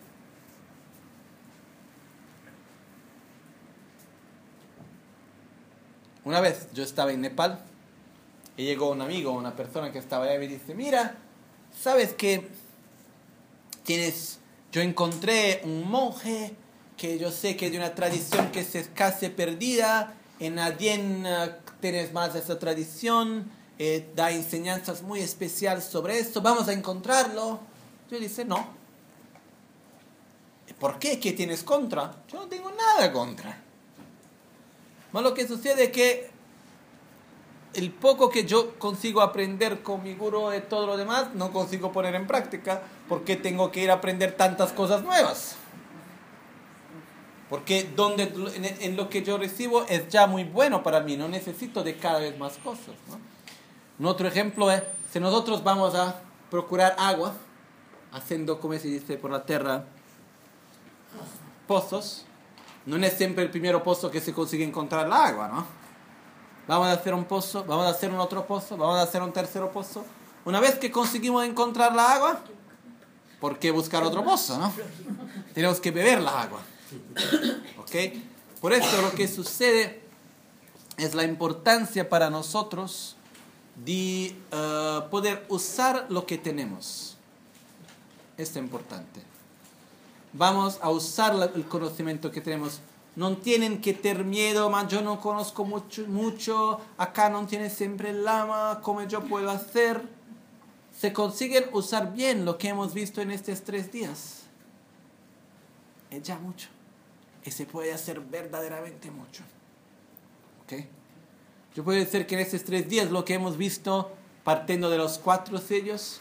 una 6.25 6.41
vez 6.41 6.69
yo 6.73 6.83
estaba 6.83 7.13
en 7.13 7.21
Nepal 7.21 7.61
y 8.57 8.65
llegó 8.65 8.91
un 8.91 9.03
amigo, 9.03 9.33
una 9.33 9.57
persona 9.57 9.93
que 9.93 9.99
estaba 9.99 10.25
allá 10.25 10.37
y 10.37 10.39
me 10.39 10.49
dice, 10.49 10.75
mira, 10.75 11.17
¿sabes 11.77 12.15
que 12.15 12.49
tienes, 13.85 14.39
yo 14.73 14.81
encontré 14.81 15.61
un 15.65 15.89
monje 15.89 16.55
que 16.97 17.19
yo 17.19 17.31
sé 17.31 17.57
que 17.57 17.67
es 17.67 17.73
de 17.73 17.79
una 17.79 17.95
tradición 17.95 18.51
que 18.51 18.61
es 18.61 18.91
casi 18.95 19.29
perdida, 19.29 20.15
en 20.41 20.59
Adien 20.59 21.25
eh, 21.27 21.55
tienes 21.81 22.13
más 22.13 22.35
esa 22.35 22.59
tradición, 22.59 23.51
eh, 23.79 24.11
da 24.15 24.31
enseñanzas 24.31 25.03
muy 25.03 25.21
especiales 25.21 25.85
sobre 25.85 26.19
esto, 26.19 26.43
vamos 26.43 26.67
a 26.69 26.73
encontrarlo. 26.73 27.61
Yo 28.11 28.19
dice, 28.19 28.45
no. 28.45 28.67
¿Por 30.81 30.99
qué? 30.99 31.19
¿Qué 31.19 31.33
tienes 31.33 31.63
contra? 31.63 32.23
Yo 32.29 32.39
no 32.41 32.49
tengo 32.49 32.71
nada 32.71 33.13
contra. 33.13 33.63
Mas 35.13 35.23
lo 35.23 35.35
que 35.35 35.47
sucede 35.47 35.85
es 35.85 35.91
que 35.91 36.31
el 37.75 37.93
poco 37.93 38.31
que 38.31 38.45
yo 38.45 38.79
consigo 38.79 39.21
aprender 39.21 39.83
con 39.83 40.03
mi 40.03 40.15
gurú 40.15 40.53
y 40.53 40.61
todo 40.61 40.87
lo 40.87 40.97
demás, 40.97 41.35
no 41.35 41.53
consigo 41.53 41.93
poner 41.93 42.15
en 42.15 42.27
práctica 42.27 42.83
porque 43.09 43.37
tengo 43.37 43.71
que 43.71 43.83
ir 43.83 43.91
a 43.91 43.95
aprender 43.95 44.37
tantas 44.37 44.73
cosas 44.73 45.03
nuevas. 45.03 45.57
Porque 47.49 47.91
donde, 47.97 48.31
en 48.81 48.97
lo 48.97 49.09
que 49.09 49.23
yo 49.23 49.39
recibo 49.39 49.85
es 49.85 50.09
ya 50.09 50.27
muy 50.27 50.45
bueno 50.45 50.83
para 50.83 51.01
mí, 51.01 51.17
no 51.17 51.29
necesito 51.29 51.83
de 51.83 51.97
cada 51.97 52.19
vez 52.19 52.39
más 52.39 52.59
cosas. 52.59 52.95
¿no? 53.09 53.38
Otro 54.03 54.29
ejemplo 54.29 54.71
es, 54.71 54.83
si 55.13 55.19
nosotros 55.19 55.65
vamos 55.65 55.95
a 55.95 56.17
procurar 56.51 56.95
agua, 56.99 57.35
haciendo, 58.13 58.61
como 58.61 58.75
se 58.75 58.89
dice 58.89 59.17
por 59.17 59.31
la 59.31 59.45
tierra, 59.45 59.85
pozos, 61.67 62.25
no 62.87 62.97
es 62.97 63.13
siempre 63.15 63.45
el 63.45 63.51
primer 63.51 63.81
pozo 63.83 64.11
que 64.11 64.21
se 64.21 64.33
consigue 64.33 64.65
encontrar 64.65 65.07
el 65.07 65.13
agua, 65.13 65.49
¿no? 65.49 65.67
Vamos 66.67 66.89
a 66.89 66.93
hacer 66.93 67.13
un 67.15 67.25
pozo, 67.25 67.65
vamos 67.65 67.87
a 67.87 67.91
hacer 67.91 68.11
un 68.11 68.19
otro 68.19 68.47
pozo, 68.47 68.77
vamos 68.77 68.99
a 68.99 69.03
hacer 69.03 69.23
un 69.23 69.33
tercero 69.33 69.71
pozo. 69.71 70.05
Una 70.45 70.61
vez 70.61 70.79
que 70.79 70.91
conseguimos 70.91 71.45
encontrar 71.45 71.95
la 71.95 72.15
agua, 72.15 72.41
¿por 73.41 73.59
qué 73.59 73.71
buscar 73.71 74.03
otro 74.03 74.25
pozo, 74.25 74.59
no? 74.59 74.73
Tenemos 75.55 75.81
que 75.81 75.91
beber 75.91 76.21
la 76.21 76.43
agua. 76.43 76.61
¿Ok? 77.79 77.95
Por 78.61 78.73
eso 78.73 79.03
lo 79.03 79.11
que 79.13 79.29
sucede 79.29 80.03
es 80.97 81.15
la 81.15 81.25
importancia 81.25 82.09
para 82.09 82.31
nosotros 82.31 83.18
de 83.85 84.37
eh, 84.51 85.01
poder 85.11 85.45
usar 85.49 86.07
lo 86.09 86.27
que 86.27 86.39
tenemos. 86.39 87.17
Es 88.37 88.55
importante. 88.57 89.21
Vamos 90.33 90.79
a 90.83 90.91
usar 90.91 91.53
el 91.55 91.65
conocimiento 91.65 92.31
que 92.31 92.41
tenemos. 92.41 92.81
No 93.17 93.37
tienen 93.37 93.81
que 93.81 93.95
tener 93.95 94.25
miedo, 94.25 94.71
mas 94.71 94.89
yo 94.89 95.01
no 95.01 95.21
conozco 95.21 95.65
mucho, 95.65 96.07
mucho, 96.07 96.81
acá 96.97 97.29
no 97.29 97.47
tiene 97.47 97.69
siempre 97.69 98.11
el 98.11 98.25
lama, 98.25 98.81
¿cómo 98.83 99.03
yo 99.03 99.25
puedo 99.25 99.51
hacer? 99.51 100.03
Se 100.97 101.13
consiguen 101.13 101.65
usar 101.73 102.13
bien 102.13 102.45
lo 102.45 102.59
que 102.59 102.69
hemos 102.69 102.95
visto 102.95 103.21
en 103.21 103.33
estos 103.33 103.63
tres 103.63 103.91
días. 103.91 104.43
Es 106.11 106.23
ya 106.23 106.39
mucho. 106.39 106.69
Y 107.45 107.51
se 107.51 107.67
puede 107.67 107.93
hacer 107.93 108.21
verdaderamente 108.21 109.11
mucho. 109.11 109.43
¿Ok? 110.63 110.85
Yo 111.79 111.85
puedo 111.85 112.01
decir 112.01 112.27
que 112.27 112.35
en 112.35 112.41
estos 112.41 112.65
tres 112.65 112.89
días 112.89 113.13
lo 113.13 113.25
que 113.25 113.35
hemos 113.35 113.57
visto, 113.57 114.11
partiendo 114.43 114.91
de 114.91 114.99
los 114.99 115.17
cuatro 115.17 115.59
sellos, 115.59 116.19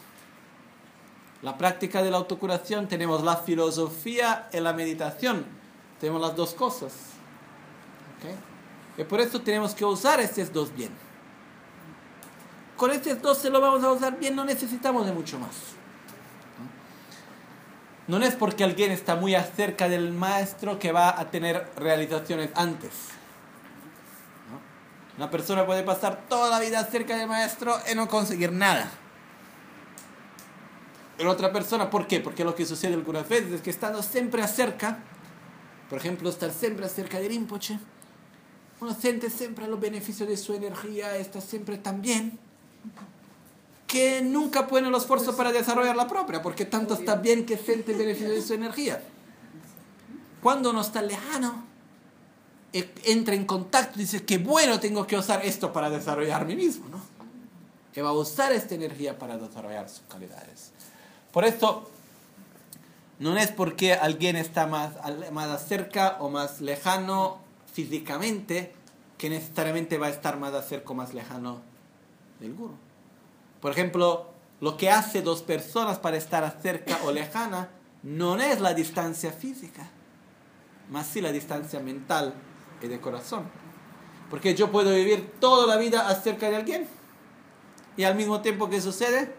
la 1.42 1.58
práctica 1.58 2.00
de 2.00 2.12
la 2.12 2.18
autocuración, 2.18 2.86
tenemos 2.86 3.24
la 3.24 3.38
filosofía 3.38 4.48
y 4.52 4.60
la 4.60 4.72
meditación. 4.72 5.44
Tenemos 6.00 6.22
las 6.22 6.36
dos 6.36 6.54
cosas. 6.54 6.92
¿Ok? 8.18 9.00
Y 9.00 9.02
por 9.02 9.20
eso 9.20 9.40
tenemos 9.40 9.74
que 9.74 9.84
usar 9.84 10.20
estos 10.20 10.52
dos 10.52 10.72
bien. 10.72 10.92
Con 12.76 12.92
estos 12.92 13.20
dos 13.20 13.38
se 13.38 13.50
lo 13.50 13.60
vamos 13.60 13.82
a 13.82 13.90
usar 13.90 14.16
bien, 14.16 14.36
no 14.36 14.44
necesitamos 14.44 15.06
de 15.06 15.12
mucho 15.12 15.40
más. 15.40 15.56
No 18.06 18.18
es 18.18 18.36
porque 18.36 18.62
alguien 18.62 18.92
está 18.92 19.16
muy 19.16 19.34
cerca 19.56 19.88
del 19.88 20.12
maestro 20.12 20.78
que 20.78 20.92
va 20.92 21.18
a 21.18 21.32
tener 21.32 21.68
realizaciones 21.76 22.50
antes. 22.54 23.17
Una 25.18 25.28
persona 25.32 25.66
puede 25.66 25.82
pasar 25.82 26.28
toda 26.28 26.48
la 26.48 26.60
vida 26.60 26.84
cerca 26.84 27.16
del 27.16 27.26
maestro 27.26 27.76
y 27.90 27.96
no 27.96 28.06
conseguir 28.06 28.52
nada. 28.52 28.88
Pero 31.16 31.32
otra 31.32 31.52
persona, 31.52 31.90
¿por 31.90 32.06
qué? 32.06 32.20
Porque 32.20 32.44
lo 32.44 32.54
que 32.54 32.64
sucede 32.64 32.94
algunas 32.94 33.28
veces 33.28 33.54
es 33.54 33.60
que 33.60 33.70
estando 33.70 34.00
siempre 34.04 34.42
acerca, 34.42 35.00
por 35.90 35.98
ejemplo, 35.98 36.30
estar 36.30 36.52
siempre 36.52 36.86
acerca 36.86 37.18
del 37.18 37.30
Rinpoche, 37.30 37.80
uno 38.80 38.94
siente 38.94 39.28
siempre 39.28 39.66
los 39.66 39.80
beneficios 39.80 40.28
de 40.28 40.36
su 40.36 40.54
energía, 40.54 41.16
está 41.16 41.40
siempre 41.40 41.78
tan 41.78 42.00
bien, 42.00 42.38
que 43.88 44.22
nunca 44.22 44.68
pone 44.68 44.86
el 44.86 44.94
esfuerzo 44.94 45.36
para 45.36 45.50
desarrollar 45.50 45.96
la 45.96 46.06
propia, 46.06 46.42
porque 46.42 46.64
tanto 46.64 46.94
está 46.94 47.16
bien 47.16 47.44
que 47.44 47.56
siente 47.56 47.90
el 47.90 47.98
beneficio 47.98 48.30
de 48.30 48.40
su 48.42 48.54
energía. 48.54 49.02
Cuando 50.40 50.70
uno 50.70 50.82
está 50.82 51.02
lejano, 51.02 51.67
entra 52.72 53.34
en 53.34 53.46
contacto 53.46 53.98
y 53.98 54.02
dice, 54.02 54.24
qué 54.24 54.38
bueno 54.38 54.78
tengo 54.80 55.06
que 55.06 55.16
usar 55.16 55.44
esto 55.44 55.72
para 55.72 55.90
desarrollar 55.90 56.44
mí 56.46 56.56
mismo, 56.56 56.88
¿no? 56.88 57.00
Que 57.92 58.02
va 58.02 58.10
a 58.10 58.12
usar 58.12 58.52
esta 58.52 58.74
energía 58.74 59.18
para 59.18 59.38
desarrollar 59.38 59.88
sus 59.88 60.02
calidades. 60.08 60.72
Por 61.32 61.44
eso, 61.44 61.88
no 63.18 63.36
es 63.36 63.50
porque 63.50 63.94
alguien 63.94 64.36
está 64.36 64.66
más, 64.66 64.92
más 65.32 65.66
cerca 65.66 66.18
o 66.20 66.28
más 66.30 66.60
lejano 66.60 67.38
físicamente 67.72 68.72
que 69.16 69.30
necesariamente 69.30 69.98
va 69.98 70.06
a 70.06 70.10
estar 70.10 70.38
más 70.38 70.66
cerca 70.68 70.90
o 70.90 70.94
más 70.94 71.14
lejano 71.14 71.60
del 72.40 72.54
guru. 72.54 72.74
Por 73.60 73.72
ejemplo, 73.72 74.30
lo 74.60 74.76
que 74.76 74.90
hace 74.90 75.22
dos 75.22 75.42
personas 75.42 75.98
para 75.98 76.16
estar 76.16 76.58
cerca 76.62 76.98
o 77.04 77.12
lejana 77.12 77.70
no 78.02 78.36
es 78.36 78.60
la 78.60 78.74
distancia 78.74 79.32
física, 79.32 79.88
más 80.90 81.06
sí 81.06 81.20
la 81.20 81.32
distancia 81.32 81.80
mental 81.80 82.34
y 82.82 82.88
de 82.88 83.00
corazón. 83.00 83.44
Porque 84.30 84.54
yo 84.54 84.70
puedo 84.70 84.94
vivir 84.94 85.32
toda 85.40 85.66
la 85.66 85.76
vida 85.76 86.08
acerca 86.08 86.50
de 86.50 86.56
alguien 86.56 86.88
y 87.96 88.04
al 88.04 88.14
mismo 88.14 88.40
tiempo 88.40 88.68
que 88.68 88.80
sucede, 88.80 89.34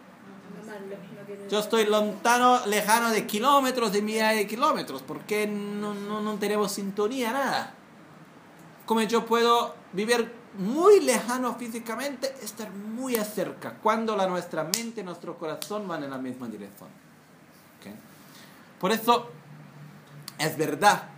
yo 1.50 1.60
estoy 1.60 1.86
lontano, 1.86 2.66
lejano 2.66 3.10
de 3.10 3.26
kilómetros, 3.26 3.92
de 3.92 4.02
miles 4.02 4.36
de 4.36 4.48
kilómetros, 4.48 5.02
porque 5.02 5.48
no, 5.48 5.94
no, 5.94 6.22
no 6.22 6.36
tenemos 6.36 6.72
sintonía, 6.72 7.32
nada. 7.32 7.74
Como 8.86 9.02
yo 9.04 9.26
puedo 9.26 9.76
vivir 9.94 10.32
muy 10.58 11.00
lejano 11.00 11.56
físicamente, 11.56 12.36
estar 12.42 12.72
muy 12.72 13.16
cerca, 13.16 13.76
cuando 13.82 14.16
la, 14.16 14.28
nuestra 14.28 14.64
mente 14.64 15.02
y 15.02 15.04
nuestro 15.04 15.38
corazón 15.38 15.88
van 15.88 16.04
en 16.04 16.10
la 16.10 16.18
misma 16.18 16.48
dirección. 16.48 16.90
¿Ok? 17.80 17.94
Por 18.80 18.92
eso 18.92 19.30
es 20.38 20.58
verdad 20.58 21.10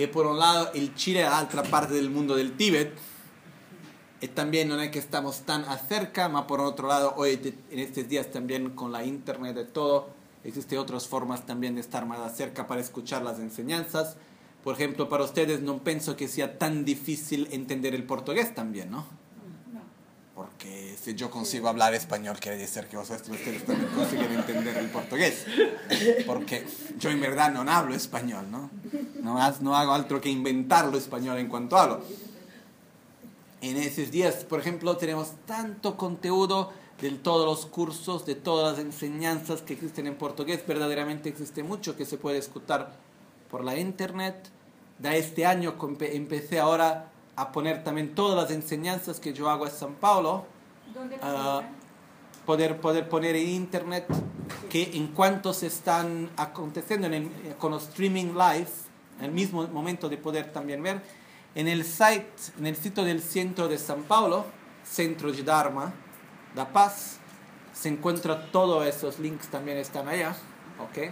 que 0.00 0.08
por 0.08 0.26
un 0.26 0.38
lado 0.38 0.70
el 0.72 0.94
Chile, 0.94 1.20
la 1.20 1.42
otra 1.42 1.62
parte 1.62 1.92
del 1.92 2.08
mundo 2.08 2.34
del 2.34 2.56
Tíbet, 2.56 2.94
y 4.22 4.28
también 4.28 4.68
no 4.68 4.80
es 4.80 4.90
que 4.90 4.98
estamos 4.98 5.40
tan 5.40 5.66
cerca, 5.88 6.30
más 6.30 6.44
por 6.44 6.60
otro 6.60 6.88
lado, 6.88 7.12
hoy 7.18 7.38
en 7.70 7.78
estos 7.78 8.08
días 8.08 8.30
también 8.30 8.70
con 8.70 8.92
la 8.92 9.04
internet 9.04 9.54
de 9.54 9.64
todo, 9.64 10.08
existen 10.42 10.78
otras 10.78 11.06
formas 11.06 11.44
también 11.44 11.74
de 11.74 11.82
estar 11.82 12.06
más 12.06 12.34
cerca 12.34 12.66
para 12.66 12.80
escuchar 12.80 13.20
las 13.20 13.40
enseñanzas. 13.40 14.16
Por 14.64 14.74
ejemplo, 14.74 15.10
para 15.10 15.24
ustedes 15.24 15.60
no 15.60 15.84
pienso 15.84 16.16
que 16.16 16.28
sea 16.28 16.58
tan 16.58 16.86
difícil 16.86 17.48
entender 17.50 17.94
el 17.94 18.04
portugués 18.04 18.54
también, 18.54 18.90
¿no? 18.90 19.19
Porque 20.40 20.96
si 20.98 21.14
yo 21.14 21.30
consigo 21.30 21.68
hablar 21.68 21.92
español, 21.92 22.38
quiere 22.40 22.56
decir 22.56 22.86
que 22.86 22.96
vosotros 22.96 23.28
ustedes 23.28 23.62
también 23.66 23.90
consiguen 23.94 24.32
entender 24.32 24.74
el 24.78 24.88
portugués. 24.88 25.44
Porque 26.26 26.66
yo 26.98 27.10
en 27.10 27.20
verdad 27.20 27.52
no 27.52 27.70
hablo 27.70 27.94
español, 27.94 28.50
¿no? 28.50 28.70
No, 29.22 29.38
no 29.60 29.76
hago 29.76 29.92
otro 29.92 30.18
que 30.18 30.30
inventarlo 30.30 30.96
español 30.96 31.36
en 31.36 31.48
cuanto 31.48 31.76
hablo. 31.76 32.00
En 33.60 33.76
esos 33.76 34.10
días, 34.10 34.36
por 34.46 34.60
ejemplo, 34.60 34.96
tenemos 34.96 35.32
tanto 35.44 35.98
contenido 35.98 36.72
de 37.02 37.10
todos 37.10 37.44
los 37.44 37.66
cursos, 37.66 38.24
de 38.24 38.34
todas 38.34 38.78
las 38.78 38.86
enseñanzas 38.86 39.60
que 39.60 39.74
existen 39.74 40.06
en 40.06 40.14
portugués. 40.14 40.66
Verdaderamente 40.66 41.28
existe 41.28 41.62
mucho 41.62 41.98
que 41.98 42.06
se 42.06 42.16
puede 42.16 42.38
escuchar 42.38 42.94
por 43.50 43.62
la 43.62 43.78
internet. 43.78 44.48
De 44.98 45.18
este 45.18 45.44
año 45.44 45.76
empecé 46.00 46.60
ahora 46.60 47.10
a 47.40 47.52
poner 47.52 47.82
también 47.82 48.14
todas 48.14 48.36
las 48.42 48.50
enseñanzas 48.50 49.18
que 49.20 49.32
yo 49.32 49.48
hago 49.48 49.66
en 49.66 49.72
San 49.72 49.94
Paulo 49.94 50.44
¿Dónde 50.94 51.16
la 51.16 51.22
Ah, 51.22 51.28
encuentran? 51.60 51.80
poder, 52.46 52.80
poder 52.80 53.08
poner 53.08 53.36
en 53.36 53.48
internet 53.48 54.06
que 54.68 54.90
en 54.94 55.08
cuanto 55.08 55.52
se 55.54 55.66
están 55.68 56.30
aconteciendo 56.36 57.06
en 57.06 57.14
el- 57.14 57.56
con 57.58 57.70
los 57.72 57.84
streaming 57.88 58.32
live, 58.34 58.68
en 59.18 59.24
el 59.26 59.30
mismo 59.32 59.66
momento 59.68 60.08
de 60.08 60.16
poder 60.16 60.52
también 60.52 60.82
ver, 60.82 61.00
en 61.54 61.68
el 61.68 61.84
site, 61.84 62.26
en 62.58 62.66
el 62.66 62.76
sitio 62.76 63.04
del 63.04 63.22
centro 63.22 63.68
de 63.68 63.78
San 63.78 64.02
Paulo, 64.02 64.44
Centro 64.84 65.30
de 65.32 65.42
Dharma, 65.42 65.92
da 66.54 66.66
Paz, 66.68 67.18
se 67.72 67.88
encuentra 67.88 68.50
todos 68.50 68.84
esos 68.86 69.18
links 69.20 69.46
también 69.48 69.78
están 69.78 70.08
allá, 70.08 70.34
¿ok? 70.78 71.10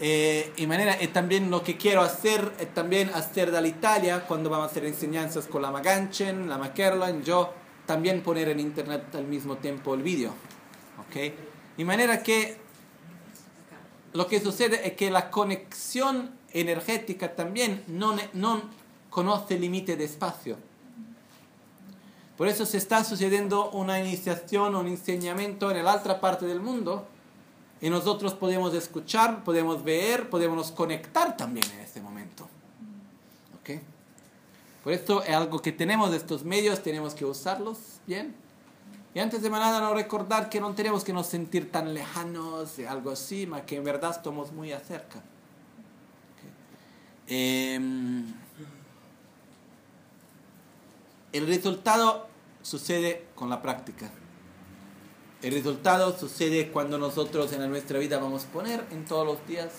Eh, 0.00 0.52
y 0.56 0.66
manera, 0.66 1.00
y 1.00 1.08
también 1.08 1.50
lo 1.50 1.62
que 1.62 1.76
quiero 1.76 2.02
hacer 2.02 2.52
es 2.58 2.72
también 2.74 3.10
hacer 3.10 3.50
de 3.52 3.60
la 3.60 3.68
Italia, 3.68 4.24
cuando 4.26 4.50
vamos 4.50 4.68
a 4.68 4.70
hacer 4.70 4.84
enseñanzas 4.84 5.46
con 5.46 5.62
la 5.62 5.70
Maganchen, 5.70 6.48
la 6.48 6.58
Makerlan, 6.58 7.22
yo 7.22 7.52
también 7.86 8.22
poner 8.22 8.48
en 8.48 8.60
internet 8.60 9.14
al 9.14 9.26
mismo 9.26 9.56
tiempo 9.56 9.94
el 9.94 10.02
vídeo. 10.02 10.30
¿ok? 10.98 11.32
De 11.76 11.84
manera 11.84 12.22
que 12.22 12.56
lo 14.12 14.26
que 14.26 14.40
sucede 14.40 14.86
es 14.86 14.94
que 14.94 15.10
la 15.10 15.30
conexión 15.30 16.32
energética 16.52 17.34
también 17.34 17.82
no, 17.86 18.16
no 18.34 18.62
conoce 19.10 19.58
límite 19.58 19.96
de 19.96 20.04
espacio. 20.04 20.58
Por 22.36 22.48
eso 22.48 22.66
se 22.66 22.78
está 22.78 23.04
sucediendo 23.04 23.70
una 23.70 24.00
iniciación, 24.00 24.74
un 24.74 24.88
enseñamiento 24.88 25.70
en 25.70 25.84
la 25.84 25.94
otra 25.94 26.20
parte 26.20 26.46
del 26.46 26.60
mundo 26.60 27.06
y 27.82 27.90
nosotros 27.90 28.32
podemos 28.34 28.72
escuchar, 28.74 29.42
podemos 29.42 29.82
ver, 29.82 30.30
podemos 30.30 30.70
conectar 30.70 31.36
también 31.36 31.68
en 31.72 31.80
este 31.80 32.00
momento. 32.00 32.48
¿Ok? 33.60 33.70
Por 34.84 34.92
eso 34.92 35.20
es 35.24 35.34
algo 35.34 35.60
que 35.60 35.72
tenemos 35.72 36.12
de 36.12 36.18
estos 36.18 36.44
medios, 36.44 36.80
tenemos 36.80 37.12
que 37.12 37.24
usarlos 37.24 37.78
bien. 38.06 38.36
Y 39.14 39.18
antes 39.18 39.42
de 39.42 39.50
nada, 39.50 39.80
no 39.80 39.94
recordar 39.94 40.48
que 40.48 40.60
no 40.60 40.72
tenemos 40.74 41.02
que 41.02 41.12
nos 41.12 41.26
sentir 41.26 41.72
tan 41.72 41.92
lejanos 41.92 42.76
de 42.76 42.86
algo 42.86 43.10
así, 43.10 43.48
más 43.48 43.62
que 43.62 43.76
en 43.76 43.84
verdad 43.84 44.12
estamos 44.12 44.52
muy 44.52 44.70
cerca. 44.70 45.18
¿Ok? 45.18 46.46
Em, 47.26 48.32
el 51.32 51.46
resultado 51.48 52.28
sucede 52.62 53.26
con 53.34 53.50
la 53.50 53.60
práctica. 53.60 54.12
El 55.42 55.54
resultado 55.54 56.16
sucede 56.16 56.68
cuando 56.70 56.98
nosotros 56.98 57.52
en 57.52 57.68
nuestra 57.68 57.98
vida 57.98 58.18
vamos 58.18 58.44
a 58.44 58.48
poner 58.48 58.84
en 58.92 59.04
todos 59.04 59.26
los 59.26 59.44
días 59.48 59.70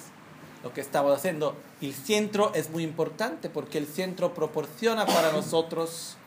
lo 0.62 0.74
que 0.74 0.82
estamos 0.82 1.16
haciendo. 1.16 1.56
El 1.82 1.94
centro 1.94 2.52
es 2.54 2.70
muy 2.70 2.84
importante 2.84 3.50
porque 3.50 3.78
el 3.78 3.88
centro 3.88 4.34
proporciona 4.34 5.06
para 5.06 5.32
nosotros 5.32 6.18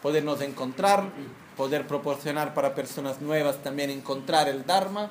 podernos 0.00 0.40
encontrar, 0.40 1.10
poder 1.54 1.86
proporcionar 1.86 2.54
para 2.54 2.74
personas 2.74 3.20
nuevas 3.20 3.62
también 3.62 3.90
encontrar 3.90 4.48
el 4.48 4.64
Dharma. 4.64 5.10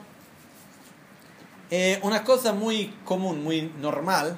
Eh, 1.70 2.00
una 2.02 2.24
cosa 2.24 2.54
muy 2.54 2.88
común, 3.06 3.44
muy 3.44 3.72
normal, 3.80 4.38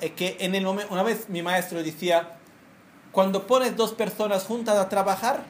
es 0.00 0.12
que 0.12 0.38
en 0.40 0.54
el 0.54 0.64
momento, 0.64 0.90
una 0.90 1.02
vez 1.02 1.28
mi 1.28 1.42
maestro 1.42 1.82
decía, 1.82 2.38
cuando 3.12 3.46
pones 3.46 3.76
dos 3.76 3.92
personas 3.92 4.44
juntas 4.44 4.78
a 4.78 4.88
trabajar, 4.88 5.44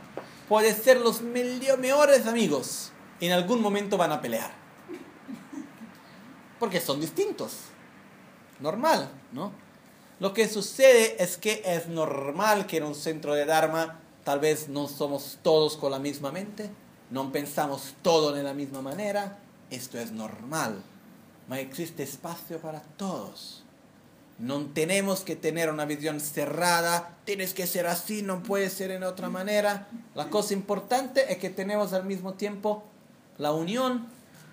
pueden 0.49 0.77
ser 0.77 1.01
los 1.01 1.23
mejores 1.23 2.27
amigos. 2.27 2.91
En 3.21 3.33
algún 3.33 3.61
momento 3.61 3.97
van 3.97 4.13
a 4.13 4.21
pelear. 4.21 4.51
Porque 6.59 6.81
son 6.81 7.01
distintos. 7.01 7.53
Normal, 8.61 9.11
¿no? 9.33 9.53
Lo 10.21 10.33
que 10.33 10.49
sucede 10.49 11.23
es 11.23 11.37
que 11.37 11.63
es 11.65 11.89
normal 11.89 12.67
que 12.67 12.79
en 12.79 12.85
un 12.85 12.95
centro 12.95 13.35
de 13.35 13.45
Dharma 13.45 14.01
tal 14.25 14.41
vez 14.41 14.69
no 14.69 14.89
somos 14.89 15.39
todos 15.43 15.77
con 15.77 15.91
la 15.91 15.99
misma 15.99 16.33
mente, 16.33 16.71
no 17.11 17.31
pensamos 17.33 17.95
todo 18.03 18.33
de 18.33 18.43
la 18.43 18.55
misma 18.55 18.81
manera. 18.81 19.39
Esto 19.71 19.99
es 19.99 20.13
normal. 20.13 20.83
Pero 21.49 21.61
existe 21.61 22.03
espacio 22.03 22.59
para 22.59 22.81
todos. 22.81 23.65
No 24.39 24.61
tenemos 24.67 25.21
que 25.21 25.37
tener 25.37 25.71
una 25.71 25.85
visión 25.85 26.21
cerrada, 26.21 27.17
tienes 27.25 27.55
que 27.55 27.67
ser 27.67 27.87
así, 27.87 28.23
no 28.23 28.43
puede 28.43 28.69
ser 28.71 28.91
en 28.91 29.05
otra 29.05 29.29
manera. 29.29 29.89
La 30.15 30.29
cosa 30.29 30.55
importante 30.55 31.33
es 31.33 31.39
que 31.39 31.51
tenemos 31.51 31.93
al 31.93 32.05
mismo 32.05 32.35
tiempo 32.35 32.83
la 33.39 33.53
unión, 33.53 34.07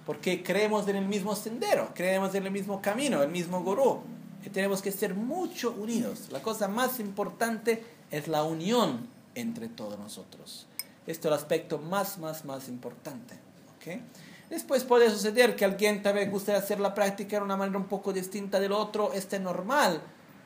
porque 0.06 0.44
creemos 0.44 0.88
en 0.88 0.96
el 0.96 1.06
mismo 1.06 1.36
sendero, 1.36 1.92
creemos 1.94 2.34
en 2.36 2.46
el 2.46 2.52
mismo 2.52 2.82
camino, 2.82 3.22
el 3.22 3.30
mismo 3.30 3.62
gurú. 3.64 4.02
Y 4.44 4.50
tenemos 4.50 4.82
que 4.82 4.92
ser 4.92 5.14
mucho 5.14 5.72
unidos. 5.78 6.30
La 6.32 6.42
cosa 6.42 6.68
más 6.68 7.00
importante 7.00 7.84
es 8.10 8.28
la 8.28 8.44
unión 8.44 9.08
entre 9.36 9.68
todos 9.70 10.00
nosotros. 10.00 10.66
Esto 11.06 11.28
es 11.28 11.32
el 11.32 11.34
aspecto 11.34 11.78
más, 11.78 12.18
más, 12.18 12.44
más 12.46 12.68
importante. 12.68 13.36
¿ok? 13.78 14.02
Después 14.50 14.84
puede 14.84 15.10
suceder 15.10 15.56
que 15.56 15.64
alguien 15.64 16.02
tal 16.02 16.16
vez 16.16 16.30
guste 16.30 16.54
hacer 16.54 16.80
la 16.80 16.94
práctica 16.94 17.38
de 17.38 17.44
una 17.44 17.56
manera 17.56 17.78
un 17.78 17.86
poco 17.86 18.12
distinta 18.12 18.60
del 18.60 18.74
otro, 18.74 19.14
este 19.14 19.38
es 19.38 19.42
normal. 19.42 20.02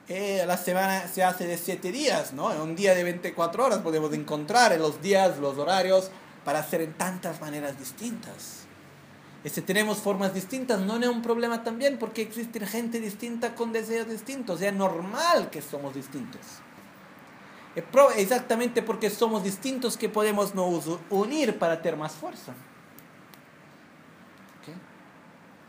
eh, 0.07 0.43
la 0.45 0.57
semana 0.57 1.07
se 1.07 1.23
hace 1.23 1.47
de 1.47 1.57
7 1.57 1.91
días, 1.91 2.31
¿no? 2.31 2.47
Un 2.61 2.75
día 2.75 2.93
de 2.93 3.03
24 3.03 3.65
horas 3.65 3.79
podemos 3.79 4.13
encontrar 4.13 4.71
en 4.73 4.79
los 4.79 5.01
días, 5.01 5.39
los 5.39 5.57
horarios, 5.57 6.11
para 6.45 6.59
hacer 6.59 6.79
en 6.81 6.93
tantas 6.93 7.41
maneras 7.41 7.77
distintas. 7.77 8.61
Si 9.43 9.61
tenemos 9.61 9.97
formas 9.97 10.33
distintas, 10.33 10.79
no 10.79 10.97
es 10.97 11.07
un 11.07 11.21
problema 11.21 11.63
también, 11.63 11.99
porque 11.99 12.21
existe 12.21 12.65
gente 12.65 12.99
distinta 12.99 13.53
con 13.53 13.73
deseos 13.73 14.07
distintos. 14.07 14.61
Es 14.61 14.73
normal 14.73 15.49
que 15.49 15.61
somos 15.61 15.93
distintos. 15.93 16.41
Pro- 17.91 18.11
exactamente 18.11 18.81
porque 18.81 19.09
somos 19.09 19.43
distintos 19.43 19.97
que 19.97 20.07
podemos 20.07 20.55
nos 20.55 20.99
unir 21.09 21.59
para 21.59 21.81
tener 21.81 21.99
más 21.99 22.13
fuerza. 22.13 22.53
¿Ok? 24.61 24.73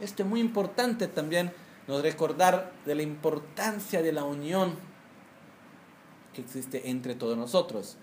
Esto 0.01 0.23
es 0.23 0.29
muy 0.29 0.41
importante 0.41 1.09
también, 1.09 1.53
nos 1.89 2.03
recordar 2.03 2.73
de 2.87 2.95
la 2.95 3.03
importancia 3.03 4.03
de 4.03 4.13
la 4.13 4.25
unión 4.25 4.77
que 6.33 6.41
existe 6.41 6.89
entre 6.89 7.15
todos 7.15 7.37
nosotros. 7.37 7.99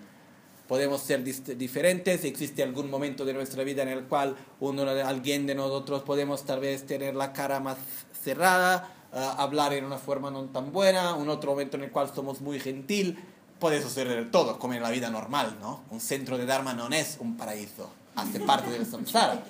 Podemos 0.73 1.01
ser 1.01 1.23
diferentes, 1.23 2.23
existe 2.23 2.63
algún 2.63 2.89
momento 2.89 3.25
de 3.25 3.33
nuestra 3.35 3.63
vida 3.63 3.83
en 3.83 3.89
el 3.89 4.05
cual 4.05 4.35
uno, 4.59 4.89
alguien 4.89 5.45
de 5.45 5.53
nosotros 5.53 6.01
podemos 6.01 6.45
tal 6.45 6.61
vez 6.61 6.87
tener 6.87 7.13
la 7.13 7.31
cara 7.31 7.59
más 7.59 7.77
cerrada, 8.23 8.91
ah, 9.13 9.35
hablar 9.37 9.73
en 9.73 9.85
una 9.85 9.99
forma 9.99 10.31
no 10.31 10.45
tan 10.45 10.71
buena, 10.71 11.13
un 11.13 11.29
otro 11.29 11.51
momento 11.51 11.77
en 11.77 11.83
el 11.83 11.91
cual 11.91 12.11
somos 12.11 12.41
muy 12.41 12.59
gentil. 12.59 13.23
Puede 13.59 13.83
suceder 13.83 14.31
todo, 14.31 14.57
como 14.57 14.73
en 14.73 14.81
la 14.81 14.89
vida 14.89 15.11
normal, 15.11 15.57
¿no? 15.61 15.83
Un 15.91 15.99
centro 15.99 16.39
de 16.39 16.47
Dharma 16.47 16.73
no 16.73 16.87
es 16.87 17.17
un 17.19 17.37
paraíso, 17.37 17.91
hace 18.15 18.39
parte 18.39 18.71
del 18.71 18.87
samsara. 18.87 19.43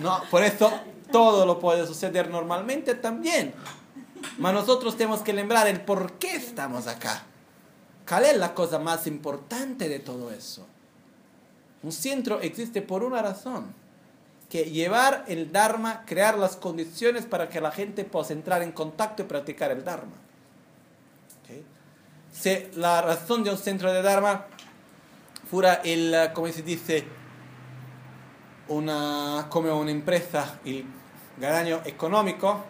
No, 0.00 0.20
por 0.30 0.42
eso 0.42 0.70
todo 1.10 1.46
lo 1.46 1.58
puede 1.58 1.86
suceder 1.86 2.28
normalmente 2.28 2.94
también. 2.94 3.54
Pero 4.36 4.52
nosotros 4.52 4.98
tenemos 4.98 5.22
que 5.22 5.32
lembrar 5.32 5.66
el 5.68 5.80
por 5.80 6.18
qué 6.18 6.36
estamos 6.36 6.86
acá. 6.86 7.24
¿Cuál 8.08 8.24
es 8.24 8.36
la 8.38 8.54
cosa 8.54 8.78
más 8.78 9.06
importante 9.06 9.88
de 9.88 9.98
todo 9.98 10.30
eso? 10.30 10.66
Un 11.82 11.92
centro 11.92 12.40
existe 12.40 12.80
por 12.80 13.04
una 13.04 13.20
razón, 13.20 13.74
que 14.48 14.64
llevar 14.70 15.24
el 15.28 15.52
Dharma, 15.52 16.04
crear 16.06 16.38
las 16.38 16.56
condiciones 16.56 17.26
para 17.26 17.50
que 17.50 17.60
la 17.60 17.70
gente 17.70 18.04
pueda 18.04 18.32
entrar 18.32 18.62
en 18.62 18.72
contacto 18.72 19.22
y 19.22 19.26
practicar 19.26 19.70
el 19.72 19.84
Dharma. 19.84 20.14
¿Ok? 21.42 21.62
Si 22.32 22.68
la 22.76 23.02
razón 23.02 23.44
de 23.44 23.50
un 23.50 23.58
centro 23.58 23.92
de 23.92 24.00
Dharma 24.00 24.46
fuera 25.50 25.74
el, 25.84 26.14
eh, 26.14 26.30
como 26.32 26.48
se 26.48 26.62
dice, 26.62 27.04
una, 28.68 29.46
como 29.50 29.78
una 29.78 29.90
empresa 29.90 30.58
y 30.64 30.84
ganaño 31.36 31.82
económico, 31.84 32.64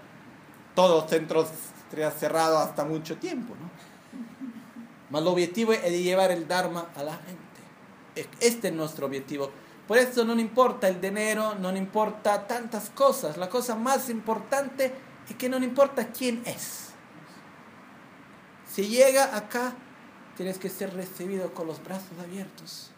todos 0.74 1.02
los 1.02 1.10
centros 1.10 1.48
estarían 1.84 2.12
cerrados 2.12 2.60
hasta 2.68 2.84
mucho 2.84 3.16
tiempo, 3.18 3.54
¿no? 3.54 3.97
Mas 5.10 5.22
el 5.22 5.28
objetivo 5.28 5.72
es 5.72 5.90
llevar 5.92 6.30
el 6.30 6.46
Dharma 6.46 6.88
a 6.94 7.02
la 7.02 7.14
gente. 7.14 7.38
Es- 8.14 8.28
Este 8.40 8.68
es 8.68 8.74
nuestro 8.74 9.06
objetivo. 9.06 9.50
Por 9.86 9.96
eso 9.96 10.24
no 10.24 10.38
importa 10.38 10.86
el 10.88 11.00
dinero, 11.00 11.54
no 11.54 11.74
importa 11.74 12.46
tantas 12.46 12.90
cosas. 12.90 13.36
La 13.38 13.48
cosa 13.48 13.74
más 13.74 14.10
importante 14.10 14.92
es 15.28 15.36
que 15.36 15.48
no 15.48 15.56
importa 15.64 16.08
quién 16.12 16.42
es. 16.44 16.90
Si 18.70 18.86
llega 18.88 19.34
acá, 19.36 19.72
tienes 20.36 20.58
que 20.58 20.68
ser 20.68 20.92
recibido 20.94 21.52
con 21.54 21.66
los 21.66 21.82
brazos 21.82 22.18
abiertos, 22.22 22.90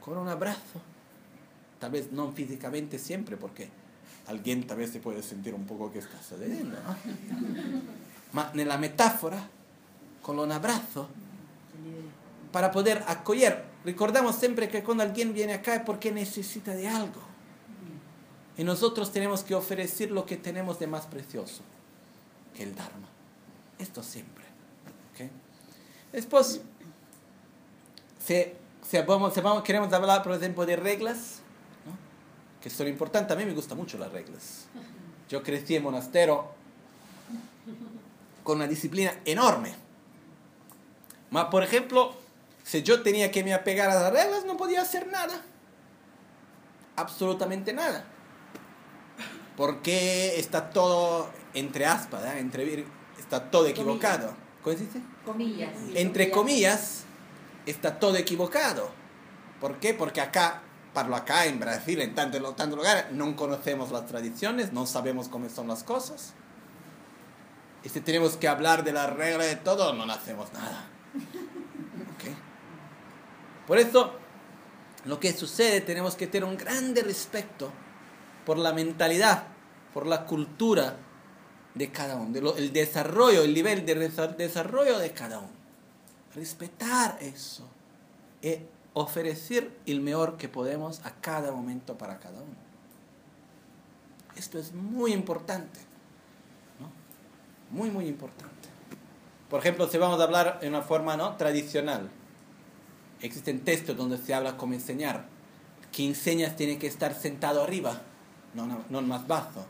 con 0.00 0.16
un 0.18 0.28
abrazo. 0.28 0.80
Tal 1.80 1.90
vez 1.90 2.12
no 2.12 2.30
físicamente 2.32 2.98
siempre, 2.98 3.36
porque 3.36 3.68
alguien 4.28 4.66
tal 4.66 4.78
vez 4.78 4.90
se 4.92 5.00
puede 5.00 5.22
sentir 5.22 5.52
un 5.54 5.66
poco 5.66 5.90
que 5.92 5.98
está 5.98 6.22
sucediendo, 6.22 6.76
¿no? 6.80 6.96
Ma 8.32 8.50
nella 8.54 8.76
metáfora, 8.78 9.40
con 10.28 10.38
un 10.38 10.52
abrazo, 10.52 11.08
para 12.52 12.70
poder 12.70 13.02
acoger. 13.08 13.64
Recordamos 13.82 14.36
siempre 14.36 14.68
que 14.68 14.82
cuando 14.84 15.02
alguien 15.02 15.32
viene 15.32 15.54
acá 15.54 15.76
es 15.76 15.80
porque 15.84 16.12
necesita 16.12 16.74
de 16.74 16.86
algo. 16.86 17.22
Y 18.58 18.62
nosotros 18.62 19.10
tenemos 19.10 19.42
que 19.42 19.54
ofrecer 19.54 20.10
lo 20.10 20.26
que 20.26 20.36
tenemos 20.36 20.78
de 20.78 20.86
más 20.86 21.06
precioso, 21.06 21.62
que 22.54 22.62
el 22.62 22.74
Dharma. 22.74 23.08
Esto 23.78 24.02
siempre. 24.02 24.44
¿ok? 25.14 25.30
Después, 26.12 26.60
si, 28.18 28.44
si 28.86 28.98
vamos, 28.98 29.32
si 29.32 29.40
vamos- 29.40 29.62
queremos 29.62 29.90
hablar, 29.94 30.22
por 30.22 30.34
ejemplo, 30.34 30.66
de 30.66 30.76
reglas, 30.76 31.40
¿no? 31.86 31.96
que 32.60 32.68
son 32.68 32.86
importantes, 32.86 33.34
a 33.34 33.40
mí 33.40 33.46
me 33.46 33.54
gustan 33.54 33.78
mucho 33.78 33.96
las 33.96 34.12
reglas. 34.12 34.66
Yo 35.30 35.42
crecí 35.42 35.74
en 35.74 35.84
monasterio 35.84 36.44
con 38.42 38.56
una 38.58 38.66
disciplina 38.66 39.14
enorme. 39.24 39.87
Mas, 41.30 41.46
por 41.46 41.62
ejemplo, 41.62 42.14
si 42.64 42.82
yo 42.82 43.02
tenía 43.02 43.30
que 43.30 43.44
me 43.44 43.54
apegar 43.54 43.90
a 43.90 43.94
las 43.94 44.12
reglas, 44.12 44.44
no 44.44 44.56
podía 44.56 44.82
hacer 44.82 45.06
nada. 45.08 45.42
Absolutamente 46.96 47.72
nada. 47.72 48.04
Porque 49.56 50.38
está 50.38 50.70
todo 50.70 51.30
entre 51.54 51.86
aspas, 51.86 52.24
¿eh? 52.24 52.38
entre 52.38 52.84
está 53.18 53.50
todo 53.50 53.66
equivocado. 53.66 54.34
¿Cómo 54.62 54.76
dice? 54.76 55.00
Comillas. 55.24 55.70
Entre 55.94 56.30
comillas, 56.30 57.04
está 57.66 57.98
todo 57.98 58.16
equivocado. 58.16 58.90
¿Por 59.60 59.78
qué? 59.78 59.94
Porque 59.94 60.20
acá, 60.20 60.62
parlo 60.92 61.16
acá 61.16 61.46
en 61.46 61.58
Brasil, 61.58 62.00
en 62.00 62.14
tantos 62.14 62.56
tanto 62.56 62.76
lugares, 62.76 63.06
no 63.12 63.34
conocemos 63.36 63.90
las 63.90 64.06
tradiciones, 64.06 64.72
no 64.72 64.86
sabemos 64.86 65.28
cómo 65.28 65.48
son 65.48 65.68
las 65.68 65.82
cosas. 65.82 66.34
Y 67.82 67.88
si 67.88 68.00
tenemos 68.00 68.36
que 68.36 68.48
hablar 68.48 68.84
de 68.84 68.92
la 68.92 69.06
regla 69.06 69.44
de 69.44 69.56
todo, 69.56 69.92
no 69.92 70.10
hacemos 70.12 70.52
nada. 70.52 70.86
¿Ok? 71.14 72.34
Por 73.66 73.78
eso, 73.78 74.12
lo 75.04 75.20
que 75.20 75.32
sucede, 75.32 75.80
tenemos 75.80 76.16
que 76.16 76.26
tener 76.26 76.48
un 76.48 76.56
grande 76.56 77.02
respeto 77.02 77.70
por 78.46 78.58
la 78.58 78.72
mentalidad, 78.72 79.44
por 79.92 80.06
la 80.06 80.24
cultura 80.24 80.96
de 81.74 81.92
cada 81.92 82.16
uno, 82.16 82.54
el 82.56 82.72
desarrollo, 82.72 83.42
el 83.42 83.54
nivel 83.54 83.84
de 83.86 84.10
desa- 84.10 84.34
desarrollo 84.34 84.98
de 84.98 85.12
cada 85.12 85.38
uno. 85.38 85.50
Respetar 86.34 87.18
eso 87.20 87.68
y 88.42 88.56
ofrecer 88.94 89.70
el 89.86 90.00
mejor 90.00 90.36
que 90.38 90.48
podemos 90.48 91.04
a 91.04 91.12
cada 91.20 91.52
momento 91.52 91.96
para 91.96 92.18
cada 92.18 92.40
uno. 92.40 92.56
Esto 94.34 94.58
es 94.58 94.72
muy 94.72 95.12
importante. 95.12 95.80
Muy, 97.70 97.90
muy 97.90 98.06
importante. 98.06 98.57
Por 99.48 99.60
ejemplo, 99.60 99.88
si 99.88 99.96
vamos 99.98 100.20
a 100.20 100.24
hablar 100.24 100.58
en 100.62 100.70
una 100.70 100.82
forma 100.82 101.16
¿no? 101.16 101.36
tradicional, 101.36 102.10
existen 103.20 103.60
textos 103.64 103.96
donde 103.96 104.18
se 104.18 104.34
habla 104.34 104.56
cómo 104.56 104.74
enseñar. 104.74 105.26
Quien 105.92 106.10
enseñas 106.10 106.54
tiene 106.54 106.78
que 106.78 106.86
estar 106.86 107.14
sentado 107.14 107.62
arriba, 107.62 108.02
no, 108.54 108.66
no, 108.66 108.84
no 108.90 109.02
más 109.02 109.26
bajo. 109.26 109.66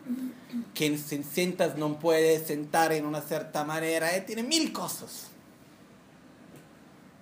Quien 0.74 0.98
se 0.98 1.22
sientas 1.22 1.76
no 1.76 1.98
puede 1.98 2.44
sentar 2.44 2.92
en 2.92 3.06
una 3.06 3.20
cierta 3.20 3.64
manera, 3.64 4.16
eh, 4.16 4.20
tiene 4.22 4.42
mil 4.42 4.72
cosas. 4.72 5.28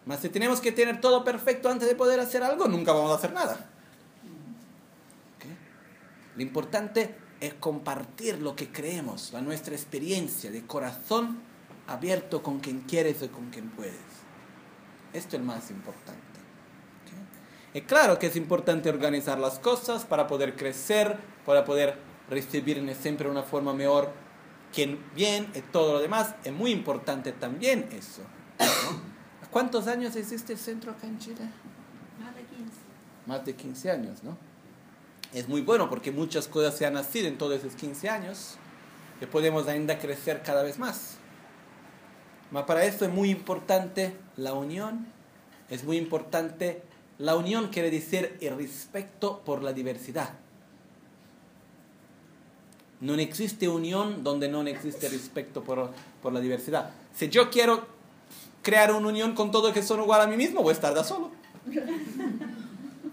Mas 0.07 0.21
si 0.21 0.29
tenemos 0.29 0.61
que 0.61 0.73
tener 0.73 1.01
todo 1.01 1.25
perfecto 1.25 1.69
antes 1.69 1.89
de 1.89 1.95
poder 1.95 2.21
hacer 2.21 2.43
algo, 2.43 2.69
nunca 2.69 2.93
vamos 2.93 3.11
a 3.11 3.17
hacer 3.17 3.33
nada. 3.33 3.55
¿Ok? 5.37 5.47
Lo 6.37 6.43
importante 6.43 7.17
es 7.41 7.55
compartir 7.55 8.41
lo 8.41 8.57
que 8.57 8.73
creemos, 8.73 9.33
la 9.33 9.43
nuestra 9.43 9.75
experiencia 9.75 10.51
de 10.51 10.65
corazón 10.65 11.41
abierto 11.87 12.43
con 12.43 12.61
quien 12.61 12.81
quieres 12.81 13.23
y 13.23 13.29
con 13.29 13.51
quien 13.51 13.71
puedes. 13.71 13.95
Esto 15.13 15.37
es 15.37 15.41
lo 15.41 15.47
más 15.47 15.71
importante. 15.71 16.21
¿ok? 16.21 17.75
Es 17.75 17.83
claro 17.85 18.19
que 18.19 18.27
es 18.27 18.37
importante 18.37 18.89
organizar 18.89 19.39
las 19.39 19.59
cosas 19.59 20.05
para 20.05 20.27
poder 20.27 20.57
crecer, 20.57 21.17
para 21.45 21.65
poder 21.65 21.99
recibir 22.29 22.95
siempre 23.01 23.29
una 23.29 23.43
forma 23.43 23.73
mejor 23.73 24.13
quien 24.73 24.99
bien 25.15 25.51
y 25.55 25.61
todo 25.61 25.95
lo 25.95 26.01
demás. 26.01 26.35
Es 26.45 26.53
muy 26.53 26.71
importante 26.71 27.33
también 27.33 27.89
eso. 27.93 28.23
¿Cuántos 29.51 29.87
años 29.87 30.17
existe 30.17 30.53
el 30.53 30.59
centro 30.59 30.93
acá 30.93 31.07
en 31.07 31.19
Chile? 31.19 31.41
Más 32.21 32.35
de 32.35 32.43
15. 32.43 32.73
Más 33.27 33.45
de 33.45 33.55
15 33.55 33.91
años, 33.91 34.23
¿no? 34.23 34.37
Es 35.33 35.49
muy 35.49 35.63
bueno 35.63 35.89
porque 35.89 36.13
muchas 36.13 36.47
cosas 36.47 36.77
se 36.77 36.87
han 36.87 36.95
nacido 36.95 37.27
en 37.29 37.39
todos 37.39 37.59
esos 37.59 37.75
15 37.75 38.09
años 38.09 38.57
y 39.21 39.27
podemos 39.27 39.67
ainda 39.67 39.99
crecer 39.99 40.43
cada 40.43 40.63
vez 40.63 40.79
más. 40.79 41.16
Mas 42.51 42.65
para 42.65 42.85
esto 42.85 43.05
es 43.05 43.11
muy 43.11 43.31
importante 43.31 44.17
la 44.37 44.55
unión, 44.55 45.07
es 45.71 45.85
muy 45.85 45.97
importante, 45.97 46.83
la 47.19 47.37
unión 47.37 47.69
quiere 47.69 47.91
decir 47.91 48.37
el 48.41 48.57
respeto 48.57 49.43
por 49.45 49.63
la 49.63 49.73
diversidad. 49.73 50.35
No 53.01 53.15
existe 53.15 53.69
unión 53.69 54.25
donde 54.25 54.49
no 54.49 54.63
existe 54.63 55.09
respeto 55.09 55.63
por, 55.63 55.91
por 56.23 56.33
la 56.33 56.41
diversidad. 56.41 56.91
Si 57.15 57.29
yo 57.29 57.51
quiero 57.51 57.87
crear 58.63 58.93
una 58.93 59.09
unión 59.09 59.35
con 59.35 59.51
todos 59.51 59.73
que 59.73 59.83
son 59.83 60.01
igual 60.01 60.21
a 60.23 60.27
mí 60.27 60.37
mismo, 60.37 60.63
voy 60.63 60.71
a 60.71 60.75
estar 60.75 60.95
da 60.95 61.05
solo. 61.05 61.31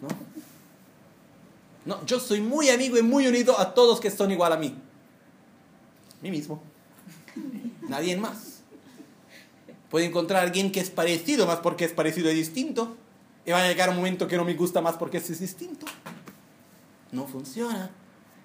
¿No? 0.01 0.07
No, 1.85 2.05
yo 2.05 2.19
soy 2.19 2.39
muy 2.39 2.69
amigo 2.69 2.97
y 2.97 3.01
muy 3.01 3.27
unido 3.27 3.59
a 3.59 3.73
todos 3.73 3.99
que 3.99 4.09
son 4.09 4.31
igual 4.31 4.53
a 4.53 4.57
mí. 4.57 4.73
Mí 6.21 6.31
mismo. 6.31 6.61
nadie 7.89 8.15
más. 8.15 8.52
Puede 9.93 10.07
encontrar 10.07 10.39
a 10.39 10.47
alguien 10.47 10.71
que 10.71 10.79
es 10.79 10.89
parecido, 10.89 11.45
más 11.45 11.59
porque 11.59 11.85
es 11.85 11.91
parecido 11.91 12.31
y 12.31 12.33
distinto. 12.33 12.97
Y 13.45 13.51
va 13.51 13.61
a 13.61 13.67
llegar 13.67 13.91
un 13.91 13.97
momento 13.97 14.27
que 14.27 14.37
no 14.37 14.43
me 14.43 14.55
gusta 14.55 14.81
más 14.81 14.95
porque 14.95 15.17
es 15.17 15.39
distinto. 15.39 15.85
No 17.11 17.27
funciona. 17.27 17.91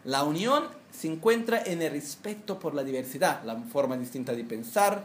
La 0.05 0.25
unión 0.25 0.65
se 0.91 1.09
encuentra 1.09 1.63
en 1.65 1.81
el 1.81 1.93
respeto 1.93 2.59
por 2.59 2.75
la 2.75 2.85
diversidad, 2.85 3.43
la 3.45 3.57
forma 3.57 3.97
distinta 3.97 4.35
de 4.35 4.45
pensar, 4.45 5.05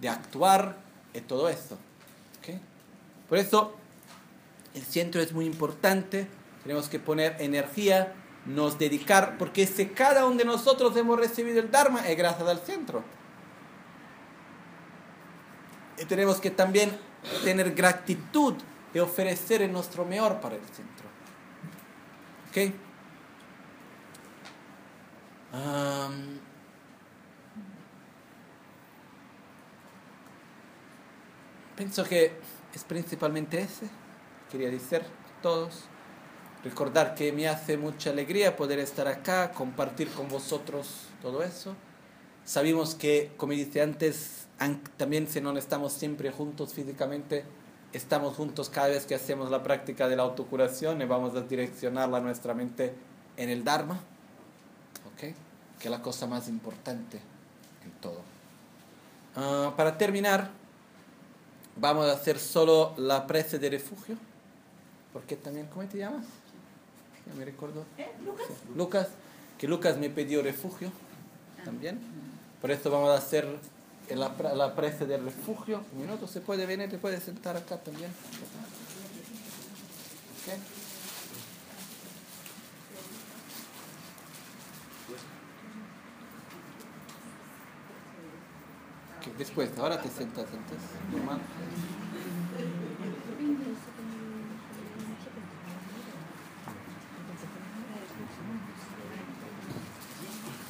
de 0.00 0.08
actuar, 0.08 0.78
y 1.12 1.20
todo 1.20 1.50
esto. 1.50 1.74
¿Ok? 2.38 2.56
Por 3.28 3.36
eso, 3.36 3.74
el 4.72 4.84
centro 4.84 5.20
es 5.20 5.34
muy 5.34 5.44
importante. 5.44 6.26
Tenemos 6.62 6.88
que 6.88 7.00
poner 7.00 7.36
energía, 7.38 8.14
nos 8.46 8.78
dedicar, 8.78 9.36
porque 9.36 9.66
si 9.66 9.88
cada 9.88 10.24
uno 10.24 10.36
de 10.36 10.46
nosotros 10.46 10.96
hemos 10.96 11.18
recibido 11.18 11.60
el 11.60 11.70
Dharma, 11.70 12.08
es 12.08 12.16
gracias 12.16 12.48
al 12.48 12.60
centro. 12.60 13.04
Tenemos 16.08 16.40
que 16.40 16.50
también 16.50 16.90
tener 17.44 17.74
gratitud 17.74 18.54
y 18.94 18.98
ofrecer 18.98 19.68
nuestro 19.70 20.04
mejor 20.04 20.40
para 20.40 20.56
el 20.56 20.62
centro. 20.64 21.06
¿Ok? 22.50 22.74
Am, 25.52 26.38
pienso 31.76 32.04
que 32.04 32.32
es 32.74 32.84
principalmente 32.84 33.60
ese, 33.60 33.86
quería 34.50 34.70
decir 34.70 35.02
todos. 35.42 35.84
Recordar 36.64 37.14
que 37.16 37.32
me 37.32 37.48
hace 37.48 37.76
mucha 37.76 38.10
alegría 38.10 38.56
poder 38.56 38.78
estar 38.78 39.08
acá, 39.08 39.50
compartir 39.50 40.08
con 40.12 40.28
vosotros 40.28 41.06
todo 41.20 41.42
eso. 41.42 41.74
Sabemos 42.44 42.94
que, 42.94 43.32
como 43.36 43.52
dice 43.52 43.82
antes, 43.82 44.41
an- 44.41 44.41
también 44.96 45.26
si 45.26 45.40
no 45.40 45.56
estamos 45.56 45.92
siempre 45.92 46.30
juntos 46.30 46.72
físicamente, 46.72 47.44
estamos 47.92 48.36
juntos 48.36 48.68
cada 48.68 48.88
vez 48.88 49.06
que 49.06 49.14
hacemos 49.14 49.50
la 49.50 49.62
práctica 49.62 50.08
de 50.08 50.16
la 50.16 50.22
autocuración 50.22 51.02
y 51.02 51.04
vamos 51.04 51.34
a 51.34 51.42
direccionarla 51.42 52.20
nuestra 52.20 52.54
mente 52.54 52.94
en 53.36 53.50
el 53.50 53.64
Dharma, 53.64 53.94
¿ok? 55.12 55.34
que 55.82 55.88
es 55.88 55.90
la 55.90 56.00
cosa 56.00 56.26
más 56.26 56.48
importante 56.48 57.18
en 57.84 57.90
todo. 58.00 58.20
Ah, 59.34 59.72
para 59.76 59.98
terminar, 59.98 60.50
vamos 61.76 62.06
a 62.06 62.12
hacer 62.12 62.38
solo 62.38 62.94
la 62.96 63.26
prece 63.26 63.58
de 63.58 63.70
refugio, 63.70 64.16
porque 65.12 65.36
también, 65.36 65.66
¿cómo 65.66 65.86
te 65.88 65.98
llamas? 65.98 66.24
Ya 67.26 67.34
me 67.34 67.44
recuerdo. 67.44 67.84
¿Eh, 67.98 68.10
Lucas? 68.24 68.46
Sí, 68.46 68.54
Lucas, 68.76 69.08
que 69.58 69.66
Lucas 69.66 69.96
me 69.96 70.08
pidió 70.08 70.42
refugio 70.42 70.92
también. 71.64 72.00
Por 72.60 72.70
eso 72.70 72.90
vamos 72.90 73.10
a 73.10 73.16
hacer 73.16 73.46
la, 74.16 74.34
la 74.54 74.74
prece 74.74 75.06
del 75.06 75.24
refugio. 75.24 75.84
Un 75.92 76.00
minuto, 76.02 76.26
se 76.26 76.40
puede 76.40 76.66
venir, 76.66 76.90
te 76.90 76.98
puede 76.98 77.20
sentar 77.20 77.56
acá 77.56 77.76
también. 77.78 78.10
Ok. 80.46 80.58
Ok, 89.18 89.36
Después, 89.38 89.70
ahora 89.78 90.00
te 90.00 90.08
sientas 90.08 90.46
antes, 90.46 90.78
normal. 91.12 91.40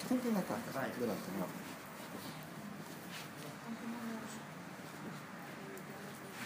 Siéntate 0.06 0.38
acá, 0.38 0.88
delante, 1.00 1.28
no. 1.38 1.61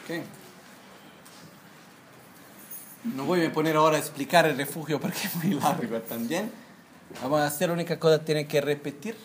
Ok. 0.06 0.22
No 3.16 3.24
voy 3.24 3.44
a 3.44 3.52
poner 3.52 3.74
ahora 3.74 3.96
a 3.96 3.98
explicar 3.98 4.46
el 4.46 4.56
refugio 4.56 5.00
porque 5.00 5.18
es 5.24 5.34
muy 5.34 5.54
largo 5.54 6.00
también. 6.02 6.52
Vamos 7.20 7.40
a 7.40 7.46
hacer 7.46 7.68
la 7.68 7.74
única 7.74 7.98
cosa, 7.98 8.24
tiene 8.24 8.46
que 8.46 8.60
repetir. 8.60 9.16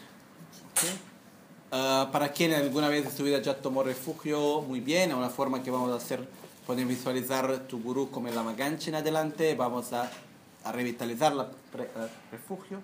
Ah, 1.71 2.09
para 2.11 2.31
quien 2.31 2.53
alguna 2.53 2.89
vez 2.89 3.05
en 3.05 3.11
su 3.11 3.23
vida 3.23 3.39
ya 3.39 3.55
tomó 3.55 3.83
refugio, 3.83 4.61
muy 4.61 4.79
bien, 4.79 5.11
es 5.11 5.15
una 5.15 5.29
forma 5.29 5.61
que 5.61 5.69
vamos 5.69 5.91
a 5.91 5.95
hacer, 5.95 6.27
pueden 6.65 6.87
visualizar 6.87 7.59
tu 7.67 7.79
gurú 7.79 8.09
como 8.09 8.27
el 8.27 8.35
Lamaganchi 8.35 8.89
en 8.89 8.95
adelante, 8.95 9.53
vamos 9.53 9.93
a, 9.93 10.09
a 10.63 10.71
revitalizar 10.71 11.33
la 11.33 11.43
el 11.43 12.09
refugio. 12.31 12.79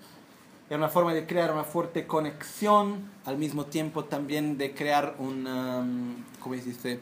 Es 0.69 0.77
una 0.77 0.89
forma 0.89 1.13
de 1.13 1.25
crear 1.25 1.51
una 1.51 1.63
fuerte 1.63 2.05
conexión, 2.05 3.09
al 3.25 3.37
mismo 3.37 3.65
tiempo 3.65 4.05
también 4.05 4.57
de 4.57 4.75
crear 4.75 5.15
un, 5.17 5.47
um, 5.47 6.23
¿cómo 6.39 6.55
se 6.55 6.61
dice? 6.61 6.99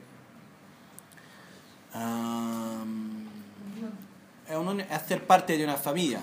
Um, 1.95 3.25
es 4.49 4.55
un- 4.57 4.81
es 4.81 5.01
ser 5.07 5.25
parte 5.25 5.57
de 5.57 5.63
una 5.63 5.77
familia, 5.77 6.21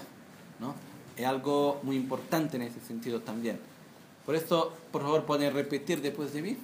¿no? 0.61 0.75
Es 1.17 1.27
algo 1.27 1.81
muy 1.83 1.97
importante 1.97 2.57
en 2.57 2.63
ese 2.63 2.81
sentido 2.81 3.21
también. 3.21 3.59
Por 4.27 4.35
eso, 4.37 4.73
por 4.93 5.03
favor, 5.03 5.25
pueden 5.25 5.53
repetir 5.55 6.01
después 6.03 6.33
de 6.35 6.43
mí. 6.43 6.57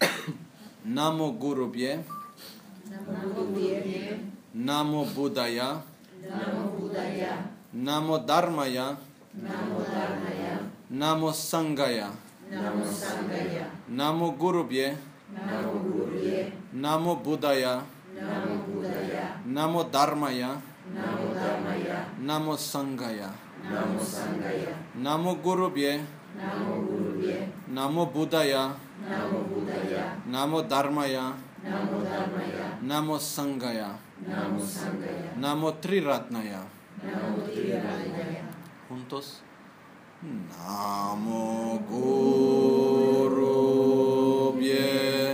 Namo 0.84 1.32
Guru 1.32 1.70
Bhye. 1.70 2.00
Namo 4.54 5.04
Buddhaya. 5.04 5.82
Namo 7.72 8.18
Dharmaya. 8.18 8.96
Namo 10.90 11.32
Sangaya. 11.32 12.10
Namo 13.88 14.32
Guru 14.32 14.64
Bhye. 14.68 14.96
Namo 14.96 14.96
Buddhaya. 17.22 17.82
Namo 19.46 19.84
Dharmaya. 19.90 20.56
Namo 22.24 22.56
Sangaya. 22.56 23.30
Namo 24.96 25.36
Guru 25.42 25.70
Bhye. 25.74 26.00
Namo 27.68 28.06
Buddhaya. 28.06 28.72
Namo 30.26 30.62
Dharmaya. 30.62 31.34
Namo 32.82 33.18
Sangaya. 33.20 33.90
Namo 35.36 35.70
Triratnaya. 35.82 36.62
Juntos. 38.88 39.42
Namo 40.22 41.76
Guru 41.88 43.54
Bhye. 44.58 45.25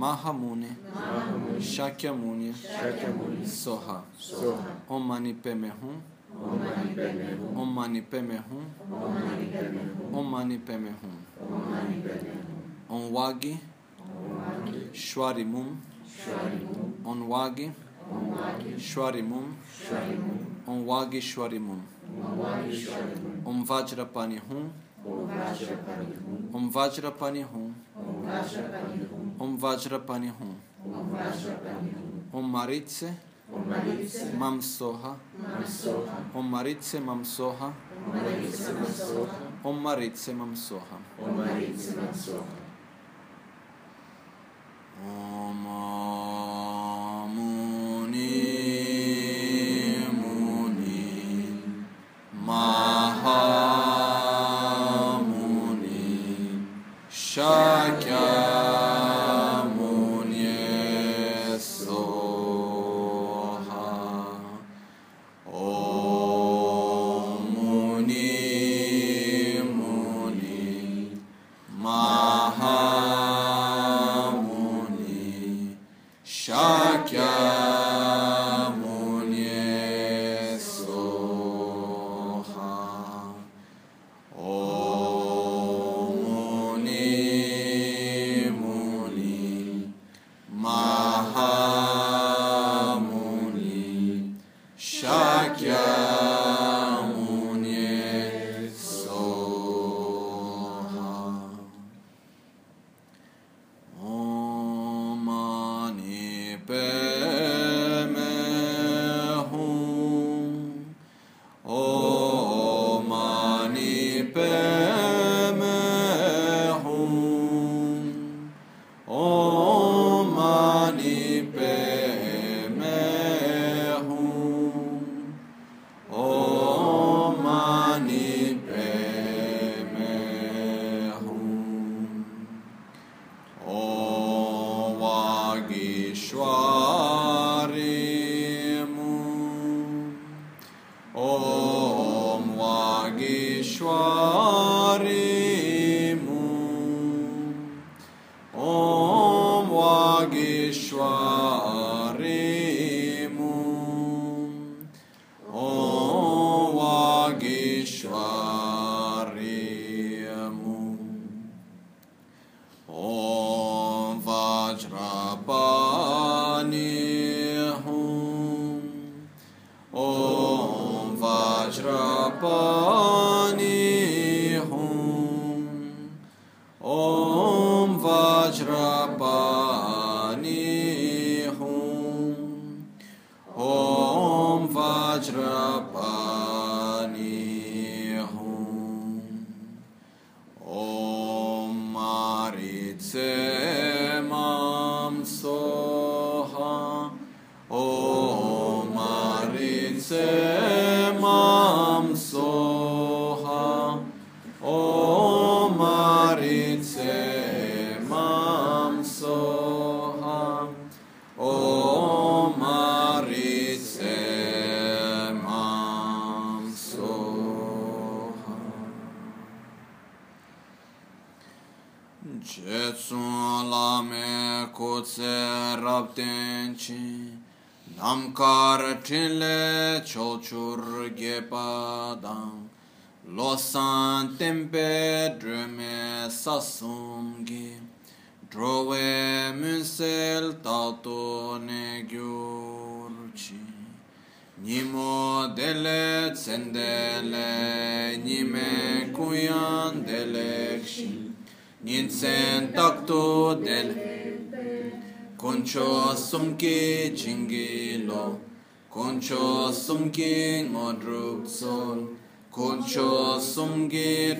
Mahamuni, 0.00 0.66
Mahamuni, 0.96 1.60
Shakyamuni, 1.60 2.54
Shakyamuni, 2.54 3.44
Soha. 3.46 4.02
Soha, 4.18 4.64
Om 4.88 5.06
Mani 5.06 5.34
Padme 5.34 5.68
Hum, 5.68 6.02
Om 6.34 6.58
Mani 6.58 6.94
Padme 6.94 7.26
Hum, 7.36 7.58
Om 7.58 7.74
Mani 7.74 8.00
Padme 8.00 8.36
Hum, 8.48 8.64
Om 8.90 9.10
Mani 9.20 9.46
Padme 9.50 9.78
Hum, 9.78 10.16
Om 10.16 10.30
Mani 10.30 10.58
Padme 10.58 10.88
Hum. 11.00 11.26
Om 11.38 11.70
Mani 11.70 12.00
Padme 12.00 12.32
Hum, 12.32 12.86
Om 12.88 13.12
Wagi, 13.12 13.58
Om 14.00 14.38
Wagi, 14.40 14.90
Shwarimum, 14.94 15.76
Shwarimum, 16.08 17.04
Om 17.04 17.28
Wagi, 17.28 17.70
Om 18.10 18.32
Wagi, 18.32 18.74
Shwarimum, 18.80 19.54
Shwarimum, 19.84 20.66
Om 20.66 20.86
Wagi 20.86 21.20
Shwarimum. 21.20 21.80
Om 22.24 22.38
Wagi 22.38 22.72
Shwarimum, 22.72 23.46
Om 23.46 23.66
Vajrapani 23.66 24.38
Hum, 24.48 24.72
Om 25.04 25.28
Vajrapani 25.28 26.14
Hum, 26.24 26.48
Om 26.52 26.70
Vajrapani 26.70 27.42
Hum, 27.42 27.74
Om 27.96 28.26
Vajrapani 28.26 28.98
Hum, 29.10 29.34
Om 29.38 29.56
Vajrapani 29.56 30.30
Hum. 30.38 30.54
Om 30.84 31.12
Vajrapani 31.12 31.92
Hum, 31.94 32.20
Om 32.32 32.50
Maritse, 32.50 33.14
Om 33.52 33.68
Maritse, 33.68 34.36
Mam 34.38 34.60
Soha, 34.62 35.16
Mam 35.40 35.64
Soha, 35.66 36.24
Om 36.34 36.50
Maritse 36.50 37.00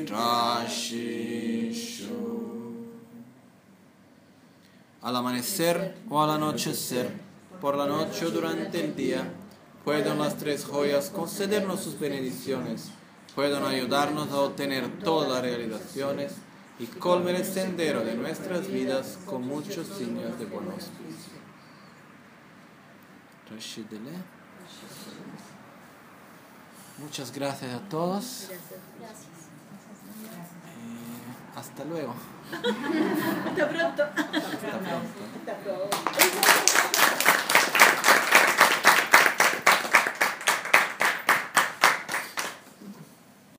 trashisho 0.06 1.26
Al 5.02 5.16
amanecer 5.16 5.96
o 6.08 6.22
al 6.22 6.30
anochecer, 6.30 7.10
por 7.60 7.76
la 7.76 7.86
noche 7.86 8.26
o 8.26 8.30
durante 8.30 8.84
el 8.84 8.94
día, 8.94 9.32
pueden 9.84 10.18
las 10.18 10.36
tres 10.36 10.64
joyas 10.64 11.10
concedernos 11.10 11.80
sus 11.80 11.98
bendiciones, 11.98 12.90
pueden 13.34 13.64
ayudarnos 13.64 14.30
a 14.30 14.40
obtener 14.40 14.98
todas 15.00 15.30
las 15.30 15.42
realizaciones, 15.42 16.32
y 16.78 16.86
colmen 16.86 17.36
el 17.36 17.44
sendero 17.44 18.02
de 18.04 18.14
nuestras 18.14 18.66
vidas 18.68 19.18
con 19.26 19.46
muchos 19.46 19.86
signos 19.86 20.38
de 20.38 20.46
buen 20.46 20.70
auspicio. 20.70 21.34
Rashidele. 23.50 24.39
Muchas 27.00 27.32
gracias 27.32 27.72
a 27.74 27.80
todos. 27.88 28.48
Eh, 28.50 28.58
hasta 31.56 31.84
luego. 31.84 32.14
Hasta 32.52 33.68
pronto. 33.68 34.02
Hasta 34.02 34.28
pronto. 34.78 35.20
Hasta 35.38 35.56
pronto. 35.64 35.96